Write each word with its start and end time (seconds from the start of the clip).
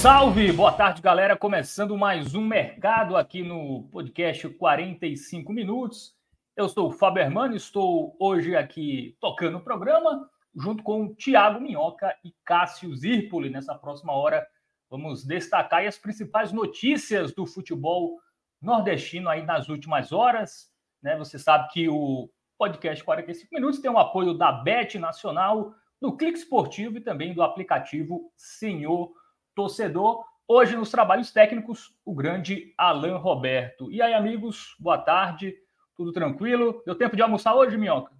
Salve! 0.00 0.52
Boa 0.52 0.70
tarde, 0.70 1.02
galera. 1.02 1.36
Começando 1.36 1.98
mais 1.98 2.32
um 2.32 2.40
mercado 2.40 3.16
aqui 3.16 3.42
no 3.42 3.82
podcast 3.90 4.48
45 4.50 5.52
Minutos. 5.52 6.14
Eu 6.56 6.68
sou 6.68 6.88
o 6.88 6.92
Fábio 6.92 7.20
Hermano, 7.20 7.56
estou 7.56 8.14
hoje 8.20 8.54
aqui 8.54 9.16
tocando 9.20 9.58
o 9.58 9.60
programa, 9.60 10.30
junto 10.54 10.84
com 10.84 11.12
Tiago 11.16 11.60
Minhoca 11.60 12.14
e 12.24 12.32
Cássio 12.44 12.94
Zirpoli. 12.94 13.50
Nessa 13.50 13.74
próxima 13.74 14.12
hora, 14.12 14.46
vamos 14.88 15.24
destacar 15.24 15.84
as 15.84 15.98
principais 15.98 16.52
notícias 16.52 17.34
do 17.34 17.44
futebol 17.44 18.20
nordestino 18.62 19.28
aí 19.28 19.44
nas 19.44 19.68
últimas 19.68 20.12
horas. 20.12 20.72
Né? 21.02 21.18
Você 21.18 21.40
sabe 21.40 21.72
que 21.72 21.88
o 21.88 22.30
podcast 22.56 23.02
45 23.02 23.52
Minutos 23.52 23.80
tem 23.80 23.90
o 23.90 23.98
apoio 23.98 24.32
da 24.32 24.52
Bet 24.52 24.96
Nacional, 24.96 25.74
do 26.00 26.16
Clique 26.16 26.38
Esportivo 26.38 26.98
e 26.98 27.00
também 27.00 27.34
do 27.34 27.42
aplicativo 27.42 28.32
Senhor 28.36 29.17
torcedor. 29.58 30.24
Hoje, 30.46 30.76
nos 30.76 30.88
trabalhos 30.88 31.32
técnicos, 31.32 31.92
o 32.04 32.14
grande 32.14 32.72
Alan 32.78 33.16
Roberto. 33.16 33.90
E 33.90 34.00
aí, 34.00 34.14
amigos, 34.14 34.76
boa 34.78 34.96
tarde, 34.96 35.52
tudo 35.96 36.12
tranquilo? 36.12 36.80
Deu 36.86 36.94
tempo 36.94 37.16
de 37.16 37.22
almoçar 37.22 37.56
hoje, 37.56 37.76
Minhoca? 37.76 38.12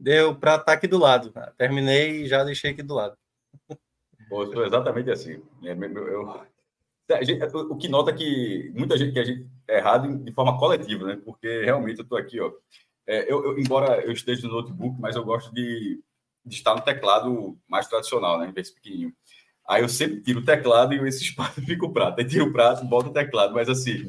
Deu 0.00 0.34
para 0.34 0.54
estar 0.54 0.64
tá 0.64 0.72
aqui 0.72 0.88
do 0.88 0.98
lado. 0.98 1.32
Terminei 1.56 2.22
e 2.22 2.26
já 2.26 2.42
deixei 2.42 2.72
aqui 2.72 2.82
do 2.82 2.92
lado. 2.92 3.16
Pô, 4.28 4.42
exatamente 4.64 5.12
assim. 5.12 5.40
É, 5.64 5.74
eu, 5.74 6.06
eu, 6.08 7.70
o 7.70 7.76
que 7.76 7.86
nota 7.86 8.10
é 8.10 8.14
que 8.14 8.72
muita 8.74 8.96
gente 8.96 9.12
que 9.12 9.20
a 9.20 9.24
gente 9.24 9.48
é 9.68 9.78
errado 9.78 10.12
de 10.24 10.32
forma 10.32 10.58
coletiva, 10.58 11.06
né? 11.06 11.20
Porque 11.24 11.62
realmente 11.62 11.98
eu 11.98 12.02
estou 12.02 12.18
aqui, 12.18 12.40
ó. 12.40 12.50
É, 13.06 13.32
eu, 13.32 13.44
eu, 13.44 13.58
embora 13.60 14.04
eu 14.04 14.10
esteja 14.10 14.48
no 14.48 14.54
notebook, 14.54 15.00
mas 15.00 15.14
eu 15.14 15.24
gosto 15.24 15.54
de, 15.54 16.02
de 16.44 16.56
estar 16.56 16.74
no 16.74 16.80
teclado 16.80 17.56
mais 17.68 17.86
tradicional, 17.86 18.40
né? 18.40 18.48
Em 18.48 18.52
vez 18.52 18.72
pequenininho. 18.72 19.14
Aí 19.68 19.82
eu 19.82 19.88
sempre 19.88 20.20
tiro 20.20 20.40
o 20.40 20.44
teclado 20.44 20.94
e 20.94 21.08
esse 21.08 21.22
espaço 21.22 21.60
fica 21.64 21.84
o 21.86 21.92
prato. 21.92 22.20
Aí 22.20 22.26
tiro 22.26 22.46
o 22.46 22.52
prato, 22.52 22.88
volta 22.88 23.10
o 23.10 23.12
teclado, 23.12 23.54
mas 23.54 23.68
assim, 23.68 24.06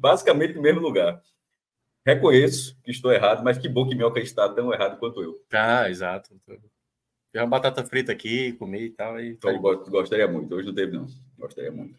basicamente 0.00 0.54
no 0.54 0.62
mesmo 0.62 0.80
lugar. 0.80 1.20
Reconheço 2.06 2.78
que 2.82 2.90
estou 2.90 3.12
errado, 3.12 3.42
mas 3.42 3.56
que 3.56 3.68
bom 3.68 3.88
que 3.88 3.94
Mioca 3.94 4.20
está 4.20 4.46
tão 4.48 4.72
errado 4.72 4.98
quanto 4.98 5.22
eu. 5.22 5.34
Ah, 5.52 5.88
exato. 5.88 6.38
Tem 7.32 7.40
uma 7.40 7.48
batata 7.48 7.82
frita 7.82 8.12
aqui, 8.12 8.52
comi 8.52 8.84
e 8.84 8.90
tal. 8.90 9.18
E... 9.18 9.30
Então, 9.30 9.58
gostaria 9.58 10.28
muito. 10.28 10.54
Hoje 10.54 10.66
não 10.66 10.74
teve, 10.74 10.92
não. 10.92 11.06
Gostaria 11.38 11.72
muito. 11.72 11.98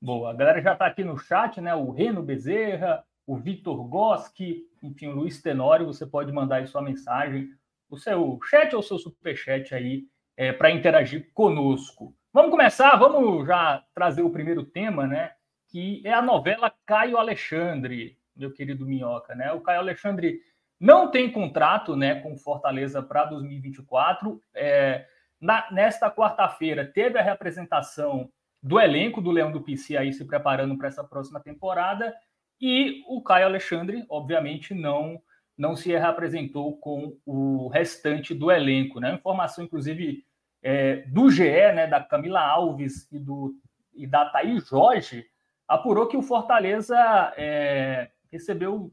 Boa. 0.00 0.30
A 0.30 0.34
galera 0.34 0.62
já 0.62 0.72
está 0.72 0.86
aqui 0.86 1.04
no 1.04 1.18
chat, 1.18 1.60
né? 1.60 1.74
O 1.74 1.90
Reno 1.90 2.22
Bezerra, 2.22 3.04
o 3.26 3.36
Vitor 3.36 3.84
Goski, 3.84 4.64
enfim, 4.82 5.08
o 5.08 5.16
Luiz 5.16 5.42
Tenório. 5.42 5.86
Você 5.86 6.06
pode 6.06 6.32
mandar 6.32 6.56
aí 6.56 6.66
sua 6.66 6.80
mensagem, 6.80 7.50
o 7.90 7.98
seu 7.98 8.38
chat 8.48 8.74
ou 8.74 8.80
o 8.80 8.82
seu 8.82 8.98
superchat 8.98 9.74
aí 9.74 10.06
é, 10.38 10.52
para 10.52 10.70
interagir 10.70 11.32
conosco. 11.34 12.14
Vamos 12.32 12.52
começar, 12.52 12.94
vamos 12.94 13.44
já 13.44 13.82
trazer 13.92 14.22
o 14.22 14.30
primeiro 14.30 14.62
tema, 14.62 15.04
né? 15.04 15.32
Que 15.66 16.00
é 16.04 16.12
a 16.12 16.22
novela 16.22 16.72
Caio 16.86 17.18
Alexandre, 17.18 18.16
meu 18.36 18.52
querido 18.52 18.86
Minhoca, 18.86 19.34
né? 19.34 19.52
O 19.52 19.60
Caio 19.60 19.80
Alexandre 19.80 20.40
não 20.78 21.10
tem 21.10 21.32
contrato, 21.32 21.96
né, 21.96 22.20
com 22.20 22.38
Fortaleza 22.38 23.02
para 23.02 23.24
2024. 23.24 24.40
É, 24.54 25.06
na, 25.40 25.68
nesta 25.72 26.08
quarta-feira 26.08 26.86
teve 26.86 27.18
a 27.18 27.22
representação 27.22 28.30
do 28.62 28.78
elenco 28.78 29.20
do 29.20 29.32
Leão 29.32 29.50
do 29.50 29.60
PC 29.60 29.96
aí 29.96 30.12
se 30.12 30.24
preparando 30.24 30.78
para 30.78 30.86
essa 30.86 31.02
próxima 31.02 31.40
temporada 31.40 32.14
e 32.60 33.02
o 33.08 33.20
Caio 33.22 33.46
Alexandre, 33.46 34.06
obviamente, 34.08 34.72
não 34.72 35.20
não 35.58 35.74
se 35.74 35.90
representou 35.90 36.78
com 36.78 37.18
o 37.26 37.66
restante 37.66 38.32
do 38.32 38.48
elenco, 38.48 39.00
né? 39.00 39.14
Informação, 39.14 39.64
inclusive, 39.64 40.24
é, 40.70 40.96
do 41.06 41.30
GE, 41.30 41.48
né, 41.72 41.86
da 41.86 41.98
Camila 41.98 42.42
Alves 42.42 43.10
e, 43.10 43.18
do, 43.18 43.54
e 43.94 44.06
da 44.06 44.26
Thaís 44.26 44.68
Jorge, 44.68 45.24
apurou 45.66 46.06
que 46.06 46.16
o 46.16 46.20
Fortaleza 46.22 46.94
é, 47.38 48.10
recebeu, 48.30 48.92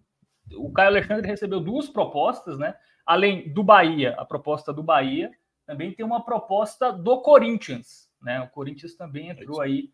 o 0.53 0.71
Caio 0.71 0.87
Alexandre 0.87 1.27
recebeu 1.27 1.59
duas 1.59 1.89
propostas, 1.89 2.57
né? 2.57 2.75
Além 3.05 3.51
do 3.51 3.61
Bahia, 3.61 4.15
a 4.17 4.23
proposta 4.23 4.71
do 4.71 4.81
Bahia, 4.81 5.29
também 5.65 5.91
tem 5.91 6.05
uma 6.05 6.23
proposta 6.23 6.93
do 6.93 7.21
Corinthians, 7.21 8.09
né? 8.21 8.39
O 8.39 8.47
Corinthians 8.47 8.95
também 8.95 9.27
entrou 9.27 9.59
aí 9.59 9.89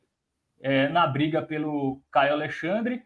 é, 0.62 0.88
na 0.88 1.08
briga 1.08 1.42
pelo 1.42 2.00
Caio 2.12 2.34
Alexandre. 2.34 3.02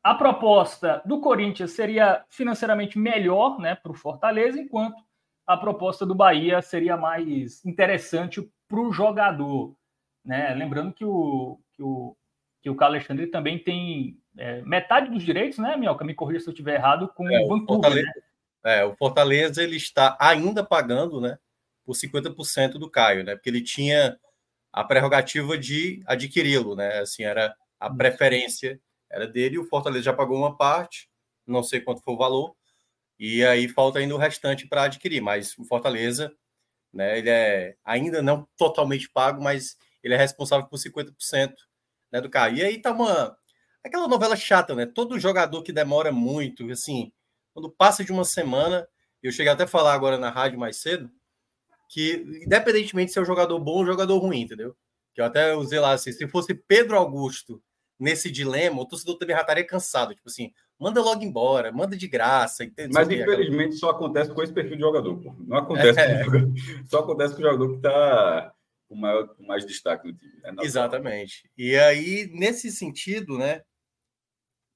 A 0.00 0.14
proposta 0.14 1.02
do 1.04 1.20
Corinthians 1.20 1.72
seria 1.72 2.24
financeiramente 2.28 2.96
melhor, 2.96 3.58
né, 3.58 3.74
para 3.74 3.90
o 3.90 3.96
Fortaleza, 3.96 4.60
enquanto 4.60 5.02
a 5.46 5.56
proposta 5.56 6.06
do 6.06 6.14
Bahia 6.14 6.60
seria 6.62 6.96
mais 6.96 7.64
interessante 7.64 8.48
para 8.68 8.80
o 8.80 8.92
jogador. 8.92 9.74
Né? 10.24 10.54
Lembrando 10.54 10.92
que 10.92 11.04
o, 11.04 11.58
que 11.72 11.82
o, 11.82 12.16
que 12.60 12.70
o 12.70 12.76
Alexandre 12.82 13.26
também 13.26 13.58
tem 13.58 14.18
é, 14.36 14.62
metade 14.62 15.10
dos 15.10 15.22
direitos, 15.22 15.58
né, 15.58 15.76
Mielka? 15.76 16.04
Me 16.04 16.14
corrija 16.14 16.40
se 16.40 16.48
eu 16.48 16.52
estiver 16.52 16.76
errado, 16.76 17.08
com 17.08 17.28
é, 17.30 17.40
o 17.40 17.48
Vancouver. 17.48 17.82
Fortaleza, 17.82 18.12
né? 18.64 18.80
É, 18.80 18.84
o 18.84 18.94
Fortaleza 18.94 19.62
ele 19.62 19.76
está 19.76 20.16
ainda 20.20 20.64
pagando 20.64 21.20
né, 21.20 21.38
por 21.84 21.94
50% 21.94 22.72
do 22.72 22.88
Caio, 22.88 23.24
né? 23.24 23.34
Porque 23.34 23.50
ele 23.50 23.60
tinha 23.60 24.16
a 24.72 24.84
prerrogativa 24.84 25.58
de 25.58 26.02
adquiri-lo, 26.06 26.76
né? 26.76 27.00
Assim, 27.00 27.24
era 27.24 27.54
a 27.78 27.90
preferência 27.92 28.80
era 29.10 29.26
dele, 29.26 29.56
e 29.56 29.58
o 29.58 29.64
Fortaleza 29.64 30.04
já 30.04 30.12
pagou 30.12 30.38
uma 30.38 30.56
parte, 30.56 31.10
não 31.46 31.62
sei 31.62 31.80
quanto 31.80 32.00
foi 32.02 32.14
o 32.14 32.16
valor, 32.16 32.56
e 33.24 33.44
aí 33.46 33.68
falta 33.68 34.00
ainda 34.00 34.16
o 34.16 34.18
restante 34.18 34.66
para 34.66 34.82
adquirir, 34.82 35.20
mas 35.20 35.56
o 35.56 35.62
Fortaleza, 35.64 36.34
né, 36.92 37.20
ele 37.20 37.30
é 37.30 37.76
ainda 37.84 38.20
não 38.20 38.48
totalmente 38.56 39.08
pago, 39.08 39.40
mas 39.40 39.76
ele 40.02 40.14
é 40.14 40.16
responsável 40.16 40.66
por 40.66 40.76
50% 40.76 41.54
né, 42.10 42.20
do 42.20 42.28
carro. 42.28 42.56
E 42.56 42.64
aí 42.64 42.82
tá 42.82 42.90
uma 42.90 43.38
aquela 43.84 44.08
novela 44.08 44.34
chata, 44.34 44.74
né? 44.74 44.86
Todo 44.86 45.20
jogador 45.20 45.62
que 45.62 45.72
demora 45.72 46.10
muito, 46.10 46.68
assim, 46.72 47.12
quando 47.54 47.70
passa 47.70 48.04
de 48.04 48.10
uma 48.10 48.24
semana, 48.24 48.88
eu 49.22 49.30
cheguei 49.30 49.52
até 49.52 49.62
a 49.62 49.68
falar 49.68 49.94
agora 49.94 50.18
na 50.18 50.28
rádio 50.28 50.58
mais 50.58 50.78
cedo, 50.78 51.08
que 51.88 52.14
independentemente 52.44 53.12
se 53.12 53.20
é 53.20 53.22
um 53.22 53.24
jogador 53.24 53.56
bom 53.60 53.74
ou 53.74 53.82
um 53.82 53.86
jogador 53.86 54.18
ruim, 54.18 54.40
entendeu? 54.40 54.76
Que 55.14 55.20
eu 55.20 55.26
até 55.26 55.54
usei 55.54 55.78
lá 55.78 55.92
assim, 55.92 56.10
se 56.10 56.26
fosse 56.26 56.54
Pedro 56.54 56.96
Augusto 56.98 57.62
nesse 58.02 58.30
dilema, 58.30 58.82
o 58.82 58.86
torcedor 58.86 59.16
também 59.16 59.36
já 59.36 59.42
estaria 59.42 59.64
cansado, 59.64 60.14
tipo 60.14 60.28
assim, 60.28 60.52
manda 60.78 61.00
logo 61.00 61.22
embora, 61.22 61.70
manda 61.70 61.96
de 61.96 62.08
graça. 62.08 62.64
Entendeu? 62.64 62.92
Mas 62.92 63.08
infelizmente 63.08 63.76
só 63.76 63.90
acontece 63.90 64.32
com 64.34 64.42
esse 64.42 64.52
perfil 64.52 64.76
de 64.76 64.82
jogador. 64.82 65.16
Pô. 65.20 65.34
Não 65.38 65.58
acontece 65.58 66.00
é. 66.00 66.24
com 66.24 66.30
o 66.30 66.32
jogador, 66.32 66.52
só 66.90 66.98
acontece 66.98 67.34
com 67.34 67.40
o 67.40 67.44
jogador 67.44 67.70
que 67.70 67.76
está 67.76 68.52
com 68.88 68.96
maior, 68.96 69.28
com 69.28 69.46
mais 69.46 69.64
destaque 69.64 70.08
no 70.08 70.14
time. 70.14 70.32
É 70.44 70.64
Exatamente. 70.64 71.48
E 71.56 71.76
aí, 71.76 72.28
nesse 72.34 72.72
sentido, 72.72 73.38
né? 73.38 73.62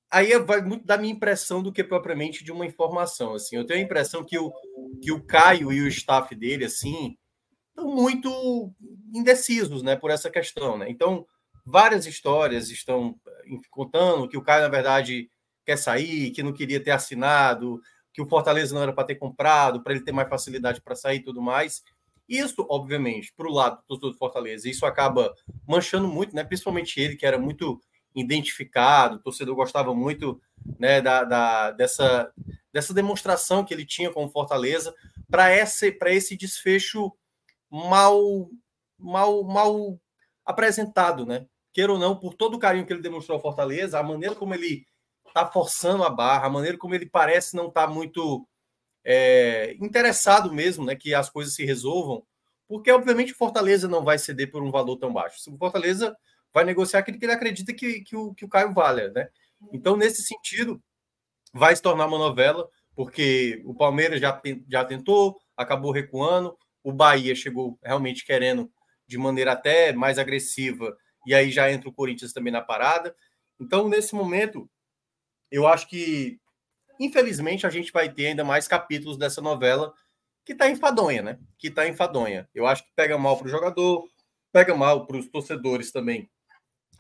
Aí 0.08 0.38
vai 0.38 0.62
muito 0.62 0.87
da 0.87 0.96
minha 0.96 1.12
impressão 1.12 1.61
do 1.61 1.73
que 1.73 1.82
propriamente 1.82 2.44
de 2.44 2.52
uma 2.52 2.64
informação. 2.64 3.34
Assim, 3.34 3.56
eu 3.56 3.67
tenho 3.67 3.81
a 3.81 3.82
impressão 3.82 4.25
que 4.25 4.38
o, 4.38 4.52
que 5.02 5.11
o 5.11 5.20
Caio 5.20 5.73
e 5.73 5.82
o 5.82 5.88
staff 5.88 6.32
dele, 6.32 6.64
assim, 6.64 7.19
estão 7.70 7.93
muito 7.93 8.73
indecisos, 9.12 9.82
né, 9.82 9.96
por 9.96 10.12
essa 10.12 10.31
questão, 10.31 10.78
né? 10.78 10.88
Então, 10.88 11.26
várias 11.66 12.06
histórias 12.06 12.70
estão 12.70 13.18
contando 13.70 14.28
que 14.28 14.38
o 14.38 14.42
Caio, 14.42 14.62
na 14.62 14.68
verdade, 14.68 15.28
quer 15.64 15.76
sair, 15.76 16.30
que 16.30 16.42
não 16.42 16.52
queria 16.52 16.82
ter 16.82 16.92
assinado, 16.92 17.80
que 18.12 18.22
o 18.22 18.28
Fortaleza 18.28 18.72
não 18.72 18.82
era 18.82 18.92
para 18.92 19.04
ter 19.04 19.16
comprado, 19.16 19.82
para 19.82 19.92
ele 19.92 20.04
ter 20.04 20.12
mais 20.12 20.28
facilidade 20.28 20.80
para 20.80 20.94
sair 20.94 21.16
e 21.16 21.24
tudo 21.24 21.42
mais. 21.42 21.82
Isso, 22.28 22.64
obviamente, 22.70 23.32
para 23.36 23.48
o 23.48 23.52
lado 23.52 23.82
do 23.88 24.14
Fortaleza, 24.14 24.68
isso 24.68 24.86
acaba 24.86 25.34
manchando 25.66 26.08
muito, 26.08 26.34
né? 26.34 26.44
principalmente 26.44 27.00
ele, 27.00 27.16
que 27.16 27.26
era 27.26 27.38
muito 27.38 27.80
identificado, 28.14 29.16
o 29.16 29.20
torcedor 29.20 29.54
gostava 29.54 29.94
muito 29.94 30.40
né, 30.78 31.00
da, 31.00 31.24
da, 31.24 31.70
dessa, 31.72 32.32
dessa 32.72 32.94
demonstração 32.94 33.64
que 33.64 33.74
ele 33.74 33.84
tinha 33.84 34.10
com 34.10 34.24
o 34.24 34.30
Fortaleza 34.30 34.94
para 35.28 35.52
esse, 35.54 35.96
esse 36.06 36.36
desfecho 36.36 37.12
mal, 37.70 38.48
mal, 38.98 39.44
mal 39.44 40.00
apresentado, 40.44 41.26
né? 41.26 41.46
Queira 41.76 41.93
ou 41.93 41.99
não, 41.99 42.17
por 42.17 42.32
todo 42.32 42.55
o 42.55 42.58
carinho 42.58 42.87
que 42.87 42.93
ele 42.94 43.02
demonstrou 43.02 43.37
ao 43.37 43.43
Fortaleza, 43.43 43.99
a 43.99 44.02
maneira 44.02 44.34
como 44.34 44.55
ele 44.55 44.87
está 45.28 45.46
forçando 45.46 46.05
a 46.05 46.08
barra, 46.08 46.46
a 46.46 46.50
maneira 46.50 46.78
como 46.78 46.94
ele 46.94 47.05
parece 47.05 47.55
não 47.55 47.69
estar 47.69 47.87
tá 47.87 47.93
muito 47.93 48.49
é, 49.05 49.76
interessado 49.78 50.50
mesmo, 50.50 50.87
né, 50.87 50.96
que 50.96 51.12
as 51.14 51.28
coisas 51.28 51.55
se 51.55 51.67
resolvam, 51.67 52.25
porque 52.67 52.90
obviamente 52.90 53.34
o 53.34 53.37
Fortaleza 53.37 53.87
não 53.87 54.02
vai 54.02 54.17
ceder 54.19 54.50
por 54.50 54.62
um 54.62 54.70
valor 54.70 54.96
tão 54.96 55.12
baixo. 55.12 55.37
O 55.52 55.58
Fortaleza 55.58 56.17
vai 56.50 56.64
negociar 56.64 57.00
aquilo 57.00 57.19
que 57.19 57.26
ele 57.26 57.34
acredita 57.34 57.75
que, 57.75 58.00
que, 58.00 58.17
o, 58.17 58.32
que 58.32 58.46
o 58.46 58.49
Caio 58.49 58.73
vale, 58.73 59.11
né? 59.11 59.28
Então, 59.70 59.99
nesse 59.99 60.23
sentido, 60.23 60.82
vai 61.52 61.76
se 61.76 61.82
tornar 61.82 62.06
uma 62.06 62.17
novela, 62.17 62.67
porque 62.94 63.61
o 63.67 63.75
Palmeiras 63.75 64.19
já, 64.19 64.40
já 64.67 64.82
tentou, 64.82 65.38
acabou 65.55 65.93
recuando, 65.93 66.56
o 66.82 66.90
Bahia 66.90 67.34
chegou 67.34 67.78
realmente 67.84 68.25
querendo 68.25 68.73
de 69.06 69.19
maneira 69.19 69.52
até 69.52 69.93
mais 69.93 70.19
agressiva, 70.19 70.96
e 71.26 71.34
aí 71.34 71.50
já 71.50 71.70
entra 71.70 71.88
o 71.88 71.93
Corinthians 71.93 72.32
também 72.32 72.52
na 72.52 72.62
parada. 72.62 73.14
Então, 73.61 73.88
nesse 73.88 74.14
momento, 74.14 74.70
eu 75.50 75.67
acho 75.67 75.88
que, 75.88 76.38
infelizmente, 77.00 77.67
a 77.67 77.70
gente 77.70 77.93
vai 77.93 78.12
ter 78.12 78.28
ainda 78.28 78.44
mais 78.44 78.69
capítulos 78.69 79.19
dessa 79.19 79.40
novela 79.40 79.93
que 80.44 80.52
está 80.52 80.70
enfadonha, 80.70 81.23
né? 81.23 81.38
Que 81.58 81.69
está 81.69 81.88
enfadonha. 81.88 82.49
Eu 82.55 82.67
acho 82.67 82.84
que 82.84 82.90
pega 82.94 83.19
mal 83.19 83.37
para 83.37 83.46
o 83.46 83.50
jogador, 83.50 84.08
pega 84.52 84.75
mal 84.75 85.06
para 85.06 85.17
os 85.17 85.28
torcedores 85.28 85.90
também 85.90 86.31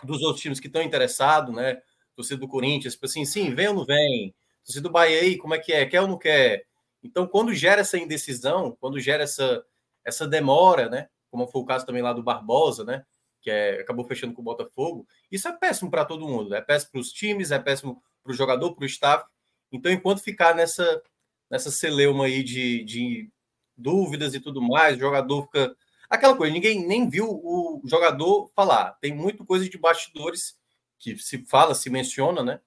dos 0.04 0.22
outros 0.22 0.42
times 0.42 0.60
que 0.60 0.66
estão 0.66 0.82
interessados, 0.82 1.54
né? 1.54 1.80
Torcida 2.14 2.40
do 2.40 2.48
Corinthians, 2.48 2.94
tipo 2.94 3.06
assim, 3.06 3.24
sim, 3.24 3.54
vem 3.54 3.68
ou 3.68 3.74
não 3.74 3.84
vem? 3.84 4.34
Torcida 4.64 4.88
do 4.88 4.92
Bahia 4.92 5.20
aí, 5.20 5.36
como 5.36 5.54
é 5.54 5.58
que 5.58 5.72
é? 5.72 5.86
Quer 5.86 6.00
ou 6.00 6.08
não 6.08 6.18
quer? 6.18 6.64
Então, 7.02 7.26
quando 7.26 7.54
gera 7.54 7.82
essa 7.82 7.98
indecisão, 7.98 8.76
quando 8.80 8.98
gera 8.98 9.22
essa, 9.22 9.64
essa 10.04 10.26
demora, 10.26 10.88
né? 10.88 11.08
Como 11.30 11.46
foi 11.46 11.62
o 11.62 11.64
caso 11.64 11.86
também 11.86 12.02
lá 12.02 12.12
do 12.12 12.22
Barbosa, 12.22 12.84
né? 12.84 13.04
Que 13.46 13.50
é, 13.52 13.80
acabou 13.80 14.04
fechando 14.04 14.34
com 14.34 14.42
o 14.42 14.44
Botafogo, 14.44 15.06
isso 15.30 15.46
é 15.46 15.52
péssimo 15.52 15.88
para 15.88 16.04
todo 16.04 16.26
mundo, 16.26 16.50
né? 16.50 16.58
é 16.58 16.60
péssimo 16.60 16.90
para 16.90 17.00
os 17.00 17.12
times, 17.12 17.52
é 17.52 17.60
péssimo 17.60 18.02
para 18.24 18.32
o 18.32 18.34
jogador, 18.34 18.74
para 18.74 18.82
o 18.82 18.86
staff. 18.86 19.24
Então, 19.70 19.92
enquanto 19.92 20.20
ficar 20.20 20.52
nessa, 20.52 21.00
nessa 21.48 21.70
celeuma 21.70 22.24
aí 22.24 22.42
de, 22.42 22.82
de 22.82 23.30
dúvidas 23.76 24.34
e 24.34 24.40
tudo 24.40 24.60
mais, 24.60 24.96
o 24.96 25.00
jogador 25.00 25.44
fica 25.44 25.76
Aquela 26.08 26.36
coisa, 26.36 26.52
ninguém 26.52 26.86
nem 26.86 27.08
viu 27.08 27.28
o 27.28 27.82
jogador 27.84 28.50
falar. 28.54 28.92
Tem 29.00 29.14
muita 29.14 29.44
coisa 29.44 29.68
de 29.68 29.76
bastidores 29.76 30.56
que 30.98 31.16
se 31.18 31.44
fala, 31.46 31.74
se 31.74 31.90
menciona, 31.90 32.42
né? 32.42 32.60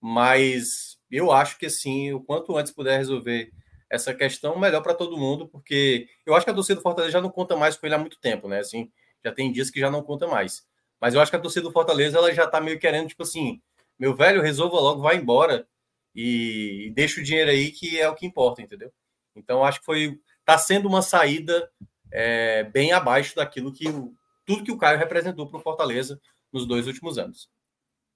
Mas 0.00 0.98
eu 1.10 1.32
acho 1.32 1.58
que 1.58 1.66
assim, 1.66 2.12
o 2.12 2.20
quanto 2.20 2.56
antes 2.56 2.72
puder 2.72 2.98
resolver 2.98 3.50
essa 3.88 4.14
questão, 4.14 4.58
melhor 4.58 4.82
para 4.82 4.94
todo 4.94 5.18
mundo, 5.18 5.48
porque 5.48 6.08
eu 6.24 6.34
acho 6.34 6.44
que 6.44 6.50
a 6.50 6.54
torcida 6.54 6.76
do 6.76 6.82
Fortaleza 6.82 7.12
já 7.12 7.20
não 7.20 7.30
conta 7.30 7.56
mais 7.56 7.76
com 7.76 7.86
ele 7.86 7.94
há 7.94 7.98
muito 7.98 8.18
tempo, 8.18 8.48
né? 8.48 8.60
Assim, 8.60 8.90
já 9.24 9.32
tem 9.32 9.52
dias 9.52 9.70
que 9.70 9.80
já 9.80 9.90
não 9.90 10.02
conta 10.02 10.26
mais. 10.26 10.66
Mas 11.00 11.14
eu 11.14 11.20
acho 11.20 11.30
que 11.30 11.36
a 11.36 11.40
torcida 11.40 11.66
do 11.66 11.72
Fortaleza 11.72 12.18
ela 12.18 12.32
já 12.32 12.46
tá 12.46 12.60
meio 12.60 12.78
querendo, 12.78 13.08
tipo 13.08 13.22
assim, 13.22 13.60
meu 13.98 14.14
velho, 14.14 14.42
resolva 14.42 14.78
logo, 14.78 15.02
vai 15.02 15.16
embora 15.16 15.66
e, 16.14 16.92
deixa 16.94 17.20
o 17.20 17.24
dinheiro 17.24 17.50
aí 17.50 17.70
que 17.70 18.00
é 18.00 18.08
o 18.08 18.14
que 18.14 18.26
importa, 18.26 18.62
entendeu? 18.62 18.92
Então 19.34 19.64
acho 19.64 19.80
que 19.80 19.86
foi 19.86 20.18
tá 20.44 20.58
sendo 20.58 20.88
uma 20.88 21.02
saída 21.02 21.70
é, 22.10 22.64
bem 22.64 22.92
abaixo 22.92 23.34
daquilo 23.36 23.72
que 23.72 23.88
o, 23.88 24.12
tudo 24.44 24.64
que 24.64 24.72
o 24.72 24.78
Caio 24.78 24.98
representou 24.98 25.48
para 25.48 25.58
o 25.58 25.62
Fortaleza 25.62 26.20
nos 26.52 26.66
dois 26.66 26.86
últimos 26.86 27.16
anos. 27.16 27.48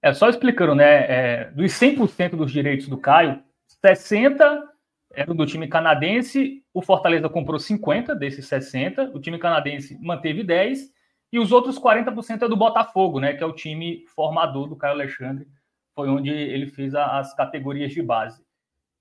É 0.03 0.13
só 0.13 0.29
explicando, 0.29 0.75
né? 0.75 1.07
É, 1.09 1.51
dos 1.51 1.73
100% 1.73 2.31
dos 2.37 2.53
direitos 2.53 2.89
do 2.89 2.99
Caio, 2.99 3.43
60 3.85 4.69
eram 5.13 5.35
do 5.35 5.47
time 5.47 5.67
canadense, 5.67 6.63
o 6.75 6.83
Fortaleza 6.83 7.29
comprou 7.29 7.59
50 7.59 8.15
desses 8.15 8.47
60, 8.47 9.11
o 9.15 9.21
time 9.21 9.39
canadense 9.39 9.99
manteve 10.01 10.45
10 10.45 10.91
e 11.33 11.39
os 11.39 11.53
outros 11.53 11.79
40% 11.79 12.43
é 12.43 12.49
do 12.49 12.57
Botafogo, 12.57 13.21
né? 13.21 13.35
Que 13.35 13.43
é 13.43 13.47
o 13.47 13.53
time 13.53 14.05
formador 14.15 14.69
do 14.69 14.77
Caio 14.77 14.95
Alexandre, 14.95 15.47
foi 15.95 16.09
onde 16.09 16.31
ele 16.31 16.67
fez 16.67 16.95
a, 16.95 17.19
as 17.19 17.35
categorias 17.35 17.93
de 17.93 18.03
base. 18.03 18.45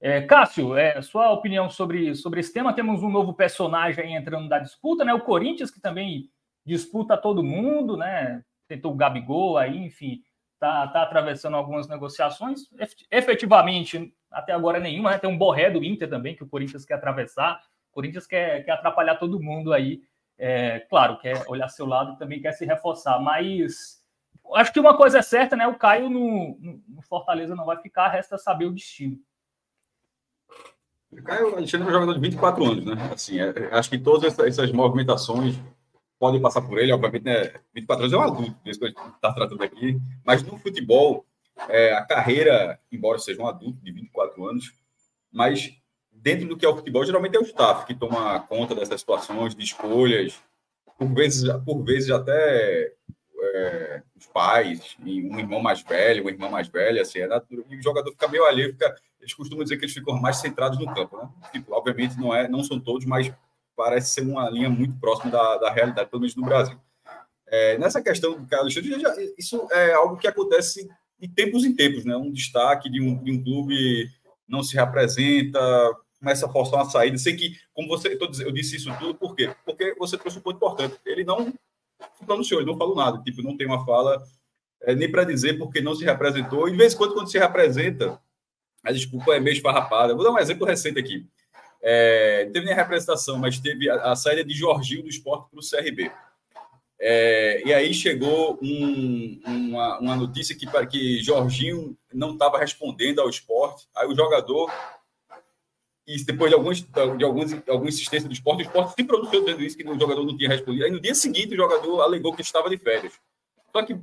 É, 0.02 0.22
Cássio, 0.22 0.78
é, 0.78 1.02
sua 1.02 1.32
opinião 1.32 1.70
sobre, 1.70 2.14
sobre 2.16 2.40
esse 2.40 2.54
tema? 2.54 2.74
Temos 2.74 3.02
um 3.02 3.10
novo 3.10 3.34
personagem 3.34 4.16
entrando 4.16 4.48
na 4.48 4.60
disputa, 4.60 5.04
né? 5.04 5.14
O 5.14 5.22
Corinthians, 5.22 5.72
que 5.72 5.80
também 5.80 6.30
disputa 6.66 7.18
todo 7.18 7.44
mundo, 7.44 7.96
né? 7.96 8.44
Tentou 8.68 8.94
o 8.94 8.96
Gabigol 8.96 9.58
aí, 9.58 9.78
enfim, 9.78 10.22
tá, 10.60 10.88
tá 10.88 11.04
atravessando 11.04 11.56
algumas 11.56 11.88
negociações. 11.88 12.62
Efetivamente, 13.12 14.14
até 14.32 14.52
agora 14.54 14.80
nenhuma, 14.80 15.12
né? 15.12 15.18
Tem 15.18 15.30
um 15.30 15.38
borré 15.38 15.70
do 15.70 15.84
Inter 15.84 16.10
também, 16.10 16.36
que 16.36 16.44
o 16.44 16.50
Corinthians 16.50 16.86
quer 16.86 16.96
atravessar. 16.96 17.62
O 17.92 17.94
Corinthians 17.96 18.28
quer, 18.28 18.64
quer 18.66 18.72
atrapalhar 18.72 19.16
todo 19.16 19.42
mundo 19.42 19.72
aí. 19.72 20.02
É, 20.38 20.82
claro, 20.82 21.18
quer 21.20 21.44
olhar 21.48 21.70
seu 21.70 21.86
lado 21.86 22.18
também 22.18 22.42
quer 22.42 22.52
se 22.52 22.66
reforçar, 22.66 23.20
mas 23.20 24.04
acho 24.54 24.74
que 24.74 24.80
uma 24.80 24.98
coisa 24.98 25.20
é 25.20 25.22
certa, 25.22 25.56
né? 25.56 25.68
O 25.68 25.76
Caio 25.76 26.10
no, 26.10 26.58
no 26.88 27.02
Fortaleza 27.02 27.56
não 27.56 27.66
vai 27.66 27.78
ficar, 27.82 28.10
resta 28.10 28.38
saber 28.38 28.66
o 28.66 28.72
destino. 28.72 29.18
O 31.12 31.24
Caio 31.24 31.56
Alexandre 31.56 31.88
é 31.88 31.90
um 31.90 31.94
jogador 31.94 32.14
de 32.14 32.20
24 32.20 32.66
anos, 32.66 32.86
né? 32.86 32.94
Assim, 33.14 33.40
é, 33.40 33.48
é, 33.50 33.74
acho 33.74 33.90
que 33.90 33.98
todas 33.98 34.38
essas 34.40 34.72
movimentações 34.72 35.56
podem 36.20 36.42
passar 36.42 36.62
por 36.62 36.78
ele, 36.78 36.92
obviamente, 36.92 37.24
né? 37.24 37.54
24 37.74 38.04
anos 38.04 38.14
é 38.14 38.18
um 38.18 38.22
adulto, 38.22 38.56
isso 38.66 38.80
que 38.80 38.86
a 38.86 38.90
gente 38.90 39.00
está 39.16 39.34
tratando 39.34 39.64
aqui, 39.64 40.00
mas 40.26 40.44
no 40.44 40.58
futebol, 40.58 41.26
é, 41.70 41.94
a 41.94 42.04
carreira, 42.04 42.80
embora 42.92 43.18
seja 43.18 43.42
um 43.42 43.48
adulto 43.48 43.80
de 43.82 43.92
24 43.92 44.46
anos, 44.46 44.74
mas 45.32 45.74
dentro 46.26 46.48
do 46.48 46.58
que 46.58 46.66
é 46.66 46.70
o 46.70 46.76
futebol, 46.76 47.06
geralmente 47.06 47.38
é 47.38 47.40
o 47.40 47.44
staff 47.44 47.86
que 47.86 47.94
toma 47.94 48.40
conta 48.40 48.74
dessas 48.74 49.00
situações 49.00 49.54
de 49.54 49.64
escolhas, 49.64 50.34
por 50.98 51.14
vezes, 51.14 51.48
por 51.64 51.84
vezes 51.84 52.10
até 52.10 52.92
é, 53.40 54.02
os 54.18 54.26
pais, 54.26 54.98
um 55.00 55.38
irmão 55.38 55.62
mais 55.62 55.84
velho, 55.84 56.24
uma 56.24 56.32
irmã 56.32 56.50
mais 56.50 56.68
velha, 56.68 57.04
assim, 57.04 57.20
é 57.20 57.28
natural, 57.28 57.64
e 57.70 57.78
o 57.78 57.84
jogador 57.84 58.10
fica 58.10 58.28
meio 58.28 58.44
alheio, 58.44 58.72
fica, 58.72 58.96
eles 59.22 59.36
costumam 59.36 59.64
dizer 59.64 59.78
que 59.78 59.86
eles 59.86 59.94
ficam 59.94 60.20
mais 60.20 60.38
centrados 60.38 60.80
no 60.80 60.92
campo, 60.96 61.16
né? 61.16 61.30
Tipo, 61.52 61.76
obviamente 61.76 62.18
não 62.18 62.34
é, 62.34 62.48
não 62.48 62.64
são 62.64 62.80
todos, 62.80 63.06
mas 63.06 63.32
parece 63.76 64.10
ser 64.10 64.22
uma 64.22 64.50
linha 64.50 64.70
muito 64.70 64.98
próxima 65.00 65.30
da, 65.32 65.58
da 65.58 65.72
realidade, 65.72 66.10
pelo 66.10 66.22
menos 66.22 66.36
no 66.36 66.44
Brasil. 66.44 66.76
É, 67.46 67.78
nessa 67.78 68.02
questão 68.02 68.34
do 68.34 68.48
Carlos 68.48 68.76
isso 69.38 69.68
é 69.72 69.94
algo 69.94 70.18
que 70.18 70.28
acontece 70.28 70.90
de 71.20 71.28
tempos 71.28 71.64
em 71.64 71.76
tempos, 71.76 72.04
né? 72.04 72.16
Um 72.16 72.32
destaque 72.32 72.90
de 72.90 73.00
um, 73.00 73.24
de 73.24 73.32
um 73.32 73.44
clube 73.44 74.10
não 74.48 74.64
se 74.64 74.76
representa, 74.76 75.60
começa 76.20 76.46
a 76.46 76.50
forçar 76.50 76.80
uma 76.80 76.90
saída. 76.90 77.18
Sei 77.18 77.36
que, 77.36 77.56
como 77.74 77.88
você, 77.88 78.18
eu 78.22 78.52
disse 78.52 78.78
isso 78.78 78.96
tudo, 79.00 79.16
por 79.16 79.36
quê? 79.36 79.54
Porque 79.66 79.96
você 79.98 80.18
trouxe 80.18 80.38
um 80.38 80.42
ponto 80.42 80.58
importante. 80.58 80.96
Ele 81.06 81.24
não 81.24 81.54
pronunciou, 82.26 82.62
ele 82.62 82.70
não 82.70 82.78
falou 82.78 82.96
nada, 82.96 83.22
tipo, 83.22 83.42
não 83.42 83.56
tem 83.56 83.68
uma 83.68 83.86
fala 83.86 84.22
é, 84.82 84.96
nem 84.96 85.10
para 85.10 85.24
dizer 85.24 85.58
porque 85.58 85.82
não 85.82 85.96
se 85.96 86.06
representou. 86.06 86.68
E 86.68 86.72
de 86.72 86.78
vez 86.78 86.94
em 86.94 86.98
quando, 86.98 87.14
quando 87.14 87.30
se 87.30 87.38
representa, 87.38 88.20
a 88.84 88.92
desculpa 88.92 89.36
é 89.36 89.40
meio 89.40 89.56
esfarrapada. 89.56 90.14
Vou 90.14 90.24
dar 90.24 90.32
um 90.32 90.40
exemplo 90.40 90.66
recente 90.66 91.00
aqui. 91.00 91.26
É, 91.82 92.46
não 92.46 92.52
teve 92.52 92.66
nem 92.66 92.74
a 92.74 92.78
representação, 92.78 93.38
mas 93.38 93.60
teve 93.60 93.90
a, 93.90 94.12
a 94.12 94.16
saída 94.16 94.44
de 94.44 94.54
Jorginho 94.54 95.04
do 95.04 95.10
esporte 95.10 95.50
para 95.50 95.60
o 95.60 95.64
CRB. 95.64 96.12
É, 97.00 97.62
e 97.66 97.74
aí 97.74 97.94
chegou 97.94 98.58
um, 98.62 99.42
uma, 99.46 100.00
uma, 100.00 100.16
notícia 100.16 100.56
que, 100.56 100.66
que 100.88 101.22
Jorginho 101.22 101.96
não 102.14 102.34
estava 102.34 102.58
respondendo 102.58 103.20
ao 103.20 103.30
esporte. 103.30 103.88
Aí 103.96 104.08
o 104.08 104.16
jogador 104.16 104.72
e 106.08 106.24
depois 106.24 106.52
de 106.52 106.56
alguns 106.56 106.82
de 106.82 107.24
alguns 107.24 107.54
alguma 107.68 107.90
insistência 107.90 108.28
do 108.28 108.34
esporte, 108.34 108.60
o 108.60 108.66
esporte 108.66 108.94
se 108.96 109.04
pronunciou 109.04 109.44
dizendo 109.44 109.64
isso, 109.64 109.76
que 109.76 109.88
o 109.88 110.00
jogador 110.00 110.24
não 110.24 110.38
tinha 110.38 110.50
respondido. 110.50 110.86
Aí 110.86 110.92
no 110.92 111.00
dia 111.00 111.16
seguinte 111.16 111.54
o 111.54 111.58
jogador 111.58 112.02
alegou 112.02 112.34
que 112.36 112.42
estava 112.42 112.70
de 112.70 112.78
férias. 112.78 113.14
Só 113.72 113.84
que 113.84 113.98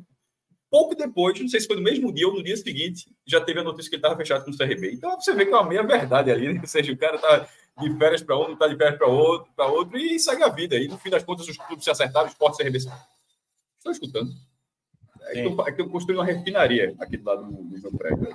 pouco 0.69 0.95
depois, 0.95 1.39
não 1.39 1.49
sei 1.49 1.61
se 1.61 1.67
foi 1.67 1.77
no 1.77 1.83
mesmo 1.83 2.13
dia 2.13 2.27
ou 2.27 2.35
no 2.35 2.43
dia 2.43 2.57
seguinte, 2.57 3.07
já 3.27 3.41
teve 3.41 3.61
a 3.61 3.63
notícia 3.63 3.91
que 3.91 3.97
ele 3.97 4.01
estava 4.01 4.17
fechado 4.17 4.45
com 4.45 4.51
o 4.51 4.57
CRB. 4.57 4.95
Então 4.95 5.21
você 5.21 5.35
vê 5.35 5.45
que 5.45 5.53
é 5.53 5.57
uma 5.57 5.69
meia 5.69 5.83
verdade 5.83 6.31
ali, 6.31 6.55
né? 6.55 6.61
Ou 6.65 6.67
seja, 6.67 6.93
o 6.93 6.97
cara 6.97 7.17
está 7.17 7.47
de 7.79 7.99
férias 7.99 8.23
para 8.23 8.39
um, 8.39 8.53
está 8.53 8.67
de 8.67 8.77
férias 8.77 8.97
para 8.97 9.07
outro, 9.07 9.53
para 9.55 9.67
outro, 9.67 9.99
e 9.99 10.19
segue 10.19 10.43
a 10.43 10.49
vida. 10.49 10.77
E 10.77 10.89
no 10.89 10.99
fim 10.99 11.11
das 11.11 11.23
contas, 11.23 11.47
os 11.47 11.57
clubes 11.57 11.85
se 11.85 11.91
acertaram, 11.91 12.27
o 12.27 12.31
esporte 12.31 12.63
CRB. 12.63 12.79
Estão 12.79 13.93
escutando? 13.93 14.31
É 15.25 15.35
que, 15.35 15.41
eu, 15.41 15.67
é 15.67 15.73
que 15.73 15.83
eu 15.83 15.89
construí 15.89 16.17
uma 16.17 16.25
refinaria 16.25 16.95
aqui 16.99 17.17
do 17.17 17.25
lado 17.25 17.45
do, 17.45 17.63
do 17.63 17.81
meu 17.81 17.93
prédio. 17.93 18.29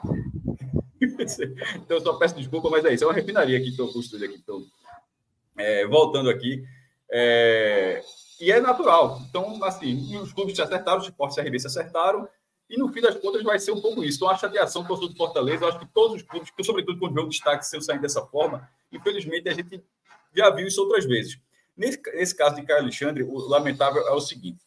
então, 1.76 1.98
eu 1.98 2.02
só 2.02 2.14
peço 2.14 2.36
desculpa, 2.36 2.70
mas 2.70 2.86
é 2.86 2.94
isso. 2.94 3.04
É 3.04 3.08
uma 3.08 3.14
refinaria 3.14 3.60
que 3.60 3.70
estou 3.70 3.92
construindo 3.92 4.26
aqui. 4.26 4.36
Então, 4.36 4.66
é, 5.58 5.86
voltando 5.88 6.30
aqui. 6.30 6.64
É, 7.10 8.04
e 8.40 8.52
é 8.52 8.60
natural. 8.60 9.22
Então, 9.30 9.64
assim, 9.64 10.18
os 10.18 10.32
clubes 10.34 10.56
se 10.56 10.62
acertaram, 10.62 11.00
os 11.00 11.06
esportes 11.06 11.38
RB 11.38 11.60
se 11.60 11.68
acertaram. 11.68 12.28
E 12.70 12.78
no 12.78 12.92
fim 12.92 13.02
das 13.02 13.16
contas 13.16 13.44
vai 13.44 13.58
ser 13.60 13.72
um 13.72 13.82
pouco 13.82 14.04
isso. 14.04 14.18
Então, 14.18 14.30
a 14.30 14.38
chateação 14.38 14.82
do 14.82 14.88
torcedor 14.90 15.12
do 15.12 15.18
Fortaleza, 15.18 15.64
eu 15.64 15.70
acho 15.70 15.80
que 15.80 15.88
todos 15.88 16.18
os 16.18 16.22
clubes, 16.22 16.52
que 16.52 16.64
sobretudo 16.64 17.00
quando 17.00 17.18
o 17.18 17.30
destaque 17.30 17.66
seu 17.66 17.82
sair 17.82 18.00
dessa 18.00 18.22
forma, 18.26 18.70
infelizmente 18.92 19.48
a 19.48 19.54
gente 19.54 19.82
já 20.36 20.50
viu 20.50 20.68
isso 20.68 20.82
outras 20.82 21.06
vezes. 21.06 21.40
Nesse, 21.76 22.02
nesse 22.14 22.36
caso 22.36 22.56
de 22.56 22.64
Caio 22.64 22.82
Alexandre, 22.82 23.24
o 23.24 23.38
lamentável 23.48 24.06
é 24.08 24.12
o 24.12 24.20
seguinte: 24.20 24.60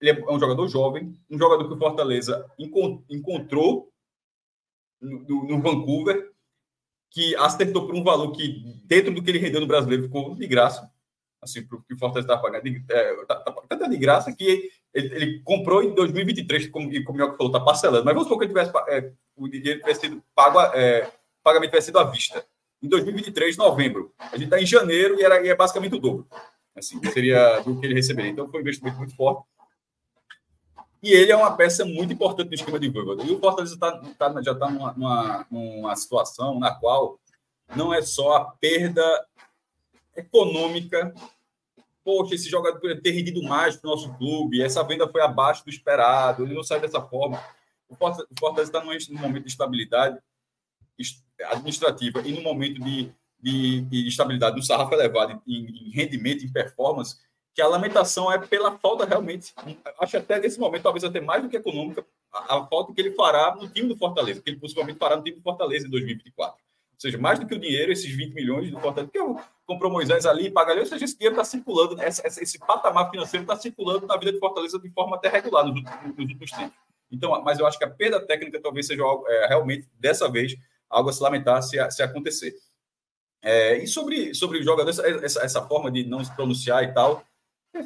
ele 0.00 0.10
é 0.10 0.30
um 0.30 0.38
jogador 0.38 0.68
jovem, 0.68 1.18
um 1.28 1.38
jogador 1.38 1.66
que 1.66 1.74
o 1.74 1.78
Fortaleza 1.78 2.48
encontrou 3.08 3.90
no, 5.00 5.46
no 5.46 5.60
Vancouver, 5.60 6.30
que 7.10 7.34
acertou 7.36 7.86
por 7.86 7.94
um 7.94 8.04
valor 8.04 8.32
que, 8.32 8.62
dentro 8.84 9.12
do 9.12 9.22
que 9.22 9.30
ele 9.30 9.38
rendeu 9.38 9.60
no 9.60 9.66
brasileiro, 9.66 10.04
ficou 10.04 10.34
de 10.34 10.46
graça. 10.46 10.90
Assim, 11.40 11.64
para 11.66 11.78
o 11.78 11.98
Fortaleza 11.98 12.26
estava 12.26 12.42
pagando. 12.42 12.66
É, 12.90 13.24
tá, 13.24 13.36
tá, 13.36 13.52
tá, 13.52 13.88
de 13.88 13.96
graça 13.96 14.34
que 14.34 14.70
ele, 14.92 15.14
ele, 15.14 15.40
comprou 15.42 15.82
em 15.82 15.94
2023, 15.94 16.68
como, 16.68 16.90
como 17.04 17.22
o 17.22 17.36
falou, 17.36 17.46
está 17.46 17.60
parcelando. 17.60 18.04
Mas 18.04 18.14
vamos 18.14 18.28
supor 18.28 18.38
que 18.38 18.44
ele 18.44 18.52
tivesse, 18.52 18.72
é, 18.88 19.12
o 19.36 19.48
dinheiro 19.48 19.80
tivesse 19.80 20.00
sido 20.00 20.22
pago, 20.34 20.60
é, 20.74 21.10
pagamento 21.42 21.70
tivesse 21.70 21.86
sido 21.86 21.98
à 21.98 22.04
vista. 22.04 22.44
Em 22.82 22.88
2023, 22.88 23.56
novembro. 23.56 24.12
A 24.18 24.36
gente 24.36 24.44
está 24.44 24.60
em 24.60 24.66
janeiro 24.66 25.18
e, 25.18 25.24
era, 25.24 25.44
e 25.44 25.48
é 25.48 25.54
basicamente 25.54 25.94
o 25.94 25.98
dobro. 25.98 26.26
Assim, 26.74 27.00
seria 27.12 27.60
do 27.60 27.78
que 27.80 27.86
ele 27.86 27.94
receberia. 27.94 28.30
Então, 28.30 28.48
foi 28.50 28.60
um 28.60 28.62
investimento 28.62 28.98
muito 28.98 29.14
forte. 29.16 29.44
E 31.02 31.12
ele 31.12 31.30
é 31.30 31.36
uma 31.36 31.56
peça 31.56 31.84
muito 31.84 32.12
importante 32.12 32.48
no 32.48 32.54
esquema 32.54 32.78
de 32.78 32.88
Voivoda. 32.88 33.22
E 33.22 33.30
o 33.30 33.38
Fortaleza 33.38 33.78
tá, 33.78 33.92
tá, 34.18 34.42
já 34.42 34.52
está 34.52 34.70
numa, 34.70 34.92
numa, 34.92 35.46
numa 35.50 35.96
situação 35.96 36.58
na 36.58 36.74
qual 36.74 37.18
não 37.74 37.92
é 37.92 38.02
só 38.02 38.36
a 38.36 38.44
perda 38.44 39.26
econômica. 40.16 41.14
Poxa, 42.04 42.34
esse 42.34 42.48
jogador 42.48 42.80
poderia 42.80 43.02
ter 43.02 43.10
rendido 43.10 43.42
mais 43.42 43.76
para 43.76 43.88
o 43.88 43.90
nosso 43.90 44.14
clube, 44.14 44.62
essa 44.62 44.82
venda 44.84 45.08
foi 45.08 45.20
abaixo 45.20 45.64
do 45.64 45.70
esperado, 45.70 46.44
ele 46.44 46.54
não 46.54 46.62
sai 46.62 46.80
dessa 46.80 47.02
forma. 47.02 47.42
O 47.88 47.96
Fortaleza 47.96 48.70
está 48.70 48.80
num 48.80 49.20
momento 49.20 49.44
de 49.44 49.50
estabilidade 49.50 50.18
administrativa 51.50 52.20
e 52.20 52.32
no 52.32 52.42
momento 52.42 52.80
de, 52.80 53.12
de, 53.40 53.80
de 53.82 54.08
estabilidade 54.08 54.56
no 54.56 54.62
sarrafo 54.62 54.94
elevado, 54.94 55.42
em, 55.46 55.88
em 55.88 55.90
rendimento, 55.90 56.44
em 56.44 56.52
performance, 56.52 57.18
que 57.56 57.62
a 57.62 57.68
lamentação 57.68 58.30
é 58.30 58.36
pela 58.36 58.78
falta 58.78 59.06
realmente, 59.06 59.54
acho 59.98 60.18
até 60.18 60.38
nesse 60.38 60.60
momento, 60.60 60.82
talvez 60.82 61.02
até 61.02 61.22
mais 61.22 61.42
do 61.42 61.48
que 61.48 61.56
econômica, 61.56 62.04
a, 62.30 62.58
a, 62.58 62.66
falta 62.66 62.92
que 62.92 63.00
ele 63.00 63.12
fará 63.12 63.56
no 63.56 63.66
time 63.66 63.88
do 63.88 63.96
Fortaleza, 63.96 64.42
que 64.42 64.50
ele 64.50 64.60
possivelmente 64.60 64.98
fará 64.98 65.16
no 65.16 65.24
time 65.24 65.38
do 65.38 65.42
Fortaleza 65.42 65.86
em 65.86 65.90
2024. 65.90 66.54
Ou 66.54 67.00
seja, 67.00 67.16
mais 67.16 67.38
do 67.38 67.46
que 67.46 67.54
o 67.54 67.58
dinheiro, 67.58 67.90
esses 67.90 68.14
20 68.14 68.34
milhões 68.34 68.70
do 68.70 68.78
Fortaleza, 68.78 69.10
que 69.10 69.18
comprou 69.64 69.90
Moisés 69.90 70.26
ali, 70.26 70.50
paga 70.50 70.72
ali, 70.72 70.80
ou 70.80 70.86
seja, 70.86 71.06
esse 71.06 71.16
dinheiro 71.16 71.32
está 71.32 71.44
circulando, 71.44 71.96
esse, 72.02 72.58
patamar 72.58 73.10
financeiro 73.10 73.44
está 73.44 73.56
circulando 73.56 74.06
na 74.06 74.18
vida 74.18 74.32
de 74.32 74.38
Fortaleza 74.38 74.78
de 74.78 74.90
forma 74.90 75.16
até 75.16 75.30
regular 75.30 75.64
nos, 75.64 75.82
nos, 75.82 76.18
últimos 76.18 76.50
tempos. 76.50 76.76
Então, 77.10 77.42
mas 77.42 77.58
eu 77.58 77.66
acho 77.66 77.78
que 77.78 77.84
a 77.84 77.90
perda 77.90 78.20
técnica 78.20 78.60
talvez 78.60 78.86
seja 78.86 79.02
algo, 79.02 79.26
é, 79.28 79.46
realmente, 79.46 79.88
dessa 79.98 80.30
vez, 80.30 80.54
algo 80.90 81.08
a 81.08 81.12
se 81.12 81.22
lamentar 81.22 81.62
se, 81.62 81.78
se 81.90 82.02
acontecer. 82.02 82.54
É, 83.40 83.78
e 83.78 83.86
sobre, 83.86 84.34
sobre 84.34 84.62
jogadores, 84.62 84.98
essa, 84.98 85.42
essa 85.42 85.62
forma 85.62 85.90
de 85.90 86.04
não 86.04 86.22
se 86.22 86.34
pronunciar 86.34 86.84
e 86.84 86.92
tal, 86.92 87.24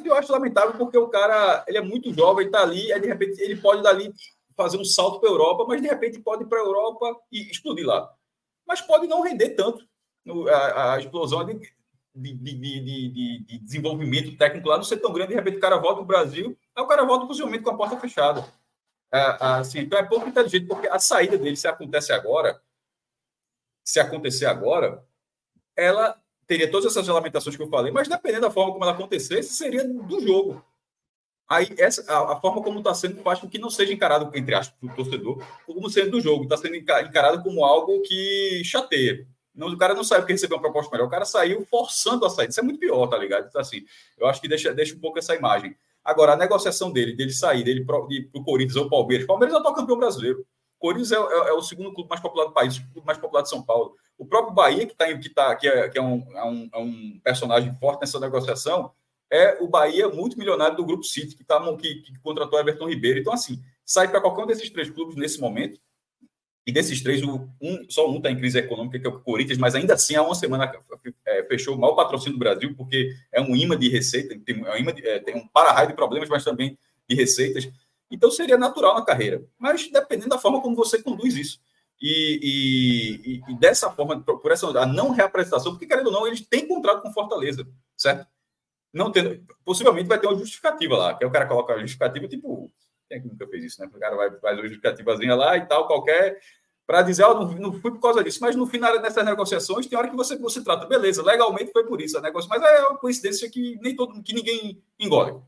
eu 0.05 0.15
acho 0.15 0.31
lamentável 0.31 0.73
porque 0.77 0.97
o 0.97 1.09
cara 1.09 1.63
ele 1.67 1.77
é 1.77 1.81
muito 1.81 2.13
jovem, 2.13 2.45
está 2.45 2.61
ali, 2.61 2.91
aí 2.91 2.99
de 2.99 3.07
repente 3.07 3.41
ele 3.41 3.55
pode 3.55 3.83
dali 3.83 4.13
fazer 4.55 4.77
um 4.77 4.85
salto 4.85 5.19
para 5.19 5.29
a 5.29 5.31
Europa, 5.31 5.65
mas 5.67 5.81
de 5.81 5.87
repente 5.87 6.19
pode 6.19 6.43
ir 6.43 6.47
para 6.47 6.59
a 6.59 6.63
Europa 6.63 7.19
e 7.31 7.49
explodir 7.49 7.85
lá. 7.85 8.13
Mas 8.67 8.81
pode 8.81 9.07
não 9.07 9.21
render 9.21 9.51
tanto 9.51 9.85
a, 10.49 10.93
a 10.93 10.99
explosão 10.99 11.43
de, 11.45 11.53
de, 12.15 12.33
de, 12.33 12.55
de, 12.55 13.43
de, 13.43 13.59
desenvolvimento 13.59 14.37
técnico 14.37 14.69
lá 14.69 14.77
não 14.77 14.83
ser 14.83 14.97
tão 14.97 15.11
grande, 15.13 15.29
de 15.29 15.35
repente 15.35 15.57
o 15.57 15.61
cara 15.61 15.77
volta 15.77 15.95
para 15.95 16.03
o 16.03 16.05
Brasil, 16.05 16.57
aí 16.75 16.83
o 16.83 16.87
cara 16.87 17.03
volta 17.03 17.25
possivelmente 17.25 17.63
com 17.63 17.71
a 17.71 17.77
porta 17.77 17.99
fechada. 17.99 18.45
É, 19.13 19.37
assim, 19.39 19.79
então 19.79 19.99
é 19.99 20.03
pouco 20.03 20.27
inteligente, 20.27 20.67
porque 20.67 20.87
a 20.87 20.99
saída 20.99 21.37
dele, 21.37 21.57
se 21.57 21.67
acontece 21.67 22.13
agora, 22.13 22.61
se 23.83 23.99
acontecer 23.99 24.45
agora, 24.45 25.05
ela 25.75 26.20
teria 26.51 26.69
todas 26.69 26.91
essas 26.91 27.07
lamentações 27.07 27.55
que 27.55 27.63
eu 27.63 27.69
falei, 27.69 27.93
mas 27.93 28.09
dependendo 28.09 28.41
da 28.41 28.51
forma 28.51 28.73
como 28.73 28.83
ela 28.83 28.91
acontecesse, 28.91 29.53
seria 29.53 29.87
do 29.87 30.19
jogo. 30.19 30.61
Aí, 31.47 31.69
essa, 31.77 32.03
a, 32.11 32.33
a 32.33 32.41
forma 32.41 32.61
como 32.61 32.79
está 32.79 32.93
sendo 32.93 33.21
faz 33.21 33.39
com 33.39 33.47
que 33.47 33.57
não 33.57 33.69
seja 33.69 33.93
encarado, 33.93 34.29
entre 34.35 34.53
aspas, 34.53 34.77
do 34.81 34.93
torcedor, 34.93 35.41
como 35.65 35.89
sendo 35.89 36.11
do 36.11 36.19
jogo. 36.19 36.43
Está 36.43 36.57
sendo 36.57 36.75
encarado 36.75 37.41
como 37.41 37.63
algo 37.63 38.01
que 38.01 38.61
chateia. 38.65 39.25
Não, 39.55 39.69
o 39.69 39.77
cara 39.77 39.93
não 39.93 40.03
saiu 40.03 40.21
porque 40.21 40.33
recebeu 40.33 40.57
uma 40.57 40.61
proposta 40.61 40.91
melhor, 40.91 41.07
o 41.07 41.09
cara 41.09 41.23
saiu 41.23 41.65
forçando 41.65 42.25
a 42.25 42.29
sair. 42.29 42.49
Isso 42.49 42.59
é 42.59 42.63
muito 42.63 42.79
pior, 42.79 43.07
tá 43.07 43.17
ligado? 43.17 43.47
Então, 43.47 43.61
assim, 43.61 43.85
eu 44.17 44.27
acho 44.27 44.41
que 44.41 44.47
deixa, 44.49 44.73
deixa 44.73 44.93
um 44.93 44.99
pouco 44.99 45.19
essa 45.19 45.33
imagem. 45.33 45.73
Agora, 46.03 46.33
a 46.33 46.37
negociação 46.37 46.91
dele, 46.91 47.15
dele 47.15 47.31
sair, 47.31 47.63
dele 47.63 47.85
para 47.85 47.97
o 47.97 48.43
Corinthians 48.43 48.75
ou 48.75 48.89
Palmeiras. 48.89 49.25
Palmeiras 49.25 49.55
é 49.55 49.57
o 49.57 49.73
campeão 49.73 49.97
brasileiro. 49.97 50.45
Corinthians 50.81 51.11
é, 51.11 51.15
é, 51.15 51.49
é, 51.49 51.53
o 51.53 51.61
segundo 51.61 51.93
clube 51.93 52.09
mais 52.09 52.19
popular 52.19 52.45
do 52.45 52.53
país, 52.53 52.77
o 52.77 52.91
clube 52.91 53.05
mais 53.05 53.19
popular 53.19 53.43
de 53.43 53.49
São 53.49 53.61
Paulo. 53.61 53.95
O 54.17 54.25
próprio 54.25 54.53
Bahia, 54.53 54.87
que, 54.87 54.95
tá, 54.95 55.15
que, 55.15 55.29
tá, 55.29 55.55
que, 55.55 55.67
é, 55.67 55.87
que 55.87 55.97
é, 55.97 56.01
um, 56.01 56.25
é, 56.35 56.43
um, 56.43 56.69
é 56.73 56.77
um 56.79 57.21
personagem 57.23 57.73
forte 57.75 58.01
nessa 58.01 58.19
negociação, 58.19 58.91
é 59.29 59.61
o 59.61 59.67
Bahia 59.67 60.09
multimilionário 60.09 60.75
do 60.75 60.83
Grupo 60.83 61.03
City, 61.03 61.35
que, 61.35 61.43
tá, 61.43 61.61
que, 61.77 62.01
que 62.01 62.19
contratou 62.19 62.59
Everton 62.59 62.89
Ribeiro. 62.89 63.19
Então, 63.19 63.31
assim, 63.31 63.61
sai 63.85 64.09
para 64.09 64.19
qualquer 64.19 64.43
um 64.43 64.47
desses 64.47 64.69
três 64.71 64.89
clubes 64.89 65.15
nesse 65.15 65.39
momento. 65.39 65.79
E 66.65 66.71
desses 66.71 67.01
três, 67.01 67.23
um, 67.23 67.47
só 67.89 68.09
um 68.09 68.17
está 68.17 68.29
em 68.29 68.37
crise 68.37 68.59
econômica, 68.59 68.99
que 68.99 69.07
é 69.07 69.09
o 69.09 69.19
Corinthians, 69.19 69.57
mas 69.57 69.73
ainda 69.73 69.93
assim, 69.93 70.15
há 70.15 70.21
uma 70.21 70.35
semana 70.35 70.71
é, 71.25 71.43
fechou 71.45 71.75
o 71.75 71.79
maior 71.79 71.95
patrocínio 71.95 72.33
do 72.33 72.39
Brasil, 72.39 72.75
porque 72.75 73.15
é 73.31 73.41
um 73.41 73.55
imã 73.55 73.77
de 73.77 73.89
receita, 73.89 74.37
tem, 74.45 74.63
é 74.65 74.73
um, 74.73 74.77
imã 74.77 74.93
de, 74.93 75.07
é, 75.07 75.19
tem 75.19 75.35
um 75.35 75.47
para-raio 75.47 75.87
de 75.87 75.95
problemas, 75.95 76.29
mas 76.29 76.43
também 76.43 76.77
de 77.09 77.15
receitas. 77.15 77.67
Então 78.11 78.29
seria 78.29 78.57
natural 78.57 78.95
na 78.95 79.05
carreira, 79.05 79.43
mas 79.57 79.89
dependendo 79.89 80.29
da 80.29 80.37
forma 80.37 80.61
como 80.61 80.75
você 80.75 81.01
conduz 81.01 81.35
isso. 81.35 81.59
E, 82.01 82.39
e, 83.47 83.51
e 83.51 83.59
dessa 83.59 83.91
forma, 83.91 84.19
por 84.21 84.51
essa 84.51 84.67
a 84.67 84.85
não 84.85 85.11
reapresentação, 85.11 85.73
porque 85.73 85.85
querendo 85.85 86.07
ou 86.07 86.13
não, 86.13 86.27
eles 86.27 86.41
têm 86.41 86.67
contrato 86.67 87.03
com 87.03 87.13
Fortaleza, 87.13 87.67
certo? 87.95 88.27
Não 88.91 89.11
tendo, 89.11 89.43
possivelmente 89.63 90.09
vai 90.09 90.19
ter 90.19 90.27
uma 90.27 90.35
justificativa 90.35 90.97
lá, 90.97 91.13
que 91.13 91.23
é 91.23 91.27
o 91.27 91.31
cara 91.31 91.45
coloca 91.45 91.73
a 91.73 91.79
justificativa, 91.79 92.27
tipo, 92.27 92.71
quem 93.07 93.19
é 93.19 93.21
que 93.21 93.27
nunca 93.27 93.47
fez 93.47 93.65
isso, 93.65 93.81
né? 93.81 93.89
O 93.93 93.99
cara 93.99 94.15
vai 94.15 94.31
fazer 94.31 94.55
uma 94.55 94.63
justificativazinha 94.63 95.35
lá 95.35 95.55
e 95.57 95.65
tal, 95.67 95.85
qualquer, 95.85 96.39
para 96.87 97.03
dizer, 97.03 97.23
oh, 97.23 97.35
não, 97.35 97.51
não 97.53 97.73
fui 97.73 97.91
por 97.91 98.01
causa 98.01 98.23
disso, 98.23 98.39
mas 98.41 98.55
no 98.55 98.65
final 98.65 98.99
dessas 98.99 99.23
negociações 99.23 99.85
tem 99.85 99.97
hora 99.97 100.09
que 100.09 100.15
você, 100.15 100.35
você 100.37 100.63
trata, 100.63 100.87
beleza, 100.87 101.23
legalmente 101.23 101.71
foi 101.71 101.85
por 101.85 102.01
isso 102.01 102.17
a 102.17 102.21
negócio, 102.21 102.49
mas 102.49 102.61
é 102.63 102.87
uma 102.87 102.97
coincidência 102.97 103.49
que 103.49 103.79
nem 103.79 103.95
todo, 103.95 104.21
que 104.23 104.33
ninguém 104.33 104.83
engole. 104.99 105.39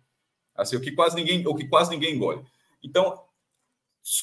Assim, 0.56 0.76
o 0.76 0.82
que 0.82 0.92
quase 0.92 1.16
ninguém, 1.16 1.46
o 1.48 1.56
que 1.56 1.68
quase 1.68 1.90
ninguém 1.90 2.16
engole. 2.16 2.42
Então, 2.84 3.20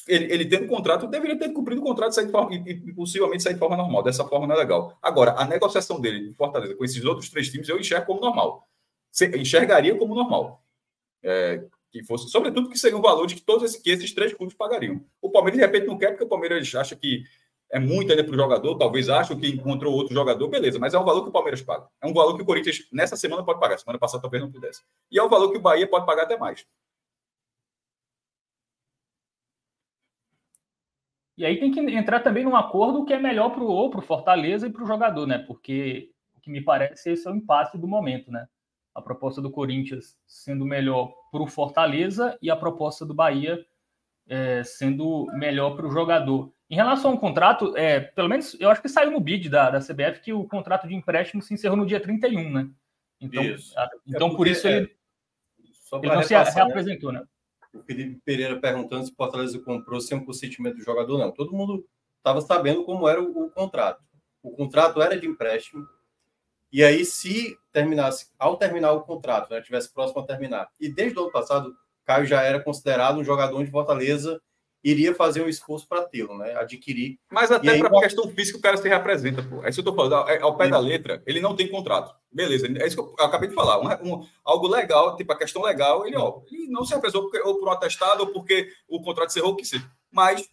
ele, 0.07 0.31
ele 0.31 0.45
tendo 0.45 0.67
contrato, 0.67 1.07
deveria 1.07 1.37
ter 1.37 1.49
cumprido 1.49 1.81
o 1.81 1.83
contrato 1.83 2.13
de 2.13 2.31
forma, 2.31 2.53
e, 2.53 2.71
e, 2.71 2.93
possivelmente 2.93 3.43
sair 3.43 3.53
de 3.53 3.59
forma 3.59 3.75
normal. 3.75 4.03
Dessa 4.03 4.25
forma 4.25 4.47
não 4.47 4.55
é 4.55 4.57
legal. 4.59 4.97
Agora, 5.01 5.31
a 5.31 5.45
negociação 5.45 5.99
dele 5.99 6.29
de 6.29 6.33
Fortaleza 6.35 6.75
com 6.75 6.85
esses 6.85 7.03
outros 7.03 7.29
três 7.29 7.49
times, 7.49 7.67
eu 7.67 7.79
enxergo 7.79 8.05
como 8.05 8.21
normal. 8.21 8.67
Você 9.09 9.27
enxergaria 9.37 9.95
como 9.95 10.15
normal. 10.15 10.63
É, 11.23 11.63
que 11.91 12.03
fosse, 12.03 12.29
sobretudo 12.29 12.69
que 12.69 12.79
seria 12.79 12.97
o 12.97 13.01
valor 13.01 13.27
de 13.27 13.35
que 13.35 13.41
todos 13.41 13.63
esses, 13.63 13.81
que 13.81 13.89
esses 13.89 14.13
três 14.13 14.33
clubes 14.33 14.55
pagariam. 14.55 15.03
O 15.21 15.29
Palmeiras, 15.29 15.59
de 15.59 15.65
repente, 15.65 15.87
não 15.87 15.97
quer, 15.97 16.11
porque 16.11 16.23
o 16.23 16.29
Palmeiras 16.29 16.73
acha 16.73 16.95
que 16.95 17.25
é 17.71 17.79
muito 17.79 18.11
ainda 18.11 18.23
para 18.23 18.33
o 18.33 18.37
jogador, 18.37 18.77
talvez 18.77 19.09
ache 19.09 19.35
que 19.35 19.47
encontrou 19.47 19.93
outro 19.93 20.13
jogador, 20.13 20.47
beleza, 20.49 20.77
mas 20.77 20.93
é 20.93 20.99
um 20.99 21.05
valor 21.05 21.23
que 21.23 21.29
o 21.29 21.31
Palmeiras 21.31 21.61
paga. 21.61 21.87
É 22.01 22.07
um 22.07 22.13
valor 22.13 22.35
que 22.35 22.43
o 22.43 22.45
Corinthians, 22.45 22.85
nessa 22.91 23.15
semana, 23.15 23.43
pode 23.43 23.59
pagar. 23.59 23.77
Semana 23.79 23.97
passada, 23.97 24.21
talvez 24.21 24.43
não 24.43 24.51
pudesse. 24.51 24.83
E 25.09 25.17
é 25.17 25.23
um 25.23 25.29
valor 25.29 25.51
que 25.51 25.57
o 25.57 25.61
Bahia 25.61 25.87
pode 25.87 26.05
pagar 26.05 26.23
até 26.23 26.37
mais. 26.37 26.65
E 31.37 31.45
aí 31.45 31.59
tem 31.59 31.71
que 31.71 31.79
entrar 31.79 32.19
também 32.19 32.43
num 32.43 32.55
acordo 32.55 33.05
que 33.05 33.13
é 33.13 33.19
melhor 33.19 33.49
para 33.49 33.63
o 33.63 34.01
Fortaleza 34.01 34.67
e 34.67 34.69
para 34.69 34.83
o 34.83 34.85
jogador, 34.85 35.25
né? 35.25 35.39
Porque 35.39 36.11
o 36.35 36.41
que 36.41 36.51
me 36.51 36.61
parece 36.61 37.11
esse 37.11 37.27
é 37.27 37.31
o 37.31 37.35
impasse 37.35 37.77
do 37.77 37.87
momento, 37.87 38.29
né? 38.29 38.47
A 38.93 39.01
proposta 39.01 39.41
do 39.41 39.49
Corinthians 39.49 40.17
sendo 40.27 40.65
melhor 40.65 41.13
para 41.31 41.41
o 41.41 41.47
Fortaleza 41.47 42.37
e 42.41 42.51
a 42.51 42.55
proposta 42.55 43.05
do 43.05 43.13
Bahia 43.13 43.57
é, 44.27 44.63
sendo 44.63 45.25
melhor 45.33 45.75
para 45.75 45.87
o 45.87 45.91
jogador. 45.91 46.53
Em 46.71 46.75
relação 46.75 47.11
ao 47.11 47.19
contrato, 47.19 47.75
é, 47.75 47.99
pelo 47.99 48.29
menos 48.29 48.55
eu 48.57 48.69
acho 48.69 48.81
que 48.81 48.87
saiu 48.87 49.11
no 49.11 49.19
bid 49.19 49.49
da, 49.49 49.69
da 49.69 49.79
CBF 49.79 50.21
que 50.21 50.31
o 50.31 50.47
contrato 50.47 50.87
de 50.87 50.95
empréstimo 50.95 51.41
se 51.41 51.53
encerrou 51.53 51.75
no 51.75 51.85
dia 51.85 51.99
31, 51.99 52.49
né? 52.49 52.69
Então, 53.19 53.43
isso. 53.43 53.77
A, 53.77 53.89
então 54.07 54.29
é 54.29 54.35
por 54.35 54.47
isso 54.47 54.65
ele, 54.67 54.85
é, 54.85 55.97
ele 55.97 56.15
não 56.15 56.23
se 56.23 56.33
né? 56.33 56.43
reapresentou, 56.43 57.11
né? 57.11 57.23
o 57.73 57.83
Felipe 57.83 58.21
Pereira 58.23 58.59
perguntando 58.59 59.05
se 59.05 59.11
o 59.11 59.15
Fortaleza 59.15 59.59
comprou 59.59 59.99
sem 59.99 60.17
o 60.17 60.25
consentimento 60.25 60.77
do 60.77 60.83
jogador, 60.83 61.17
não. 61.17 61.31
Todo 61.31 61.53
mundo 61.53 61.85
estava 62.17 62.41
sabendo 62.41 62.83
como 62.83 63.07
era 63.07 63.21
o, 63.21 63.45
o, 63.45 63.51
contrato. 63.51 64.01
O 64.41 64.51
contrato 64.51 65.01
era 65.01 65.19
de 65.19 65.27
empréstimo. 65.27 65.85
E 66.71 66.83
aí, 66.83 67.03
se 67.03 67.57
terminasse, 67.71 68.31
ao 68.39 68.55
terminar 68.55 68.93
o 68.93 69.01
contrato, 69.01 69.49
né, 69.51 69.61
tivesse 69.61 69.93
próximo 69.93 70.21
a 70.21 70.25
terminar, 70.25 70.69
e 70.79 70.87
desde 70.87 71.19
o 71.19 71.23
ano 71.23 71.31
passado, 71.31 71.75
Caio 72.05 72.25
já 72.25 72.41
era 72.41 72.61
considerado 72.61 73.19
um 73.19 73.23
jogador 73.23 73.63
de 73.63 73.71
Fortaleza 73.71 74.41
iria 74.83 75.13
fazer 75.13 75.43
um 75.43 75.49
esforço 75.49 75.87
para 75.87 76.03
tê-lo, 76.03 76.37
né? 76.37 76.55
Adquirir. 76.55 77.19
Mas 77.29 77.51
até 77.51 77.77
para 77.77 77.87
a 77.87 78.01
questão 78.01 78.29
física 78.29 78.57
o 78.57 78.61
cara 78.61 78.77
se 78.77 78.87
reapresenta, 78.87 79.43
pô. 79.43 79.63
É 79.63 79.69
isso 79.69 79.81
que 79.81 79.87
eu 79.87 79.93
tô 79.93 79.95
falando. 79.95 80.27
É, 80.29 80.41
ao 80.41 80.57
pé 80.57 80.67
da 80.67 80.79
letra, 80.79 81.21
ele 81.25 81.39
não 81.39 81.55
tem 81.55 81.67
contrato. 81.67 82.15
Beleza, 82.31 82.67
é 82.67 82.87
isso 82.87 82.95
que 82.95 83.01
eu 83.01 83.25
acabei 83.25 83.49
de 83.49 83.55
falar. 83.55 83.79
Um, 83.79 84.13
um, 84.13 84.27
algo 84.43 84.67
legal, 84.67 85.15
tipo 85.15 85.31
a 85.31 85.37
questão 85.37 85.61
legal, 85.61 86.07
ele, 86.07 86.17
ó, 86.17 86.41
ele 86.51 86.67
não 86.67 86.83
se 86.83 86.93
apresentou 86.93 87.23
porque, 87.23 87.39
ou 87.47 87.59
por 87.59 87.67
um 87.67 87.71
atestado 87.71 88.23
ou 88.23 88.31
porque 88.31 88.69
o 88.87 89.01
contrato 89.01 89.31
cerrou, 89.31 89.55
que 89.55 89.65
seja. 89.65 89.89
Mas 90.11 90.49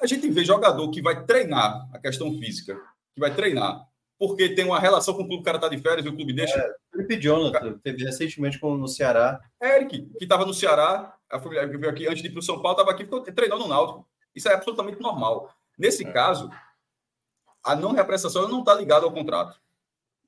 a 0.00 0.06
gente 0.06 0.28
vê 0.30 0.44
jogador 0.44 0.90
que 0.90 1.02
vai 1.02 1.24
treinar 1.24 1.88
a 1.92 1.98
questão 1.98 2.36
física, 2.38 2.74
que 3.14 3.20
vai 3.20 3.34
treinar 3.34 3.86
porque 4.18 4.48
tem 4.48 4.64
uma 4.64 4.80
relação 4.80 5.14
com 5.14 5.22
o 5.22 5.26
clube, 5.28 5.42
o 5.42 5.44
cara 5.44 5.58
tá 5.58 5.68
de 5.68 5.78
férias 5.78 6.04
e 6.04 6.08
o 6.08 6.16
clube 6.16 6.32
deixa. 6.32 6.58
É, 6.58 6.74
Felipe 6.90 7.20
Jonathan, 7.20 7.78
teve 7.78 8.04
recentemente 8.04 8.58
com, 8.58 8.76
no 8.76 8.88
Ceará. 8.88 9.40
Eric, 9.62 10.06
que 10.18 10.24
estava 10.24 10.44
no 10.44 10.52
Ceará, 10.52 11.14
veio 11.44 11.88
aqui 11.88 12.08
antes 12.08 12.22
de 12.22 12.28
ir 12.28 12.32
para 12.32 12.40
o 12.40 12.42
São 12.42 12.60
Paulo, 12.60 12.80
estava 12.80 12.90
aqui, 12.90 13.32
treinou 13.32 13.58
no 13.58 13.68
Náutico. 13.68 14.06
Isso 14.34 14.48
é 14.48 14.54
absolutamente 14.54 15.00
normal. 15.00 15.50
Nesse 15.78 16.04
é. 16.04 16.12
caso, 16.12 16.50
a 17.64 17.76
não 17.76 17.92
represtação 17.92 18.48
não 18.48 18.60
está 18.60 18.74
ligada 18.74 19.04
ao 19.04 19.12
contrato. 19.12 19.60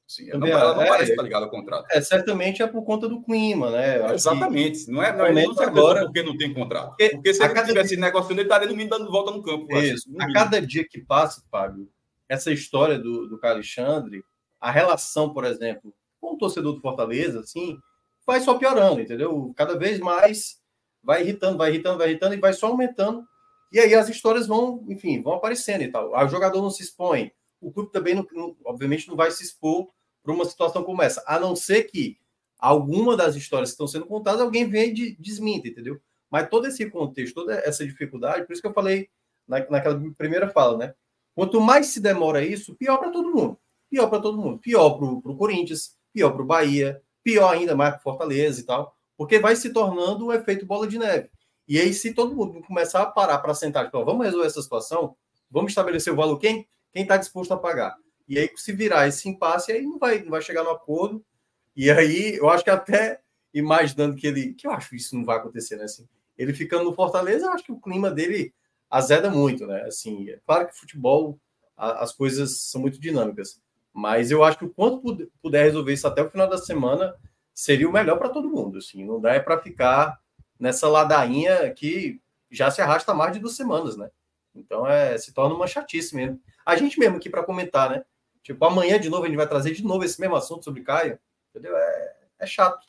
Sim, 0.06 0.28
ela 0.28 0.38
não, 0.40 0.46
ela 0.48 0.74
não 0.74 0.82
é, 0.82 0.88
parece 0.88 1.10
estar 1.12 1.22
ligada 1.22 1.44
ao 1.44 1.50
contrato. 1.50 1.86
É, 1.88 2.00
certamente 2.00 2.62
é 2.62 2.66
por 2.66 2.82
conta 2.82 3.08
do 3.08 3.22
clima, 3.22 3.70
né? 3.70 4.12
Exatamente. 4.12 4.86
Que... 4.86 4.90
Não 4.90 5.00
é, 5.00 5.16
não 5.16 5.24
é 5.24 5.64
agora 5.64 6.04
porque 6.04 6.22
não 6.22 6.36
tem 6.36 6.52
contrato. 6.52 6.88
Porque, 6.90 7.10
porque 7.10 7.32
se 7.32 7.44
ele 7.44 7.62
tivesse 7.62 7.90
dia... 7.90 8.00
negociando, 8.00 8.40
ele 8.40 8.42
estaria 8.42 8.66
no 8.66 8.74
mínimo 8.74 8.90
dando 8.90 9.10
volta 9.10 9.30
no 9.30 9.42
campo. 9.42 9.72
Isso. 9.76 10.10
A 10.18 10.32
cada 10.32 10.60
dia 10.60 10.84
que 10.88 11.00
passa, 11.00 11.44
Fábio, 11.48 11.88
essa 12.30 12.52
história 12.52 12.96
do, 12.96 13.26
do 13.26 13.40
Alexandre, 13.42 14.24
a 14.60 14.70
relação, 14.70 15.34
por 15.34 15.44
exemplo, 15.44 15.92
com 16.20 16.34
o 16.34 16.38
torcedor 16.38 16.74
do 16.74 16.80
Fortaleza, 16.80 17.40
assim, 17.40 17.76
vai 18.24 18.40
só 18.40 18.54
piorando, 18.56 19.00
entendeu? 19.00 19.52
Cada 19.56 19.76
vez 19.76 19.98
mais 19.98 20.60
vai 21.02 21.22
irritando, 21.22 21.58
vai 21.58 21.70
irritando, 21.70 21.98
vai 21.98 22.10
irritando 22.10 22.34
e 22.34 22.40
vai 22.40 22.52
só 22.52 22.68
aumentando. 22.68 23.26
E 23.72 23.80
aí 23.80 23.96
as 23.96 24.08
histórias 24.08 24.46
vão, 24.46 24.84
enfim, 24.88 25.20
vão 25.20 25.34
aparecendo 25.34 25.82
e 25.82 25.90
tal. 25.90 26.12
O 26.12 26.28
jogador 26.28 26.62
não 26.62 26.70
se 26.70 26.84
expõe, 26.84 27.32
o 27.60 27.72
clube 27.72 27.90
também, 27.90 28.14
não, 28.14 28.24
não, 28.32 28.56
obviamente, 28.64 29.08
não 29.08 29.16
vai 29.16 29.32
se 29.32 29.42
expor 29.42 29.88
para 30.22 30.32
uma 30.32 30.44
situação 30.44 30.84
como 30.84 31.02
essa, 31.02 31.24
a 31.26 31.40
não 31.40 31.56
ser 31.56 31.84
que 31.84 32.16
alguma 32.60 33.16
das 33.16 33.34
histórias 33.34 33.70
que 33.70 33.74
estão 33.74 33.88
sendo 33.88 34.06
contadas 34.06 34.40
alguém 34.40 34.68
venha 34.68 34.84
e 34.86 35.16
desminta, 35.16 35.66
entendeu? 35.66 36.00
Mas 36.30 36.48
todo 36.48 36.68
esse 36.68 36.88
contexto, 36.88 37.34
toda 37.34 37.54
essa 37.54 37.84
dificuldade, 37.84 38.46
por 38.46 38.52
isso 38.52 38.62
que 38.62 38.68
eu 38.68 38.72
falei 38.72 39.08
na, 39.48 39.68
naquela 39.68 40.00
primeira 40.16 40.48
fala, 40.48 40.78
né? 40.78 40.94
Quanto 41.40 41.58
mais 41.58 41.86
se 41.86 42.00
demora 42.00 42.44
isso, 42.44 42.74
pior 42.74 42.98
para 42.98 43.08
todo 43.08 43.34
mundo. 43.34 43.58
Pior 43.88 44.10
para 44.10 44.20
todo 44.20 44.36
mundo. 44.36 44.58
Pior 44.58 44.90
para 44.90 45.06
o 45.06 45.36
Corinthians, 45.38 45.96
pior 46.12 46.32
para 46.32 46.42
o 46.42 46.44
Bahia, 46.44 47.00
pior 47.24 47.54
ainda 47.54 47.74
mais 47.74 47.92
para 47.92 48.02
Fortaleza 48.02 48.60
e 48.60 48.64
tal, 48.64 48.94
porque 49.16 49.38
vai 49.38 49.56
se 49.56 49.72
tornando 49.72 50.26
o 50.26 50.34
efeito 50.34 50.66
bola 50.66 50.86
de 50.86 50.98
neve. 50.98 51.30
E 51.66 51.80
aí, 51.80 51.94
se 51.94 52.12
todo 52.12 52.36
mundo 52.36 52.60
começar 52.60 53.00
a 53.00 53.06
parar 53.06 53.38
para 53.38 53.54
sentar, 53.54 53.86
tipo, 53.86 54.04
vamos 54.04 54.26
resolver 54.26 54.48
essa 54.48 54.60
situação, 54.60 55.16
vamos 55.50 55.72
estabelecer 55.72 56.12
o 56.12 56.16
valor, 56.16 56.36
quem 56.38 56.68
está 56.94 57.16
disposto 57.16 57.52
a 57.52 57.56
pagar? 57.56 57.96
E 58.28 58.38
aí, 58.38 58.50
se 58.54 58.70
virar 58.74 59.08
esse 59.08 59.26
impasse, 59.26 59.72
aí 59.72 59.80
não 59.80 59.98
vai, 59.98 60.18
não 60.22 60.32
vai 60.32 60.42
chegar 60.42 60.62
no 60.62 60.68
acordo. 60.68 61.24
E 61.74 61.90
aí, 61.90 62.36
eu 62.36 62.50
acho 62.50 62.64
que 62.64 62.68
até 62.68 63.18
imaginando 63.54 64.14
que 64.14 64.26
ele. 64.26 64.52
Que 64.52 64.66
eu 64.66 64.72
acho 64.72 64.90
que 64.90 64.96
isso 64.96 65.16
não 65.16 65.24
vai 65.24 65.38
acontecer, 65.38 65.76
né? 65.76 65.84
Assim, 65.84 66.06
ele 66.36 66.52
ficando 66.52 66.84
no 66.84 66.94
Fortaleza, 66.94 67.46
eu 67.46 67.52
acho 67.52 67.64
que 67.64 67.72
o 67.72 67.80
clima 67.80 68.10
dele 68.10 68.52
azeda 68.90 69.30
muito, 69.30 69.66
né? 69.66 69.82
Assim, 69.82 70.28
é 70.28 70.38
claro 70.44 70.66
que 70.66 70.78
futebol, 70.78 71.38
a, 71.76 72.02
as 72.02 72.12
coisas 72.12 72.62
são 72.62 72.80
muito 72.80 73.00
dinâmicas. 73.00 73.62
Mas 73.92 74.30
eu 74.30 74.42
acho 74.44 74.58
que 74.58 74.64
o 74.64 74.70
quanto 74.70 75.30
puder 75.40 75.64
resolver 75.64 75.92
isso 75.92 76.06
até 76.06 76.22
o 76.22 76.30
final 76.30 76.48
da 76.48 76.58
semana 76.58 77.14
seria 77.54 77.88
o 77.88 77.92
melhor 77.92 78.18
para 78.18 78.28
todo 78.28 78.50
mundo. 78.50 78.78
Assim, 78.78 79.04
não 79.04 79.20
dá 79.20 79.34
é 79.34 79.40
para 79.40 79.60
ficar 79.60 80.20
nessa 80.58 80.88
ladainha 80.88 81.70
que 81.72 82.20
já 82.50 82.70
se 82.70 82.82
arrasta 82.82 83.14
mais 83.14 83.32
de 83.32 83.38
duas 83.38 83.56
semanas, 83.56 83.96
né? 83.96 84.10
Então 84.54 84.86
é, 84.86 85.16
se 85.16 85.32
torna 85.32 85.54
uma 85.54 85.66
chatice 85.66 86.14
mesmo. 86.14 86.40
A 86.66 86.76
gente 86.76 86.98
mesmo 86.98 87.16
aqui 87.16 87.30
para 87.30 87.44
comentar, 87.44 87.90
né? 87.90 88.04
Tipo, 88.42 88.64
amanhã 88.64 88.98
de 88.98 89.08
novo 89.08 89.24
a 89.24 89.26
gente 89.26 89.36
vai 89.36 89.48
trazer 89.48 89.72
de 89.72 89.84
novo 89.84 90.04
esse 90.04 90.20
mesmo 90.20 90.36
assunto 90.36 90.64
sobre 90.64 90.82
Caio. 90.82 91.18
Entendeu? 91.50 91.76
É, 91.76 92.16
é 92.40 92.46
chato. 92.46 92.86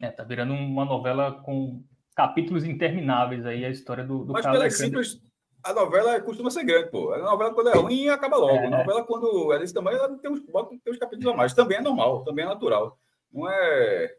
É, 0.00 0.10
tá 0.10 0.24
virando 0.24 0.52
uma 0.54 0.84
novela 0.84 1.32
com 1.42 1.82
capítulos 2.14 2.64
intermináveis 2.64 3.44
aí, 3.44 3.64
a 3.64 3.70
história 3.70 4.04
do, 4.04 4.24
do 4.24 4.32
Mas 4.32 4.46
pela 4.46 4.70
simples, 4.70 5.20
a 5.64 5.72
novela 5.72 6.20
costuma 6.20 6.50
ser 6.50 6.64
grande, 6.64 6.90
pô. 6.90 7.12
A 7.12 7.18
novela, 7.18 7.54
quando 7.54 7.70
é 7.70 7.72
ruim, 7.74 8.08
acaba 8.08 8.36
logo. 8.36 8.54
É. 8.54 8.66
A 8.66 8.70
novela, 8.70 9.02
quando 9.04 9.52
é 9.52 9.58
desse 9.58 9.72
tamanho, 9.72 9.96
ela 9.96 10.18
tem 10.18 10.30
uns, 10.30 10.40
tem 10.40 10.92
uns 10.92 10.98
capítulos 10.98 11.32
a 11.32 11.36
mais. 11.36 11.54
Também 11.54 11.78
é 11.78 11.80
normal, 11.80 12.22
também 12.22 12.44
é 12.44 12.48
natural. 12.48 12.98
Não 13.32 13.48
é 13.48 14.14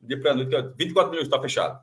de 0.00 0.16
para 0.16 0.34
noite, 0.34 0.50
24 0.76 1.10
milhões 1.10 1.28
está 1.28 1.40
fechado. 1.40 1.80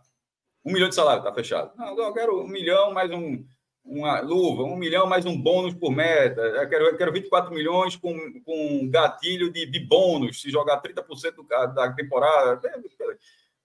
Um 0.65 0.73
milhão 0.73 0.89
de 0.89 0.95
salário 0.95 1.21
está 1.21 1.33
fechado. 1.33 1.71
Não, 1.77 1.97
eu 1.97 2.13
quero 2.13 2.41
um 2.43 2.47
milhão 2.47 2.91
mais 2.91 3.09
um, 3.11 3.45
uma 3.85 4.19
luva, 4.19 4.63
um 4.63 4.75
milhão 4.75 5.07
mais 5.07 5.25
um 5.25 5.39
bônus 5.39 5.73
por 5.73 5.91
meta. 5.91 6.41
Eu 6.41 6.67
quero, 6.67 6.85
eu 6.85 6.97
quero 6.97 7.13
24 7.13 7.53
milhões 7.53 7.95
com, 7.95 8.13
com 8.43 8.89
gatilho 8.89 9.51
de, 9.51 9.65
de 9.65 9.79
bônus, 9.79 10.41
se 10.41 10.49
jogar 10.49 10.81
30% 10.81 11.35
do, 11.35 11.43
da 11.43 11.93
temporada. 11.93 12.59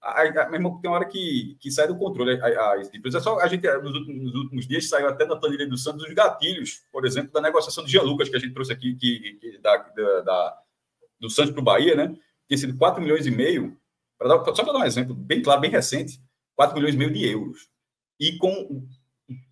Aí, 0.02 0.32
mesmo 0.50 0.80
tem 0.80 0.90
uma 0.90 0.96
hora 0.96 1.08
que, 1.08 1.56
que 1.60 1.70
sai 1.70 1.86
do 1.86 1.96
controle 1.96 2.40
as 2.42 2.92
empresas. 2.92 3.20
É 3.20 3.24
só 3.24 3.38
a 3.38 3.46
gente, 3.46 3.66
nos 3.78 4.06
nos 4.08 4.34
últimos, 4.34 4.66
dias, 4.66 4.88
saiu 4.88 5.08
até 5.08 5.24
na 5.24 5.36
planilha 5.36 5.68
do 5.68 5.76
Santos 5.76 6.04
os 6.04 6.12
gatilhos, 6.12 6.82
por 6.90 7.06
exemplo, 7.06 7.32
da 7.32 7.40
negociação 7.40 7.84
do 7.84 7.90
Jean 7.90 8.02
Lucas, 8.02 8.28
que 8.28 8.36
a 8.36 8.38
gente 8.38 8.52
trouxe 8.52 8.72
aqui, 8.72 8.96
que, 8.96 9.34
que 9.34 9.58
da, 9.58 9.76
da, 9.76 10.20
da, 10.22 10.58
do 11.20 11.30
Santos 11.30 11.52
para 11.52 11.60
o 11.60 11.64
Bahia, 11.64 11.94
né? 11.94 12.16
Tem 12.48 12.58
sido 12.58 12.76
4 12.76 13.00
milhões 13.00 13.26
e 13.26 13.30
meio, 13.30 13.78
pra 14.18 14.28
dar, 14.28 14.44
só 14.54 14.64
para 14.64 14.72
dar 14.72 14.80
um 14.80 14.84
exemplo 14.84 15.14
bem 15.14 15.40
claro, 15.40 15.60
bem 15.60 15.70
recente, 15.70 16.20
4 16.56 16.74
milhões 16.74 16.94
e 16.94 16.98
meio 16.98 17.12
de 17.12 17.24
euros. 17.24 17.68
E 18.18 18.36
com 18.38 18.84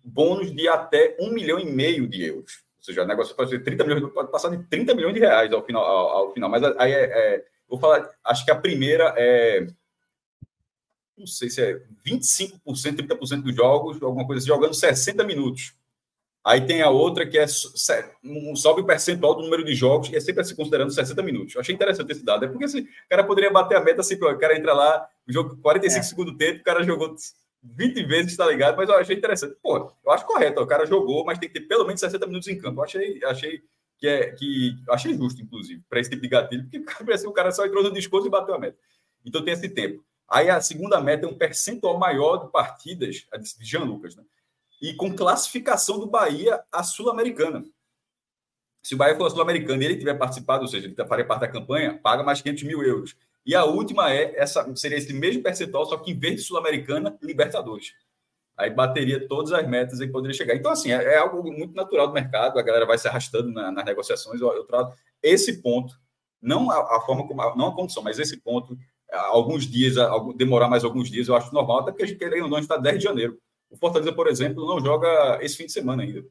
bônus 0.03 0.53
de 0.53 0.67
até 0.67 1.15
um 1.19 1.31
milhão 1.31 1.59
e 1.59 1.65
meio 1.65 2.07
de 2.07 2.23
euros. 2.23 2.63
Ou 2.77 2.83
seja, 2.83 3.03
o 3.03 3.07
negócio 3.07 3.35
pode 3.35 3.51
ser 3.51 3.63
30 3.63 3.83
milhões, 3.83 4.13
pode 4.13 4.31
passar 4.31 4.49
de 4.49 4.63
30 4.67 4.95
milhões 4.95 5.13
de 5.13 5.19
reais 5.19 5.53
ao 5.53 5.63
final. 5.63 5.83
Ao, 5.83 6.09
ao 6.09 6.33
final. 6.33 6.49
Mas 6.49 6.63
aí 6.63 6.91
é, 6.91 7.03
é, 7.03 7.45
vou 7.69 7.79
falar, 7.79 8.09
acho 8.25 8.43
que 8.43 8.51
a 8.51 8.55
primeira 8.55 9.13
é. 9.17 9.67
Não 11.21 11.27
sei 11.27 11.49
se 11.49 11.61
é 11.61 11.81
25%, 12.05 12.59
30% 12.65 13.41
dos 13.41 13.55
jogos, 13.55 14.01
alguma 14.01 14.25
coisa 14.25 14.39
assim, 14.39 14.47
jogando 14.47 14.73
60 14.73 15.23
minutos. 15.23 15.73
Aí 16.43 16.65
tem 16.65 16.81
a 16.81 16.89
outra 16.89 17.27
que 17.27 17.37
é 17.37 17.45
sobe 17.47 18.81
o 18.81 18.85
percentual 18.85 19.35
do 19.35 19.43
número 19.43 19.63
de 19.63 19.75
jogos 19.75 20.09
e 20.09 20.15
é 20.15 20.19
sempre 20.19 20.41
assim 20.41 20.55
considerando 20.55 20.91
60 20.91 21.21
minutos. 21.21 21.53
Eu 21.53 21.61
achei 21.61 21.75
interessante 21.75 22.11
esse 22.11 22.25
dado. 22.25 22.45
É 22.45 22.47
porque 22.47 22.65
assim, 22.65 22.81
o 22.81 23.09
cara 23.09 23.23
poderia 23.23 23.51
bater 23.51 23.77
a 23.77 23.81
meta 23.81 24.01
assim, 24.01 24.15
o 24.15 24.37
cara 24.37 24.57
entra 24.57 24.73
lá, 24.73 25.07
o 25.27 25.31
jogo 25.31 25.55
45 25.57 25.99
é. 25.99 26.03
segundos 26.03 26.37
tempo, 26.37 26.61
o 26.61 26.63
cara 26.63 26.83
jogou 26.83 27.15
20 27.63 28.03
vezes, 28.05 28.35
tá 28.35 28.47
ligado? 28.47 28.75
Mas 28.75 28.89
eu 28.89 28.95
achei 28.97 29.15
interessante. 29.15 29.55
Pô, 29.61 29.93
eu 30.03 30.11
acho 30.11 30.25
correto. 30.25 30.61
O 30.61 30.67
cara 30.67 30.85
jogou, 30.87 31.23
mas 31.23 31.37
tem 31.37 31.47
que 31.47 31.59
ter 31.59 31.67
pelo 31.67 31.85
menos 31.85 31.99
60 31.99 32.25
minutos 32.25 32.47
em 32.47 32.57
campo. 32.57 32.79
Eu 32.79 32.85
achei, 32.85 33.23
achei 33.23 33.61
que 33.99 34.07
é 34.07 34.31
que 34.31 34.75
achei 34.89 35.13
justo, 35.13 35.41
inclusive, 35.43 35.83
para 35.87 35.99
esse 35.99 36.09
tipo 36.09 36.23
de 36.23 36.27
gatilho, 36.27 36.63
porque 36.63 36.79
parece 37.05 37.21
que 37.23 37.29
o 37.29 37.33
cara 37.33 37.51
só 37.51 37.65
entrou 37.67 37.83
no 37.83 37.93
discurso 37.93 38.27
e 38.27 38.31
bateu 38.31 38.55
a 38.55 38.59
meta. 38.59 38.77
Então 39.23 39.43
tem 39.43 39.53
esse 39.53 39.69
tempo. 39.69 40.03
Aí 40.31 40.49
a 40.49 40.61
segunda 40.61 41.01
meta 41.01 41.25
é 41.25 41.29
um 41.29 41.37
percentual 41.37 41.99
maior 41.99 42.37
de 42.37 42.51
partidas, 42.51 43.27
a 43.33 43.37
de 43.37 43.53
Jean 43.59 43.83
Lucas, 43.83 44.15
né? 44.15 44.23
E 44.81 44.93
com 44.93 45.13
classificação 45.13 45.99
do 45.99 46.07
Bahia 46.07 46.63
à 46.71 46.81
Sul-Americana. 46.83 47.63
Se 48.81 48.95
o 48.95 48.97
Bahia 48.97 49.15
for 49.17 49.29
Sul-Americano 49.29 49.83
e 49.83 49.85
ele 49.85 49.97
tiver 49.97 50.13
participado, 50.15 50.63
ou 50.63 50.69
seja, 50.69 50.87
ele 50.87 50.95
faria 51.05 51.25
parte 51.25 51.41
da 51.41 51.47
campanha, 51.49 51.99
paga 52.01 52.23
mais 52.23 52.41
500 52.41 52.63
mil 52.63 52.81
euros. 52.81 53.15
E 53.45 53.53
a 53.53 53.65
última 53.65 54.11
é 54.11 54.39
essa 54.39 54.73
seria 54.75 54.97
esse 54.97 55.13
mesmo 55.13 55.43
percentual, 55.43 55.85
só 55.85 55.97
que 55.97 56.11
em 56.11 56.17
vez 56.17 56.35
de 56.35 56.41
Sul-Americana, 56.43 57.17
Libertadores. 57.21 57.93
Aí 58.57 58.69
bateria 58.69 59.27
todas 59.27 59.51
as 59.51 59.67
metas 59.67 59.99
e 59.99 60.07
poderia 60.07 60.35
chegar. 60.35 60.55
Então, 60.55 60.71
assim, 60.71 60.91
é, 60.93 61.03
é, 61.03 61.17
algo 61.17 61.43
muito 61.51 61.75
natural 61.75 62.07
do 62.07 62.13
mercado, 62.13 62.57
a 62.57 62.61
galera 62.61 62.85
vai 62.85 62.97
se 62.97 63.07
arrastando 63.07 63.51
na, 63.51 63.71
nas 63.71 63.83
negociações. 63.83 64.39
Eu, 64.39 64.53
eu 64.53 64.63
trato 64.63 64.95
esse 65.21 65.61
ponto, 65.61 65.93
não 66.41 66.71
a, 66.71 66.97
a 66.97 67.01
forma 67.01 67.27
como, 67.27 67.55
não 67.55 67.67
a 67.67 67.75
condição, 67.75 68.01
mas 68.01 68.17
esse 68.17 68.37
ponto, 68.37 68.77
alguns 69.11 69.65
dias, 69.65 69.95
demorar 70.35 70.69
mais 70.69 70.83
alguns 70.83 71.09
dias, 71.09 71.27
eu 71.27 71.35
acho 71.35 71.53
normal, 71.53 71.79
até 71.79 71.91
porque 71.91 72.03
a 72.03 72.05
gente, 72.07 72.17
querendo 72.17 72.43
ou 72.43 72.49
não, 72.49 72.59
está 72.59 72.77
10 72.77 72.97
de 72.97 73.03
janeiro. 73.03 73.37
O 73.69 73.77
Fortaleza, 73.77 74.13
por 74.13 74.27
exemplo, 74.27 74.65
não 74.65 74.79
joga 74.79 75.39
esse 75.41 75.57
fim 75.57 75.65
de 75.65 75.71
semana 75.71 76.03
ainda. 76.03 76.25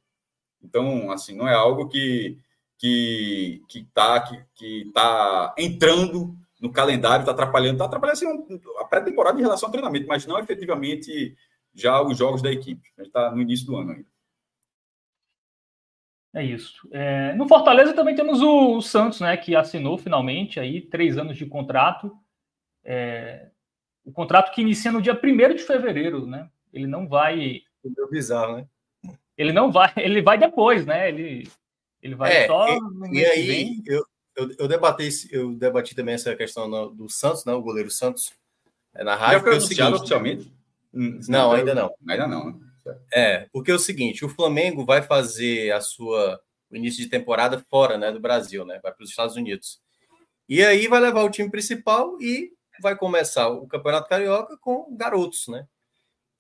Então, 0.63 1.11
assim, 1.11 1.35
não 1.35 1.49
é 1.49 1.55
algo 1.55 1.89
que 1.89 2.39
que 2.79 3.63
que 3.69 3.81
está 3.81 4.21
que, 4.21 4.43
que 4.55 4.91
tá 4.93 5.55
entrando 5.59 6.35
no 6.61 6.73
calendário, 6.73 7.23
está 7.23 7.33
atrapalhando, 7.33 7.75
está 7.75 7.85
atrapalhando 7.87 8.17
assim, 8.17 8.61
a 8.79 8.85
pré-temporada 8.85 9.39
em 9.39 9.43
relação 9.43 9.69
ao 9.69 9.73
treinamento, 9.73 10.07
mas 10.07 10.27
não 10.27 10.39
efetivamente 10.39 11.35
já 11.75 12.03
os 12.03 12.19
jogos 12.19 12.43
da 12.43 12.53
equipe. 12.53 12.83
A 12.99 13.03
gente 13.03 13.09
está 13.09 13.31
no 13.31 13.41
início 13.41 13.67
do 13.67 13.77
ano 13.77 13.93
ainda. 13.93 14.11
É 16.35 16.45
isso. 16.45 16.89
É, 16.93 17.35
no 17.35 17.49
Fortaleza 17.49 17.93
também 17.93 18.15
temos 18.15 18.41
o, 18.41 18.77
o, 18.77 18.83
Santos, 18.83 19.21
né, 19.21 19.37
que 19.37 19.57
assinou 19.57 19.99
finalmente 19.99 20.61
aí 20.61 20.81
três 20.81 21.19
anos 21.19 21.37
de 21.37 21.45
contrato. 21.45 22.17
É, 22.85 23.49
o 24.05 24.13
contrato 24.13 24.53
que 24.53 24.61
inicia 24.61 24.91
no 24.91 25.03
dia 25.03 25.13
1 25.13 25.55
de 25.55 25.63
fevereiro, 25.63 26.27
né? 26.27 26.49
Ele 26.73 26.87
não 26.87 27.09
vai. 27.09 27.63
É 27.85 28.07
bizarro, 28.11 28.57
né? 28.57 28.67
Ele 29.37 29.53
não 29.53 29.71
vai, 29.71 29.93
ele 29.97 30.23
vai 30.23 30.39
depois, 30.39 30.85
né? 30.85 31.09
Ele, 31.09 31.49
ele 32.03 32.15
vai 32.15 32.45
é, 32.45 32.47
só. 32.47 32.69
E, 33.13 33.19
e 33.19 33.25
aí, 33.25 33.83
eu, 33.87 34.05
eu, 34.37 34.51
eu, 34.59 34.69
debati, 34.69 35.09
eu 35.31 35.55
debati 35.55 35.95
também 35.95 36.15
essa 36.15 36.35
questão 36.37 36.69
no, 36.69 36.91
do 36.91 37.09
Santos, 37.09 37.45
né? 37.45 37.53
O 37.53 37.63
goleiro 37.63 37.91
Santos. 37.91 38.33
É 38.95 39.05
na 39.05 39.15
rádio. 39.15 39.39
Já 39.39 39.45
foi 39.45 39.53
anunciado 39.53 39.97
oficialmente? 39.97 40.53
Hum, 40.93 41.21
não, 41.29 41.53
ainda 41.53 41.75
não. 41.75 41.95
Ainda 42.09 42.27
não, 42.27 42.47
né? 42.47 42.55
É, 43.13 43.47
porque 43.53 43.71
é 43.71 43.75
o 43.75 43.79
seguinte: 43.79 44.25
o 44.25 44.29
Flamengo 44.29 44.85
vai 44.85 45.03
fazer 45.03 45.73
a 45.73 45.81
sua 45.81 46.41
o 46.71 46.77
início 46.77 47.03
de 47.03 47.11
temporada 47.11 47.59
fora, 47.69 47.99
né, 47.99 48.13
do 48.13 48.21
Brasil, 48.21 48.65
né? 48.65 48.79
Vai 48.81 48.93
para 48.93 49.03
os 49.03 49.11
Estados 49.11 49.35
Unidos. 49.35 49.81
E 50.49 50.63
aí 50.63 50.87
vai 50.87 51.01
levar 51.01 51.25
o 51.25 51.31
time 51.31 51.51
principal 51.51 52.17
e 52.21 52.53
vai 52.81 52.97
começar 52.97 53.49
o 53.49 53.67
Campeonato 53.67 54.09
Carioca 54.09 54.57
com 54.59 54.95
garotos, 54.97 55.49
né? 55.49 55.67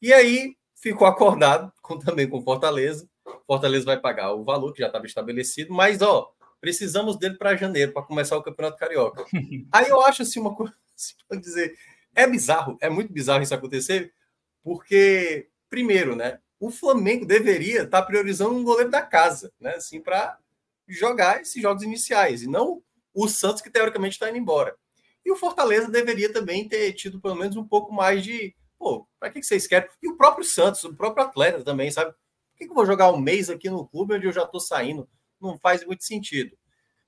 E 0.00 0.12
aí 0.12 0.56
ficou 0.74 1.06
acordado 1.06 1.72
com, 1.82 1.98
também 1.98 2.28
com 2.28 2.42
Fortaleza. 2.42 3.08
Fortaleza 3.46 3.84
vai 3.84 4.00
pagar 4.00 4.32
o 4.32 4.44
valor 4.44 4.72
que 4.72 4.80
já 4.80 4.86
estava 4.86 5.06
estabelecido, 5.06 5.72
mas 5.72 6.02
ó, 6.02 6.32
precisamos 6.60 7.16
dele 7.16 7.36
para 7.36 7.56
janeiro, 7.56 7.92
para 7.92 8.02
começar 8.02 8.36
o 8.36 8.42
Campeonato 8.42 8.78
Carioca. 8.78 9.24
Aí 9.72 9.88
eu 9.88 10.00
acho 10.02 10.22
assim 10.22 10.40
uma 10.40 10.54
coisa, 10.54 10.74
assim, 10.96 11.14
dizer, 11.40 11.76
é 12.14 12.26
bizarro, 12.26 12.76
é 12.80 12.88
muito 12.88 13.12
bizarro 13.12 13.42
isso 13.42 13.54
acontecer, 13.54 14.12
porque 14.62 15.48
primeiro, 15.68 16.16
né, 16.16 16.40
o 16.58 16.70
Flamengo 16.70 17.24
deveria 17.24 17.82
estar 17.82 18.00
tá 18.00 18.06
priorizando 18.06 18.54
um 18.54 18.64
goleiro 18.64 18.90
da 18.90 19.02
casa, 19.02 19.52
né, 19.60 19.76
assim 19.76 20.00
para 20.00 20.38
jogar 20.86 21.40
esses 21.40 21.62
jogos 21.62 21.82
iniciais 21.82 22.42
e 22.42 22.48
não 22.48 22.82
o 23.14 23.28
Santos 23.28 23.62
que 23.62 23.70
teoricamente 23.70 24.14
está 24.14 24.28
indo 24.28 24.38
embora. 24.38 24.76
E 25.24 25.30
o 25.30 25.36
Fortaleza 25.36 25.90
deveria 25.90 26.32
também 26.32 26.68
ter 26.68 26.92
tido 26.92 27.20
pelo 27.20 27.34
menos 27.34 27.56
um 27.56 27.66
pouco 27.66 27.92
mais 27.92 28.24
de, 28.24 28.54
pô, 28.78 29.06
para 29.18 29.30
que 29.30 29.42
vocês 29.42 29.66
querem? 29.66 29.88
E 30.02 30.08
o 30.08 30.16
próprio 30.16 30.44
Santos, 30.44 30.82
o 30.84 30.94
próprio 30.94 31.24
atleta 31.24 31.62
também, 31.62 31.90
sabe? 31.90 32.12
Por 32.12 32.58
que 32.58 32.64
eu 32.70 32.74
vou 32.74 32.86
jogar 32.86 33.10
um 33.10 33.18
mês 33.18 33.48
aqui 33.48 33.68
no 33.70 33.86
clube 33.86 34.14
onde 34.14 34.26
eu 34.26 34.32
já 34.32 34.42
estou 34.44 34.60
saindo? 34.60 35.08
Não 35.40 35.58
faz 35.58 35.84
muito 35.84 36.04
sentido. 36.04 36.56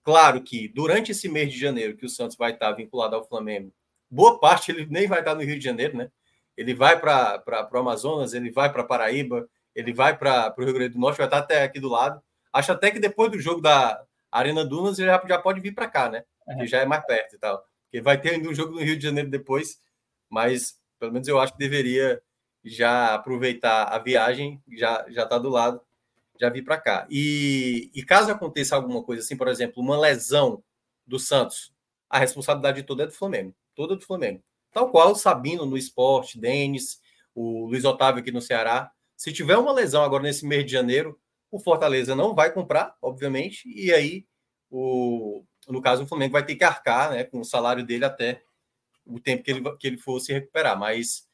Claro 0.03 0.43
que 0.43 0.69
durante 0.69 1.13
esse 1.13 1.29
mês 1.29 1.53
de 1.53 1.59
janeiro 1.59 1.97
que 1.97 2.07
o 2.07 2.09
Santos 2.09 2.37
vai 2.37 2.53
estar 2.53 2.73
vinculado 2.73 3.15
ao 3.15 3.27
Flamengo, 3.27 3.73
boa 4.11 4.39
parte 4.41 4.73
ele 4.73 4.87
nem 4.91 5.07
vai 5.07 5.21
estar 5.21 5.35
no 5.35 5.43
Rio 5.43 5.59
de 5.59 5.65
Janeiro, 5.65 5.97
né? 5.97 6.11
Ele 6.57 6.75
vai 6.75 6.99
para 7.01 7.43
o 7.73 7.79
Amazonas, 7.79 8.35
ele 8.35 8.51
vai 8.51 8.71
para 8.71 8.85
Paraíba, 8.85 9.49
ele 9.75 9.93
vai 9.93 10.17
para 10.17 10.55
o 10.59 10.65
Rio 10.65 10.75
Grande 10.75 10.95
do 10.95 10.99
Norte, 10.99 11.19
vai 11.19 11.27
estar 11.27 11.39
até 11.39 11.63
aqui 11.63 11.81
do 11.81 11.89
lado. 11.89 12.23
Acho 12.53 12.73
até 12.73 12.91
que 12.91 12.99
depois 12.99 13.31
do 13.31 13.41
jogo 13.41 13.61
da 13.61 14.03
Arena 14.31 14.65
Dunas 14.65 14.99
ele 14.99 15.09
já, 15.09 15.23
já 15.27 15.39
pode 15.39 15.61
vir 15.61 15.75
para 15.75 15.89
cá, 15.89 16.11
né? 16.11 16.25
Que 16.59 16.67
já 16.67 16.79
é 16.79 16.85
mais 16.85 17.05
perto 17.07 17.37
e 17.37 17.39
tal. 17.39 17.65
Porque 17.93 18.01
vai 18.01 18.19
ter 18.19 18.31
ainda 18.31 18.49
um 18.49 18.55
jogo 18.55 18.73
no 18.73 18.81
Rio 18.81 18.97
de 18.97 19.03
Janeiro 19.03 19.29
depois, 19.29 19.79
mas 20.31 20.81
pelo 20.99 21.13
menos 21.13 21.29
eu 21.29 21.39
acho 21.39 21.53
que 21.53 21.59
deveria 21.59 22.23
já 22.65 23.15
aproveitar 23.15 23.85
a 23.85 23.99
viagem, 23.99 24.63
já 24.73 25.05
já 25.11 25.25
está 25.25 25.37
do 25.37 25.51
lado 25.51 25.79
já 26.41 26.49
vi 26.49 26.63
para 26.63 26.81
cá. 26.81 27.07
E, 27.11 27.91
e 27.95 28.03
caso 28.03 28.33
aconteça 28.33 28.75
alguma 28.75 29.03
coisa 29.03 29.23
assim, 29.23 29.37
por 29.37 29.47
exemplo, 29.47 29.83
uma 29.83 29.99
lesão 30.01 30.65
do 31.07 31.19
Santos, 31.19 31.71
a 32.09 32.19
responsabilidade 32.19 32.83
toda 32.83 33.03
é 33.03 33.07
do 33.07 33.13
Flamengo, 33.13 33.55
toda 33.75 33.95
do 33.95 34.03
Flamengo. 34.03 34.43
Tal 34.73 34.91
qual 34.91 35.13
o 35.13 35.15
Sabino 35.15 35.67
no 35.67 35.77
esporte, 35.77 36.41
Denis, 36.41 36.99
o 37.35 37.67
Luiz 37.67 37.85
Otávio 37.85 38.23
aqui 38.23 38.33
no 38.33 38.41
Ceará. 38.41 38.91
Se 39.17 39.33
tiver 39.33 39.59
uma 39.59 39.73
lesão 39.73 40.03
agora 40.03 40.23
nesse 40.23 40.47
mês 40.47 40.65
de 40.65 40.73
janeiro, 40.73 41.21
o 41.51 41.61
Fortaleza 41.61 42.17
não 42.17 42.35
vai 42.35 42.51
comprar, 42.51 42.97
obviamente, 43.03 43.69
e 43.69 43.93
aí, 43.93 44.27
o, 44.71 45.45
no 45.69 45.81
caso, 45.81 46.05
o 46.05 46.07
Flamengo 46.07 46.33
vai 46.33 46.45
ter 46.45 46.57
que 46.57 46.65
arcar 46.65 47.13
né, 47.13 47.25
com 47.25 47.41
o 47.41 47.45
salário 47.45 47.85
dele 47.85 48.05
até 48.05 48.43
o 49.07 49.21
tempo 49.21 49.43
que 49.43 49.51
ele, 49.51 49.77
que 49.77 49.87
ele 49.87 49.99
for 49.99 50.19
se 50.21 50.33
recuperar. 50.33 50.79
Mas 50.79 51.29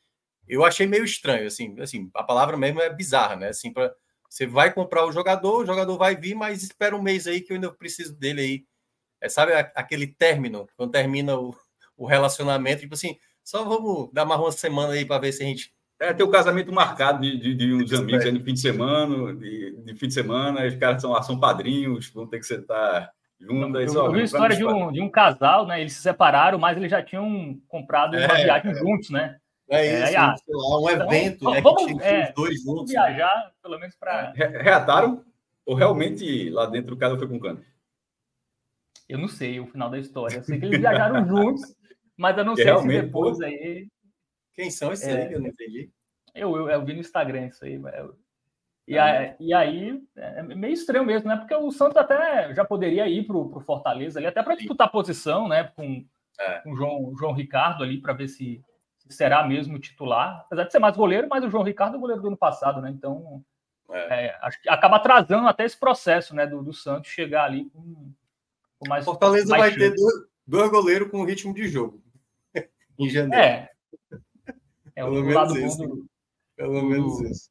eu 0.47 0.65
achei 0.65 0.87
meio 0.87 1.05
estranho, 1.05 1.47
assim, 1.47 1.79
assim 1.81 2.11
a 2.15 2.23
palavra 2.23 2.57
mesmo 2.57 2.81
é 2.81 2.93
bizarra, 2.93 3.37
né? 3.37 3.49
Assim, 3.49 3.73
para 3.73 3.95
você 4.29 4.47
vai 4.47 4.73
comprar 4.73 5.07
o 5.07 5.13
jogador, 5.13 5.63
o 5.63 5.67
jogador 5.67 5.97
vai 5.97 6.15
vir, 6.15 6.35
mas 6.35 6.63
espera 6.63 6.95
um 6.95 7.03
mês 7.03 7.27
aí 7.27 7.41
que 7.41 7.53
eu 7.53 7.55
ainda 7.55 7.73
preciso 7.73 8.15
dele 8.15 8.41
aí. 8.41 8.65
É, 9.21 9.29
sabe 9.29 9.53
aquele 9.75 10.07
término, 10.07 10.69
quando 10.77 10.93
termina 10.93 11.37
o, 11.37 11.55
o 11.97 12.07
relacionamento, 12.07 12.83
tipo 12.83 12.95
assim, 12.95 13.17
só 13.43 13.65
vamos 13.65 14.11
dar 14.13 14.25
mais 14.25 14.41
uma 14.41 14.53
semana 14.53 14.93
aí 14.93 15.05
para 15.05 15.21
ver 15.21 15.33
se 15.33 15.43
a 15.43 15.47
gente. 15.47 15.73
É, 16.01 16.13
tem 16.13 16.25
o 16.25 16.31
casamento 16.31 16.73
marcado 16.73 17.21
de, 17.21 17.37
de, 17.37 17.55
de 17.55 17.73
uns 17.73 17.93
amigos 17.93 18.25
aí 18.25 18.31
no 18.31 18.45
fim 18.45 18.55
de 18.55 18.61
semana, 18.61 19.35
de, 19.35 19.77
de, 19.83 19.95
fim 19.97 20.07
de 20.07 20.15
semana, 20.15 20.65
os 20.65 20.77
caras 20.77 21.03
são, 21.03 21.21
são 21.23 21.41
padrinhos, 21.41 22.09
vão 22.11 22.27
ter 22.27 22.39
que 22.39 22.47
sentar 22.47 23.11
Eu, 23.41 23.57
eu 23.57 24.13
vi 24.13 24.21
a 24.21 24.25
história 24.25 24.57
de 24.57 24.65
um, 24.65 24.91
de 24.91 25.01
um 25.01 25.09
casal, 25.09 25.67
né? 25.67 25.81
Eles 25.81 25.93
se 25.93 26.03
separaram, 26.03 26.59
mas 26.59 26.77
eles 26.77 26.91
já 26.91 27.03
tinham 27.03 27.61
comprado 27.69 28.17
uma 28.17 28.39
é, 28.39 28.45
viagem 28.45 28.75
juntos, 28.75 29.11
né? 29.11 29.39
É, 29.71 29.87
é 29.87 30.05
isso, 30.05 30.15
é, 30.15 30.21
lá, 30.21 30.35
um 30.81 30.91
então, 30.91 31.07
evento, 31.07 31.51
né? 31.51 31.61
Vamos, 31.61 31.85
que 31.85 31.95
tinha 31.95 32.05
é, 32.05 32.29
os 32.29 32.35
dois 32.35 32.63
juntos. 32.63 32.93
Né? 32.93 33.01
Viajar, 33.01 33.45
né? 33.45 33.51
pelo 33.63 33.79
menos 33.79 33.95
para. 33.95 34.33
Reataram? 34.33 35.25
Ou 35.67 35.75
realmente 35.75 36.49
lá 36.51 36.67
dentro 36.67 36.95
o 36.95 36.99
cara 36.99 37.17
foi 37.17 37.29
com 37.29 37.39
cano? 37.39 37.63
Eu 39.09 39.19
não 39.19 39.29
sei 39.29 39.61
o 39.61 39.67
final 39.67 39.91
da 39.91 39.99
história. 39.99 40.37
Eu 40.37 40.43
sei 40.43 40.59
que 40.59 40.67
eles 40.67 40.81
viajaram 40.81 41.25
juntos, 41.29 41.77
mas 42.17 42.37
eu 42.37 42.45
não 42.45 42.57
sei 42.57 42.77
se 42.79 42.89
depois 42.89 43.41
aí. 43.41 43.87
Quem 44.55 44.71
são 44.71 44.93
esses 44.93 45.07
é, 45.07 45.27
aí 45.27 45.33
eu 45.33 45.41
não 45.41 45.49
entendi? 45.49 45.91
Eu, 46.35 46.57
eu, 46.57 46.71
eu, 46.71 46.85
vi 46.85 46.95
no 46.95 47.01
Instagram 47.01 47.47
isso 47.47 47.65
aí. 47.65 47.75
Eu... 47.75 48.19
E, 48.89 48.99
ah, 48.99 49.37
e 49.39 49.53
aí, 49.53 50.03
é 50.17 50.43
meio 50.43 50.73
estranho 50.73 51.05
mesmo, 51.05 51.29
né? 51.29 51.37
Porque 51.37 51.55
o 51.55 51.71
Santos 51.71 51.99
até 51.99 52.55
já 52.55 52.65
poderia 52.65 53.07
ir 53.07 53.27
para 53.27 53.37
o 53.37 53.61
Fortaleza 53.61 54.19
ali, 54.19 54.27
até 54.27 54.43
para 54.43 54.57
disputar 54.57 54.91
posição, 54.91 55.47
né? 55.47 55.65
Com, 55.77 56.07
é. 56.41 56.61
com 56.61 56.73
o 56.73 56.77
João, 56.77 57.15
João 57.19 57.35
Ricardo 57.35 57.85
ali, 57.85 58.01
para 58.01 58.15
ver 58.15 58.29
se 58.29 58.65
será 59.11 59.47
mesmo 59.47 59.79
titular, 59.79 60.41
apesar 60.47 60.65
de 60.65 60.73
ser 60.73 60.79
mais 60.79 60.97
goleiro, 60.97 61.29
mas 61.31 61.45
o 61.45 61.51
João 61.51 61.65
Ricardo 61.65 61.97
é 61.97 62.01
goleiro 62.01 62.23
do 62.23 62.29
ano 62.29 62.37
passado, 62.37 62.81
né? 62.81 62.91
Então, 62.91 63.45
é. 63.91 64.27
É, 64.27 64.39
acho 64.41 64.61
que 64.63 64.69
acaba 64.71 64.97
atrasando 64.97 65.47
até 65.47 65.67
esse 65.67 65.79
processo, 65.79 66.35
né, 66.35 66.47
do, 66.47 66.63
do 66.63 66.73
Santos 66.73 67.11
chegar 67.11 67.45
ali 67.45 67.69
com, 67.71 68.11
com 68.79 68.89
mais. 68.89 69.05
Fortaleza 69.05 69.51
mais 69.51 69.61
vai 69.61 69.71
chance. 69.71 69.81
ter 69.81 69.95
dois, 69.95 70.15
dois 70.47 70.71
goleiros 70.71 71.11
com 71.11 71.25
ritmo 71.25 71.53
de 71.53 71.69
jogo 71.69 72.03
em 72.99 73.11
janeiro. 73.11 73.45
É. 73.45 73.71
É 74.97 75.05
o 75.05 75.13
lado 75.31 75.59
isso, 75.59 75.77
bom 75.77 75.89
do, 75.89 76.07
Pelo 76.57 76.83
menos 76.83 77.21
isso. 77.21 77.51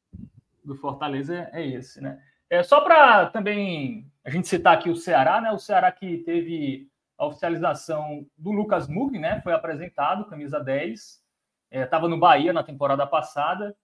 Do 0.68 0.76
Fortaleza 0.76 1.48
é 1.52 1.66
esse, 1.66 2.00
né? 2.00 2.20
É, 2.50 2.62
só 2.62 2.80
para 2.80 3.26
também 3.26 4.06
a 4.24 4.30
gente 4.30 4.46
citar 4.46 4.74
aqui 4.74 4.90
o 4.90 4.96
Ceará, 4.96 5.40
né? 5.40 5.50
O 5.50 5.58
Ceará 5.58 5.90
que 5.90 6.18
teve 6.18 6.88
a 7.16 7.26
oficialização 7.26 8.26
do 8.36 8.52
Lucas 8.52 8.86
Mugni, 8.86 9.18
né? 9.18 9.40
Foi 9.40 9.52
apresentado, 9.52 10.26
camisa 10.26 10.60
10 10.60 11.26
estava 11.70 12.06
é, 12.06 12.10
no 12.10 12.18
Bahia 12.18 12.52
na 12.52 12.62
temporada 12.62 13.06
passada. 13.06 13.76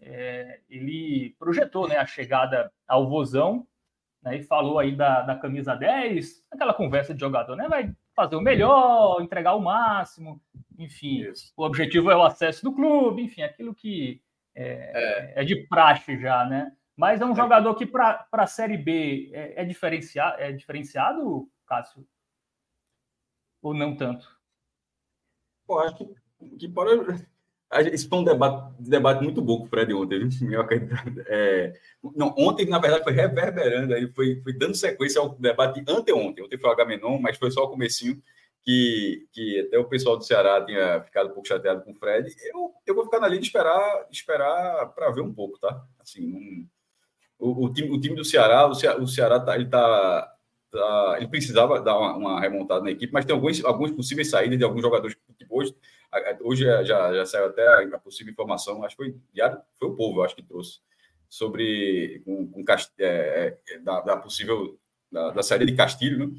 É, 0.00 0.60
ele 0.68 1.34
projetou 1.38 1.88
né, 1.88 1.96
a 1.96 2.06
chegada 2.06 2.72
ao 2.86 3.08
Vozão 3.08 3.66
né, 4.22 4.38
e 4.38 4.42
falou 4.42 4.78
aí 4.78 4.94
da, 4.94 5.22
da 5.22 5.36
camisa 5.36 5.74
10, 5.74 6.44
aquela 6.50 6.74
conversa 6.74 7.14
de 7.14 7.20
jogador, 7.20 7.56
né? 7.56 7.68
Vai 7.68 7.94
fazer 8.14 8.36
o 8.36 8.40
melhor, 8.40 9.20
entregar 9.20 9.54
o 9.54 9.60
máximo, 9.60 10.40
enfim. 10.78 11.22
Isso. 11.22 11.52
O 11.56 11.64
objetivo 11.64 12.10
é 12.10 12.16
o 12.16 12.22
acesso 12.22 12.64
do 12.64 12.72
clube, 12.72 13.22
enfim, 13.22 13.42
aquilo 13.42 13.74
que 13.74 14.20
é, 14.54 15.32
é. 15.36 15.44
de 15.44 15.66
praxe 15.66 16.18
já, 16.20 16.44
né? 16.44 16.72
Mas 16.96 17.20
é 17.20 17.24
um 17.24 17.32
é. 17.32 17.36
jogador 17.36 17.74
que 17.74 17.86
para 17.86 18.26
a 18.32 18.46
Série 18.46 18.76
B 18.76 19.30
é, 19.32 19.62
é, 19.62 19.64
diferenciado, 19.64 20.40
é 20.40 20.52
diferenciado, 20.52 21.48
Cássio? 21.66 22.06
Ou 23.62 23.74
não 23.74 23.96
tanto? 23.96 24.28
Eu 25.68 25.78
acho 25.80 25.96
que 25.96 26.24
que 26.58 26.68
pode. 26.68 27.24
Isso 27.92 28.08
foi 28.08 28.18
um 28.18 28.24
debate, 28.24 28.72
debate 28.78 29.22
muito 29.24 29.42
bom 29.42 29.58
com 29.58 29.64
o 29.64 29.66
Fred 29.66 29.92
ontem, 29.94 30.28
é, 31.26 31.72
não, 32.14 32.32
ontem, 32.38 32.66
na 32.66 32.78
verdade, 32.78 33.02
foi 33.02 33.12
reverberando 33.12 33.94
aí, 33.94 34.06
foi, 34.12 34.40
foi 34.42 34.52
dando 34.52 34.76
sequência 34.76 35.20
ao 35.20 35.30
debate 35.30 35.80
anteontem. 35.88 36.44
Ontem 36.44 36.58
foi 36.58 36.70
o 36.70 36.72
Agamenon, 36.72 37.18
mas 37.18 37.36
foi 37.36 37.50
só 37.50 37.64
o 37.64 37.70
comecinho 37.70 38.22
que, 38.64 39.28
que 39.32 39.60
até 39.60 39.78
o 39.78 39.84
pessoal 39.84 40.16
do 40.16 40.24
Ceará 40.24 40.64
tinha 40.64 41.02
ficado 41.02 41.30
um 41.30 41.34
pouco 41.34 41.48
chateado 41.48 41.82
com 41.82 41.92
o 41.92 41.94
Fred. 41.94 42.34
Eu, 42.44 42.72
eu 42.86 42.94
vou 42.94 43.04
ficar 43.04 43.20
na 43.20 43.28
linha 43.28 43.40
de 43.40 43.46
esperar, 43.46 44.06
esperar 44.10 44.86
para 44.94 45.10
ver 45.10 45.20
um 45.20 45.32
pouco, 45.32 45.58
tá? 45.58 45.84
Assim, 46.00 46.32
um, 46.32 46.68
o, 47.38 47.66
o, 47.66 47.72
time, 47.72 47.90
o 47.90 48.00
time 48.00 48.16
do 48.16 48.24
Ceará, 48.24 48.66
o 48.66 48.72
o 48.72 49.06
Ceará 49.06 49.38
tá, 49.38 49.54
ele 49.54 49.66
tá, 49.66 50.34
tá, 50.70 51.14
ele 51.18 51.28
precisava 51.28 51.80
dar 51.80 51.98
uma, 51.98 52.16
uma, 52.16 52.40
remontada 52.40 52.82
na 52.82 52.90
equipe, 52.90 53.12
mas 53.12 53.24
tem 53.24 53.34
alguns, 53.34 53.62
alguns 53.64 53.90
possíveis 53.90 54.30
saídas 54.30 54.58
de 54.58 54.64
alguns 54.64 54.82
jogadores 54.82 55.14
que 55.14 55.46
hoje 55.50 55.74
Hoje 56.42 56.64
já, 56.84 57.12
já 57.12 57.26
saiu 57.26 57.46
até 57.46 57.66
a 57.92 57.98
possível 57.98 58.32
informação, 58.32 58.84
acho 58.84 58.96
que 58.96 59.02
foi 59.02 59.16
foi 59.74 59.88
o 59.88 59.96
povo, 59.96 60.22
acho 60.22 60.36
que 60.36 60.42
trouxe, 60.42 60.78
sobre 61.28 62.22
com 62.24 62.64
é, 63.00 63.58
é, 63.68 63.78
da, 63.80 64.00
da, 64.00 64.16
possível 64.16 64.78
da, 65.10 65.30
da, 65.30 65.42
saída 65.42 65.66
de 65.66 65.74
Castilho, 65.74 66.28
né? 66.28 66.36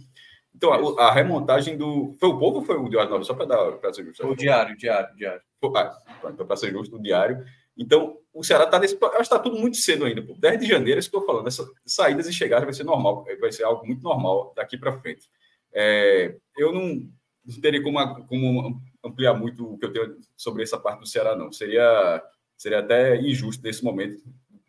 Então, 0.55 0.97
a, 0.97 1.09
a, 1.09 1.13
remontagem 1.13 1.77
do. 1.77 2.15
Foi 2.17 2.29
o 2.29 2.39
povo 2.39 2.59
ou 2.59 2.63
foi 2.63 2.77
o 2.77 2.87
Diário 2.87 3.23
Só 3.25 3.33
para 3.33 3.45
dar 3.45 3.71
para 3.73 3.93
ser 3.93 4.05
justo. 4.05 4.25
O 4.25 4.35
Diário, 4.35 4.77
Diário, 4.77 5.13
Diário. 5.15 5.41
Ah, 5.75 5.99
então, 6.31 6.45
para 6.45 6.55
ser 6.55 6.71
justo, 6.71 6.95
o 6.95 7.01
Diário. 7.01 7.43
Então, 7.77 8.17
o 8.33 8.43
Ceará 8.43 8.63
está 8.63 8.79
nesse. 8.79 8.95
Acho 8.95 9.15
que 9.15 9.21
está 9.21 9.39
tudo 9.39 9.57
muito 9.57 9.75
cedo 9.75 10.05
ainda. 10.05 10.21
Pô. 10.21 10.33
10 10.37 10.59
de 10.59 10.65
janeiro, 10.65 10.97
é 10.97 10.99
isso 10.99 11.09
que 11.09 11.15
eu 11.15 11.19
estou 11.19 11.33
falando. 11.33 11.47
Essas 11.47 11.69
saídas 11.85 12.27
e 12.27 12.33
chegadas 12.33 12.63
vai 12.63 12.73
ser 12.73 12.85
normal, 12.85 13.25
vai 13.39 13.51
ser 13.51 13.63
algo 13.63 13.85
muito 13.85 14.01
normal 14.01 14.53
daqui 14.55 14.77
para 14.77 14.97
frente. 14.99 15.29
É, 15.73 16.37
eu 16.57 16.71
não, 16.71 17.05
não 17.45 17.61
teria 17.61 17.83
como, 17.83 18.25
como 18.27 18.81
ampliar 19.03 19.33
muito 19.33 19.73
o 19.73 19.77
que 19.77 19.85
eu 19.85 19.91
tenho 19.91 20.17
sobre 20.37 20.63
essa 20.63 20.79
parte 20.79 20.99
do 20.99 21.07
Ceará, 21.07 21.35
não. 21.35 21.51
Seria, 21.51 22.23
seria 22.55 22.79
até 22.79 23.17
injusto 23.17 23.61
nesse 23.61 23.83
momento 23.83 24.23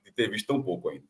de 0.05 0.12
ter 0.12 0.29
visto 0.29 0.49
tão 0.49 0.61
pouco 0.61 0.88
ainda. 0.88 1.05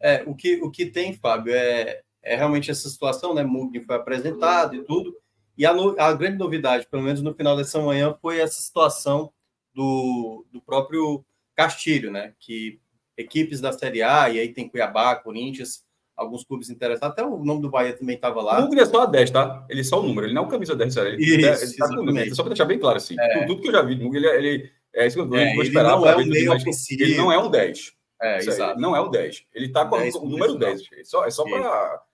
É, 0.00 0.24
o 0.26 0.34
que, 0.34 0.60
o 0.60 0.72
que 0.72 0.86
tem, 0.86 1.14
Fábio, 1.14 1.54
é, 1.54 2.02
é 2.22 2.36
realmente 2.36 2.70
essa 2.70 2.88
situação, 2.88 3.34
né? 3.34 3.42
Mugni 3.42 3.84
foi 3.84 3.96
apresentado 3.96 4.76
e 4.76 4.84
tudo. 4.84 5.16
E 5.56 5.66
a, 5.66 5.74
no, 5.74 5.98
a 6.00 6.12
grande 6.12 6.38
novidade, 6.38 6.86
pelo 6.90 7.02
menos 7.02 7.20
no 7.20 7.34
final 7.34 7.56
dessa 7.56 7.80
manhã, 7.80 8.16
foi 8.20 8.38
essa 8.38 8.60
situação 8.60 9.32
do, 9.74 10.46
do 10.52 10.60
próprio 10.60 11.24
Castilho, 11.54 12.10
né? 12.10 12.34
Que 12.38 12.80
equipes 13.16 13.60
da 13.60 13.72
Série 13.72 14.02
A, 14.02 14.30
e 14.30 14.40
aí 14.40 14.48
tem 14.48 14.68
Cuiabá, 14.68 15.14
Corinthians, 15.16 15.84
alguns 16.16 16.44
clubes 16.44 16.70
interessados. 16.70 17.12
Até 17.12 17.24
o 17.24 17.44
nome 17.44 17.60
do 17.60 17.70
Bahia 17.70 17.92
também 17.92 18.16
estava 18.16 18.40
lá. 18.40 18.58
O 18.58 18.62
Mugni 18.62 18.80
é 18.80 18.86
só 18.86 19.02
a 19.02 19.06
10, 19.06 19.30
tá? 19.30 19.66
Ele 19.68 19.80
é 19.80 19.84
só 19.84 20.00
o 20.00 20.02
número, 20.02 20.26
ele 20.26 20.34
não 20.34 20.44
é 20.44 20.46
o 20.46 20.48
camisa 20.48 20.74
10, 20.74 20.94
sério. 20.94 21.14
Ele, 21.14 21.24
isso, 21.24 21.64
ele 21.64 21.76
tá 21.76 21.88
com 21.88 22.34
Só 22.34 22.42
para 22.42 22.50
deixar 22.50 22.64
bem 22.64 22.78
claro, 22.78 22.96
assim. 22.96 23.16
É. 23.18 23.46
Tudo 23.46 23.60
que 23.60 23.68
eu 23.68 23.72
já 23.72 23.82
vi 23.82 23.96
Mugni, 23.96 24.18
ele, 24.18 24.28
ele 24.28 24.72
é 24.94 25.06
isso 25.06 25.16
que 25.16 25.34
eu 25.34 25.38
é, 25.38 25.54
vou 25.54 25.62
esperar. 25.62 25.96
Não 25.96 26.06
é 26.06 26.16
um 26.16 26.26
meio 26.26 26.52
Ele 26.90 27.16
não 27.16 27.32
é 27.32 27.38
um 27.38 27.50
10. 27.50 27.92
É, 28.20 28.38
exato. 28.38 28.80
Não 28.80 28.94
é 28.94 29.00
o 29.00 29.08
10. 29.08 29.46
Ele 29.52 29.68
tá 29.68 29.84
com 29.84 29.96
o 29.96 30.28
número 30.28 30.54
10. 30.54 30.82
É 30.92 31.04
só, 31.04 31.26
é 31.26 31.30
só 31.30 31.44
para 31.44 31.58
É. 31.58 32.11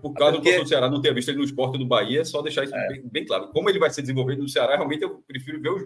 Por 0.00 0.14
causa 0.14 0.36
porque... 0.36 0.58
do 0.58 0.68
Ceará 0.68 0.90
não 0.90 1.00
ter 1.00 1.14
visto 1.14 1.28
ele 1.28 1.38
no 1.38 1.44
esporte 1.44 1.78
do 1.78 1.86
Bahia, 1.86 2.20
é 2.20 2.24
só 2.24 2.42
deixar 2.42 2.64
isso 2.64 2.74
é. 2.74 2.88
bem, 2.88 3.02
bem, 3.04 3.24
claro. 3.24 3.48
Como 3.48 3.68
ele 3.68 3.78
vai 3.78 3.90
ser 3.90 4.02
desenvolvido 4.02 4.42
no 4.42 4.48
Ceará, 4.48 4.76
realmente 4.76 5.02
eu 5.02 5.22
prefiro 5.26 5.60
ver 5.60 5.70
os, 5.70 5.84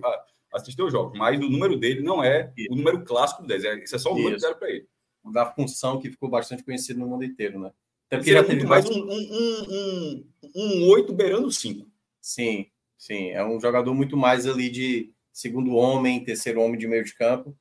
assistir 0.53 0.83
os 0.83 0.93
jogos, 0.93 1.19
mas 1.19 1.39
o 1.39 1.49
número 1.49 1.79
dele 1.79 2.01
não 2.01 2.23
é 2.23 2.53
isso. 2.57 2.73
o 2.73 2.77
número 2.77 3.05
clássico 3.05 3.43
do 3.43 3.49
10, 3.49 3.65
é, 3.65 3.85
isso 3.85 3.97
é 3.97 3.99
só 3.99 4.13
o 4.13 4.17
número 4.17 4.39
zero 4.39 4.57
para 4.57 4.71
ele. 4.71 4.87
Da 5.33 5.47
função 5.47 6.01
que 6.01 6.11
ficou 6.11 6.29
bastante 6.29 6.65
conhecido 6.65 7.01
no 7.01 7.07
mundo 7.07 7.25
inteiro, 7.25 7.59
né? 7.59 7.71
Até 8.07 8.17
porque 8.17 8.33
já 8.33 8.43
teve 8.43 8.65
mais 8.65 8.89
um, 8.89 9.09
um, 9.09 9.69
um, 9.71 10.25
um 10.57 10.89
8 10.91 11.13
beirando 11.13 11.51
5. 11.51 11.87
Sim, 12.21 12.67
sim. 12.99 13.31
É 13.31 13.45
um 13.45 13.61
jogador 13.61 13.95
muito 13.95 14.17
mais 14.17 14.47
ali 14.47 14.69
de 14.69 15.13
segundo 15.33 15.75
homem, 15.75 16.25
terceiro 16.25 16.61
homem 16.61 16.79
de 16.79 16.89
meio 16.89 17.05
de 17.05 17.15
campo. 17.15 17.57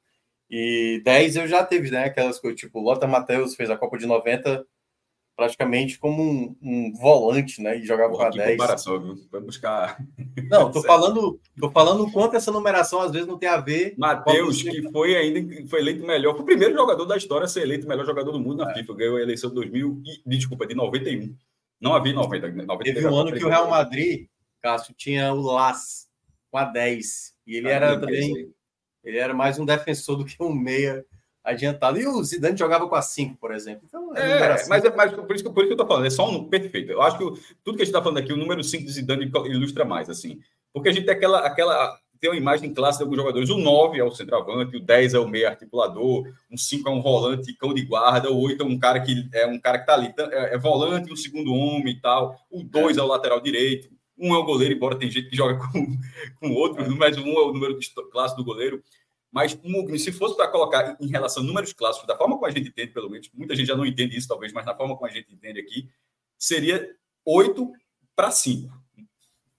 E 0.49 1.01
10 1.05 1.35
eu 1.35 1.47
já 1.47 1.63
teve, 1.63 1.91
né? 1.91 2.05
Aquelas 2.05 2.39
coisas, 2.39 2.59
tipo, 2.59 2.79
Lota 2.79 3.05
Matheus 3.05 3.55
fez 3.55 3.69
a 3.69 3.77
Copa 3.77 3.97
de 3.97 4.07
90 4.07 4.65
praticamente 5.39 5.97
como 5.97 6.21
um, 6.21 6.53
um 6.61 6.93
volante, 6.93 7.61
né? 7.61 7.77
E 7.77 7.85
jogava 7.85 8.13
com 8.13 8.21
a 8.21 8.29
10. 8.29 8.51
comparação, 8.51 8.99
viu? 8.99 9.15
Vai 9.31 9.39
buscar. 9.39 9.97
Não, 10.51 10.69
tô 10.69 10.81
falando, 10.83 11.39
tô 11.57 11.71
falando 11.71 12.03
o 12.03 12.11
quanto 12.11 12.35
essa 12.35 12.51
numeração 12.51 12.99
às 12.99 13.11
vezes 13.11 13.25
não 13.25 13.37
tem 13.37 13.47
a 13.47 13.55
ver. 13.55 13.93
Matheus, 13.97 14.61
que 14.61 14.91
foi 14.91 15.15
ainda 15.15 15.65
foi 15.69 15.79
eleito 15.79 16.05
melhor, 16.05 16.33
foi 16.33 16.41
o 16.41 16.45
primeiro 16.45 16.73
jogador 16.73 17.05
da 17.05 17.15
história 17.15 17.45
a 17.45 17.47
ser 17.47 17.61
eleito 17.61 17.87
melhor 17.87 18.05
jogador 18.05 18.33
do 18.33 18.39
mundo 18.39 18.65
na 18.65 18.71
é. 18.71 18.73
FIFA. 18.73 18.93
Ganhou 18.95 19.15
a 19.15 19.21
eleição 19.21 19.49
de 19.49 19.55
2000 19.55 20.01
e, 20.05 20.29
desculpa, 20.29 20.67
de 20.67 20.75
91. 20.75 21.33
Não 21.79 21.93
havia 21.93 22.13
90, 22.13 22.49
90 22.65 22.83
Teve 22.83 23.07
um 23.07 23.15
ano 23.15 23.31
que 23.31 23.45
o 23.45 23.47
Real 23.47 23.69
Madrid, 23.69 24.27
Cássio, 24.61 24.93
tinha 24.93 25.31
o 25.31 25.39
Las 25.39 26.09
com 26.51 26.57
a 26.57 26.65
10. 26.65 27.33
E 27.47 27.55
ele 27.55 27.69
ah, 27.69 27.75
era 27.75 27.99
também. 27.99 28.51
Ele 29.05 29.17
era 29.17 29.33
mais 29.33 29.57
um 29.57 29.65
defensor 29.65 30.17
do 30.17 30.25
que 30.25 30.35
um 30.41 30.53
meia 30.53 31.05
adiantado. 31.43 31.99
E 31.99 32.07
o 32.07 32.23
Zidane 32.23 32.57
jogava 32.57 32.87
com 32.87 32.95
a 32.95 33.01
5, 33.01 33.37
por 33.37 33.53
exemplo. 33.53 33.83
Então, 33.87 34.15
é, 34.15 34.53
assim. 34.53 34.69
mas, 34.69 34.83
é, 34.83 34.95
mas 34.95 35.11
por, 35.13 35.35
isso 35.35 35.43
que, 35.43 35.49
por 35.49 35.63
isso 35.63 35.67
que 35.67 35.73
eu 35.73 35.83
estou 35.83 35.87
falando, 35.87 36.05
é 36.05 36.09
só 36.09 36.29
um 36.29 36.49
perfeito. 36.49 36.91
Eu 36.91 37.01
acho 37.01 37.17
que 37.17 37.23
o, 37.23 37.31
tudo 37.63 37.77
que 37.77 37.83
a 37.83 37.85
gente 37.85 37.93
está 37.95 38.01
falando 38.01 38.19
aqui, 38.19 38.33
o 38.33 38.37
número 38.37 38.63
5 38.63 38.85
de 38.85 38.91
Zidane 38.91 39.31
ilustra 39.45 39.85
mais, 39.85 40.09
assim. 40.09 40.39
Porque 40.73 40.89
a 40.89 40.91
gente 40.91 41.05
tem 41.05 41.15
aquela, 41.15 41.39
aquela 41.39 41.97
tem 42.19 42.29
uma 42.29 42.37
imagem 42.37 42.73
clássica 42.73 43.03
de 43.03 43.07
alguns 43.07 43.17
jogadores. 43.17 43.49
O 43.49 43.57
9 43.57 43.97
é 43.97 44.03
o 44.03 44.11
centroavante, 44.11 44.75
o 44.75 44.79
10 44.79 45.13
é 45.13 45.19
o 45.19 45.27
meio 45.27 45.47
articulador, 45.47 46.27
um 46.51 46.57
5 46.57 46.87
é 46.87 46.91
um 46.91 47.01
volante 47.01 47.53
cão 47.53 47.73
de 47.73 47.81
guarda, 47.83 48.29
o 48.31 48.41
8 48.41 48.61
é 48.61 48.65
um 48.65 48.77
cara 48.77 48.99
que 48.99 49.29
é 49.33 49.47
um 49.47 49.59
cara 49.59 49.79
que 49.79 49.85
tá 49.85 49.93
ali, 49.93 50.13
é, 50.17 50.55
é 50.55 50.57
volante, 50.57 51.11
um 51.11 51.15
segundo 51.15 51.53
homem 51.53 51.93
e 51.93 52.01
tal. 52.01 52.35
O 52.51 52.63
2 52.63 52.97
é. 52.97 52.99
é 52.99 53.03
o 53.03 53.07
lateral 53.07 53.39
direito, 53.39 53.89
um 54.17 54.35
é 54.35 54.37
o 54.37 54.43
goleiro, 54.43 54.75
embora 54.75 54.97
tem 54.97 55.09
gente 55.09 55.29
que 55.29 55.35
joga 55.35 55.57
com, 55.57 55.87
com 56.39 56.53
outro, 56.53 56.83
é. 56.83 56.89
mas 56.89 57.17
um 57.17 57.31
é 57.31 57.41
o 57.41 57.53
número 57.53 57.79
clássico 58.11 58.41
do 58.41 58.45
goleiro. 58.45 58.83
Mas 59.31 59.59
se 59.99 60.11
fosse 60.11 60.35
para 60.35 60.47
colocar 60.47 60.97
em 60.99 61.07
relação 61.07 61.43
a 61.43 61.45
números 61.45 61.71
clássicos, 61.73 62.07
da 62.07 62.17
forma 62.17 62.35
como 62.35 62.47
a 62.47 62.51
gente 62.51 62.69
entende, 62.69 62.91
pelo 62.91 63.09
menos, 63.09 63.29
muita 63.33 63.55
gente 63.55 63.67
já 63.67 63.75
não 63.75 63.85
entende 63.85 64.17
isso, 64.17 64.27
talvez, 64.27 64.51
mas 64.51 64.65
na 64.65 64.75
forma 64.75 64.95
como 64.95 65.09
a 65.09 65.13
gente 65.13 65.31
entende 65.31 65.59
aqui, 65.59 65.87
seria 66.37 66.95
8 67.23 67.71
para 68.15 68.31
5, 68.31 68.73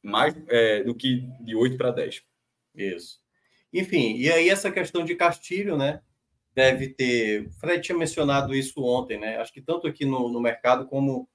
mais 0.03 0.35
é, 0.49 0.83
do 0.83 0.95
que 0.95 1.29
de 1.41 1.55
8 1.55 1.77
para 1.77 1.93
10. 1.93 2.23
Isso. 2.75 3.21
Enfim, 3.73 4.17
e 4.17 4.31
aí 4.31 4.49
essa 4.49 4.71
questão 4.71 5.05
de 5.05 5.15
Castilho, 5.15 5.77
né? 5.77 6.01
Deve 6.53 6.89
ter. 6.89 7.47
O 7.47 7.53
Fred 7.53 7.81
tinha 7.81 7.97
mencionado 7.97 8.55
isso 8.55 8.83
ontem, 8.83 9.19
né? 9.19 9.37
Acho 9.37 9.53
que 9.53 9.63
tanto 9.63 9.87
aqui 9.87 10.05
no, 10.05 10.29
no 10.29 10.41
mercado 10.41 10.87
como 10.87 11.29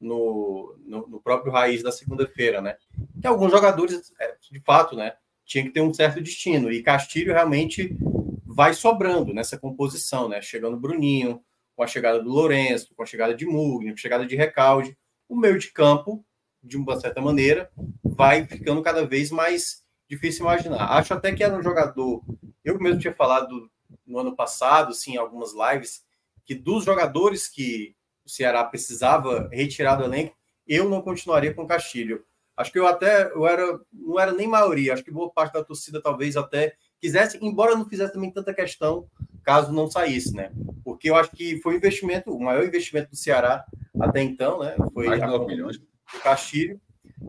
no, 0.00 0.76
no, 0.80 1.06
no 1.06 1.20
próprio 1.20 1.52
raiz 1.52 1.82
da 1.82 1.92
segunda-feira, 1.92 2.62
né? 2.62 2.76
Que 3.20 3.26
alguns 3.26 3.50
jogadores, 3.50 4.12
é, 4.18 4.36
de 4.50 4.60
fato, 4.60 4.96
né? 4.96 5.14
Tinha 5.44 5.64
que 5.64 5.70
ter 5.70 5.80
um 5.80 5.92
certo 5.92 6.20
destino. 6.20 6.70
E 6.70 6.82
Castilho 6.82 7.32
realmente 7.32 7.96
vai 8.44 8.74
sobrando 8.74 9.32
nessa 9.32 9.58
composição, 9.58 10.28
né? 10.28 10.40
Chegando 10.42 10.78
Bruninho, 10.78 11.42
com 11.74 11.82
a 11.82 11.86
chegada 11.86 12.22
do 12.22 12.28
Lourenço, 12.28 12.94
com 12.94 13.02
a 13.02 13.06
chegada 13.06 13.34
de 13.34 13.46
Mugni, 13.46 13.90
com 13.90 13.94
a 13.94 14.00
chegada 14.00 14.26
de 14.26 14.36
Recalde, 14.36 14.96
o 15.28 15.36
meio 15.36 15.58
de 15.58 15.72
campo, 15.72 16.24
de 16.62 16.76
uma 16.76 17.00
certa 17.00 17.20
maneira, 17.20 17.70
vai 18.04 18.46
ficando 18.46 18.82
cada 18.82 19.04
vez 19.04 19.30
mais 19.30 19.82
difícil 20.08 20.44
imaginar. 20.44 20.84
Acho 20.92 21.14
até 21.14 21.32
que 21.34 21.42
era 21.42 21.56
um 21.56 21.62
jogador, 21.62 22.22
eu 22.64 22.78
mesmo 22.78 23.00
tinha 23.00 23.14
falado 23.14 23.70
no 24.06 24.18
ano 24.18 24.36
passado, 24.36 24.94
sim, 24.94 25.14
em 25.14 25.16
algumas 25.16 25.52
lives, 25.52 26.02
que 26.44 26.54
dos 26.54 26.84
jogadores 26.84 27.48
que 27.48 27.96
o 28.24 28.28
Ceará 28.28 28.62
precisava 28.64 29.48
retirar 29.52 29.96
do 29.96 30.04
elenco, 30.04 30.36
eu 30.66 30.88
não 30.88 31.02
continuaria 31.02 31.52
com 31.54 31.66
Castilho. 31.66 32.24
Acho 32.56 32.70
que 32.70 32.78
eu 32.78 32.86
até 32.86 33.30
eu 33.32 33.46
era, 33.46 33.80
não 33.92 34.20
era 34.20 34.32
nem 34.32 34.46
maioria, 34.46 34.92
acho 34.92 35.04
que 35.04 35.10
boa 35.10 35.30
parte 35.30 35.54
da 35.54 35.64
torcida 35.64 36.02
talvez 36.02 36.36
até 36.36 36.74
quisesse, 37.00 37.38
embora 37.40 37.74
não 37.74 37.88
fizesse 37.88 38.12
também 38.12 38.30
tanta 38.30 38.54
questão 38.54 39.08
caso 39.42 39.72
não 39.72 39.90
saísse, 39.90 40.34
né? 40.34 40.52
Porque 40.84 41.10
eu 41.10 41.16
acho 41.16 41.30
que 41.30 41.60
foi 41.60 41.74
o 41.74 41.76
investimento, 41.76 42.30
o 42.30 42.42
maior 42.42 42.64
investimento 42.64 43.10
do 43.10 43.16
Ceará 43.16 43.64
até 44.00 44.22
então, 44.22 44.60
né? 44.60 44.76
Foi 44.92 45.06
Mais 45.06 45.20
de 45.20 45.26
9 45.26 45.46
milhões. 45.46 45.76
O 46.14 46.20
Castilho. 46.20 46.80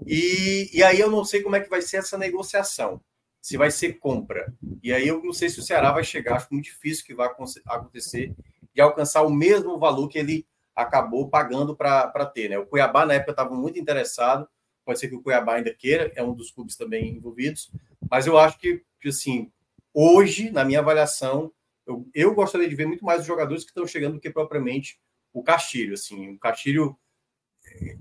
E, 0.06 0.70
e 0.74 0.84
aí 0.84 1.00
eu 1.00 1.10
não 1.10 1.24
sei 1.24 1.42
como 1.42 1.56
é 1.56 1.60
que 1.60 1.70
vai 1.70 1.82
ser 1.82 1.98
essa 1.98 2.18
negociação. 2.18 3.02
Se 3.42 3.58
vai 3.58 3.72
ser 3.72 3.94
compra. 3.94 4.54
E 4.82 4.94
aí 4.94 5.08
eu 5.08 5.24
não 5.24 5.34
sei 5.34 5.50
se 5.50 5.60
o 5.60 5.64
Ceará 5.64 5.92
vai 5.92 6.04
chegar, 6.04 6.36
acho 6.36 6.48
muito 6.52 6.66
difícil 6.66 7.06
que 7.06 7.14
vai 7.14 7.28
acontecer 7.28 8.34
de 8.74 8.82
alcançar 8.82 9.24
o 9.24 9.30
mesmo 9.30 9.78
valor 9.78 10.08
que 10.08 10.18
ele 10.18 10.46
acabou 10.76 11.30
pagando 11.30 11.76
para 11.76 12.26
ter, 12.34 12.50
né? 12.50 12.58
O 12.58 12.66
Cuiabá 12.66 13.06
na 13.06 13.14
época 13.16 13.32
estava 13.32 13.54
muito 13.54 13.80
interessado, 13.80 14.48
Pode 14.86 15.00
ser 15.00 15.08
que 15.08 15.16
o 15.16 15.22
Cuiabá 15.22 15.56
ainda 15.56 15.74
queira, 15.74 16.12
é 16.16 16.24
um 16.24 16.34
dos 16.34 16.52
clubes 16.52 16.76
também 16.76 17.16
envolvidos. 17.16 17.72
Mas 18.10 18.28
eu 18.28 18.38
acho 18.38 18.60
que, 18.60 18.84
que 19.00 19.10
assim, 19.10 19.52
hoje, 19.94 20.52
na 20.52 20.66
minha 20.66 20.80
avaliação, 20.80 21.52
eu, 21.86 22.08
eu 22.14 22.34
gostaria 22.34 22.68
de 22.68 22.76
ver 22.76 22.86
muito 22.86 23.06
mais 23.06 23.22
os 23.22 23.28
jogadores 23.28 23.64
que 23.64 23.70
estão 23.70 23.88
chegando 23.88 24.14
do 24.14 24.20
que 24.20 24.30
propriamente 24.30 25.00
o 25.32 25.44
Castilho. 25.44 25.94
Assim, 25.94 26.32
o 26.32 26.40
Castilho 26.40 26.98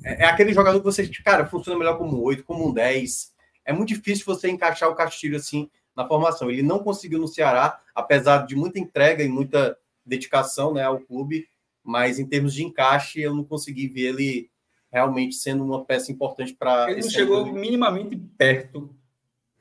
é, 0.05 0.25
é 0.25 0.27
aquele 0.27 0.53
jogador 0.53 0.79
que 0.79 0.85
você, 0.85 1.09
cara, 1.25 1.47
funciona 1.47 1.79
melhor 1.79 1.99
como 1.99 2.17
um 2.17 2.23
8, 2.23 2.45
como 2.45 2.69
um 2.69 2.73
10. 2.73 3.33
É 3.65 3.73
muito 3.73 3.89
difícil 3.89 4.25
você 4.25 4.49
encaixar 4.49 4.89
o 4.89 4.95
Castilho 4.95 5.37
assim 5.37 5.71
na 5.95 6.07
formação. 6.07 6.51
Ele 6.51 6.63
não 6.63 6.81
conseguiu 6.81 7.19
no 7.19 7.29
Ceará, 7.29 7.81
apesar 7.95 8.47
de 8.47 8.57
muita 8.57 8.79
entrega 8.79 9.23
e 9.23 9.29
muita 9.29 9.77
dedicação 10.05 10.75
né, 10.75 10.83
ao 10.83 11.01
clube, 11.01 11.49
mas 11.83 12.19
em 12.19 12.27
termos 12.27 12.55
de 12.55 12.65
encaixe, 12.65 13.21
eu 13.21 13.35
não 13.35 13.45
consegui 13.45 13.89
ver 13.89 14.09
ele 14.09 14.51
realmente 14.93 15.35
sendo 15.35 15.65
uma 15.65 15.85
peça 15.85 16.13
importante 16.13 16.55
para. 16.55 16.91
Ele 16.91 17.01
não 17.01 17.11
chegou 17.11 17.47
minimamente 17.47 18.17
perto 18.17 18.95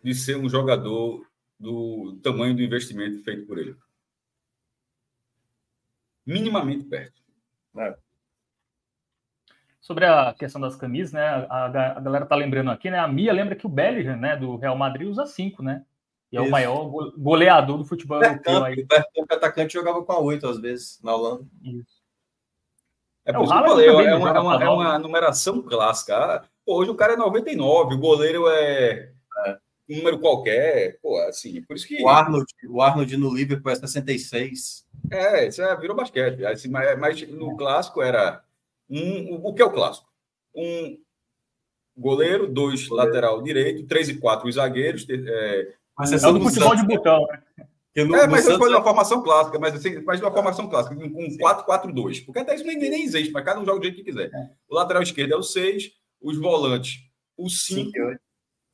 de 0.04 0.14
ser 0.14 0.36
um 0.36 0.50
jogador 0.50 1.26
do 1.58 2.20
tamanho 2.22 2.56
do 2.56 2.62
investimento 2.62 3.24
feito 3.24 3.46
por 3.46 3.58
ele. 3.58 3.76
Minimamente 6.26 6.84
perto. 6.86 7.22
É. 7.78 7.96
Sobre 9.80 10.06
a 10.06 10.34
questão 10.34 10.60
das 10.60 10.76
camisas, 10.76 11.14
né? 11.14 11.26
A, 11.50 11.66
a, 11.66 12.00
galera 12.00 12.26
tá 12.26 12.36
lembrando 12.36 12.70
aqui, 12.70 12.90
né? 12.90 13.00
A 13.00 13.08
Mia 13.08 13.34
lembra 13.34 13.56
que 13.56 13.66
o 13.66 13.70
Bellingham, 13.70 14.18
né, 14.18 14.36
do 14.36 14.58
Real 14.58 14.78
Madrid, 14.78 15.08
usa 15.08 15.26
cinco, 15.26 15.64
né? 15.64 15.86
E 16.32 16.38
é 16.38 16.40
Isso. 16.40 16.48
o 16.48 16.52
maior 16.52 16.86
goleador 17.18 17.78
do 17.78 17.86
futebol 17.86 18.22
europeu 18.24 18.64
aí. 18.64 18.86
O 19.18 19.34
atacante 19.34 19.74
jogava 19.74 20.04
com 20.04 20.12
a 20.12 20.20
oito 20.20 20.48
às 20.48 20.60
vezes 20.60 21.00
na 21.04 21.14
Holanda. 21.14 21.46
Isso. 21.64 22.01
É, 23.26 23.32
é 23.32 23.34
por 23.34 23.44
isso 23.44 23.54
que 23.54 23.60
eu 23.60 23.68
falei, 23.68 23.88
é 23.88 23.92
uma, 24.16 24.30
é, 24.30 24.40
uma, 24.40 24.64
é 24.64 24.70
uma, 24.70 25.00
numeração 25.00 25.62
clássica. 25.62 26.16
Ah, 26.16 26.44
pô, 26.66 26.78
hoje 26.78 26.90
o 26.90 26.96
cara 26.96 27.14
é 27.14 27.18
99, 27.18 27.96
o 27.96 28.00
goleiro 28.00 28.48
é, 28.50 29.12
é. 29.46 29.58
número 29.88 30.20
qualquer. 30.20 31.00
Pô, 31.02 31.20
assim, 31.22 31.62
por 31.64 31.76
isso 31.76 31.88
que. 31.88 32.02
O 32.04 32.10
Arnold, 32.10 32.46
o 32.68 32.82
Arnold 32.82 33.18
no 33.18 33.34
Liverpool 33.34 33.72
é 33.72 33.76
66. 33.76 34.86
É, 35.12 35.48
isso 35.48 35.62
é, 35.62 35.76
virou 35.78 35.96
basquete. 35.96 36.46
Assim, 36.46 36.70
mas, 36.70 36.98
mas 37.00 37.22
no 37.30 37.56
clássico 37.56 38.02
era. 38.02 38.44
Um, 38.90 39.40
o 39.44 39.54
que 39.54 39.62
é 39.62 39.66
o 39.66 39.72
clássico? 39.72 40.08
Um 40.56 40.98
goleiro, 41.96 42.48
dois 42.48 42.88
goleiro. 42.88 43.12
lateral 43.12 43.42
direito, 43.42 43.88
três 43.88 44.10
e 44.10 44.18
quatro 44.18 44.48
os 44.48 44.56
zagueiros. 44.56 45.06
É, 45.10 45.74
mas 45.98 46.12
é 46.12 46.32
do 46.32 46.42
futebol 46.42 46.76
de 46.76 46.86
botão, 46.86 47.28
né? 47.28 47.42
No, 47.96 48.16
é, 48.16 48.26
mas 48.26 48.46
foi 48.46 48.70
uma 48.70 48.84
formação 48.84 49.22
clássica, 49.22 49.60
mas 49.60 49.76
assim, 49.76 50.02
mas 50.06 50.22
uma 50.22 50.32
formação 50.32 50.70
clássica, 50.70 50.96
com 50.96 51.10
4-4-2. 51.38 52.26
Porque 52.26 52.40
até 52.40 52.56
isso 52.56 52.64
nem, 52.64 52.78
nem 52.78 53.04
existe, 53.04 53.32
mas 53.32 53.44
cada 53.44 53.60
um 53.60 53.66
joga 53.66 53.80
do 53.80 53.84
jeito 53.84 53.98
que 53.98 54.04
quiser. 54.04 54.32
É. 54.34 54.50
O 54.70 54.76
lateral 54.76 55.04
esquerdo 55.04 55.34
é 55.34 55.36
o 55.36 55.44
6, 55.44 55.92
os 56.22 56.38
volantes, 56.38 57.00
o 57.36 57.50
5 57.50 57.92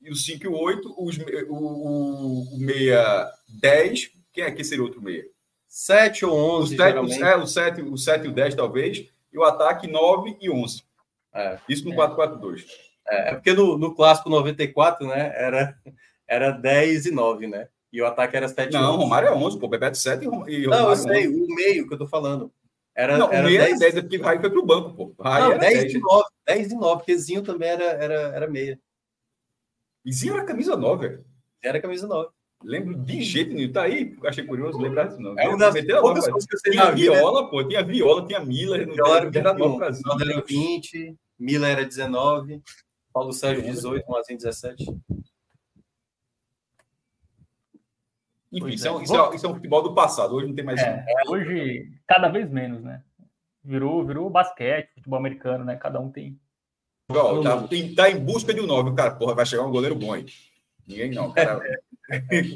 e 0.01 0.12
o 0.12 0.15
5 0.15 0.43
e 0.43 0.47
o 0.47 0.56
8, 0.56 0.95
os, 0.97 1.17
o, 1.49 1.56
o, 1.56 2.56
o 2.56 2.60
meia 2.60 3.27
10. 3.60 4.12
Quem 4.32 4.43
é 4.43 4.51
que 4.51 4.63
seria 4.63 4.84
outro 4.84 5.01
meia? 5.01 5.25
7 5.67 6.25
ou 6.25 6.36
11, 6.60 6.75
o 6.75 6.77
7, 6.77 6.89
geralmente. 6.89 7.23
É, 7.23 7.36
o 7.36 7.47
7, 7.47 7.82
o 7.82 7.97
7 7.97 8.25
e 8.25 8.27
o 8.30 8.34
10, 8.34 8.56
talvez. 8.56 9.10
E 9.34 9.38
o 9.38 9.43
ataque 9.43 9.88
9 9.88 10.38
e 10.39 10.49
11. 10.49 10.84
É. 11.34 11.60
Isso 11.67 11.86
no 11.86 11.93
é. 11.93 11.95
4-4-2. 11.95 12.65
É, 13.10 13.30
é, 13.30 13.34
porque 13.34 13.53
no, 13.53 13.77
no 13.77 13.95
clássico 13.95 14.30
94, 14.30 15.08
né, 15.08 15.32
era, 15.36 15.77
era 16.27 16.51
10 16.51 17.08
e 17.08 17.12
9, 17.12 17.47
né? 17.47 17.67
E 17.98 18.02
o 18.02 18.06
ataque 18.06 18.38
era 18.38 18.48
7 18.48 18.74
Não, 18.74 18.92
11. 18.92 18.98
Romário 19.00 19.28
é 19.30 19.34
11, 19.34 19.60
pô. 19.60 19.68
Bebeto 19.68 19.98
7 19.98 20.22
e 20.22 20.28
Romário 20.28 20.70
Não, 20.70 20.90
eu 20.92 20.96
sei, 20.96 21.28
11. 21.28 21.42
o 21.42 21.56
meio 21.56 21.88
que 21.88 21.94
eu 21.96 21.98
tô 21.98 22.06
falando. 22.06 22.54
Era, 22.94 23.18
não, 23.18 23.34
era 23.34 23.42
o 23.42 23.50
meio 23.50 23.58
10, 23.58 23.82
era 23.82 23.92
10, 23.92 24.02
porque 24.04 24.18
Raí 24.18 24.40
foi 24.40 24.52
pro 24.52 24.64
banco, 24.64 24.94
pô. 24.94 25.16
Raí 25.20 25.42
não, 25.42 25.58
10, 25.58 25.74
10 25.80 25.92
de 25.94 26.00
9. 26.00 26.26
10 26.46 26.68
de 26.68 26.76
9, 26.76 26.96
porque 26.98 27.18
Zinho 27.18 27.42
também 27.42 27.70
era, 27.70 27.84
era, 27.84 28.14
era 28.36 28.48
meia. 28.48 28.80
E 30.06 30.14
Zinho 30.14 30.36
era 30.36 30.46
camisa 30.46 30.78
9, 30.78 31.08
velho. 31.08 31.26
Era 31.64 31.82
camisa 31.82 32.06
9. 32.06 32.30
Lembro 32.64 32.94
de 32.94 33.20
jeito 33.24 33.56
nenhum. 33.56 33.72
Tá 33.72 33.82
aí, 33.82 34.16
achei 34.26 34.46
curioso 34.46 34.78
lembrar 34.78 35.06
disso, 35.06 35.20
não. 35.20 35.34
É 35.40 35.50
uma 35.50 35.58
das 35.58 35.74
poucas 36.00 36.28
coisas 36.28 36.46
que 36.46 36.56
eu 36.56 36.60
sei 36.60 36.72
Tinha 36.74 36.92
Viola, 36.92 37.50
pô. 37.50 37.68
Tinha 37.68 37.84
Viola, 37.84 38.28
tinha 38.28 38.40
Miller. 38.42 38.94
Viola 38.94 39.18
era, 39.18 39.28
era, 39.28 39.56
era 40.22 40.42
20, 40.46 41.18
Miller 41.40 41.72
era 41.72 41.84
19, 41.84 42.62
Paulo 43.12 43.34
Sérgio 43.34 43.64
18, 43.64 44.08
Mazinho 44.08 44.38
17. 44.38 44.86
Enfim, 48.52 48.70
isso 48.70 48.88
é, 48.88 48.92
um, 48.92 49.02
isso, 49.02 49.16
é, 49.16 49.36
isso 49.36 49.46
é, 49.46 49.50
um, 49.50 49.56
futebol 49.56 49.84
do 49.84 49.94
passado. 49.94 50.36
Hoje 50.36 50.48
não 50.48 50.56
tem 50.56 50.64
mais. 50.64 50.82
É, 50.82 51.06
hoje, 51.28 51.92
cada 52.08 52.30
vez 52.30 52.50
menos, 52.50 52.82
né? 52.82 53.02
Virou, 53.64 54.06
virou 54.06 54.30
basquete, 54.30 54.94
futebol 54.96 55.20
americano, 55.20 55.66
né? 55.66 55.76
Cada 55.76 56.00
um 56.00 56.10
tem. 56.10 56.40
Ó, 57.10 57.42
tá, 57.42 57.68
tem, 57.68 57.94
tá 57.94 58.10
em 58.10 58.20
busca 58.20 58.54
de 58.54 58.62
um 58.62 58.66
9. 58.66 58.92
O 58.92 58.96
cara, 58.96 59.12
porra, 59.12 59.36
vai 59.36 59.46
chegar 59.46 59.64
um 59.64 59.72
goleiro 59.72 59.96
bom 59.96 60.14
aí. 60.14 60.26
Ninguém 60.88 61.12
não. 61.12 61.32
Cara, 61.34 61.60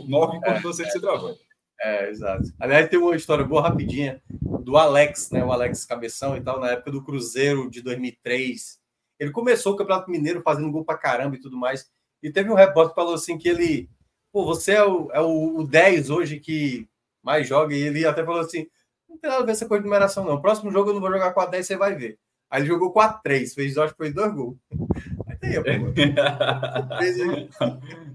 9 0.08 0.40
quando 0.40 0.62
você 0.62 0.90
se 0.90 1.00
travou. 1.02 1.36
É, 1.82 2.10
exato. 2.10 2.44
Aliás, 2.60 2.88
tem 2.90 3.00
uma 3.00 3.16
história 3.16 3.44
boa 3.44 3.62
rapidinha 3.62 4.22
do 4.32 4.78
Alex, 4.78 5.32
né? 5.32 5.44
O 5.44 5.52
Alex 5.52 5.84
Cabeção 5.84 6.38
e 6.38 6.42
tal, 6.42 6.60
na 6.60 6.72
época 6.72 6.92
do 6.92 7.04
Cruzeiro 7.04 7.70
de 7.70 7.82
2003. 7.82 8.80
Ele 9.20 9.32
começou 9.32 9.74
o 9.74 9.76
Campeonato 9.76 10.10
Mineiro 10.10 10.42
fazendo 10.42 10.72
gol 10.72 10.86
pra 10.86 10.98
caramba 10.98 11.36
e 11.36 11.40
tudo 11.40 11.58
mais. 11.58 11.92
E 12.22 12.32
teve 12.32 12.50
um 12.50 12.56
repórter 12.56 12.90
que 12.90 13.02
falou 13.02 13.16
assim 13.16 13.38
que 13.38 13.50
ele 13.50 13.90
pô, 14.32 14.46
você 14.46 14.74
é 14.74 14.84
o, 14.84 15.12
é 15.12 15.22
o 15.22 15.64
10 15.64 16.10
hoje 16.10 16.40
que 16.40 16.88
mais 17.24 17.48
joga, 17.48 17.76
e 17.76 17.82
ele 17.82 18.06
até 18.06 18.24
falou 18.26 18.42
assim: 18.42 18.68
não 19.08 19.18
tem 19.18 19.30
nada 19.30 19.44
a 19.44 19.46
ver 19.46 19.52
essa 19.52 19.68
coisa 19.68 19.82
de 19.82 19.88
numeração, 19.88 20.24
não. 20.26 20.42
Próximo 20.42 20.72
jogo 20.72 20.90
eu 20.90 20.94
não 20.94 21.02
vou 21.02 21.12
jogar 21.12 21.34
com 21.34 21.42
a 21.42 21.46
10, 21.46 21.66
você 21.66 21.78
vai 21.78 21.96
ver. 21.96 22.18
Aí 22.50 22.62
ele 22.62 22.68
jogou 22.68 22.94
4-3, 22.94 23.54
fez, 23.54 23.78
acho 23.78 23.94
que 23.94 23.98
foi 23.98 24.12
dois 24.12 24.34
gols. 24.34 24.58
Aí 25.28 25.38
tem 25.38 25.52
aí, 25.52 25.80
pô. 25.80 25.86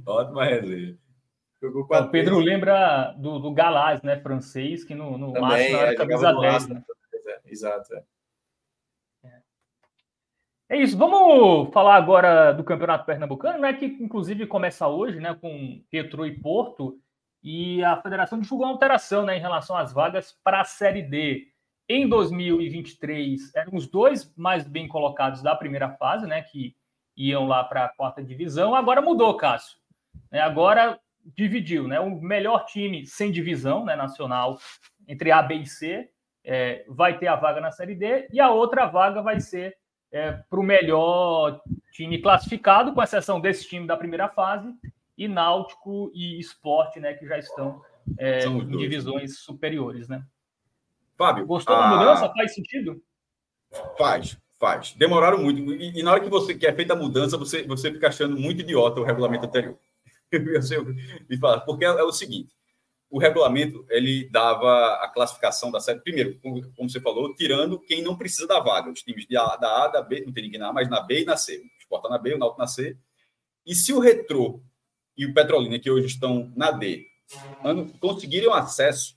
Ótima 0.13 0.45
resenha. 0.45 0.99
Jogou 1.63 1.87
o 1.89 2.09
Pedro 2.11 2.39
lembra 2.39 3.15
do, 3.17 3.39
do 3.39 3.51
Galaz, 3.53 4.03
né? 4.03 4.21
Francês, 4.21 4.85
que 4.85 4.95
no, 4.95 5.17
no 5.17 5.33
Também, 5.33 5.43
máximo 5.49 5.77
era 5.79 5.93
é, 5.93 5.97
camisa 5.97 6.33
10. 6.33 6.69
Né? 6.69 6.85
É, 7.27 7.41
exato, 7.47 7.95
é. 7.95 8.03
É 10.69 10.77
isso. 10.77 10.99
Vamos 10.99 11.73
falar 11.73 11.95
agora 11.95 12.53
do 12.53 12.65
Campeonato 12.65 13.07
Pernambucano, 13.07 13.61
né? 13.61 13.73
Que 13.73 13.87
inclusive 13.87 14.47
começa 14.47 14.89
hoje, 14.89 15.21
né? 15.21 15.35
Com 15.35 15.81
Petro 15.91 16.27
e 16.27 16.33
Porto. 16.41 16.99
E 17.43 17.83
a 17.85 18.01
federação 18.03 18.41
divulgou 18.41 18.67
uma 18.67 18.73
alteração 18.73 19.25
né, 19.25 19.37
em 19.37 19.41
relação 19.41 19.77
às 19.77 19.93
vagas 19.93 20.37
para 20.43 20.61
a 20.61 20.65
Série 20.65 21.03
D. 21.03 21.47
Em 21.89 22.09
2023, 22.09 23.55
eram 23.55 23.77
os 23.77 23.87
dois 23.87 24.35
mais 24.37 24.67
bem 24.67 24.89
colocados 24.89 25.41
da 25.41 25.55
primeira 25.55 25.91
fase, 25.91 26.27
né? 26.27 26.43
Que 26.43 26.75
iam 27.17 27.47
lá 27.47 27.63
para 27.63 27.85
a 27.85 27.89
quarta 27.89 28.23
divisão. 28.23 28.75
Agora 28.75 29.01
mudou, 29.01 29.37
Cássio. 29.37 29.79
É, 30.33 30.41
agora 30.41 30.99
dividiu, 31.25 31.87
né? 31.87 32.01
O 32.01 32.21
melhor 32.21 32.65
time 32.67 33.07
sem 33.07 33.31
divisão 33.31 33.85
né, 33.85 33.95
nacional 33.95 34.59
entre 35.07 35.31
A, 35.31 35.41
B 35.41 35.55
e 35.55 35.67
C 35.67 36.11
é, 36.45 36.85
vai 36.89 37.17
ter 37.19 37.29
a 37.29 37.37
vaga 37.37 37.61
na 37.61 37.71
Série 37.71 37.95
D 37.95 38.29
e 38.33 38.41
a 38.41 38.51
outra 38.51 38.87
vaga 38.87 39.23
vai 39.23 39.39
ser 39.39 39.77
é, 40.13 40.33
para 40.33 40.61
o 40.61 40.63
melhor 40.63 41.61
time 41.93 42.21
classificado, 42.21 42.93
com 42.93 43.03
exceção 43.03 43.41
desse 43.41 43.69
time 43.69 43.87
da 43.87 43.97
primeira 43.97 44.29
fase, 44.29 44.73
e 45.17 45.27
Náutico 45.27 46.11
e 46.15 46.39
Esporte, 46.39 47.01
né, 47.01 47.15
que 47.15 47.27
já 47.27 47.39
estão 47.39 47.83
é, 48.19 48.45
em 48.45 48.59
dois, 48.59 48.79
divisões 48.79 49.31
né? 49.31 49.37
superiores, 49.37 50.09
né? 50.09 50.25
Fábio, 51.17 51.47
gostou 51.47 51.75
a... 51.75 51.81
da 51.81 51.97
mudança? 51.97 52.33
Faz 52.35 52.55
sentido? 52.55 53.03
Faz, 53.97 54.39
faz. 54.61 54.93
Demoraram 54.93 55.39
muito. 55.39 55.73
E, 55.75 55.99
e, 55.99 56.03
na 56.03 56.13
hora 56.13 56.21
que 56.21 56.29
você 56.29 56.55
que 56.55 56.67
é 56.67 56.75
feita 56.75 56.93
a 56.93 56.97
mudança, 56.97 57.39
você, 57.39 57.63
você 57.65 57.93
fica 57.93 58.09
achando 58.09 58.39
muito 58.39 58.61
idiota 58.61 59.01
o 59.01 59.05
regulamento 59.05 59.47
anterior. 59.47 59.79
me 61.29 61.39
fala, 61.39 61.61
porque 61.61 61.85
é, 61.85 61.89
é 61.89 62.03
o 62.03 62.13
seguinte: 62.13 62.56
o 63.09 63.19
regulamento 63.19 63.87
ele 63.89 64.29
dava 64.31 64.95
a 65.03 65.09
classificação 65.09 65.71
da 65.71 65.81
série, 65.81 66.01
primeiro, 66.01 66.39
como, 66.41 66.61
como, 66.73 66.91
você 66.91 67.01
falou, 67.01 67.35
tirando 67.35 67.79
quem 67.79 68.03
não 68.03 68.17
precisa 68.17 68.47
da 68.47 68.61
vaga, 68.61 68.91
os 68.91 69.03
times 69.03 69.27
a, 69.37 69.57
da 69.57 69.85
A, 69.85 69.89
da 69.89 70.03
B, 70.03 70.25
não 70.25 70.33
tem 70.33 70.45
ninguém 70.45 70.59
na 70.59 70.69
A, 70.69 70.73
mas 70.73 70.89
na 70.89 71.01
B 71.01 71.23
e 71.23 71.25
na 71.25 71.37
C. 71.37 71.59
O 71.59 71.81
Sport 71.81 72.11
na 72.11 72.19
B, 72.19 72.35
o 72.35 72.39
Náutico 72.39 72.61
na 72.61 72.67
C. 72.67 72.97
E 73.65 73.75
se 73.75 73.93
o 73.93 74.01
Retrô 74.01 74.63
e 75.17 75.25
o 75.25 75.33
Petrolina, 75.33 75.79
que 75.79 75.91
hoje 75.91 76.07
estão 76.07 76.53
na 76.57 76.71
D, 76.71 77.07
conseguirem 78.01 78.53
acesso, 78.53 79.17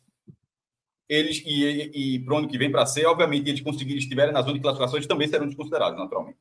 eles, 1.08 1.42
e, 1.44 1.64
e, 1.64 2.16
e 2.16 2.20
para 2.20 2.36
o 2.36 2.38
ano 2.38 2.48
que 2.48 2.58
vem 2.58 2.72
para 2.72 2.86
C, 2.86 3.04
obviamente, 3.06 3.50
eles 3.50 3.62
conseguirem, 3.62 3.98
estiverem 3.98 4.32
na 4.32 4.42
zona 4.42 4.54
de 4.54 4.62
classificação, 4.62 4.98
eles 4.98 5.08
também 5.08 5.28
serão 5.28 5.48
desconsiderados, 5.48 5.98
naturalmente. 5.98 6.38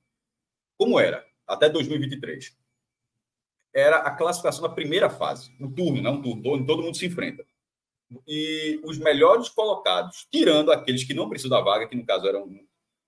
Como 0.77 1.01
era, 1.01 1.27
até 1.47 1.69
2023 1.71 2.55
era 3.75 3.99
a 3.99 4.11
classificação 4.11 4.63
da 4.63 4.69
primeira 4.69 5.11
fase, 5.11 5.55
no 5.59 5.73
turno, 5.73 6.03
não 6.03 6.15
um 6.15 6.43
turno, 6.43 6.67
todo 6.67 6.83
mundo 6.83 6.97
se 6.97 7.07
enfrenta. 7.07 7.45
E 8.27 8.81
os 8.85 8.99
melhores 8.99 9.49
colocados, 9.49 10.27
tirando 10.31 10.73
aqueles 10.73 11.05
que 11.05 11.15
não 11.15 11.29
precisam 11.29 11.57
da 11.57 11.65
vaga, 11.65 11.87
que 11.87 11.97
no 11.97 12.07
caso 12.07 12.27
eram 12.27 12.49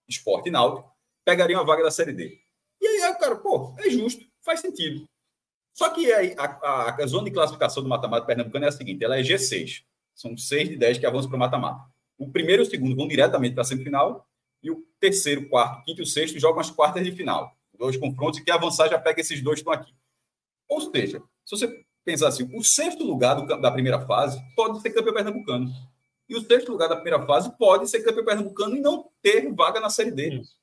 esporte 0.08 0.48
e 0.48 0.52
náutico, 0.52 0.90
pegariam 1.24 1.60
a 1.60 1.64
vaga 1.64 1.82
da 1.82 1.90
Série 1.90 2.12
D. 2.12 2.38
E 2.80 2.86
aí, 2.86 3.14
cara, 3.18 3.36
pô, 3.36 3.74
é 3.78 3.88
justo, 3.88 4.24
faz 4.42 4.60
sentido. 4.60 5.08
Só 5.72 5.88
que 5.90 6.12
a, 6.12 6.44
a, 6.44 7.02
a 7.02 7.06
zona 7.06 7.24
de 7.24 7.30
classificação 7.30 7.82
do 7.82 7.88
mata-mata 7.88 8.26
pernambucano 8.26 8.66
é 8.66 8.68
a 8.68 8.72
seguinte: 8.72 9.04
ela 9.04 9.18
é 9.18 9.22
G6. 9.22 9.82
São 10.14 10.36
6 10.36 10.68
de 10.70 10.76
10 10.76 10.98
que 10.98 11.06
avançam 11.06 11.30
para 11.30 11.36
o 11.36 11.40
mata-mata. 11.40 11.84
O 12.18 12.30
primeiro 12.30 12.62
e 12.62 12.66
o 12.66 12.70
segundo 12.70 12.94
vão 12.94 13.08
diretamente 13.08 13.54
para 13.54 13.62
a 13.62 13.64
semifinal, 13.64 14.26
e 14.62 14.70
o 14.70 14.84
terceiro, 14.98 15.48
quarto, 15.48 15.84
quinto 15.84 16.02
e 16.02 16.04
o 16.04 16.06
sexto 16.06 16.38
jogam 16.38 16.60
as 16.60 16.70
quartas 16.70 17.02
de 17.02 17.12
final. 17.12 17.56
Dois 17.78 17.96
confrontos, 17.96 18.38
e 18.38 18.44
que 18.44 18.50
avançar 18.50 18.90
já 18.90 18.98
pega 18.98 19.22
esses 19.22 19.40
dois 19.40 19.62
que 19.62 19.68
estão 19.68 19.72
aqui. 19.72 19.94
Ou 20.70 20.80
seja, 20.80 21.20
se 21.44 21.56
você 21.56 21.84
pensar 22.04 22.28
assim, 22.28 22.48
o 22.56 22.62
sexto 22.62 23.04
lugar 23.04 23.34
do, 23.34 23.60
da 23.60 23.70
primeira 23.70 24.00
fase 24.06 24.40
pode 24.54 24.80
ser 24.80 24.90
campeão 24.90 25.12
pernambucano. 25.12 25.68
E 26.28 26.36
o 26.36 26.40
sexto 26.40 26.70
lugar 26.70 26.88
da 26.88 26.94
primeira 26.94 27.26
fase 27.26 27.52
pode 27.58 27.90
ser 27.90 28.02
campeão 28.02 28.24
pernambucano 28.24 28.76
e 28.76 28.80
não 28.80 29.10
ter 29.20 29.52
vaga 29.52 29.80
na 29.80 29.90
Série 29.90 30.12
D. 30.12 30.40
Isso. 30.40 30.56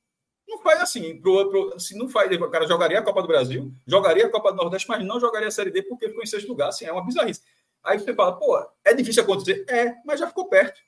Não 0.47 0.59
faz 0.59 0.81
assim. 0.81 1.19
Pro, 1.19 1.49
pro, 1.49 1.73
assim 1.75 1.97
não 1.97 2.07
faz, 2.07 2.31
o 2.31 2.49
cara 2.49 2.65
jogaria 2.65 2.99
a 2.99 3.03
Copa 3.03 3.21
do 3.21 3.27
Brasil, 3.27 3.71
jogaria 3.85 4.25
a 4.25 4.29
Copa 4.29 4.51
do 4.51 4.57
Nordeste, 4.57 4.87
mas 4.87 5.05
não 5.05 5.19
jogaria 5.19 5.49
a 5.49 5.51
Série 5.51 5.71
D 5.71 5.83
porque 5.83 6.07
ficou 6.07 6.23
em 6.23 6.27
sexto 6.27 6.47
lugar. 6.47 6.69
Assim, 6.69 6.85
é 6.85 6.91
uma 6.91 7.05
bizarrice. 7.05 7.41
Aí 7.83 7.99
você 7.99 8.13
fala, 8.13 8.37
pô, 8.37 8.57
é 8.83 8.93
difícil 8.93 9.23
acontecer? 9.23 9.65
É, 9.67 9.95
mas 10.05 10.19
já 10.19 10.27
ficou 10.27 10.47
perto. 10.47 10.79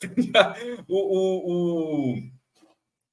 o, 0.88 0.96
o, 0.96 2.14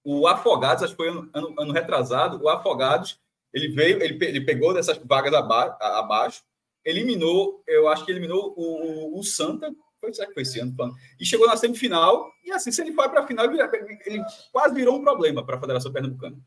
o, 0.04 0.20
o 0.22 0.28
Afogados, 0.28 0.84
acho 0.84 0.94
que 0.94 0.98
foi 0.98 1.10
ano, 1.10 1.30
ano, 1.34 1.56
ano 1.58 1.74
retrasado, 1.74 2.42
o 2.44 2.50
Afogados 2.50 3.20
ele 3.56 3.70
veio, 3.70 4.04
ele, 4.04 4.24
ele 4.26 4.42
pegou 4.42 4.74
dessas 4.74 4.98
vagas 4.98 5.34
abaixo, 5.34 5.78
abaixo, 5.80 6.44
eliminou, 6.84 7.64
eu 7.66 7.88
acho 7.88 8.06
que 8.06 8.12
eliminou 8.12 8.54
o, 8.58 9.16
o, 9.16 9.20
o 9.20 9.24
Santa, 9.24 9.74
foi, 9.98 10.14
será 10.14 10.28
que 10.28 10.34
foi 10.34 10.44
esse 10.44 10.60
ano? 10.60 10.76
E 11.18 11.26
chegou 11.26 11.48
na 11.48 11.56
semifinal, 11.56 12.30
e 12.44 12.52
assim, 12.52 12.70
se 12.70 12.82
ele 12.82 12.92
vai 12.92 13.10
para 13.10 13.22
a 13.22 13.28
final, 13.28 13.46
ele, 13.46 13.58
ele, 14.06 14.22
quase 14.52 14.76
virou 14.76 14.98
um 14.98 15.02
problema 15.02 15.44
para 15.46 15.56
a 15.56 15.60
Federação 15.60 15.92
Pernambucana. 15.92 16.38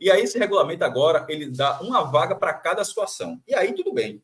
E 0.00 0.10
aí, 0.10 0.22
esse 0.22 0.38
regulamento 0.38 0.82
agora, 0.84 1.26
ele 1.28 1.50
dá 1.50 1.80
uma 1.82 2.04
vaga 2.04 2.34
para 2.34 2.54
cada 2.54 2.82
situação. 2.82 3.42
E 3.46 3.54
aí, 3.54 3.74
tudo 3.74 3.92
bem. 3.92 4.22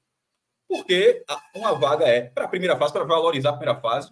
Porque 0.66 1.24
uma 1.54 1.74
vaga 1.74 2.06
é 2.06 2.22
para 2.22 2.44
a 2.44 2.48
primeira 2.48 2.76
fase, 2.76 2.92
para 2.92 3.04
valorizar 3.04 3.50
a 3.50 3.56
primeira 3.56 3.78
fase, 3.80 4.10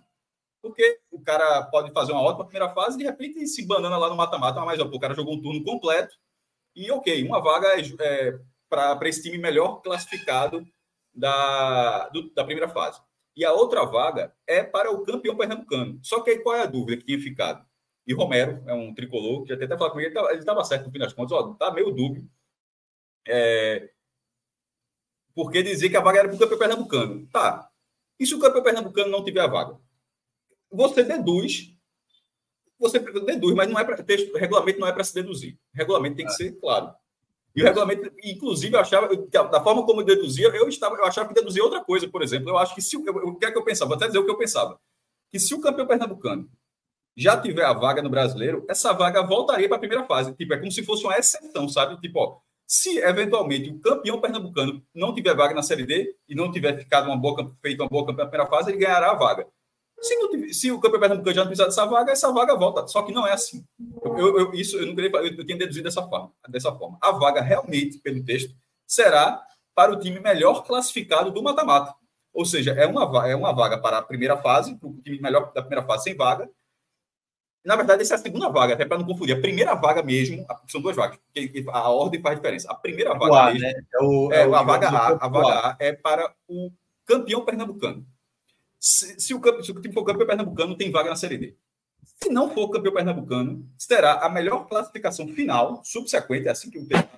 porque 0.60 1.00
o 1.10 1.20
cara 1.20 1.62
pode 1.64 1.92
fazer 1.92 2.12
uma 2.12 2.22
ótima 2.22 2.44
primeira 2.44 2.72
fase 2.74 2.96
e, 2.96 2.98
de 2.98 3.04
repente, 3.04 3.46
se 3.46 3.66
banana 3.66 3.96
lá 3.96 4.10
no 4.10 4.16
mata-mata, 4.16 4.60
mas 4.60 4.78
ó, 4.78 4.84
o 4.84 5.00
cara 5.00 5.14
jogou 5.14 5.34
um 5.34 5.40
turno 5.40 5.64
completo, 5.64 6.14
e, 6.74 6.90
ok, 6.90 7.24
uma 7.24 7.40
vaga 7.40 7.68
é, 7.68 7.82
é 8.00 8.38
para 8.68 9.08
esse 9.08 9.22
time 9.22 9.38
melhor 9.38 9.80
classificado 9.82 10.66
da, 11.14 12.08
do, 12.08 12.32
da 12.32 12.44
primeira 12.44 12.68
fase. 12.68 13.00
E 13.36 13.44
a 13.44 13.52
outra 13.52 13.84
vaga 13.84 14.34
é 14.46 14.62
para 14.62 14.90
o 14.90 15.02
campeão 15.02 15.36
pernambucano. 15.36 15.98
Só 16.02 16.20
que 16.20 16.30
aí 16.30 16.38
qual 16.40 16.56
é 16.56 16.62
a 16.62 16.66
dúvida 16.66 16.98
que 16.98 17.06
tinha 17.06 17.20
ficado? 17.20 17.64
E 18.06 18.12
Romero 18.12 18.62
é 18.66 18.74
um 18.74 18.94
tricolor, 18.94 19.42
que 19.42 19.48
já 19.50 19.54
até 19.54 19.76
falou 19.76 19.92
comigo, 19.92 20.18
ele 20.28 20.38
estava 20.38 20.64
certo 20.64 20.86
no 20.86 20.92
fim 20.92 20.98
das 20.98 21.12
contas, 21.12 21.32
ó, 21.32 21.54
tá 21.54 21.70
meio 21.70 21.90
dúbio. 21.90 22.28
É, 23.26 23.90
porque 25.34 25.62
dizer 25.62 25.88
que 25.88 25.96
a 25.96 26.00
vaga 26.00 26.20
era 26.20 26.28
para 26.28 26.36
o 26.36 26.38
campeão 26.38 26.58
pernambucano. 26.58 27.26
Tá. 27.28 27.70
E 28.18 28.26
se 28.26 28.34
o 28.34 28.40
campeão 28.40 28.62
pernambucano 28.62 29.10
não 29.10 29.24
tiver 29.24 29.40
a 29.40 29.46
vaga? 29.46 29.78
Você 30.70 31.02
deduz 31.02 31.71
você 32.82 32.98
deduz, 32.98 33.54
mas 33.54 33.70
não 33.70 33.78
é 33.78 33.84
para 33.84 34.02
texto, 34.02 34.36
regulamento 34.36 34.80
não 34.80 34.86
é 34.86 34.92
para 34.92 35.04
se 35.04 35.14
deduzir. 35.14 35.56
Regulamento 35.72 36.16
tem 36.16 36.26
que 36.26 36.32
ser 36.32 36.52
claro. 36.60 36.92
E 37.54 37.62
o 37.62 37.64
regulamento, 37.64 38.10
inclusive, 38.24 38.74
eu 38.74 38.80
achava, 38.80 39.08
da 39.16 39.62
forma 39.62 39.84
como 39.84 40.00
eu 40.00 40.04
deduzia, 40.04 40.48
eu 40.48 40.68
estava, 40.68 40.96
eu 40.96 41.04
achava 41.04 41.28
que 41.28 41.34
deduzia 41.34 41.62
outra 41.62 41.84
coisa, 41.84 42.08
por 42.08 42.22
exemplo. 42.22 42.50
Eu 42.50 42.58
acho 42.58 42.74
que 42.74 42.82
se 42.82 42.96
o 42.96 43.36
que 43.36 43.44
é 43.44 43.50
que 43.50 43.58
eu 43.58 43.64
pensava, 43.64 43.88
vou 43.88 43.96
até 43.96 44.06
dizer 44.06 44.18
o 44.18 44.24
que 44.24 44.30
eu 44.30 44.38
pensava, 44.38 44.78
que 45.30 45.38
se 45.38 45.54
o 45.54 45.60
campeão 45.60 45.86
pernambucano 45.86 46.48
já 47.14 47.38
tiver 47.38 47.64
a 47.64 47.74
vaga 47.74 48.00
no 48.00 48.08
brasileiro, 48.08 48.64
essa 48.68 48.92
vaga 48.92 49.22
voltaria 49.22 49.68
para 49.68 49.76
a 49.76 49.80
primeira 49.80 50.04
fase. 50.06 50.34
Tipo, 50.34 50.54
é 50.54 50.58
como 50.58 50.72
se 50.72 50.82
fosse 50.82 51.04
uma 51.04 51.16
exceção, 51.16 51.68
sabe? 51.68 52.00
Tipo, 52.00 52.20
ó, 52.20 52.38
se 52.66 52.98
eventualmente 52.98 53.68
o 53.68 53.78
campeão 53.78 54.18
pernambucano 54.18 54.82
não 54.94 55.14
tiver 55.14 55.34
vaga 55.36 55.54
na 55.54 55.62
Série 55.62 55.84
D 55.84 56.16
e 56.26 56.34
não 56.34 56.50
tiver 56.50 56.78
ficado 56.78 57.06
uma 57.06 57.16
boa, 57.18 57.54
feito 57.60 57.80
uma 57.82 57.88
boa 57.88 58.06
campanha 58.06 58.24
na 58.24 58.30
primeira 58.30 58.50
fase, 58.50 58.70
ele 58.70 58.78
ganhará 58.78 59.10
a 59.10 59.14
vaga. 59.14 59.46
Se, 60.02 60.16
não, 60.16 60.52
se 60.52 60.72
o 60.72 60.80
campeão 60.80 61.00
pernambucano 61.00 61.34
já 61.34 61.40
não 61.42 61.48
precisar 61.48 61.66
dessa 61.66 61.86
vaga, 61.86 62.12
essa 62.12 62.32
vaga 62.32 62.56
volta. 62.56 62.86
Só 62.88 63.02
que 63.02 63.12
não 63.12 63.26
é 63.26 63.32
assim. 63.32 63.64
Eu, 64.04 64.38
eu 64.38 64.54
isso 64.54 64.76
eu 64.76 64.86
não 64.86 64.94
queria, 64.96 65.10
eu, 65.10 65.26
eu 65.26 65.46
tinha 65.46 65.56
deduzido 65.56 65.84
dessa 65.84 66.02
forma, 66.02 66.32
dessa 66.48 66.72
forma. 66.72 66.98
A 67.00 67.12
vaga 67.12 67.40
realmente, 67.40 67.98
pelo 67.98 68.24
texto, 68.24 68.52
será 68.86 69.40
para 69.74 69.92
o 69.92 69.98
time 69.98 70.18
melhor 70.18 70.64
classificado 70.64 71.30
do 71.30 71.42
mata-mata. 71.42 71.94
Ou 72.34 72.44
seja, 72.44 72.72
é 72.72 72.86
uma, 72.86 73.28
é 73.28 73.36
uma 73.36 73.52
vaga 73.52 73.78
para 73.78 73.98
a 73.98 74.02
primeira 74.02 74.36
fase, 74.36 74.76
o 74.82 75.00
time 75.02 75.20
melhor 75.20 75.52
da 75.52 75.62
primeira 75.62 75.86
fase 75.86 76.04
sem 76.04 76.16
vaga. 76.16 76.48
Na 77.64 77.76
verdade, 77.76 78.02
essa 78.02 78.14
é 78.14 78.16
a 78.16 78.20
segunda 78.20 78.48
vaga, 78.48 78.74
até 78.74 78.84
para 78.84 78.98
não 78.98 79.06
confundir. 79.06 79.36
A 79.36 79.40
primeira 79.40 79.74
vaga 79.74 80.02
mesmo, 80.02 80.44
são 80.66 80.80
duas 80.80 80.96
vagas, 80.96 81.18
porque 81.32 81.64
a 81.68 81.90
ordem 81.90 82.20
faz 82.20 82.36
diferença. 82.36 82.70
A 82.70 82.74
primeira 82.74 83.14
vaga 83.14 83.36
a, 83.36 83.52
mesmo, 83.52 83.60
né? 83.60 83.72
é, 83.72 84.02
o, 84.02 84.32
é, 84.32 84.36
é 84.38 84.42
a, 84.42 84.62
vaga 84.62 84.88
a, 84.88 85.08
a 85.10 85.28
vaga 85.28 85.68
A 85.68 85.76
é 85.78 85.92
para 85.92 86.34
o 86.48 86.72
campeão 87.06 87.44
pernambucano. 87.44 88.04
Se, 88.84 89.20
se, 89.20 89.32
o, 89.32 89.40
se 89.62 89.70
o 89.70 89.80
time 89.80 89.94
for 89.94 90.04
campeão 90.04 90.26
pernambucano, 90.26 90.76
tem 90.76 90.90
vaga 90.90 91.10
na 91.10 91.16
Série 91.16 91.38
D. 91.38 91.56
Se 92.20 92.30
não 92.30 92.52
for 92.52 92.68
campeão 92.68 92.92
pernambucano, 92.92 93.64
terá 93.86 94.14
a 94.14 94.28
melhor 94.28 94.66
classificação 94.66 95.28
final, 95.28 95.80
subsequente, 95.84 96.48
é 96.48 96.50
assim 96.50 96.68
que 96.68 96.80
o 96.80 96.86
termo 96.86 97.08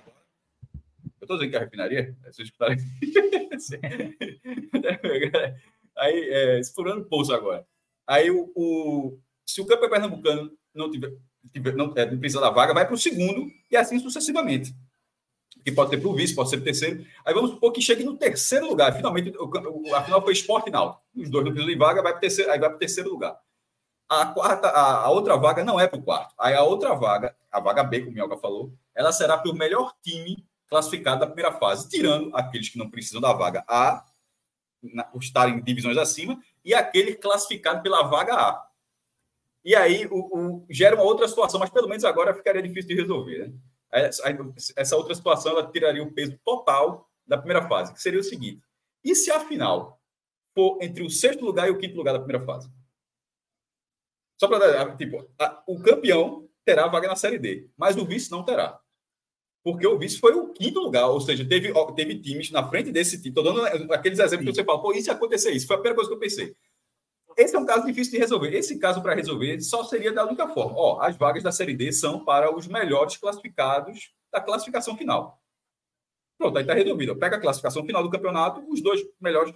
eu 1.25 1.25
estou 1.25 1.37
dizendo 1.37 1.49
que 1.49 1.55
é 1.55 1.59
a 1.59 1.63
refinaria, 1.63 2.15
é 2.23 2.31
vocês 2.31 2.47
escutarem. 2.47 2.77
Aí, 5.97 6.29
é, 6.29 6.59
explorando 6.59 7.01
o 7.01 7.05
poço 7.05 7.33
agora. 7.33 7.65
Aí, 8.05 8.29
o, 8.29 8.51
o, 8.55 9.17
se 9.45 9.61
o 9.61 9.65
campeão 9.65 9.89
pernambucano 9.89 10.51
não 10.73 10.91
tiver, 10.91 11.13
tiver 11.51 11.73
não, 11.75 11.93
é, 11.95 12.11
não 12.11 12.19
precisa 12.19 12.41
da 12.41 12.51
vaga, 12.51 12.73
vai 12.73 12.85
para 12.85 12.93
o 12.93 12.97
segundo 12.97 13.49
e 13.71 13.77
assim 13.77 13.97
sucessivamente. 13.99 14.75
Que 15.65 15.71
pode 15.71 15.89
ser 15.89 15.97
para 15.97 16.09
o 16.09 16.13
vice, 16.13 16.35
pode 16.35 16.49
ser 16.49 16.57
para 16.57 16.61
o 16.61 16.65
terceiro. 16.65 17.05
Aí 17.25 17.33
vamos 17.33 17.49
supor 17.49 17.71
que 17.71 17.81
chegue 17.81 18.03
no 18.03 18.15
terceiro 18.15 18.67
lugar. 18.67 18.95
Finalmente, 18.95 19.33
a 19.95 20.03
final 20.03 20.21
foi 20.21 20.33
esporte 20.33 20.65
final. 20.65 21.03
Os 21.15 21.27
dois 21.27 21.43
não 21.43 21.51
precisam 21.51 21.73
de 21.73 21.79
vaga, 21.79 22.03
vai 22.03 22.11
para 22.11 22.19
o 22.19 22.21
terceiro, 22.21 22.51
aí 22.51 22.59
vai 22.59 22.69
para 22.69 22.77
terceiro 22.77 23.09
lugar. 23.09 23.35
A 24.07 24.27
quarta, 24.27 24.67
a, 24.67 25.05
a 25.05 25.09
outra 25.09 25.35
vaga 25.35 25.63
não 25.63 25.79
é 25.79 25.87
para 25.87 25.97
o 25.97 26.03
quarto. 26.03 26.35
Aí 26.37 26.53
a 26.53 26.63
outra 26.63 26.93
vaga, 26.93 27.35
a 27.51 27.59
vaga 27.59 27.83
B, 27.83 28.01
como 28.01 28.11
o 28.11 28.13
Mioca 28.13 28.37
falou, 28.37 28.71
ela 28.93 29.11
será 29.11 29.37
para 29.37 29.51
o 29.51 29.55
melhor 29.55 29.95
time 30.03 30.45
classificado 30.67 31.21
da 31.21 31.27
primeira 31.27 31.51
fase, 31.53 31.89
tirando 31.89 32.29
aqueles 32.35 32.69
que 32.69 32.77
não 32.77 32.89
precisam 32.89 33.19
da 33.19 33.33
vaga 33.33 33.63
A, 33.67 34.05
na, 34.83 35.03
por 35.03 35.21
estarem 35.21 35.55
em 35.55 35.63
divisões 35.63 35.97
acima, 35.97 36.39
e 36.63 36.73
aquele 36.73 37.15
classificado 37.15 37.81
pela 37.81 38.03
vaga 38.03 38.35
A. 38.35 38.67
E 39.63 39.75
aí 39.75 40.05
o, 40.11 40.17
o, 40.17 40.65
gera 40.69 40.95
uma 40.95 41.03
outra 41.03 41.27
situação, 41.27 41.59
mas 41.59 41.71
pelo 41.71 41.87
menos 41.87 42.05
agora 42.05 42.35
ficaria 42.35 42.61
difícil 42.61 42.89
de 42.89 43.01
resolver. 43.01 43.47
Né? 43.47 43.53
Essa, 43.95 44.97
outra 44.97 45.15
situação 45.15 45.51
ela 45.51 45.71
tiraria 45.71 46.03
o 46.03 46.11
peso 46.11 46.37
total 46.43 47.09
da 47.25 47.37
primeira 47.37 47.67
fase, 47.67 47.93
que 47.93 48.01
seria 48.01 48.19
o 48.19 48.23
seguinte: 48.23 48.61
e 49.03 49.15
se 49.15 49.31
a 49.31 49.39
final 49.39 50.01
for 50.53 50.77
entre 50.81 51.03
o 51.03 51.09
sexto 51.09 51.43
lugar 51.45 51.67
e 51.67 51.71
o 51.71 51.77
quinto 51.77 51.95
lugar 51.95 52.13
da 52.13 52.19
primeira 52.19 52.45
fase? 52.45 52.69
Só 54.39 54.47
para 54.47 54.59
dar, 54.59 54.97
tipo, 54.97 55.25
a, 55.39 55.63
o 55.65 55.81
campeão 55.81 56.49
terá 56.65 56.87
vaga 56.87 57.07
na 57.07 57.15
Série 57.15 57.39
D, 57.39 57.69
mas 57.77 57.95
o 57.95 58.05
vice 58.05 58.29
não 58.31 58.43
terá 58.43 58.81
porque 59.65 59.87
o 59.87 59.97
vice 59.97 60.19
foi 60.19 60.35
o 60.35 60.49
quinto 60.49 60.79
lugar, 60.79 61.07
ou 61.07 61.19
seja, 61.19 61.43
teve, 61.43 61.73
teve 61.95 62.19
times 62.19 62.51
na 62.51 62.69
frente 62.69 62.91
desse 62.91 63.17
time. 63.17 63.29
Estou 63.29 63.43
dando 63.43 63.91
aqueles 63.91 64.19
exemplos 64.19 64.45
Sim. 64.45 64.51
que 64.51 64.57
você 64.57 64.63
fala, 64.63 64.79
pô, 64.79 64.93
e 64.93 65.01
se 65.01 65.09
acontecer 65.09 65.49
isso? 65.53 65.65
Foi 65.65 65.75
a 65.75 65.79
primeira 65.79 65.95
coisa 65.95 66.07
que 66.07 66.15
eu 66.15 66.19
pensei. 66.19 66.55
Esse 67.37 67.55
é 67.55 67.59
um 67.59 67.65
caso 67.65 67.85
difícil 67.85 68.13
de 68.13 68.19
resolver. 68.19 68.55
Esse 68.55 68.79
caso, 68.79 69.01
para 69.01 69.13
resolver, 69.13 69.59
só 69.61 69.83
seria 69.83 70.13
da 70.13 70.25
única 70.25 70.47
forma. 70.47 70.77
Ó, 70.77 71.01
as 71.01 71.17
vagas 71.17 71.43
da 71.43 71.51
Série 71.51 71.75
D 71.75 71.91
são 71.91 72.23
para 72.23 72.55
os 72.55 72.67
melhores 72.67 73.17
classificados 73.17 74.13
da 74.31 74.39
classificação 74.39 74.95
final. 74.95 75.41
Pronto, 76.37 76.57
aí 76.57 76.63
está 76.63 76.73
resolvido. 76.73 77.15
Pega 77.15 77.37
a 77.37 77.39
classificação 77.39 77.85
final 77.85 78.03
do 78.03 78.09
campeonato, 78.09 78.63
os 78.69 78.81
dois 78.81 79.01
melhores 79.19 79.53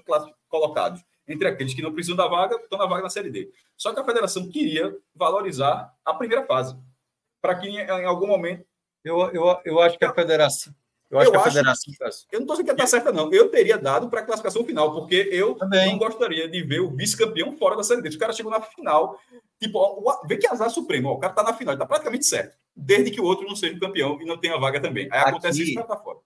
colocados. 0.48 1.04
Entre 1.28 1.48
aqueles 1.48 1.74
que 1.74 1.82
não 1.82 1.94
precisam 1.94 2.18
da 2.18 2.28
vaga, 2.28 2.56
estão 2.56 2.80
na 2.80 2.86
vaga 2.86 3.04
na 3.04 3.10
Série 3.10 3.30
D. 3.30 3.52
Só 3.78 3.94
que 3.94 4.00
a 4.00 4.04
federação 4.04 4.50
queria 4.50 4.98
valorizar 5.14 5.94
a 6.04 6.14
primeira 6.14 6.46
fase. 6.46 6.76
Para 7.42 7.56
que 7.56 7.70
em 7.70 8.06
algum 8.06 8.28
momento 8.28 8.66
eu, 9.04 9.30
eu, 9.32 9.60
eu 9.64 9.80
acho 9.80 9.98
que 9.98 10.06
a 10.06 10.14
federação. 10.14 10.74
Eu 11.10 11.18
acho 11.18 11.28
eu 11.28 11.32
que 11.32 11.38
a 11.38 11.44
federação. 11.44 11.94
Que, 11.94 12.36
eu 12.36 12.40
não 12.40 12.46
estou 12.46 12.56
dizendo 12.56 12.66
que 12.66 12.72
está 12.72 12.86
certa, 12.86 13.12
não. 13.12 13.34
Eu 13.34 13.50
teria 13.50 13.78
dado 13.78 14.10
para 14.10 14.20
a 14.20 14.24
classificação 14.24 14.64
final, 14.64 14.94
porque 14.94 15.28
eu 15.32 15.56
Também. 15.56 15.92
não 15.92 15.98
gostaria 15.98 16.48
de 16.48 16.62
ver 16.62 16.82
o 16.82 16.92
vice-campeão 16.92 17.58
fora 17.58 17.76
da 17.76 17.84
Série 17.84 18.02
D. 18.02 18.10
O 18.10 18.20
cara 18.20 18.32
chegou 18.32 18.52
na 18.52 18.62
final, 18.62 19.20
tipo, 19.60 19.80
ó, 19.80 20.22
vê 20.28 20.38
que 20.38 20.48
azar 20.48 20.70
supremo. 20.70 21.10
Ó, 21.10 21.14
o 21.14 21.20
cara 21.20 21.34
está 21.34 21.44
na 21.44 21.54
final, 21.54 21.74
está 21.74 21.86
praticamente 21.86 22.28
certo. 22.28 22.56
Desde 22.76 23.10
que 23.10 23.20
o 23.20 23.24
outro 23.24 23.48
não 23.48 23.56
seja 23.56 23.76
o 23.76 23.80
campeão 23.80 24.22
e 24.22 24.26
não 24.26 24.38
tenha 24.38 24.58
vaga 24.60 24.80
também. 24.80 25.10
Aí 25.12 25.20
aqui, 25.20 25.30
acontece 25.30 25.64
isso 25.64 25.74
para 25.74 25.82
estar 25.82 25.98
fora. 25.98 26.20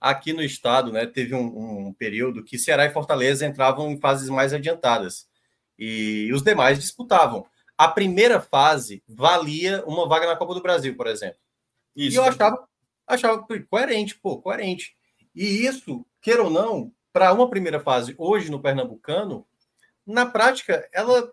Aqui 0.00 0.32
no 0.32 0.42
estado, 0.42 0.90
né, 0.90 1.06
teve 1.06 1.34
um, 1.34 1.88
um 1.88 1.92
período 1.92 2.42
que 2.42 2.58
Ceará 2.58 2.86
e 2.86 2.92
Fortaleza 2.92 3.46
entravam 3.46 3.90
em 3.90 4.00
fases 4.00 4.30
mais 4.30 4.54
adiantadas. 4.54 5.26
E 5.78 6.32
os 6.32 6.42
demais 6.42 6.78
disputavam. 6.78 7.44
A 7.76 7.88
primeira 7.88 8.40
fase 8.40 9.02
valia 9.06 9.84
uma 9.86 10.08
vaga 10.08 10.26
na 10.26 10.36
Copa 10.36 10.54
do 10.54 10.62
Brasil, 10.62 10.96
por 10.96 11.06
exemplo. 11.06 11.38
Isso. 11.94 12.16
E 12.16 12.18
eu 12.18 12.24
achava, 12.24 12.66
achava 13.06 13.44
coerente, 13.70 14.18
pô, 14.18 14.40
coerente. 14.40 14.96
E 15.34 15.66
isso, 15.66 16.04
queira 16.20 16.42
ou 16.42 16.50
não, 16.50 16.92
para 17.12 17.32
uma 17.32 17.48
primeira 17.48 17.80
fase 17.80 18.14
hoje 18.18 18.50
no 18.50 18.60
Pernambucano, 18.60 19.46
na 20.06 20.26
prática, 20.26 20.88
ela, 20.92 21.32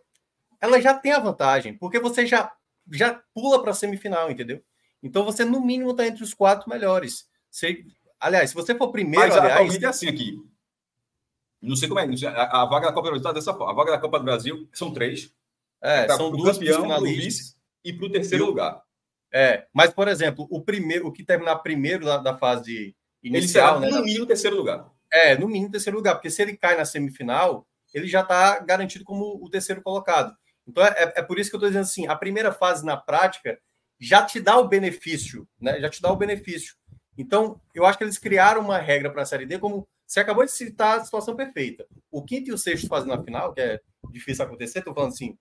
ela 0.59 0.81
já 0.81 0.93
tem 0.93 1.11
a 1.11 1.19
vantagem, 1.19 1.77
porque 1.77 1.99
você 1.99 2.25
já, 2.25 2.51
já 2.91 3.21
pula 3.33 3.61
para 3.61 3.71
a 3.71 3.73
semifinal, 3.73 4.31
entendeu? 4.31 4.63
Então 5.03 5.25
você, 5.25 5.43
no 5.43 5.59
mínimo, 5.59 5.91
está 5.91 6.05
entre 6.05 6.23
os 6.23 6.33
quatro 6.33 6.69
melhores. 6.69 7.27
Você, 7.49 7.83
aliás, 8.19 8.51
se 8.51 8.55
você 8.55 8.75
for 8.75 8.91
primeiro. 8.91 9.27
Mas 9.27 9.35
aliás, 9.35 9.53
atualmente 9.53 9.85
é 9.85 9.87
assim 9.87 10.07
aqui. 10.07 10.37
Não 11.61 11.75
sei 11.75 11.87
como 11.87 11.99
é. 11.99 12.07
A, 12.27 12.61
a 12.61 12.65
vaga 12.65 12.87
da 12.87 12.93
Copa 12.93 13.09
do 13.09 13.11
Brasil 13.11 13.17
está 13.17 13.31
dessa 13.31 13.53
forma. 13.53 13.71
A 13.71 13.75
vaga 13.75 13.91
da 13.91 13.99
Copa 13.99 14.19
do 14.19 14.25
Brasil 14.25 14.67
são 14.73 14.91
três. 14.93 15.33
É, 15.81 16.05
tá 16.05 16.15
são 16.15 16.31
duas 16.31 16.57
campeão, 16.57 16.83
finalistas. 16.83 17.57
E 17.83 17.93
para 17.93 18.05
o 18.05 18.11
terceiro 18.11 18.45
lugar. 18.45 18.83
É, 19.33 19.65
mas, 19.73 19.93
por 19.93 20.07
exemplo, 20.07 20.47
o 20.49 20.61
primeiro, 20.61 21.07
o 21.07 21.11
que 21.11 21.23
terminar 21.23 21.57
primeiro 21.57 22.05
da, 22.05 22.17
da 22.17 22.37
fase 22.37 22.95
inicial. 23.23 23.77
Ele 23.77 23.87
será, 23.87 23.91
né, 23.91 23.97
no 23.99 24.03
mínimo 24.03 24.25
terceiro 24.25 24.55
lugar. 24.55 24.91
É, 25.11 25.37
no 25.37 25.47
mínimo 25.47 25.71
terceiro 25.71 25.97
lugar, 25.97 26.15
porque 26.15 26.29
se 26.29 26.41
ele 26.41 26.57
cai 26.57 26.75
na 26.75 26.85
semifinal, 26.85 27.67
ele 27.93 28.07
já 28.07 28.21
está 28.21 28.59
garantido 28.59 29.03
como 29.03 29.39
o 29.43 29.49
terceiro 29.49 29.81
colocado. 29.81 30.35
Então 30.67 30.83
é, 30.85 31.13
é 31.17 31.21
por 31.21 31.39
isso 31.39 31.49
que 31.49 31.55
eu 31.55 31.59
estou 31.59 31.69
dizendo 31.69 31.83
assim: 31.83 32.07
a 32.07 32.15
primeira 32.15 32.51
fase 32.51 32.85
na 32.85 32.95
prática 32.95 33.59
já 33.99 34.23
te 34.23 34.39
dá 34.39 34.57
o 34.57 34.67
benefício, 34.67 35.47
né? 35.59 35.79
Já 35.79 35.89
te 35.89 36.01
dá 36.01 36.11
o 36.11 36.15
benefício. 36.15 36.75
Então, 37.17 37.61
eu 37.75 37.85
acho 37.85 37.97
que 37.97 38.03
eles 38.03 38.17
criaram 38.17 38.61
uma 38.61 38.77
regra 38.77 39.11
para 39.11 39.21
a 39.21 39.25
Série 39.25 39.45
D, 39.45 39.59
como 39.59 39.87
você 40.07 40.19
acabou 40.19 40.43
de 40.43 40.51
citar 40.51 40.99
a 40.99 41.03
situação 41.03 41.35
perfeita. 41.35 41.85
O 42.09 42.23
quinto 42.23 42.49
e 42.49 42.53
o 42.53 42.57
sexto 42.57 42.87
fazendo 42.87 43.13
a 43.13 43.23
final, 43.23 43.53
que 43.53 43.61
é 43.61 43.79
difícil 44.09 44.43
acontecer, 44.43 44.79
estou 44.79 44.93
falando 44.93 45.11
assim, 45.11 45.37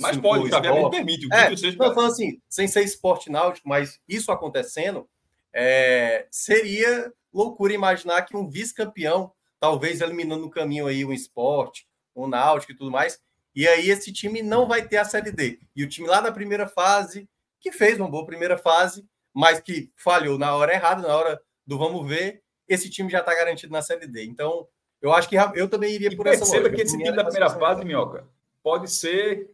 mas 0.00 0.16
pode? 0.18 0.54
A 0.54 0.90
permite. 0.90 1.26
O 1.26 1.34
é, 1.34 1.56
seja, 1.56 1.76
não, 1.76 1.94
falando 1.94 2.12
assim, 2.12 2.40
sem 2.48 2.68
ser 2.68 2.82
esporte 2.82 3.30
náutico, 3.30 3.68
mas 3.68 4.00
isso 4.08 4.30
acontecendo, 4.30 5.08
é, 5.52 6.26
seria 6.30 7.12
loucura 7.32 7.72
imaginar 7.72 8.22
que 8.22 8.36
um 8.36 8.48
vice-campeão, 8.48 9.32
talvez 9.58 10.00
eliminando 10.00 10.42
no 10.42 10.50
caminho 10.50 10.86
aí 10.86 11.04
um 11.04 11.12
esporte, 11.12 11.86
um 12.14 12.26
náutico 12.26 12.72
e 12.72 12.76
tudo 12.76 12.90
mais, 12.90 13.20
e 13.54 13.66
aí 13.66 13.90
esse 13.90 14.12
time 14.12 14.42
não 14.42 14.66
vai 14.66 14.86
ter 14.86 14.98
a 14.98 15.04
Série 15.04 15.32
D. 15.32 15.58
E 15.74 15.82
o 15.82 15.88
time 15.88 16.06
lá 16.06 16.20
na 16.20 16.30
primeira 16.30 16.66
fase, 16.66 17.28
que 17.58 17.72
fez 17.72 17.98
uma 17.98 18.10
boa 18.10 18.26
primeira 18.26 18.56
fase, 18.56 19.04
mas 19.32 19.60
que 19.60 19.90
falhou 19.96 20.38
na 20.38 20.54
hora 20.54 20.72
errada, 20.72 21.02
na 21.02 21.16
hora 21.16 21.40
do 21.66 21.78
vamos 21.78 22.08
ver, 22.08 22.42
esse 22.68 22.88
time 22.88 23.10
já 23.10 23.20
está 23.20 23.34
garantido 23.34 23.72
na 23.72 23.82
Série 23.82 24.06
D. 24.06 24.24
Então, 24.24 24.66
eu 25.00 25.12
acho 25.12 25.28
que 25.28 25.36
eu 25.54 25.68
também 25.68 25.94
iria 25.94 26.08
e 26.08 26.16
por 26.16 26.26
essa 26.26 26.44
lógica. 26.44 26.70
que 26.70 26.82
esse 26.82 26.96
time 26.96 27.12
da 27.12 27.24
primeira 27.24 27.50
fase, 27.50 27.84
Minhoca, 27.84 28.26
pode 28.62 28.90
ser 28.90 29.50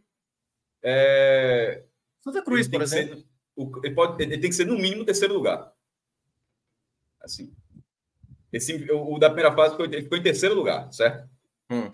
é... 0.87 1.83
Santa 2.21 2.41
Cruz, 2.41 2.67
por 2.67 2.81
exemplo. 2.81 3.17
Ser, 3.17 3.25
ele, 3.83 3.95
pode, 3.95 4.23
ele 4.23 4.37
tem 4.37 4.49
que 4.49 4.55
ser, 4.55 4.65
no 4.65 4.77
mínimo, 4.77 5.05
terceiro 5.05 5.33
lugar. 5.33 5.71
Assim. 7.21 7.53
Esse, 8.51 8.89
o, 8.91 9.15
o 9.15 9.19
da 9.19 9.29
primeira 9.29 9.53
fase 9.53 9.71
ficou, 9.71 9.85
ele 9.85 10.03
ficou 10.03 10.17
em 10.17 10.23
terceiro 10.23 10.55
lugar, 10.55 10.91
certo? 10.93 11.29
Hum. 11.69 11.91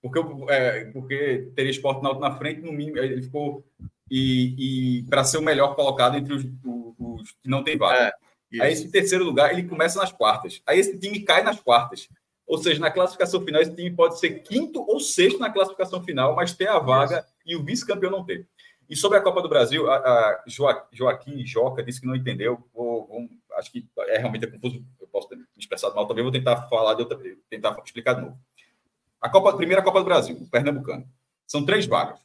Porque, 0.00 0.18
é, 0.50 0.84
porque 0.86 1.52
teria 1.54 1.70
esporte 1.70 2.02
na, 2.02 2.18
na 2.18 2.36
frente, 2.36 2.60
no 2.60 2.72
mínimo, 2.72 2.98
ele 2.98 3.22
ficou. 3.22 3.64
E, 4.10 4.98
e 4.98 5.02
para 5.04 5.24
ser 5.24 5.38
o 5.38 5.42
melhor 5.42 5.74
colocado 5.74 6.16
entre 6.16 6.34
os, 6.34 6.44
os, 6.44 6.94
os 6.98 7.30
que 7.30 7.48
não 7.48 7.62
tem 7.62 7.78
vaga. 7.78 8.08
É, 8.08 8.12
Aí 8.60 8.72
esse 8.72 8.90
terceiro 8.90 9.24
lugar 9.24 9.52
ele 9.52 9.66
começa 9.66 9.98
nas 9.98 10.12
quartas. 10.12 10.60
Aí 10.66 10.78
esse 10.78 10.98
time 10.98 11.20
cai 11.20 11.42
nas 11.42 11.60
quartas. 11.60 12.08
Ou 12.52 12.58
seja, 12.58 12.78
na 12.78 12.90
classificação 12.90 13.42
final, 13.42 13.62
esse 13.62 13.74
time 13.74 13.90
pode 13.90 14.20
ser 14.20 14.42
quinto 14.42 14.84
ou 14.86 15.00
sexto 15.00 15.38
na 15.38 15.48
classificação 15.48 16.04
final, 16.04 16.36
mas 16.36 16.52
ter 16.52 16.68
a 16.68 16.78
vaga 16.78 17.26
e 17.46 17.56
o 17.56 17.64
vice-campeão 17.64 18.10
não 18.10 18.26
ter. 18.26 18.46
E 18.90 18.94
sobre 18.94 19.16
a 19.16 19.22
Copa 19.22 19.40
do 19.40 19.48
Brasil, 19.48 19.90
a, 19.90 19.96
a 19.96 20.44
Joaquim 20.92 21.46
Joca 21.46 21.82
disse 21.82 21.98
que 21.98 22.06
não 22.06 22.14
entendeu. 22.14 22.62
Vou, 22.74 23.06
vou, 23.06 23.26
acho 23.52 23.72
que 23.72 23.88
é 24.00 24.18
realmente 24.18 24.44
é 24.44 24.50
confuso. 24.50 24.84
Eu 25.00 25.06
posso 25.06 25.30
ter 25.30 25.36
me 25.36 25.46
expressado 25.56 25.94
mal 25.94 26.06
também. 26.06 26.22
Vou 26.22 26.30
tentar 26.30 26.68
falar 26.68 26.92
de 26.92 27.00
outra, 27.00 27.18
tentar 27.48 27.74
explicar 27.86 28.16
de 28.16 28.20
novo. 28.20 28.38
A 29.18 29.30
Copa, 29.30 29.56
primeira 29.56 29.80
Copa 29.80 30.00
do 30.00 30.04
Brasil, 30.04 30.36
o 30.36 30.46
Pernambucano. 30.46 31.08
São 31.46 31.64
três 31.64 31.86
vagas. 31.86 32.20